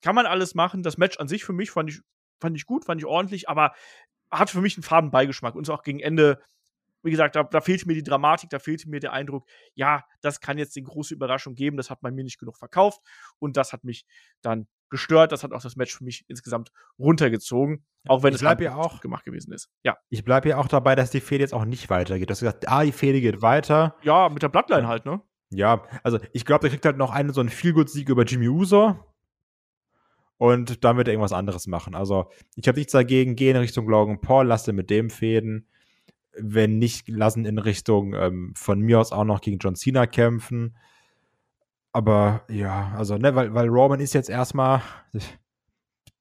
Kann 0.03 0.15
man 0.15 0.27
alles 0.27 0.55
machen. 0.55 0.83
Das 0.83 0.99
Match 0.99 1.19
an 1.19 1.29
sich 1.29 1.45
für 1.45 1.55
mich 1.55 1.71
fand 1.71 1.91
ich, 1.91 2.01
fand 2.41 2.57
ich 2.57 2.67
gut, 2.67 2.85
fand 2.85 3.01
ich 3.01 3.07
ordentlich, 3.07 3.49
aber 3.49 3.73
hat 4.31 4.51
für 4.51 4.61
mich 4.61 4.77
einen 4.77 4.83
faden 4.83 5.11
Beigeschmack. 5.11 5.55
Und 5.55 5.65
so 5.65 5.73
auch 5.73 5.83
gegen 5.83 6.01
Ende 6.01 6.41
wie 7.05 7.11
gesagt, 7.11 7.37
da, 7.37 7.43
da 7.45 7.61
fehlte 7.61 7.87
mir 7.87 7.95
die 7.95 8.03
Dramatik, 8.03 8.51
da 8.51 8.59
fehlte 8.59 8.89
mir 8.89 8.99
der 9.01 9.13
Eindruck, 9.13 9.47
ja, 9.75 10.05
das 10.23 10.41
kann 10.41 10.59
jetzt 10.59 10.77
eine 10.77 10.85
große 10.85 11.15
Überraschung 11.15 11.55
geben, 11.55 11.77
das 11.77 11.91
hat 11.91 12.03
man 12.03 12.15
mir 12.15 12.25
nicht 12.25 12.39
genug 12.39 12.57
verkauft 12.57 13.01
und 13.39 13.57
das 13.57 13.73
hat 13.73 13.85
mich 13.85 14.07
dann 14.43 14.67
gestört, 14.91 15.33
das 15.33 15.43
hat 15.43 15.53
auch 15.53 15.63
das 15.63 15.77
Match 15.77 15.97
für 15.97 16.05
mich 16.05 16.25
insgesamt 16.29 16.71
runtergezogen, 16.99 17.85
auch 18.09 18.23
wenn 18.23 18.31
Ich 18.31 18.37
es 18.37 18.41
bleib 18.41 18.61
ja 18.61 18.75
auch- 18.77 19.01
gemacht 19.01 19.25
gewesen 19.25 19.53
ist. 19.53 19.71
Ja, 19.83 19.97
Ich 20.09 20.25
bleibe 20.25 20.49
ja 20.49 20.57
auch 20.59 20.69
dabei, 20.69 20.95
dass 20.95 21.11
die 21.11 21.21
Fehde 21.21 21.43
jetzt 21.43 21.55
auch 21.55 21.65
nicht 21.65 21.91
weitergeht. 21.91 22.29
Du 22.29 22.33
hast 22.33 22.41
gesagt, 22.41 22.69
ah, 22.69 22.85
die 22.85 22.93
Fehde 22.93 23.21
geht 23.21 23.43
weiter. 23.43 23.97
ja, 24.03 24.29
mit 24.29 24.43
der 24.43 24.49
Bloodline 24.49 24.87
halt, 24.89 25.05
ne? 25.05 25.21
Ja, 25.51 25.87
also 26.03 26.19
ich 26.33 26.45
glaube, 26.45 26.63
der 26.63 26.71
kriegt 26.71 26.85
halt 26.85 26.97
noch 26.97 27.11
einen 27.13 27.33
so 27.33 27.41
einen 27.41 27.49
Feelgood-Sieg 27.51 28.09
über 28.09 28.25
Jimmy 28.25 28.49
Uso. 28.49 28.97
Und 30.37 30.85
dann 30.85 30.97
wird 30.97 31.09
er 31.09 31.13
irgendwas 31.15 31.33
anderes 31.33 31.67
machen. 31.67 31.95
Also, 31.95 32.31
ich 32.57 32.67
habe 32.67 32.79
nichts 32.79 32.93
dagegen, 32.93 33.37
geh 33.37 33.51
in 33.51 33.57
Richtung 33.57 33.89
Logan 33.89 34.21
Paul, 34.21 34.47
lass 34.47 34.65
den 34.65 34.75
mit 34.75 34.91
dem 34.91 35.09
fäden. 35.11 35.69
Wenn 36.37 36.79
nicht, 36.79 37.09
lassen 37.09 37.45
in 37.45 37.59
Richtung 37.59 38.15
ähm, 38.15 38.53
von 38.57 38.81
mir 38.81 39.01
aus 39.01 39.13
auch 39.13 39.25
noch 39.25 39.41
gegen 39.41 39.59
John 39.59 39.77
Cena 39.77 40.07
kämpfen. 40.07 40.77
Aber 41.93 42.45
ja, 42.49 42.93
also, 42.97 43.17
ne, 43.17 43.35
weil, 43.35 43.55
weil 43.55 43.69
Roman 43.69 44.01
ist 44.01 44.15
jetzt 44.15 44.29
erstmal, 44.29 44.83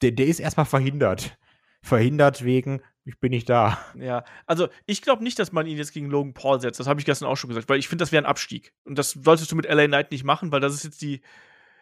der, 0.01 0.11
der 0.11 0.27
ist 0.27 0.39
erstmal 0.39 0.67
verhindert. 0.67 1.37
Verhindert 1.81 2.43
wegen, 2.43 2.81
ich 3.05 3.19
bin 3.19 3.31
nicht 3.31 3.49
da. 3.49 3.77
Ja, 3.95 4.23
also 4.45 4.69
ich 4.85 5.01
glaube 5.01 5.23
nicht, 5.23 5.39
dass 5.39 5.51
man 5.51 5.65
ihn 5.65 5.77
jetzt 5.77 5.91
gegen 5.91 6.09
Logan 6.09 6.33
Paul 6.33 6.61
setzt. 6.61 6.79
Das 6.79 6.87
habe 6.87 6.99
ich 6.99 7.05
gestern 7.05 7.27
auch 7.27 7.35
schon 7.35 7.49
gesagt, 7.49 7.67
weil 7.69 7.79
ich 7.79 7.87
finde, 7.87 8.03
das 8.03 8.11
wäre 8.11 8.23
ein 8.23 8.29
Abstieg. 8.29 8.73
Und 8.85 8.97
das 8.97 9.11
solltest 9.11 9.51
du 9.51 9.55
mit 9.55 9.65
LA 9.65 9.87
Knight 9.87 10.11
nicht 10.11 10.23
machen, 10.23 10.51
weil 10.51 10.61
das 10.61 10.73
ist 10.73 10.83
jetzt 10.83 11.01
die 11.01 11.21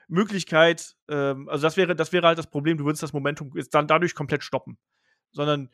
Möglichkeit, 0.07 0.95
ähm, 1.09 1.47
also 1.47 1.61
das 1.61 1.77
wäre, 1.77 1.95
das 1.95 2.11
wäre 2.11 2.27
halt 2.27 2.37
das 2.37 2.49
Problem, 2.49 2.77
du 2.77 2.85
würdest 2.85 3.03
das 3.03 3.13
Momentum 3.13 3.51
jetzt 3.55 3.73
dann 3.73 3.87
dadurch 3.87 4.15
komplett 4.15 4.43
stoppen. 4.43 4.77
Sondern, 5.31 5.69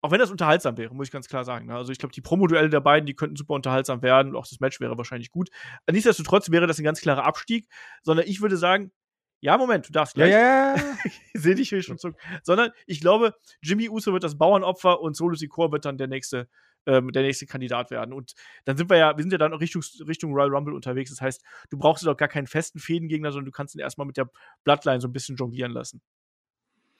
auch 0.00 0.10
wenn 0.10 0.18
das 0.18 0.30
unterhaltsam 0.30 0.76
wäre, 0.76 0.94
muss 0.94 1.08
ich 1.08 1.12
ganz 1.12 1.28
klar 1.28 1.44
sagen. 1.44 1.66
Ne? 1.66 1.74
Also 1.74 1.92
ich 1.92 1.98
glaube, 1.98 2.12
die 2.12 2.20
Promoduelle 2.20 2.70
der 2.70 2.80
beiden, 2.80 3.06
die 3.06 3.14
könnten 3.14 3.36
super 3.36 3.54
unterhaltsam 3.54 4.02
werden 4.02 4.36
auch 4.36 4.46
das 4.46 4.60
Match 4.60 4.80
wäre 4.80 4.96
wahrscheinlich 4.96 5.30
gut. 5.30 5.50
Nichtsdestotrotz 5.90 6.50
wäre 6.50 6.66
das 6.66 6.78
ein 6.78 6.84
ganz 6.84 7.00
klarer 7.00 7.24
Abstieg, 7.24 7.68
sondern 8.02 8.26
ich 8.26 8.40
würde 8.40 8.56
sagen, 8.56 8.92
ja, 9.40 9.56
Moment, 9.56 9.88
du 9.88 9.92
darfst 9.92 10.14
gleich. 10.14 10.32
ja. 10.32 10.76
sehe 11.34 11.54
dich 11.54 11.68
hier 11.68 11.82
schon 11.82 11.98
zurück. 11.98 12.16
Sondern 12.42 12.70
ich 12.86 13.00
glaube, 13.00 13.34
Jimmy 13.62 13.88
Uso 13.88 14.12
wird 14.12 14.24
das 14.24 14.36
Bauernopfer 14.36 15.00
und 15.00 15.16
Solo 15.16 15.36
Sikoa 15.36 15.70
wird 15.70 15.84
dann 15.84 15.96
der 15.96 16.08
nächste, 16.08 16.48
ähm, 16.86 17.12
der 17.12 17.22
nächste 17.22 17.46
Kandidat 17.46 17.90
werden. 17.90 18.12
Und 18.12 18.34
dann 18.64 18.76
sind 18.76 18.90
wir 18.90 18.96
ja, 18.96 19.16
wir 19.16 19.22
sind 19.22 19.30
ja 19.30 19.38
dann 19.38 19.52
auch 19.52 19.60
Richtung, 19.60 19.82
Richtung 20.06 20.32
Royal 20.32 20.48
Rumble 20.48 20.74
unterwegs. 20.74 21.10
Das 21.10 21.20
heißt, 21.20 21.42
du 21.70 21.78
brauchst 21.78 22.04
doch 22.04 22.16
gar 22.16 22.28
keinen 22.28 22.48
festen 22.48 22.80
Fädengegner, 22.80 23.30
sondern 23.30 23.46
du 23.46 23.52
kannst 23.52 23.76
ihn 23.76 23.80
erstmal 23.80 24.06
mit 24.06 24.16
der 24.16 24.28
Bloodline 24.64 25.00
so 25.00 25.06
ein 25.06 25.12
bisschen 25.12 25.36
jonglieren 25.36 25.72
lassen. 25.72 26.02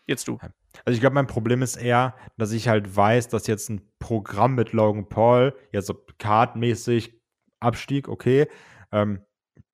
Jetzt 0.09 0.27
du. 0.27 0.39
Also 0.85 0.95
ich 0.95 1.01
glaube, 1.01 1.15
mein 1.15 1.27
Problem 1.27 1.61
ist 1.61 1.77
eher, 1.77 2.17
dass 2.39 2.53
ich 2.53 2.67
halt 2.67 2.97
weiß, 2.97 3.29
dass 3.29 3.47
jetzt 3.47 3.69
ein 3.69 3.83
Programm 3.99 4.55
mit 4.55 4.73
Logan 4.73 5.09
Paul, 5.09 5.55
jetzt 5.71 5.87
so 5.87 5.95
kartmäßig 6.19 7.21
Abstieg, 7.61 8.09
okay, 8.09 8.49
ähm, 8.91 9.21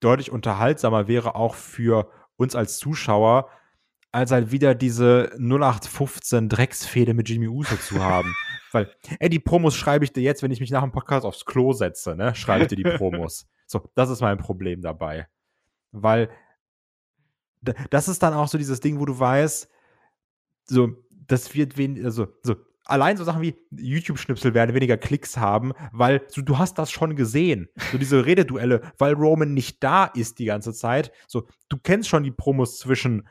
deutlich 0.01 0.32
unterhaltsamer 0.32 1.07
wäre 1.07 1.37
auch 1.37 1.55
für 1.55 2.11
uns 2.37 2.57
als 2.57 2.78
Zuschauer, 2.78 3.49
als 4.11 4.32
halt 4.32 4.51
wieder 4.51 4.74
diese 4.74 5.30
0815 5.39 6.49
Drecksfehde 6.49 7.14
mit 7.14 7.28
Jimmy 7.28 7.47
Uso 7.47 7.76
zu 7.76 8.03
haben. 8.03 8.35
Weil, 8.72 8.91
ey, 9.20 9.28
die 9.28 9.39
Promos 9.39 9.76
schreibe 9.76 10.05
ich 10.05 10.12
dir 10.12 10.24
jetzt, 10.24 10.43
wenn 10.43 10.51
ich 10.51 10.59
mich 10.59 10.72
nach 10.72 10.82
dem 10.82 10.91
Podcast 10.91 11.24
aufs 11.24 11.45
Klo 11.45 11.72
setze, 11.72 12.16
ne? 12.16 12.35
Schreibe 12.35 12.62
ich 12.62 12.68
dir 12.68 12.76
die 12.76 12.82
Promos. 12.99 13.47
so, 13.66 13.89
das 13.95 14.11
ist 14.11 14.20
mein 14.20 14.39
Problem 14.39 14.82
dabei. 14.82 15.28
Weil 15.93 16.28
das 17.91 18.09
ist 18.09 18.22
dann 18.22 18.35
auch 18.35 18.49
so 18.49 18.59
dieses 18.59 18.80
Ding, 18.80 18.99
wo 18.99 19.05
du 19.05 19.16
weißt, 19.16 19.70
so, 20.67 20.91
das 21.27 21.55
wird 21.55 21.77
wen, 21.77 22.05
also, 22.05 22.29
so, 22.43 22.57
allein 22.85 23.17
so 23.17 23.25
Sachen 23.25 23.41
wie 23.43 23.57
YouTube-Schnipsel 23.71 24.53
werden 24.55 24.75
weniger 24.75 24.97
Klicks 24.99 25.37
haben, 25.37 25.73
weil 25.93 26.23
so, 26.29 26.43
du 26.43 26.59
hast 26.59 26.79
das 26.79 26.91
schon 26.91 27.17
gesehen. 27.17 27.69
So 27.93 27.99
diese 27.99 28.27
Rededuelle, 28.27 28.83
weil 28.99 29.15
Roman 29.15 29.55
nicht 29.55 29.83
da 29.83 30.05
ist 30.05 30.39
die 30.39 30.45
ganze 30.47 30.73
Zeit. 30.75 31.11
So, 31.27 31.47
du 31.69 31.79
kennst 31.79 32.09
schon 32.09 32.25
die 32.25 32.31
Promos 32.31 32.79
zwischen 32.79 33.27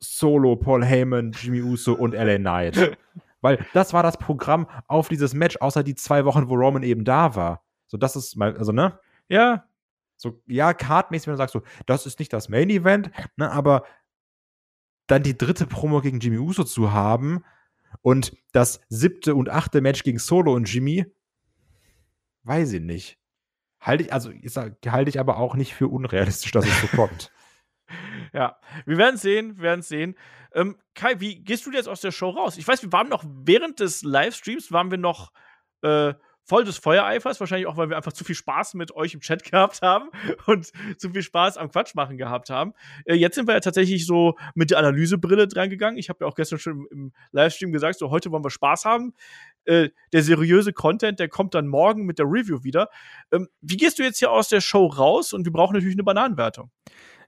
Solo, 0.00 0.56
Paul 0.56 0.84
Heyman, 0.84 1.32
Jimmy 1.32 1.62
Uso 1.62 1.94
und 1.94 2.12
LA 2.12 2.36
Knight. 2.36 2.98
weil 3.40 3.64
das 3.72 3.92
war 3.94 4.02
das 4.02 4.18
Programm 4.18 4.66
auf 4.86 5.08
dieses 5.08 5.32
Match, 5.34 5.56
außer 5.58 5.82
die 5.82 5.94
zwei 5.94 6.24
Wochen, 6.26 6.48
wo 6.48 6.54
Roman 6.54 6.82
eben 6.82 7.04
da 7.04 7.34
war. 7.36 7.64
So, 7.86 7.96
das 7.96 8.16
ist 8.16 8.36
mal, 8.36 8.56
also, 8.56 8.72
ne? 8.72 8.98
Ja, 9.28 9.64
So, 10.16 10.42
ja, 10.46 10.72
kartmäßig, 10.74 11.26
wenn 11.26 11.34
du 11.34 11.38
sagst, 11.38 11.52
so, 11.54 11.62
das 11.86 12.06
ist 12.06 12.18
nicht 12.18 12.32
das 12.32 12.48
Main 12.48 12.70
Event, 12.70 13.10
ne, 13.36 13.50
aber 13.50 13.84
dann 15.06 15.22
die 15.22 15.36
dritte 15.36 15.66
Promo 15.66 16.00
gegen 16.00 16.20
Jimmy 16.20 16.38
Uso 16.38 16.64
zu 16.64 16.92
haben 16.92 17.44
und 18.02 18.36
das 18.52 18.80
siebte 18.88 19.34
und 19.34 19.48
achte 19.48 19.80
Match 19.80 20.02
gegen 20.02 20.18
Solo 20.18 20.52
und 20.54 20.72
Jimmy, 20.72 21.06
weiß 22.44 22.72
ich 22.72 22.80
nicht. 22.80 23.18
Halte 23.80 24.04
ich, 24.04 24.12
also 24.12 24.30
halte 24.86 25.08
ich 25.10 25.20
aber 25.20 25.36
auch 25.36 25.56
nicht 25.56 25.74
für 25.74 25.88
unrealistisch, 25.88 26.52
dass 26.52 26.66
es 26.66 26.80
so 26.80 26.86
kommt. 26.96 27.32
ja. 28.32 28.58
Wir 28.86 28.96
werden 28.96 29.16
sehen, 29.16 29.56
wir 29.56 29.64
werden 29.64 29.82
sehen. 29.82 30.16
Ähm, 30.54 30.78
Kai, 30.94 31.20
wie 31.20 31.42
gehst 31.42 31.66
du 31.66 31.72
jetzt 31.72 31.88
aus 31.88 32.00
der 32.00 32.12
Show 32.12 32.30
raus? 32.30 32.56
Ich 32.56 32.66
weiß, 32.66 32.82
wir 32.82 32.92
waren 32.92 33.08
noch 33.08 33.24
während 33.26 33.80
des 33.80 34.02
Livestreams, 34.02 34.72
waren 34.72 34.90
wir 34.90 34.98
noch 34.98 35.32
äh, 35.82 36.14
voll 36.44 36.64
des 36.64 36.78
Feuereifers, 36.78 37.40
wahrscheinlich 37.40 37.66
auch, 37.66 37.76
weil 37.76 37.88
wir 37.88 37.96
einfach 37.96 38.12
zu 38.12 38.24
viel 38.24 38.34
Spaß 38.34 38.74
mit 38.74 38.94
euch 38.94 39.14
im 39.14 39.20
Chat 39.20 39.44
gehabt 39.50 39.82
haben 39.82 40.10
und 40.46 40.70
zu 40.98 41.10
viel 41.10 41.22
Spaß 41.22 41.56
am 41.56 41.70
Quatsch 41.70 41.94
machen 41.94 42.16
gehabt 42.16 42.50
haben. 42.50 42.74
Äh, 43.04 43.14
jetzt 43.14 43.34
sind 43.34 43.48
wir 43.48 43.54
ja 43.54 43.60
tatsächlich 43.60 44.06
so 44.06 44.36
mit 44.54 44.70
der 44.70 44.78
Analysebrille 44.78 45.48
dran 45.48 45.70
gegangen. 45.70 45.96
Ich 45.96 46.08
habe 46.08 46.24
ja 46.24 46.26
auch 46.26 46.34
gestern 46.34 46.58
schon 46.58 46.86
im, 46.90 47.12
Livestream 47.32 47.72
gesagt, 47.72 47.98
so 47.98 48.10
heute 48.10 48.30
wollen 48.30 48.44
wir 48.44 48.50
Spaß 48.50 48.84
haben. 48.84 49.14
Äh, 49.64 49.90
der 50.12 50.22
seriöse 50.22 50.72
Content, 50.72 51.18
der 51.18 51.28
kommt 51.28 51.54
dann 51.54 51.66
morgen 51.66 52.04
mit 52.04 52.18
der 52.18 52.26
Review 52.26 52.62
wieder. 52.62 52.90
Ähm, 53.32 53.48
wie 53.60 53.76
gehst 53.76 53.98
du 53.98 54.02
jetzt 54.02 54.18
hier 54.18 54.30
aus 54.30 54.48
der 54.48 54.60
Show 54.60 54.86
raus? 54.86 55.32
Und 55.32 55.44
wir 55.44 55.52
brauchen 55.52 55.72
natürlich 55.72 55.96
eine 55.96 56.04
Bananenwertung. 56.04 56.70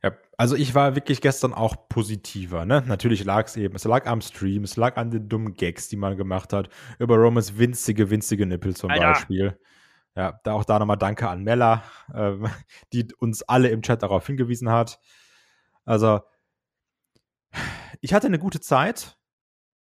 Ja, 0.07 0.13
also 0.37 0.55
ich 0.55 0.75
war 0.77 0.95
wirklich 0.95 1.21
gestern 1.21 1.53
auch 1.53 1.89
positiver, 1.89 2.65
ne? 2.65 2.85
Natürlich 2.87 3.25
lag 3.25 3.47
es 3.47 3.57
eben, 3.57 3.75
es 3.75 3.83
lag 3.83 4.07
am 4.07 4.21
Stream, 4.21 4.63
es 4.63 4.77
lag 4.77 4.97
an 4.97 5.11
den 5.11 5.29
dummen 5.29 5.55
Gags, 5.55 5.89
die 5.89 5.97
man 5.97 6.17
gemacht 6.17 6.53
hat, 6.53 6.69
über 7.01 7.17
Romans 7.17 7.59
winzige, 7.59 8.09
winzige 8.09 8.47
Nippel 8.47 8.77
zum 8.77 8.91
Alter. 8.91 9.13
Beispiel. 9.13 9.59
Ja, 10.15 10.41
da 10.45 10.53
auch 10.53 10.65
da 10.65 10.79
nochmal 10.79 10.97
Danke 10.97 11.29
an 11.29 11.43
Mella, 11.43 11.83
ähm, 12.15 12.47
die 12.93 13.09
uns 13.19 13.43
alle 13.43 13.69
im 13.69 13.83
Chat 13.83 14.05
darauf 14.05 14.25
hingewiesen 14.25 14.71
hat. 14.71 15.01
Also, 15.85 16.21
ich 18.01 18.15
hatte 18.15 18.29
eine 18.29 18.39
gute 18.39 18.61
Zeit 18.61 19.19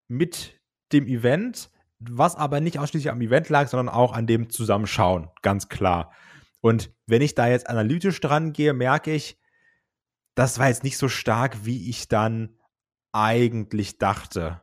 mit 0.09 0.61
dem 0.93 1.07
Event, 1.07 1.71
was 2.01 2.35
aber 2.35 2.61
nicht 2.61 2.81
ausschließlich 2.81 3.13
am 3.13 3.21
Event 3.21 3.49
lag, 3.49 3.69
sondern 3.69 3.95
auch 3.95 4.13
an 4.13 4.27
dem 4.27 4.51
Zusammenschauen, 4.51 5.29
ganz 5.43 5.69
klar. 5.69 6.13
Und 6.61 6.91
wenn 7.07 7.23
ich 7.23 7.37
da 7.37 7.47
jetzt 7.47 7.71
analytisch 7.71 8.21
dran 8.21 8.53
gehe, 8.53 8.73
merke 8.73 9.13
ich, 9.13 9.39
das 10.37 10.61
war 10.61 10.69
jetzt 10.69 10.85
nicht 10.85 10.99
so 10.99 11.09
stark, 11.09 11.65
wie 11.65 11.91
ich 11.91 12.07
dann 12.07 12.51
eigentlich 13.11 13.99
dachte. 13.99 14.63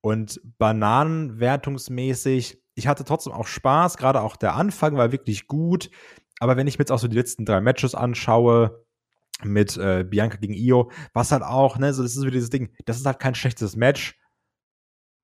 Und 0.00 0.40
bananenwertungsmäßig, 0.58 2.62
ich 2.74 2.86
hatte 2.86 3.04
trotzdem 3.04 3.32
auch 3.32 3.46
Spaß, 3.46 3.96
gerade 3.96 4.20
auch 4.20 4.36
der 4.36 4.54
Anfang 4.54 4.96
war 4.96 5.10
wirklich 5.10 5.48
gut. 5.48 5.90
Aber 6.38 6.56
wenn 6.56 6.66
ich 6.66 6.78
mir 6.78 6.82
jetzt 6.82 6.92
auch 6.92 6.98
so 6.98 7.08
die 7.08 7.16
letzten 7.16 7.46
drei 7.46 7.60
Matches 7.60 7.94
anschaue, 7.94 8.84
mit 9.42 9.76
äh, 9.76 10.04
Bianca 10.04 10.36
gegen 10.36 10.54
Io, 10.54 10.90
was 11.12 11.32
halt 11.32 11.42
auch, 11.42 11.78
ne, 11.78 11.92
so 11.92 12.02
das 12.02 12.14
ist 12.14 12.22
wieder 12.22 12.30
dieses 12.30 12.50
Ding, 12.50 12.70
das 12.84 12.98
ist 12.98 13.06
halt 13.06 13.18
kein 13.18 13.34
schlechtes 13.34 13.76
Match, 13.76 14.18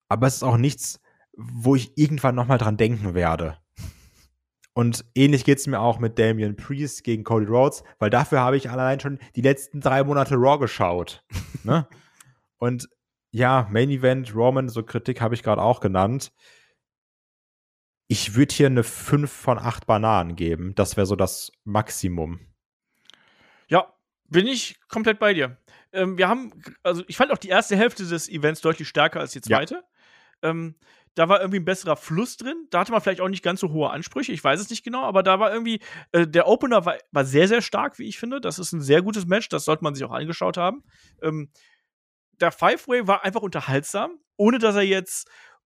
aber 0.08 0.26
es 0.26 0.36
ist 0.36 0.42
auch 0.42 0.56
nichts, 0.56 1.00
wo 1.36 1.76
ich 1.76 1.96
irgendwann 1.96 2.34
nochmal 2.34 2.58
dran 2.58 2.76
denken 2.76 3.14
werde. 3.14 3.58
Und 4.72 5.04
ähnlich 5.14 5.44
geht 5.44 5.58
es 5.58 5.66
mir 5.66 5.80
auch 5.80 5.98
mit 5.98 6.18
Damian 6.18 6.56
Priest 6.56 7.02
gegen 7.02 7.24
Cody 7.24 7.46
Rhodes, 7.46 7.82
weil 7.98 8.10
dafür 8.10 8.40
habe 8.40 8.56
ich 8.56 8.70
allein 8.70 9.00
schon 9.00 9.18
die 9.34 9.42
letzten 9.42 9.80
drei 9.80 10.04
Monate 10.04 10.36
Raw 10.36 10.58
geschaut. 10.58 11.24
ne? 11.64 11.88
Und 12.58 12.88
ja, 13.32 13.68
Main 13.70 13.90
Event, 13.90 14.34
Roman, 14.34 14.68
so 14.68 14.82
Kritik 14.82 15.20
habe 15.20 15.34
ich 15.34 15.42
gerade 15.42 15.62
auch 15.62 15.80
genannt. 15.80 16.32
Ich 18.06 18.34
würde 18.34 18.54
hier 18.54 18.66
eine 18.66 18.82
5 18.82 19.30
von 19.30 19.58
8 19.58 19.86
Bananen 19.86 20.34
geben. 20.34 20.74
Das 20.74 20.96
wäre 20.96 21.06
so 21.06 21.14
das 21.14 21.52
Maximum. 21.64 22.40
Ja, 23.68 23.92
bin 24.28 24.46
ich 24.46 24.80
komplett 24.88 25.18
bei 25.20 25.32
dir. 25.32 25.58
Ähm, 25.92 26.18
wir 26.18 26.28
haben, 26.28 26.52
also 26.82 27.04
ich 27.06 27.16
fand 27.16 27.30
auch 27.32 27.38
die 27.38 27.48
erste 27.48 27.76
Hälfte 27.76 28.04
des 28.04 28.28
Events 28.28 28.60
deutlich 28.60 28.88
stärker 28.88 29.20
als 29.20 29.32
die 29.32 29.40
zweite. 29.40 29.84
Ja. 30.42 30.50
Ähm, 30.50 30.74
da 31.14 31.28
war 31.28 31.40
irgendwie 31.40 31.60
ein 31.60 31.64
besserer 31.64 31.96
Fluss 31.96 32.36
drin. 32.36 32.66
Da 32.70 32.80
hatte 32.80 32.92
man 32.92 33.00
vielleicht 33.00 33.20
auch 33.20 33.28
nicht 33.28 33.42
ganz 33.42 33.60
so 33.60 33.70
hohe 33.70 33.90
Ansprüche. 33.90 34.32
Ich 34.32 34.42
weiß 34.42 34.60
es 34.60 34.70
nicht 34.70 34.84
genau, 34.84 35.02
aber 35.02 35.22
da 35.22 35.40
war 35.40 35.52
irgendwie, 35.52 35.80
äh, 36.12 36.26
der 36.26 36.46
Opener 36.46 36.84
war, 36.84 36.96
war, 37.10 37.24
sehr, 37.24 37.48
sehr 37.48 37.62
stark, 37.62 37.98
wie 37.98 38.06
ich 38.06 38.18
finde. 38.18 38.40
Das 38.40 38.58
ist 38.58 38.72
ein 38.72 38.80
sehr 38.80 39.02
gutes 39.02 39.26
Match. 39.26 39.48
Das 39.48 39.64
sollte 39.64 39.84
man 39.84 39.94
sich 39.94 40.04
auch 40.04 40.12
angeschaut 40.12 40.56
haben. 40.56 40.84
Ähm, 41.22 41.50
der 42.40 42.52
Five-Way 42.52 43.06
war 43.06 43.24
einfach 43.24 43.42
unterhaltsam, 43.42 44.18
ohne 44.36 44.58
dass 44.58 44.76
er 44.76 44.82
jetzt 44.82 45.28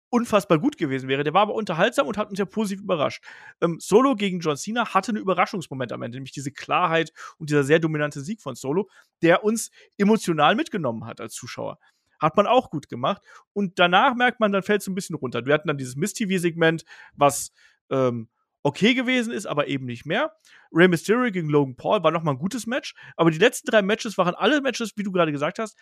unfassbar 0.09 0.59
gut 0.59 0.77
gewesen 0.77 1.09
wäre. 1.09 1.23
Der 1.23 1.33
war 1.33 1.41
aber 1.41 1.53
unterhaltsam 1.53 2.07
und 2.07 2.17
hat 2.17 2.29
uns 2.29 2.39
ja 2.39 2.45
positiv 2.45 2.83
überrascht. 2.83 3.23
Ähm, 3.61 3.77
Solo 3.79 4.15
gegen 4.15 4.39
John 4.39 4.57
Cena 4.57 4.93
hatte 4.93 5.11
einen 5.11 5.21
Überraschungsmoment 5.21 5.91
am 5.91 6.01
Ende, 6.01 6.17
nämlich 6.17 6.31
diese 6.31 6.51
Klarheit 6.51 7.11
und 7.37 7.49
dieser 7.49 7.63
sehr 7.63 7.79
dominante 7.79 8.21
Sieg 8.21 8.41
von 8.41 8.55
Solo, 8.55 8.89
der 9.21 9.43
uns 9.43 9.69
emotional 9.97 10.55
mitgenommen 10.55 11.05
hat 11.05 11.21
als 11.21 11.33
Zuschauer. 11.33 11.77
Hat 12.19 12.35
man 12.35 12.47
auch 12.47 12.69
gut 12.69 12.89
gemacht. 12.89 13.21
Und 13.53 13.79
danach 13.79 14.15
merkt 14.15 14.39
man, 14.39 14.51
dann 14.51 14.63
fällt 14.63 14.81
es 14.81 14.87
ein 14.87 14.95
bisschen 14.95 15.15
runter. 15.15 15.45
Wir 15.45 15.53
hatten 15.53 15.67
dann 15.67 15.77
dieses 15.77 15.95
Miss-TV-Segment, 15.95 16.83
was 17.15 17.51
ähm, 17.89 18.29
okay 18.63 18.93
gewesen 18.93 19.31
ist, 19.31 19.45
aber 19.45 19.67
eben 19.67 19.85
nicht 19.85 20.05
mehr. 20.05 20.35
Rey 20.71 20.87
Mysterio 20.87 21.31
gegen 21.31 21.49
Logan 21.49 21.75
Paul 21.75 22.03
war 22.03 22.11
nochmal 22.11 22.35
ein 22.35 22.39
gutes 22.39 22.67
Match. 22.67 22.95
Aber 23.15 23.31
die 23.31 23.37
letzten 23.37 23.69
drei 23.71 23.81
Matches 23.81 24.17
waren 24.17 24.35
alle 24.35 24.61
Matches, 24.61 24.91
wie 24.95 25.03
du 25.03 25.11
gerade 25.11 25.31
gesagt 25.31 25.59
hast. 25.59 25.77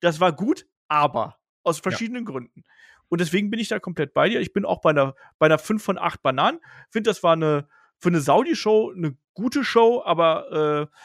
Das 0.00 0.20
war 0.20 0.32
gut, 0.32 0.66
aber 0.88 1.36
aus 1.62 1.78
verschiedenen 1.78 2.24
ja. 2.24 2.30
Gründen. 2.30 2.64
Und 3.08 3.20
deswegen 3.20 3.50
bin 3.50 3.58
ich 3.58 3.68
da 3.68 3.78
komplett 3.78 4.14
bei 4.14 4.28
dir. 4.28 4.40
Ich 4.40 4.52
bin 4.52 4.64
auch 4.64 4.80
bei 4.80 4.90
einer, 4.90 5.14
bei 5.38 5.46
einer 5.46 5.58
5 5.58 5.82
von 5.82 5.98
8 5.98 6.22
Bananen. 6.22 6.60
Finde, 6.90 7.10
das 7.10 7.22
war 7.22 7.32
eine, 7.32 7.68
für 7.98 8.08
eine 8.08 8.20
Saudi-Show 8.20 8.92
eine 8.96 9.16
gute 9.34 9.64
Show, 9.64 10.02
aber 10.04 10.88
äh, 10.90 10.96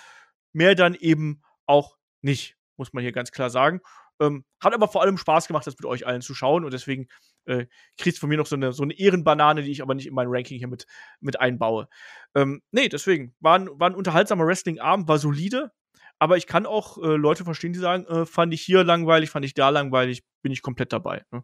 mehr 0.53 0.75
dann 0.75 0.93
eben 0.95 1.41
auch 1.65 1.97
nicht, 2.21 2.57
muss 2.77 2.93
man 2.93 3.01
hier 3.01 3.11
ganz 3.11 3.31
klar 3.31 3.49
sagen. 3.49 3.81
Ähm, 4.19 4.45
hat 4.61 4.73
aber 4.73 4.87
vor 4.87 5.01
allem 5.01 5.17
Spaß 5.17 5.47
gemacht, 5.47 5.67
das 5.67 5.77
mit 5.77 5.85
euch 5.85 6.07
allen 6.07 6.21
zu 6.21 6.33
schauen 6.33 6.63
und 6.63 6.73
deswegen 6.73 7.07
äh, 7.45 7.65
kriegst 7.97 8.19
von 8.19 8.29
mir 8.29 8.37
noch 8.37 8.45
so 8.45 8.55
eine, 8.55 8.71
so 8.73 8.83
eine 8.83 8.93
Ehrenbanane, 8.93 9.61
die 9.61 9.71
ich 9.71 9.81
aber 9.81 9.93
nicht 9.93 10.07
in 10.07 10.13
mein 10.13 10.27
Ranking 10.29 10.57
hier 10.57 10.67
mit, 10.67 10.85
mit 11.19 11.39
einbaue. 11.39 11.87
Ähm, 12.33 12.61
nee, 12.71 12.89
deswegen 12.89 13.35
war 13.39 13.59
ein, 13.59 13.69
war 13.73 13.89
ein 13.89 13.95
unterhaltsamer 13.95 14.45
Wrestling-Abend, 14.45 15.07
war 15.07 15.17
solide, 15.17 15.71
aber 16.17 16.37
ich 16.37 16.47
kann 16.47 16.65
auch 16.65 16.97
äh, 16.97 17.15
Leute 17.15 17.43
verstehen, 17.43 17.73
die 17.73 17.79
sagen, 17.79 18.05
äh, 18.05 18.25
fand 18.25 18.53
ich 18.53 18.61
hier 18.61 18.83
langweilig, 18.83 19.29
fand 19.29 19.45
ich 19.45 19.53
da 19.53 19.69
langweilig, 19.69 20.23
bin 20.41 20.51
ich 20.51 20.61
komplett 20.61 20.93
dabei. 20.93 21.25
Ne? 21.31 21.43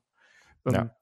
Ähm, 0.65 0.73
ja. 0.73 0.95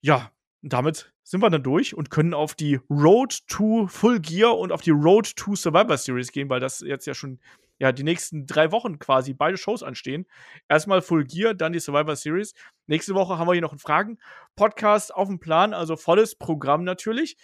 ja, 0.00 0.32
damit 0.62 1.12
sind 1.22 1.40
wir 1.42 1.50
dann 1.50 1.62
durch 1.62 1.94
und 1.94 2.10
können 2.10 2.34
auf 2.34 2.54
die 2.54 2.80
Road 2.90 3.46
to 3.46 3.86
Full 3.86 4.20
Gear 4.20 4.58
und 4.58 4.72
auf 4.72 4.82
die 4.82 4.90
Road 4.90 5.36
to 5.36 5.54
Survivor 5.54 5.96
Series 5.96 6.32
gehen, 6.32 6.48
weil 6.48 6.60
das 6.60 6.80
jetzt 6.80 7.06
ja 7.06 7.14
schon 7.14 7.38
ja, 7.78 7.92
die 7.92 8.04
nächsten 8.04 8.46
drei 8.46 8.72
Wochen 8.72 8.98
quasi 8.98 9.34
beide 9.34 9.56
Shows 9.56 9.82
anstehen. 9.82 10.26
Erstmal 10.68 11.02
Full 11.02 11.24
Gear, 11.24 11.54
dann 11.54 11.72
die 11.72 11.80
Survivor 11.80 12.16
Series. 12.16 12.54
Nächste 12.86 13.14
Woche 13.14 13.38
haben 13.38 13.48
wir 13.48 13.52
hier 13.52 13.62
noch 13.62 13.72
einen 13.72 13.78
Fragen-Podcast 13.78 15.14
auf 15.14 15.28
dem 15.28 15.40
Plan, 15.40 15.74
also 15.74 15.96
volles 15.96 16.36
Programm 16.36 16.84
natürlich. 16.84 17.36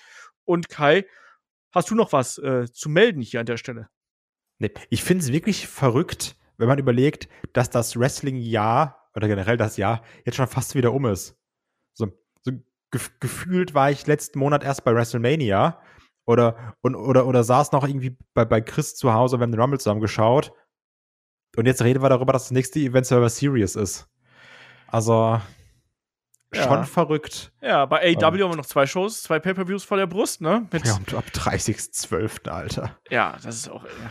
Und 0.44 0.68
Kai, 0.68 1.06
hast 1.72 1.90
du 1.90 1.94
noch 1.94 2.12
was 2.12 2.38
äh, 2.38 2.70
zu 2.70 2.88
melden 2.88 3.22
hier 3.22 3.40
an 3.40 3.46
der 3.46 3.56
Stelle? 3.56 3.88
Nee, 4.58 4.72
ich 4.90 5.02
finde 5.02 5.24
es 5.24 5.32
wirklich 5.32 5.66
verrückt, 5.66 6.36
wenn 6.58 6.68
man 6.68 6.78
überlegt, 6.78 7.28
dass 7.52 7.70
das 7.70 7.98
Wrestling-Jahr 7.98 9.10
oder 9.14 9.26
generell 9.26 9.56
das 9.56 9.76
Jahr 9.76 10.04
jetzt 10.24 10.36
schon 10.36 10.46
fast 10.46 10.74
wieder 10.74 10.92
um 10.92 11.06
ist. 11.06 11.36
So, 11.94 12.08
so 12.42 12.52
gef 12.90 13.18
gefühlt 13.20 13.74
war 13.74 13.90
ich 13.90 14.06
letzten 14.06 14.38
Monat 14.38 14.62
erst 14.62 14.84
bei 14.84 14.94
WrestleMania 14.94 15.80
oder, 16.30 16.74
und, 16.80 16.94
oder, 16.94 17.26
oder 17.26 17.44
saß 17.44 17.72
noch 17.72 17.86
irgendwie 17.86 18.16
bei, 18.34 18.44
bei 18.44 18.60
Chris 18.60 18.94
zu 18.94 19.12
Hause, 19.12 19.38
wir 19.38 19.42
haben 19.42 19.52
den 19.52 19.60
Rumble 19.60 19.80
zusammen 19.80 20.00
geschaut. 20.00 20.52
Und 21.56 21.66
jetzt 21.66 21.82
reden 21.82 22.02
wir 22.02 22.08
darüber, 22.08 22.32
dass 22.32 22.44
das 22.44 22.50
nächste 22.52 22.78
Event 22.78 23.06
Server 23.06 23.28
Serious 23.28 23.74
ist. 23.74 24.08
Also, 24.86 25.40
ja. 26.54 26.62
schon 26.62 26.84
verrückt. 26.84 27.52
Ja, 27.60 27.86
bei 27.86 28.00
AEW 28.00 28.22
haben 28.22 28.38
wir 28.38 28.56
noch 28.56 28.66
zwei 28.66 28.86
Shows, 28.86 29.22
zwei 29.22 29.38
Pay-Per-Views 29.40 29.84
vor 29.84 29.96
der 29.96 30.06
Brust, 30.06 30.40
ne? 30.40 30.66
Mit 30.72 30.86
ja, 30.86 30.96
und 30.96 31.12
ab 31.14 31.24
30.12., 31.32 32.48
Alter. 32.48 32.96
Ja, 33.10 33.36
das 33.42 33.56
ist 33.56 33.68
auch. 33.68 33.84
Ja 33.84 34.10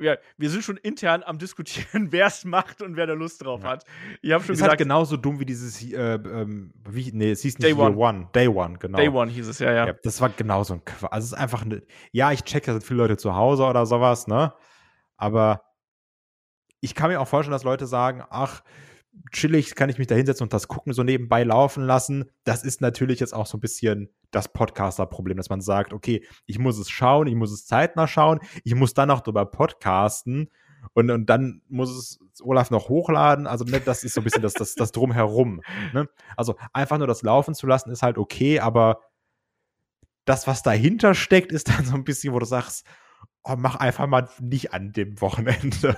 ja, 0.00 0.16
wir 0.36 0.50
sind 0.50 0.64
schon 0.64 0.76
intern 0.76 1.22
am 1.24 1.38
diskutieren, 1.38 2.08
wer 2.12 2.26
es 2.26 2.44
macht 2.44 2.82
und 2.82 2.96
wer 2.96 3.06
da 3.06 3.12
Lust 3.12 3.44
drauf 3.44 3.62
ja. 3.62 3.70
hat. 3.70 3.84
Ich 4.22 4.32
habe 4.32 4.42
schon 4.42 4.54
ist 4.54 4.58
gesagt, 4.58 4.70
halt 4.70 4.78
genauso 4.78 5.16
dumm 5.16 5.38
wie 5.38 5.44
dieses, 5.44 5.82
äh, 5.82 6.14
ähm, 6.14 6.72
wie, 6.88 7.12
nee, 7.12 7.30
es 7.30 7.42
hieß 7.42 7.58
nicht 7.58 7.64
Day 7.64 7.74
One. 7.74 7.96
One. 7.96 8.28
Day 8.34 8.48
One, 8.48 8.78
genau. 8.78 8.98
Day 8.98 9.08
One 9.08 9.30
hieß 9.30 9.48
es, 9.48 9.58
ja, 9.58 9.72
ja. 9.72 9.86
ja 9.86 9.92
das 9.92 10.20
war 10.20 10.30
genauso 10.30 10.74
ein 10.74 10.84
Quatsch. 10.84 11.12
Also 11.12 11.26
es 11.26 11.32
ist 11.32 11.38
einfach 11.38 11.64
eine, 11.64 11.82
ja, 12.12 12.32
ich 12.32 12.42
check, 12.44 12.64
da 12.64 12.72
sind 12.72 12.84
viele 12.84 12.98
Leute 12.98 13.16
zu 13.16 13.34
Hause 13.34 13.64
oder 13.64 13.86
sowas, 13.86 14.26
ne? 14.26 14.52
Aber 15.16 15.62
ich 16.80 16.94
kann 16.94 17.10
mir 17.10 17.20
auch 17.20 17.28
vorstellen, 17.28 17.52
dass 17.52 17.64
Leute 17.64 17.86
sagen, 17.86 18.22
ach, 18.28 18.62
chillig 19.32 19.74
kann 19.74 19.88
ich 19.88 19.98
mich 19.98 20.06
da 20.06 20.14
hinsetzen 20.14 20.44
und 20.44 20.52
das 20.52 20.68
gucken, 20.68 20.92
so 20.92 21.02
nebenbei 21.02 21.44
laufen 21.44 21.84
lassen. 21.84 22.26
Das 22.44 22.64
ist 22.64 22.80
natürlich 22.80 23.20
jetzt 23.20 23.34
auch 23.34 23.46
so 23.46 23.56
ein 23.58 23.60
bisschen 23.60 24.10
das 24.30 24.52
Podcaster-Problem, 24.52 25.36
dass 25.36 25.50
man 25.50 25.60
sagt, 25.60 25.92
okay, 25.92 26.24
ich 26.46 26.58
muss 26.58 26.78
es 26.78 26.90
schauen, 26.90 27.26
ich 27.26 27.34
muss 27.34 27.52
es 27.52 27.66
zeitnah 27.66 28.06
schauen, 28.06 28.40
ich 28.64 28.74
muss 28.74 28.94
dann 28.94 29.10
auch 29.10 29.20
drüber 29.20 29.46
podcasten 29.46 30.50
und, 30.92 31.10
und 31.10 31.26
dann 31.26 31.62
muss 31.68 31.90
es 31.90 32.18
Olaf 32.42 32.70
noch 32.70 32.88
hochladen. 32.88 33.46
Also, 33.46 33.64
ne, 33.64 33.80
das 33.80 34.04
ist 34.04 34.14
so 34.14 34.20
ein 34.20 34.24
bisschen 34.24 34.42
das, 34.42 34.54
das, 34.54 34.74
das 34.74 34.92
Drumherum. 34.92 35.62
Ne? 35.92 36.08
Also, 36.36 36.56
einfach 36.72 36.98
nur 36.98 37.06
das 37.06 37.22
laufen 37.22 37.54
zu 37.54 37.66
lassen, 37.66 37.90
ist 37.90 38.02
halt 38.02 38.18
okay, 38.18 38.60
aber 38.60 39.00
das, 40.24 40.46
was 40.46 40.62
dahinter 40.62 41.14
steckt, 41.14 41.52
ist 41.52 41.68
dann 41.68 41.84
so 41.84 41.94
ein 41.94 42.04
bisschen, 42.04 42.34
wo 42.34 42.38
du 42.38 42.46
sagst, 42.46 42.86
oh, 43.44 43.54
mach 43.56 43.76
einfach 43.76 44.06
mal 44.06 44.28
nicht 44.40 44.72
an 44.72 44.92
dem 44.92 45.20
Wochenende. 45.20 45.96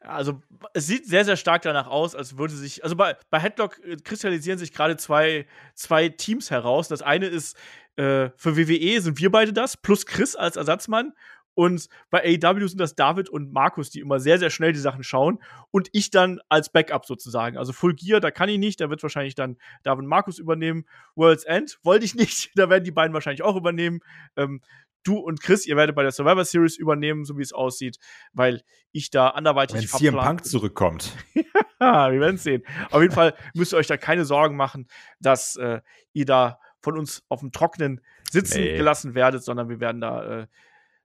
Also, 0.00 0.40
es 0.74 0.86
sieht 0.86 1.06
sehr, 1.06 1.24
sehr 1.24 1.36
stark 1.36 1.62
danach 1.62 1.88
aus, 1.88 2.14
als 2.14 2.38
würde 2.38 2.54
sich. 2.54 2.84
Also, 2.84 2.96
bei, 2.96 3.16
bei 3.30 3.40
Headlock 3.40 3.80
äh, 3.84 3.96
kristallisieren 3.96 4.58
sich 4.58 4.72
gerade 4.72 4.96
zwei, 4.96 5.46
zwei 5.74 6.08
Teams 6.08 6.50
heraus. 6.50 6.88
Das 6.88 7.02
eine 7.02 7.26
ist, 7.26 7.56
äh, 7.96 8.30
für 8.36 8.56
WWE 8.56 9.00
sind 9.00 9.18
wir 9.18 9.30
beide 9.30 9.52
das, 9.52 9.76
plus 9.76 10.06
Chris 10.06 10.36
als 10.36 10.56
Ersatzmann. 10.56 11.12
Und 11.58 11.88
bei 12.10 12.22
AEW 12.22 12.68
sind 12.68 12.80
das 12.80 12.94
David 12.94 13.28
und 13.28 13.52
Markus, 13.52 13.90
die 13.90 13.98
immer 13.98 14.20
sehr, 14.20 14.38
sehr 14.38 14.48
schnell 14.48 14.72
die 14.72 14.78
Sachen 14.78 15.02
schauen. 15.02 15.40
Und 15.72 15.88
ich 15.90 16.10
dann 16.10 16.38
als 16.48 16.70
Backup 16.70 17.04
sozusagen. 17.04 17.58
Also 17.58 17.72
Full 17.72 17.96
Gear, 17.96 18.20
da 18.20 18.30
kann 18.30 18.48
ich 18.48 18.58
nicht. 18.58 18.80
Da 18.80 18.90
wird 18.90 19.02
wahrscheinlich 19.02 19.34
dann 19.34 19.56
David 19.82 20.04
und 20.04 20.06
Markus 20.06 20.38
übernehmen. 20.38 20.84
World's 21.16 21.42
End 21.42 21.80
wollte 21.82 22.04
ich 22.04 22.14
nicht. 22.14 22.52
Da 22.54 22.70
werden 22.70 22.84
die 22.84 22.92
beiden 22.92 23.12
wahrscheinlich 23.12 23.42
auch 23.42 23.56
übernehmen. 23.56 23.98
Ähm, 24.36 24.60
du 25.08 25.16
und 25.16 25.40
Chris, 25.40 25.66
ihr 25.66 25.76
werdet 25.76 25.96
bei 25.96 26.02
der 26.02 26.12
Survivor 26.12 26.44
Series 26.44 26.76
übernehmen, 26.76 27.24
so 27.24 27.38
wie 27.38 27.42
es 27.42 27.52
aussieht, 27.52 27.98
weil 28.32 28.62
ich 28.92 29.10
da 29.10 29.30
anderweitig 29.30 29.76
Wenn 29.76 29.98
CM 29.98 30.14
Punk 30.16 30.44
zurückkommt. 30.44 31.16
ja, 31.80 32.12
wir 32.12 32.20
werden 32.20 32.36
sehen. 32.36 32.62
Auf 32.90 33.00
jeden 33.00 33.14
Fall 33.14 33.34
müsst 33.54 33.72
ihr 33.72 33.78
euch 33.78 33.86
da 33.86 33.96
keine 33.96 34.24
Sorgen 34.24 34.56
machen, 34.56 34.86
dass 35.20 35.56
äh, 35.56 35.80
ihr 36.12 36.26
da 36.26 36.60
von 36.80 36.98
uns 36.98 37.24
auf 37.28 37.40
dem 37.40 37.52
Trockenen 37.52 38.00
sitzen 38.30 38.60
nee. 38.60 38.76
gelassen 38.76 39.14
werdet, 39.14 39.42
sondern 39.42 39.68
wir 39.68 39.80
werden 39.80 40.00
da 40.00 40.42
äh, 40.42 40.46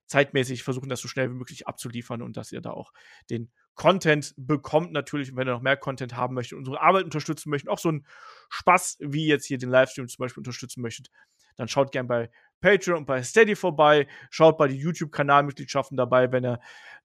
zeitmäßig 0.06 0.62
versuchen, 0.62 0.88
das 0.88 1.00
so 1.00 1.08
schnell 1.08 1.30
wie 1.30 1.34
möglich 1.34 1.66
abzuliefern 1.66 2.22
und 2.22 2.36
dass 2.36 2.52
ihr 2.52 2.60
da 2.60 2.70
auch 2.70 2.92
den 3.30 3.50
Content 3.74 4.34
bekommt. 4.36 4.92
Natürlich, 4.92 5.34
wenn 5.34 5.48
ihr 5.48 5.52
noch 5.52 5.62
mehr 5.62 5.76
Content 5.76 6.14
haben 6.14 6.34
möchtet, 6.34 6.58
unsere 6.58 6.80
Arbeit 6.80 7.04
unterstützen 7.04 7.50
möchtet, 7.50 7.70
auch 7.70 7.78
so 7.78 7.90
ein 7.90 8.06
Spaß 8.50 8.98
wie 9.00 9.26
jetzt 9.26 9.46
hier 9.46 9.58
den 9.58 9.70
Livestream 9.70 10.06
zum 10.08 10.22
Beispiel 10.22 10.40
unterstützen 10.40 10.82
möchtet, 10.82 11.10
dann 11.56 11.68
schaut 11.68 11.92
gerne 11.92 12.08
bei 12.08 12.30
Patreon 12.60 12.98
und 12.98 13.06
bei 13.06 13.22
Steady 13.22 13.56
vorbei. 13.56 14.06
Schaut 14.30 14.56
bei 14.56 14.68
den 14.68 14.78
YouTube-Kanalmitgliedschaften 14.78 15.96
dabei, 15.96 16.32
wenn 16.32 16.44
ihr 16.44 16.60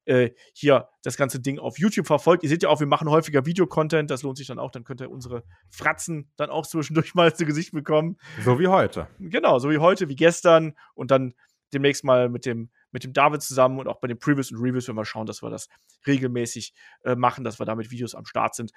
äh, 0.06 0.30
hier 0.54 0.88
das 1.02 1.16
ganze 1.16 1.40
Ding 1.40 1.58
auf 1.58 1.78
YouTube 1.78 2.06
verfolgt. 2.06 2.42
Ihr 2.42 2.48
seht 2.48 2.62
ja 2.62 2.70
auch, 2.70 2.80
wir 2.80 2.86
machen 2.86 3.10
häufiger 3.10 3.44
Videocontent. 3.44 4.10
Das 4.10 4.22
lohnt 4.22 4.38
sich 4.38 4.46
dann 4.46 4.58
auch. 4.58 4.70
Dann 4.70 4.84
könnt 4.84 5.02
ihr 5.02 5.10
unsere 5.10 5.44
Fratzen 5.68 6.32
dann 6.36 6.48
auch 6.48 6.66
zwischendurch 6.66 7.14
mal 7.14 7.34
zu 7.34 7.44
Gesicht 7.44 7.72
bekommen. 7.72 8.16
So 8.42 8.58
wie 8.58 8.68
heute. 8.68 9.08
Genau, 9.18 9.58
so 9.58 9.70
wie 9.70 9.78
heute, 9.78 10.08
wie 10.08 10.16
gestern. 10.16 10.74
Und 10.94 11.10
dann 11.10 11.34
demnächst 11.74 12.04
mal 12.04 12.30
mit 12.30 12.46
dem, 12.46 12.70
mit 12.92 13.04
dem 13.04 13.12
David 13.12 13.42
zusammen 13.42 13.78
und 13.78 13.88
auch 13.88 14.00
bei 14.00 14.08
den 14.08 14.18
Previews 14.18 14.50
und 14.52 14.58
Reviews, 14.58 14.88
wenn 14.88 14.96
wir 14.96 15.04
schauen, 15.04 15.26
dass 15.26 15.42
wir 15.42 15.50
das 15.50 15.68
regelmäßig 16.06 16.74
äh, 17.04 17.14
machen, 17.14 17.44
dass 17.44 17.58
wir 17.58 17.66
da 17.66 17.74
mit 17.74 17.90
Videos 17.90 18.14
am 18.14 18.26
Start 18.26 18.54
sind. 18.54 18.72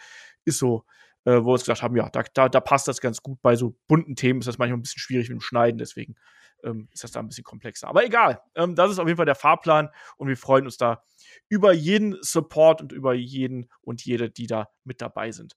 Ist 0.46 0.60
so, 0.60 0.86
äh, 1.26 1.34
wo 1.34 1.48
wir 1.48 1.54
uns 1.54 1.62
gesagt 1.62 1.82
haben, 1.82 1.96
ja, 1.96 2.10
da, 2.10 2.24
da, 2.34 2.50
da 2.50 2.60
passt 2.60 2.88
das 2.88 3.02
ganz 3.02 3.22
gut. 3.22 3.42
Bei 3.42 3.56
so 3.56 3.76
bunten 3.88 4.16
Themen 4.16 4.40
ist 4.40 4.48
das 4.48 4.58
manchmal 4.58 4.78
ein 4.78 4.84
bisschen 4.84 5.00
schwierig 5.00 5.30
mit 5.30 5.38
dem 5.38 5.42
Schneiden. 5.42 5.78
Deswegen 5.78 6.16
ähm, 6.64 6.90
ist 6.92 7.04
das 7.04 7.12
da 7.12 7.20
ein 7.20 7.28
bisschen 7.28 7.44
komplexer. 7.44 7.88
Aber 7.88 8.06
egal, 8.06 8.42
ähm, 8.56 8.76
das 8.76 8.92
ist 8.92 9.00
auf 9.00 9.08
jeden 9.08 9.18
Fall 9.18 9.26
der 9.26 9.36
Fahrplan 9.36 9.90
und 10.18 10.28
wir 10.28 10.38
freuen 10.38 10.66
uns 10.66 10.78
da 10.78 11.04
über 11.50 11.74
jeden 11.74 12.18
Support 12.22 12.82
und 12.82 12.92
über 12.92 13.14
jeden 13.14 13.70
und 13.82 14.04
jede, 14.04 14.30
die 14.30 14.48
da 14.48 14.70
mit 14.84 15.02
dabei 15.02 15.32
sind. 15.32 15.56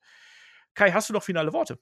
Kai, 0.75 0.93
hast 0.93 1.09
du 1.09 1.15
noch 1.15 1.23
finale 1.23 1.53
Worte? 1.53 1.79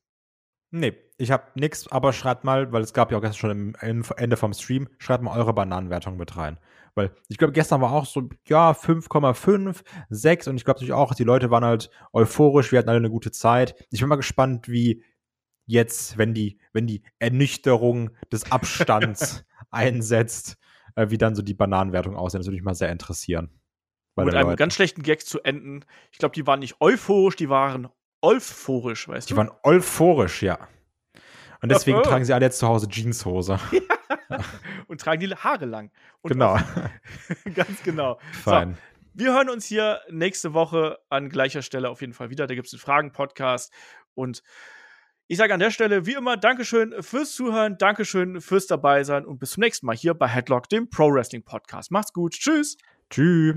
Nee, 0.76 0.92
ich 1.18 1.30
habe 1.30 1.44
nichts, 1.55 1.86
aber 1.92 2.12
schreibt 2.12 2.42
mal, 2.42 2.72
weil 2.72 2.82
es 2.82 2.92
gab 2.92 3.12
ja 3.12 3.18
auch 3.18 3.22
gestern 3.22 3.38
schon 3.38 3.74
im 3.80 4.05
Ende 4.16 4.36
vom 4.36 4.52
Stream, 4.52 4.88
schreibt 4.98 5.22
mal 5.22 5.38
eure 5.38 5.52
Bananenwertung 5.52 6.16
mit 6.16 6.36
rein. 6.36 6.59
Weil 6.96 7.14
ich 7.28 7.38
glaube, 7.38 7.52
gestern 7.52 7.80
war 7.80 7.92
auch 7.92 8.06
so, 8.06 8.28
ja, 8.48 8.72
5,5, 8.72 9.84
6 10.10 10.48
und 10.48 10.56
ich 10.56 10.64
glaube 10.64 10.78
natürlich 10.78 10.92
auch, 10.92 11.14
die 11.14 11.22
Leute 11.22 11.52
waren 11.52 11.64
halt 11.64 11.90
euphorisch, 12.12 12.72
wir 12.72 12.80
hatten 12.80 12.88
alle 12.88 12.98
eine 12.98 13.10
gute 13.10 13.30
Zeit. 13.30 13.86
Ich 13.92 14.01
bin 14.01 14.09
mal 14.09 14.16
gespannt, 14.16 14.68
wie 14.68 15.05
jetzt, 15.64 16.18
wenn 16.18 16.34
die, 16.34 16.59
wenn 16.72 16.88
die 16.88 17.02
Ernüchterung 17.20 18.10
des 18.32 18.51
Abstands 18.51 19.44
einsetzt, 19.70 20.56
äh, 20.96 21.09
wie 21.09 21.18
dann 21.18 21.36
so 21.36 21.42
die 21.42 21.55
Bananenwertung 21.55 22.16
aussehen. 22.16 22.40
Das 22.40 22.48
würde 22.48 22.56
mich 22.56 22.64
mal 22.64 22.74
sehr 22.74 22.90
interessieren. 22.90 23.48
Mit 24.16 24.34
einem 24.34 24.48
Leute. 24.48 24.56
ganz 24.56 24.74
schlechten 24.74 25.05
Gag 25.05 25.24
zu 25.24 25.40
enden. 25.40 25.84
Ich 26.10 26.18
glaube, 26.18 26.34
die 26.34 26.48
waren 26.48 26.59
nicht 26.59 26.80
euphorisch, 26.80 27.36
die 27.36 27.48
waren 27.48 27.90
euphorisch, 28.24 29.09
weißt 29.09 29.28
die 29.28 29.34
du? 29.34 29.40
Die 29.40 29.48
waren 29.48 29.56
euphorisch, 29.62 30.42
ja. 30.42 30.59
Und 31.60 31.70
deswegen 31.70 31.98
oh. 32.01 32.02
tragen 32.02 32.24
sie 32.24 32.32
alle 32.32 32.46
jetzt 32.46 32.59
zu 32.59 32.66
Hause 32.66 32.88
Jeanshose. 32.88 33.59
Ja. 34.30 34.38
Und 34.86 35.01
tragen 35.01 35.20
die 35.20 35.34
Haare 35.34 35.66
lang. 35.66 35.90
Und 36.22 36.32
genau. 36.32 36.59
ganz 37.55 37.82
genau. 37.82 38.18
Fein. 38.42 38.74
So, 38.74 38.78
wir 39.14 39.34
hören 39.34 39.51
uns 39.51 39.66
hier 39.66 40.01
nächste 40.10 40.55
Woche 40.55 40.98
an 41.09 41.28
gleicher 41.28 41.62
Stelle 41.62 41.90
auf 41.90 42.01
jeden 42.01 42.14
Fall 42.14 42.30
wieder. 42.30 42.46
Da 42.46 42.55
gibt 42.55 42.66
es 42.66 42.70
den 42.70 42.80
Fragen-Podcast. 42.80 43.72
Und 44.14 44.42
ich 45.26 45.38
sage 45.38 45.55
an 45.55 45.60
der 45.60 45.70
Stelle, 45.70 46.06
wie 46.06 46.14
immer, 46.14 46.36
Dankeschön 46.36 46.94
fürs 47.02 47.34
Zuhören, 47.34 47.76
Dankeschön 47.78 48.40
fürs 48.40 48.66
Dabeisein 48.66 49.24
und 49.24 49.38
bis 49.38 49.52
zum 49.52 49.62
nächsten 49.62 49.86
Mal 49.86 49.96
hier 49.96 50.14
bei 50.14 50.28
Headlock, 50.28 50.68
dem 50.68 50.88
Pro 50.90 51.12
Wrestling 51.12 51.44
Podcast. 51.44 51.90
Macht's 51.90 52.12
gut. 52.12 52.32
Tschüss. 52.34 52.76
Tschüss. 53.10 53.56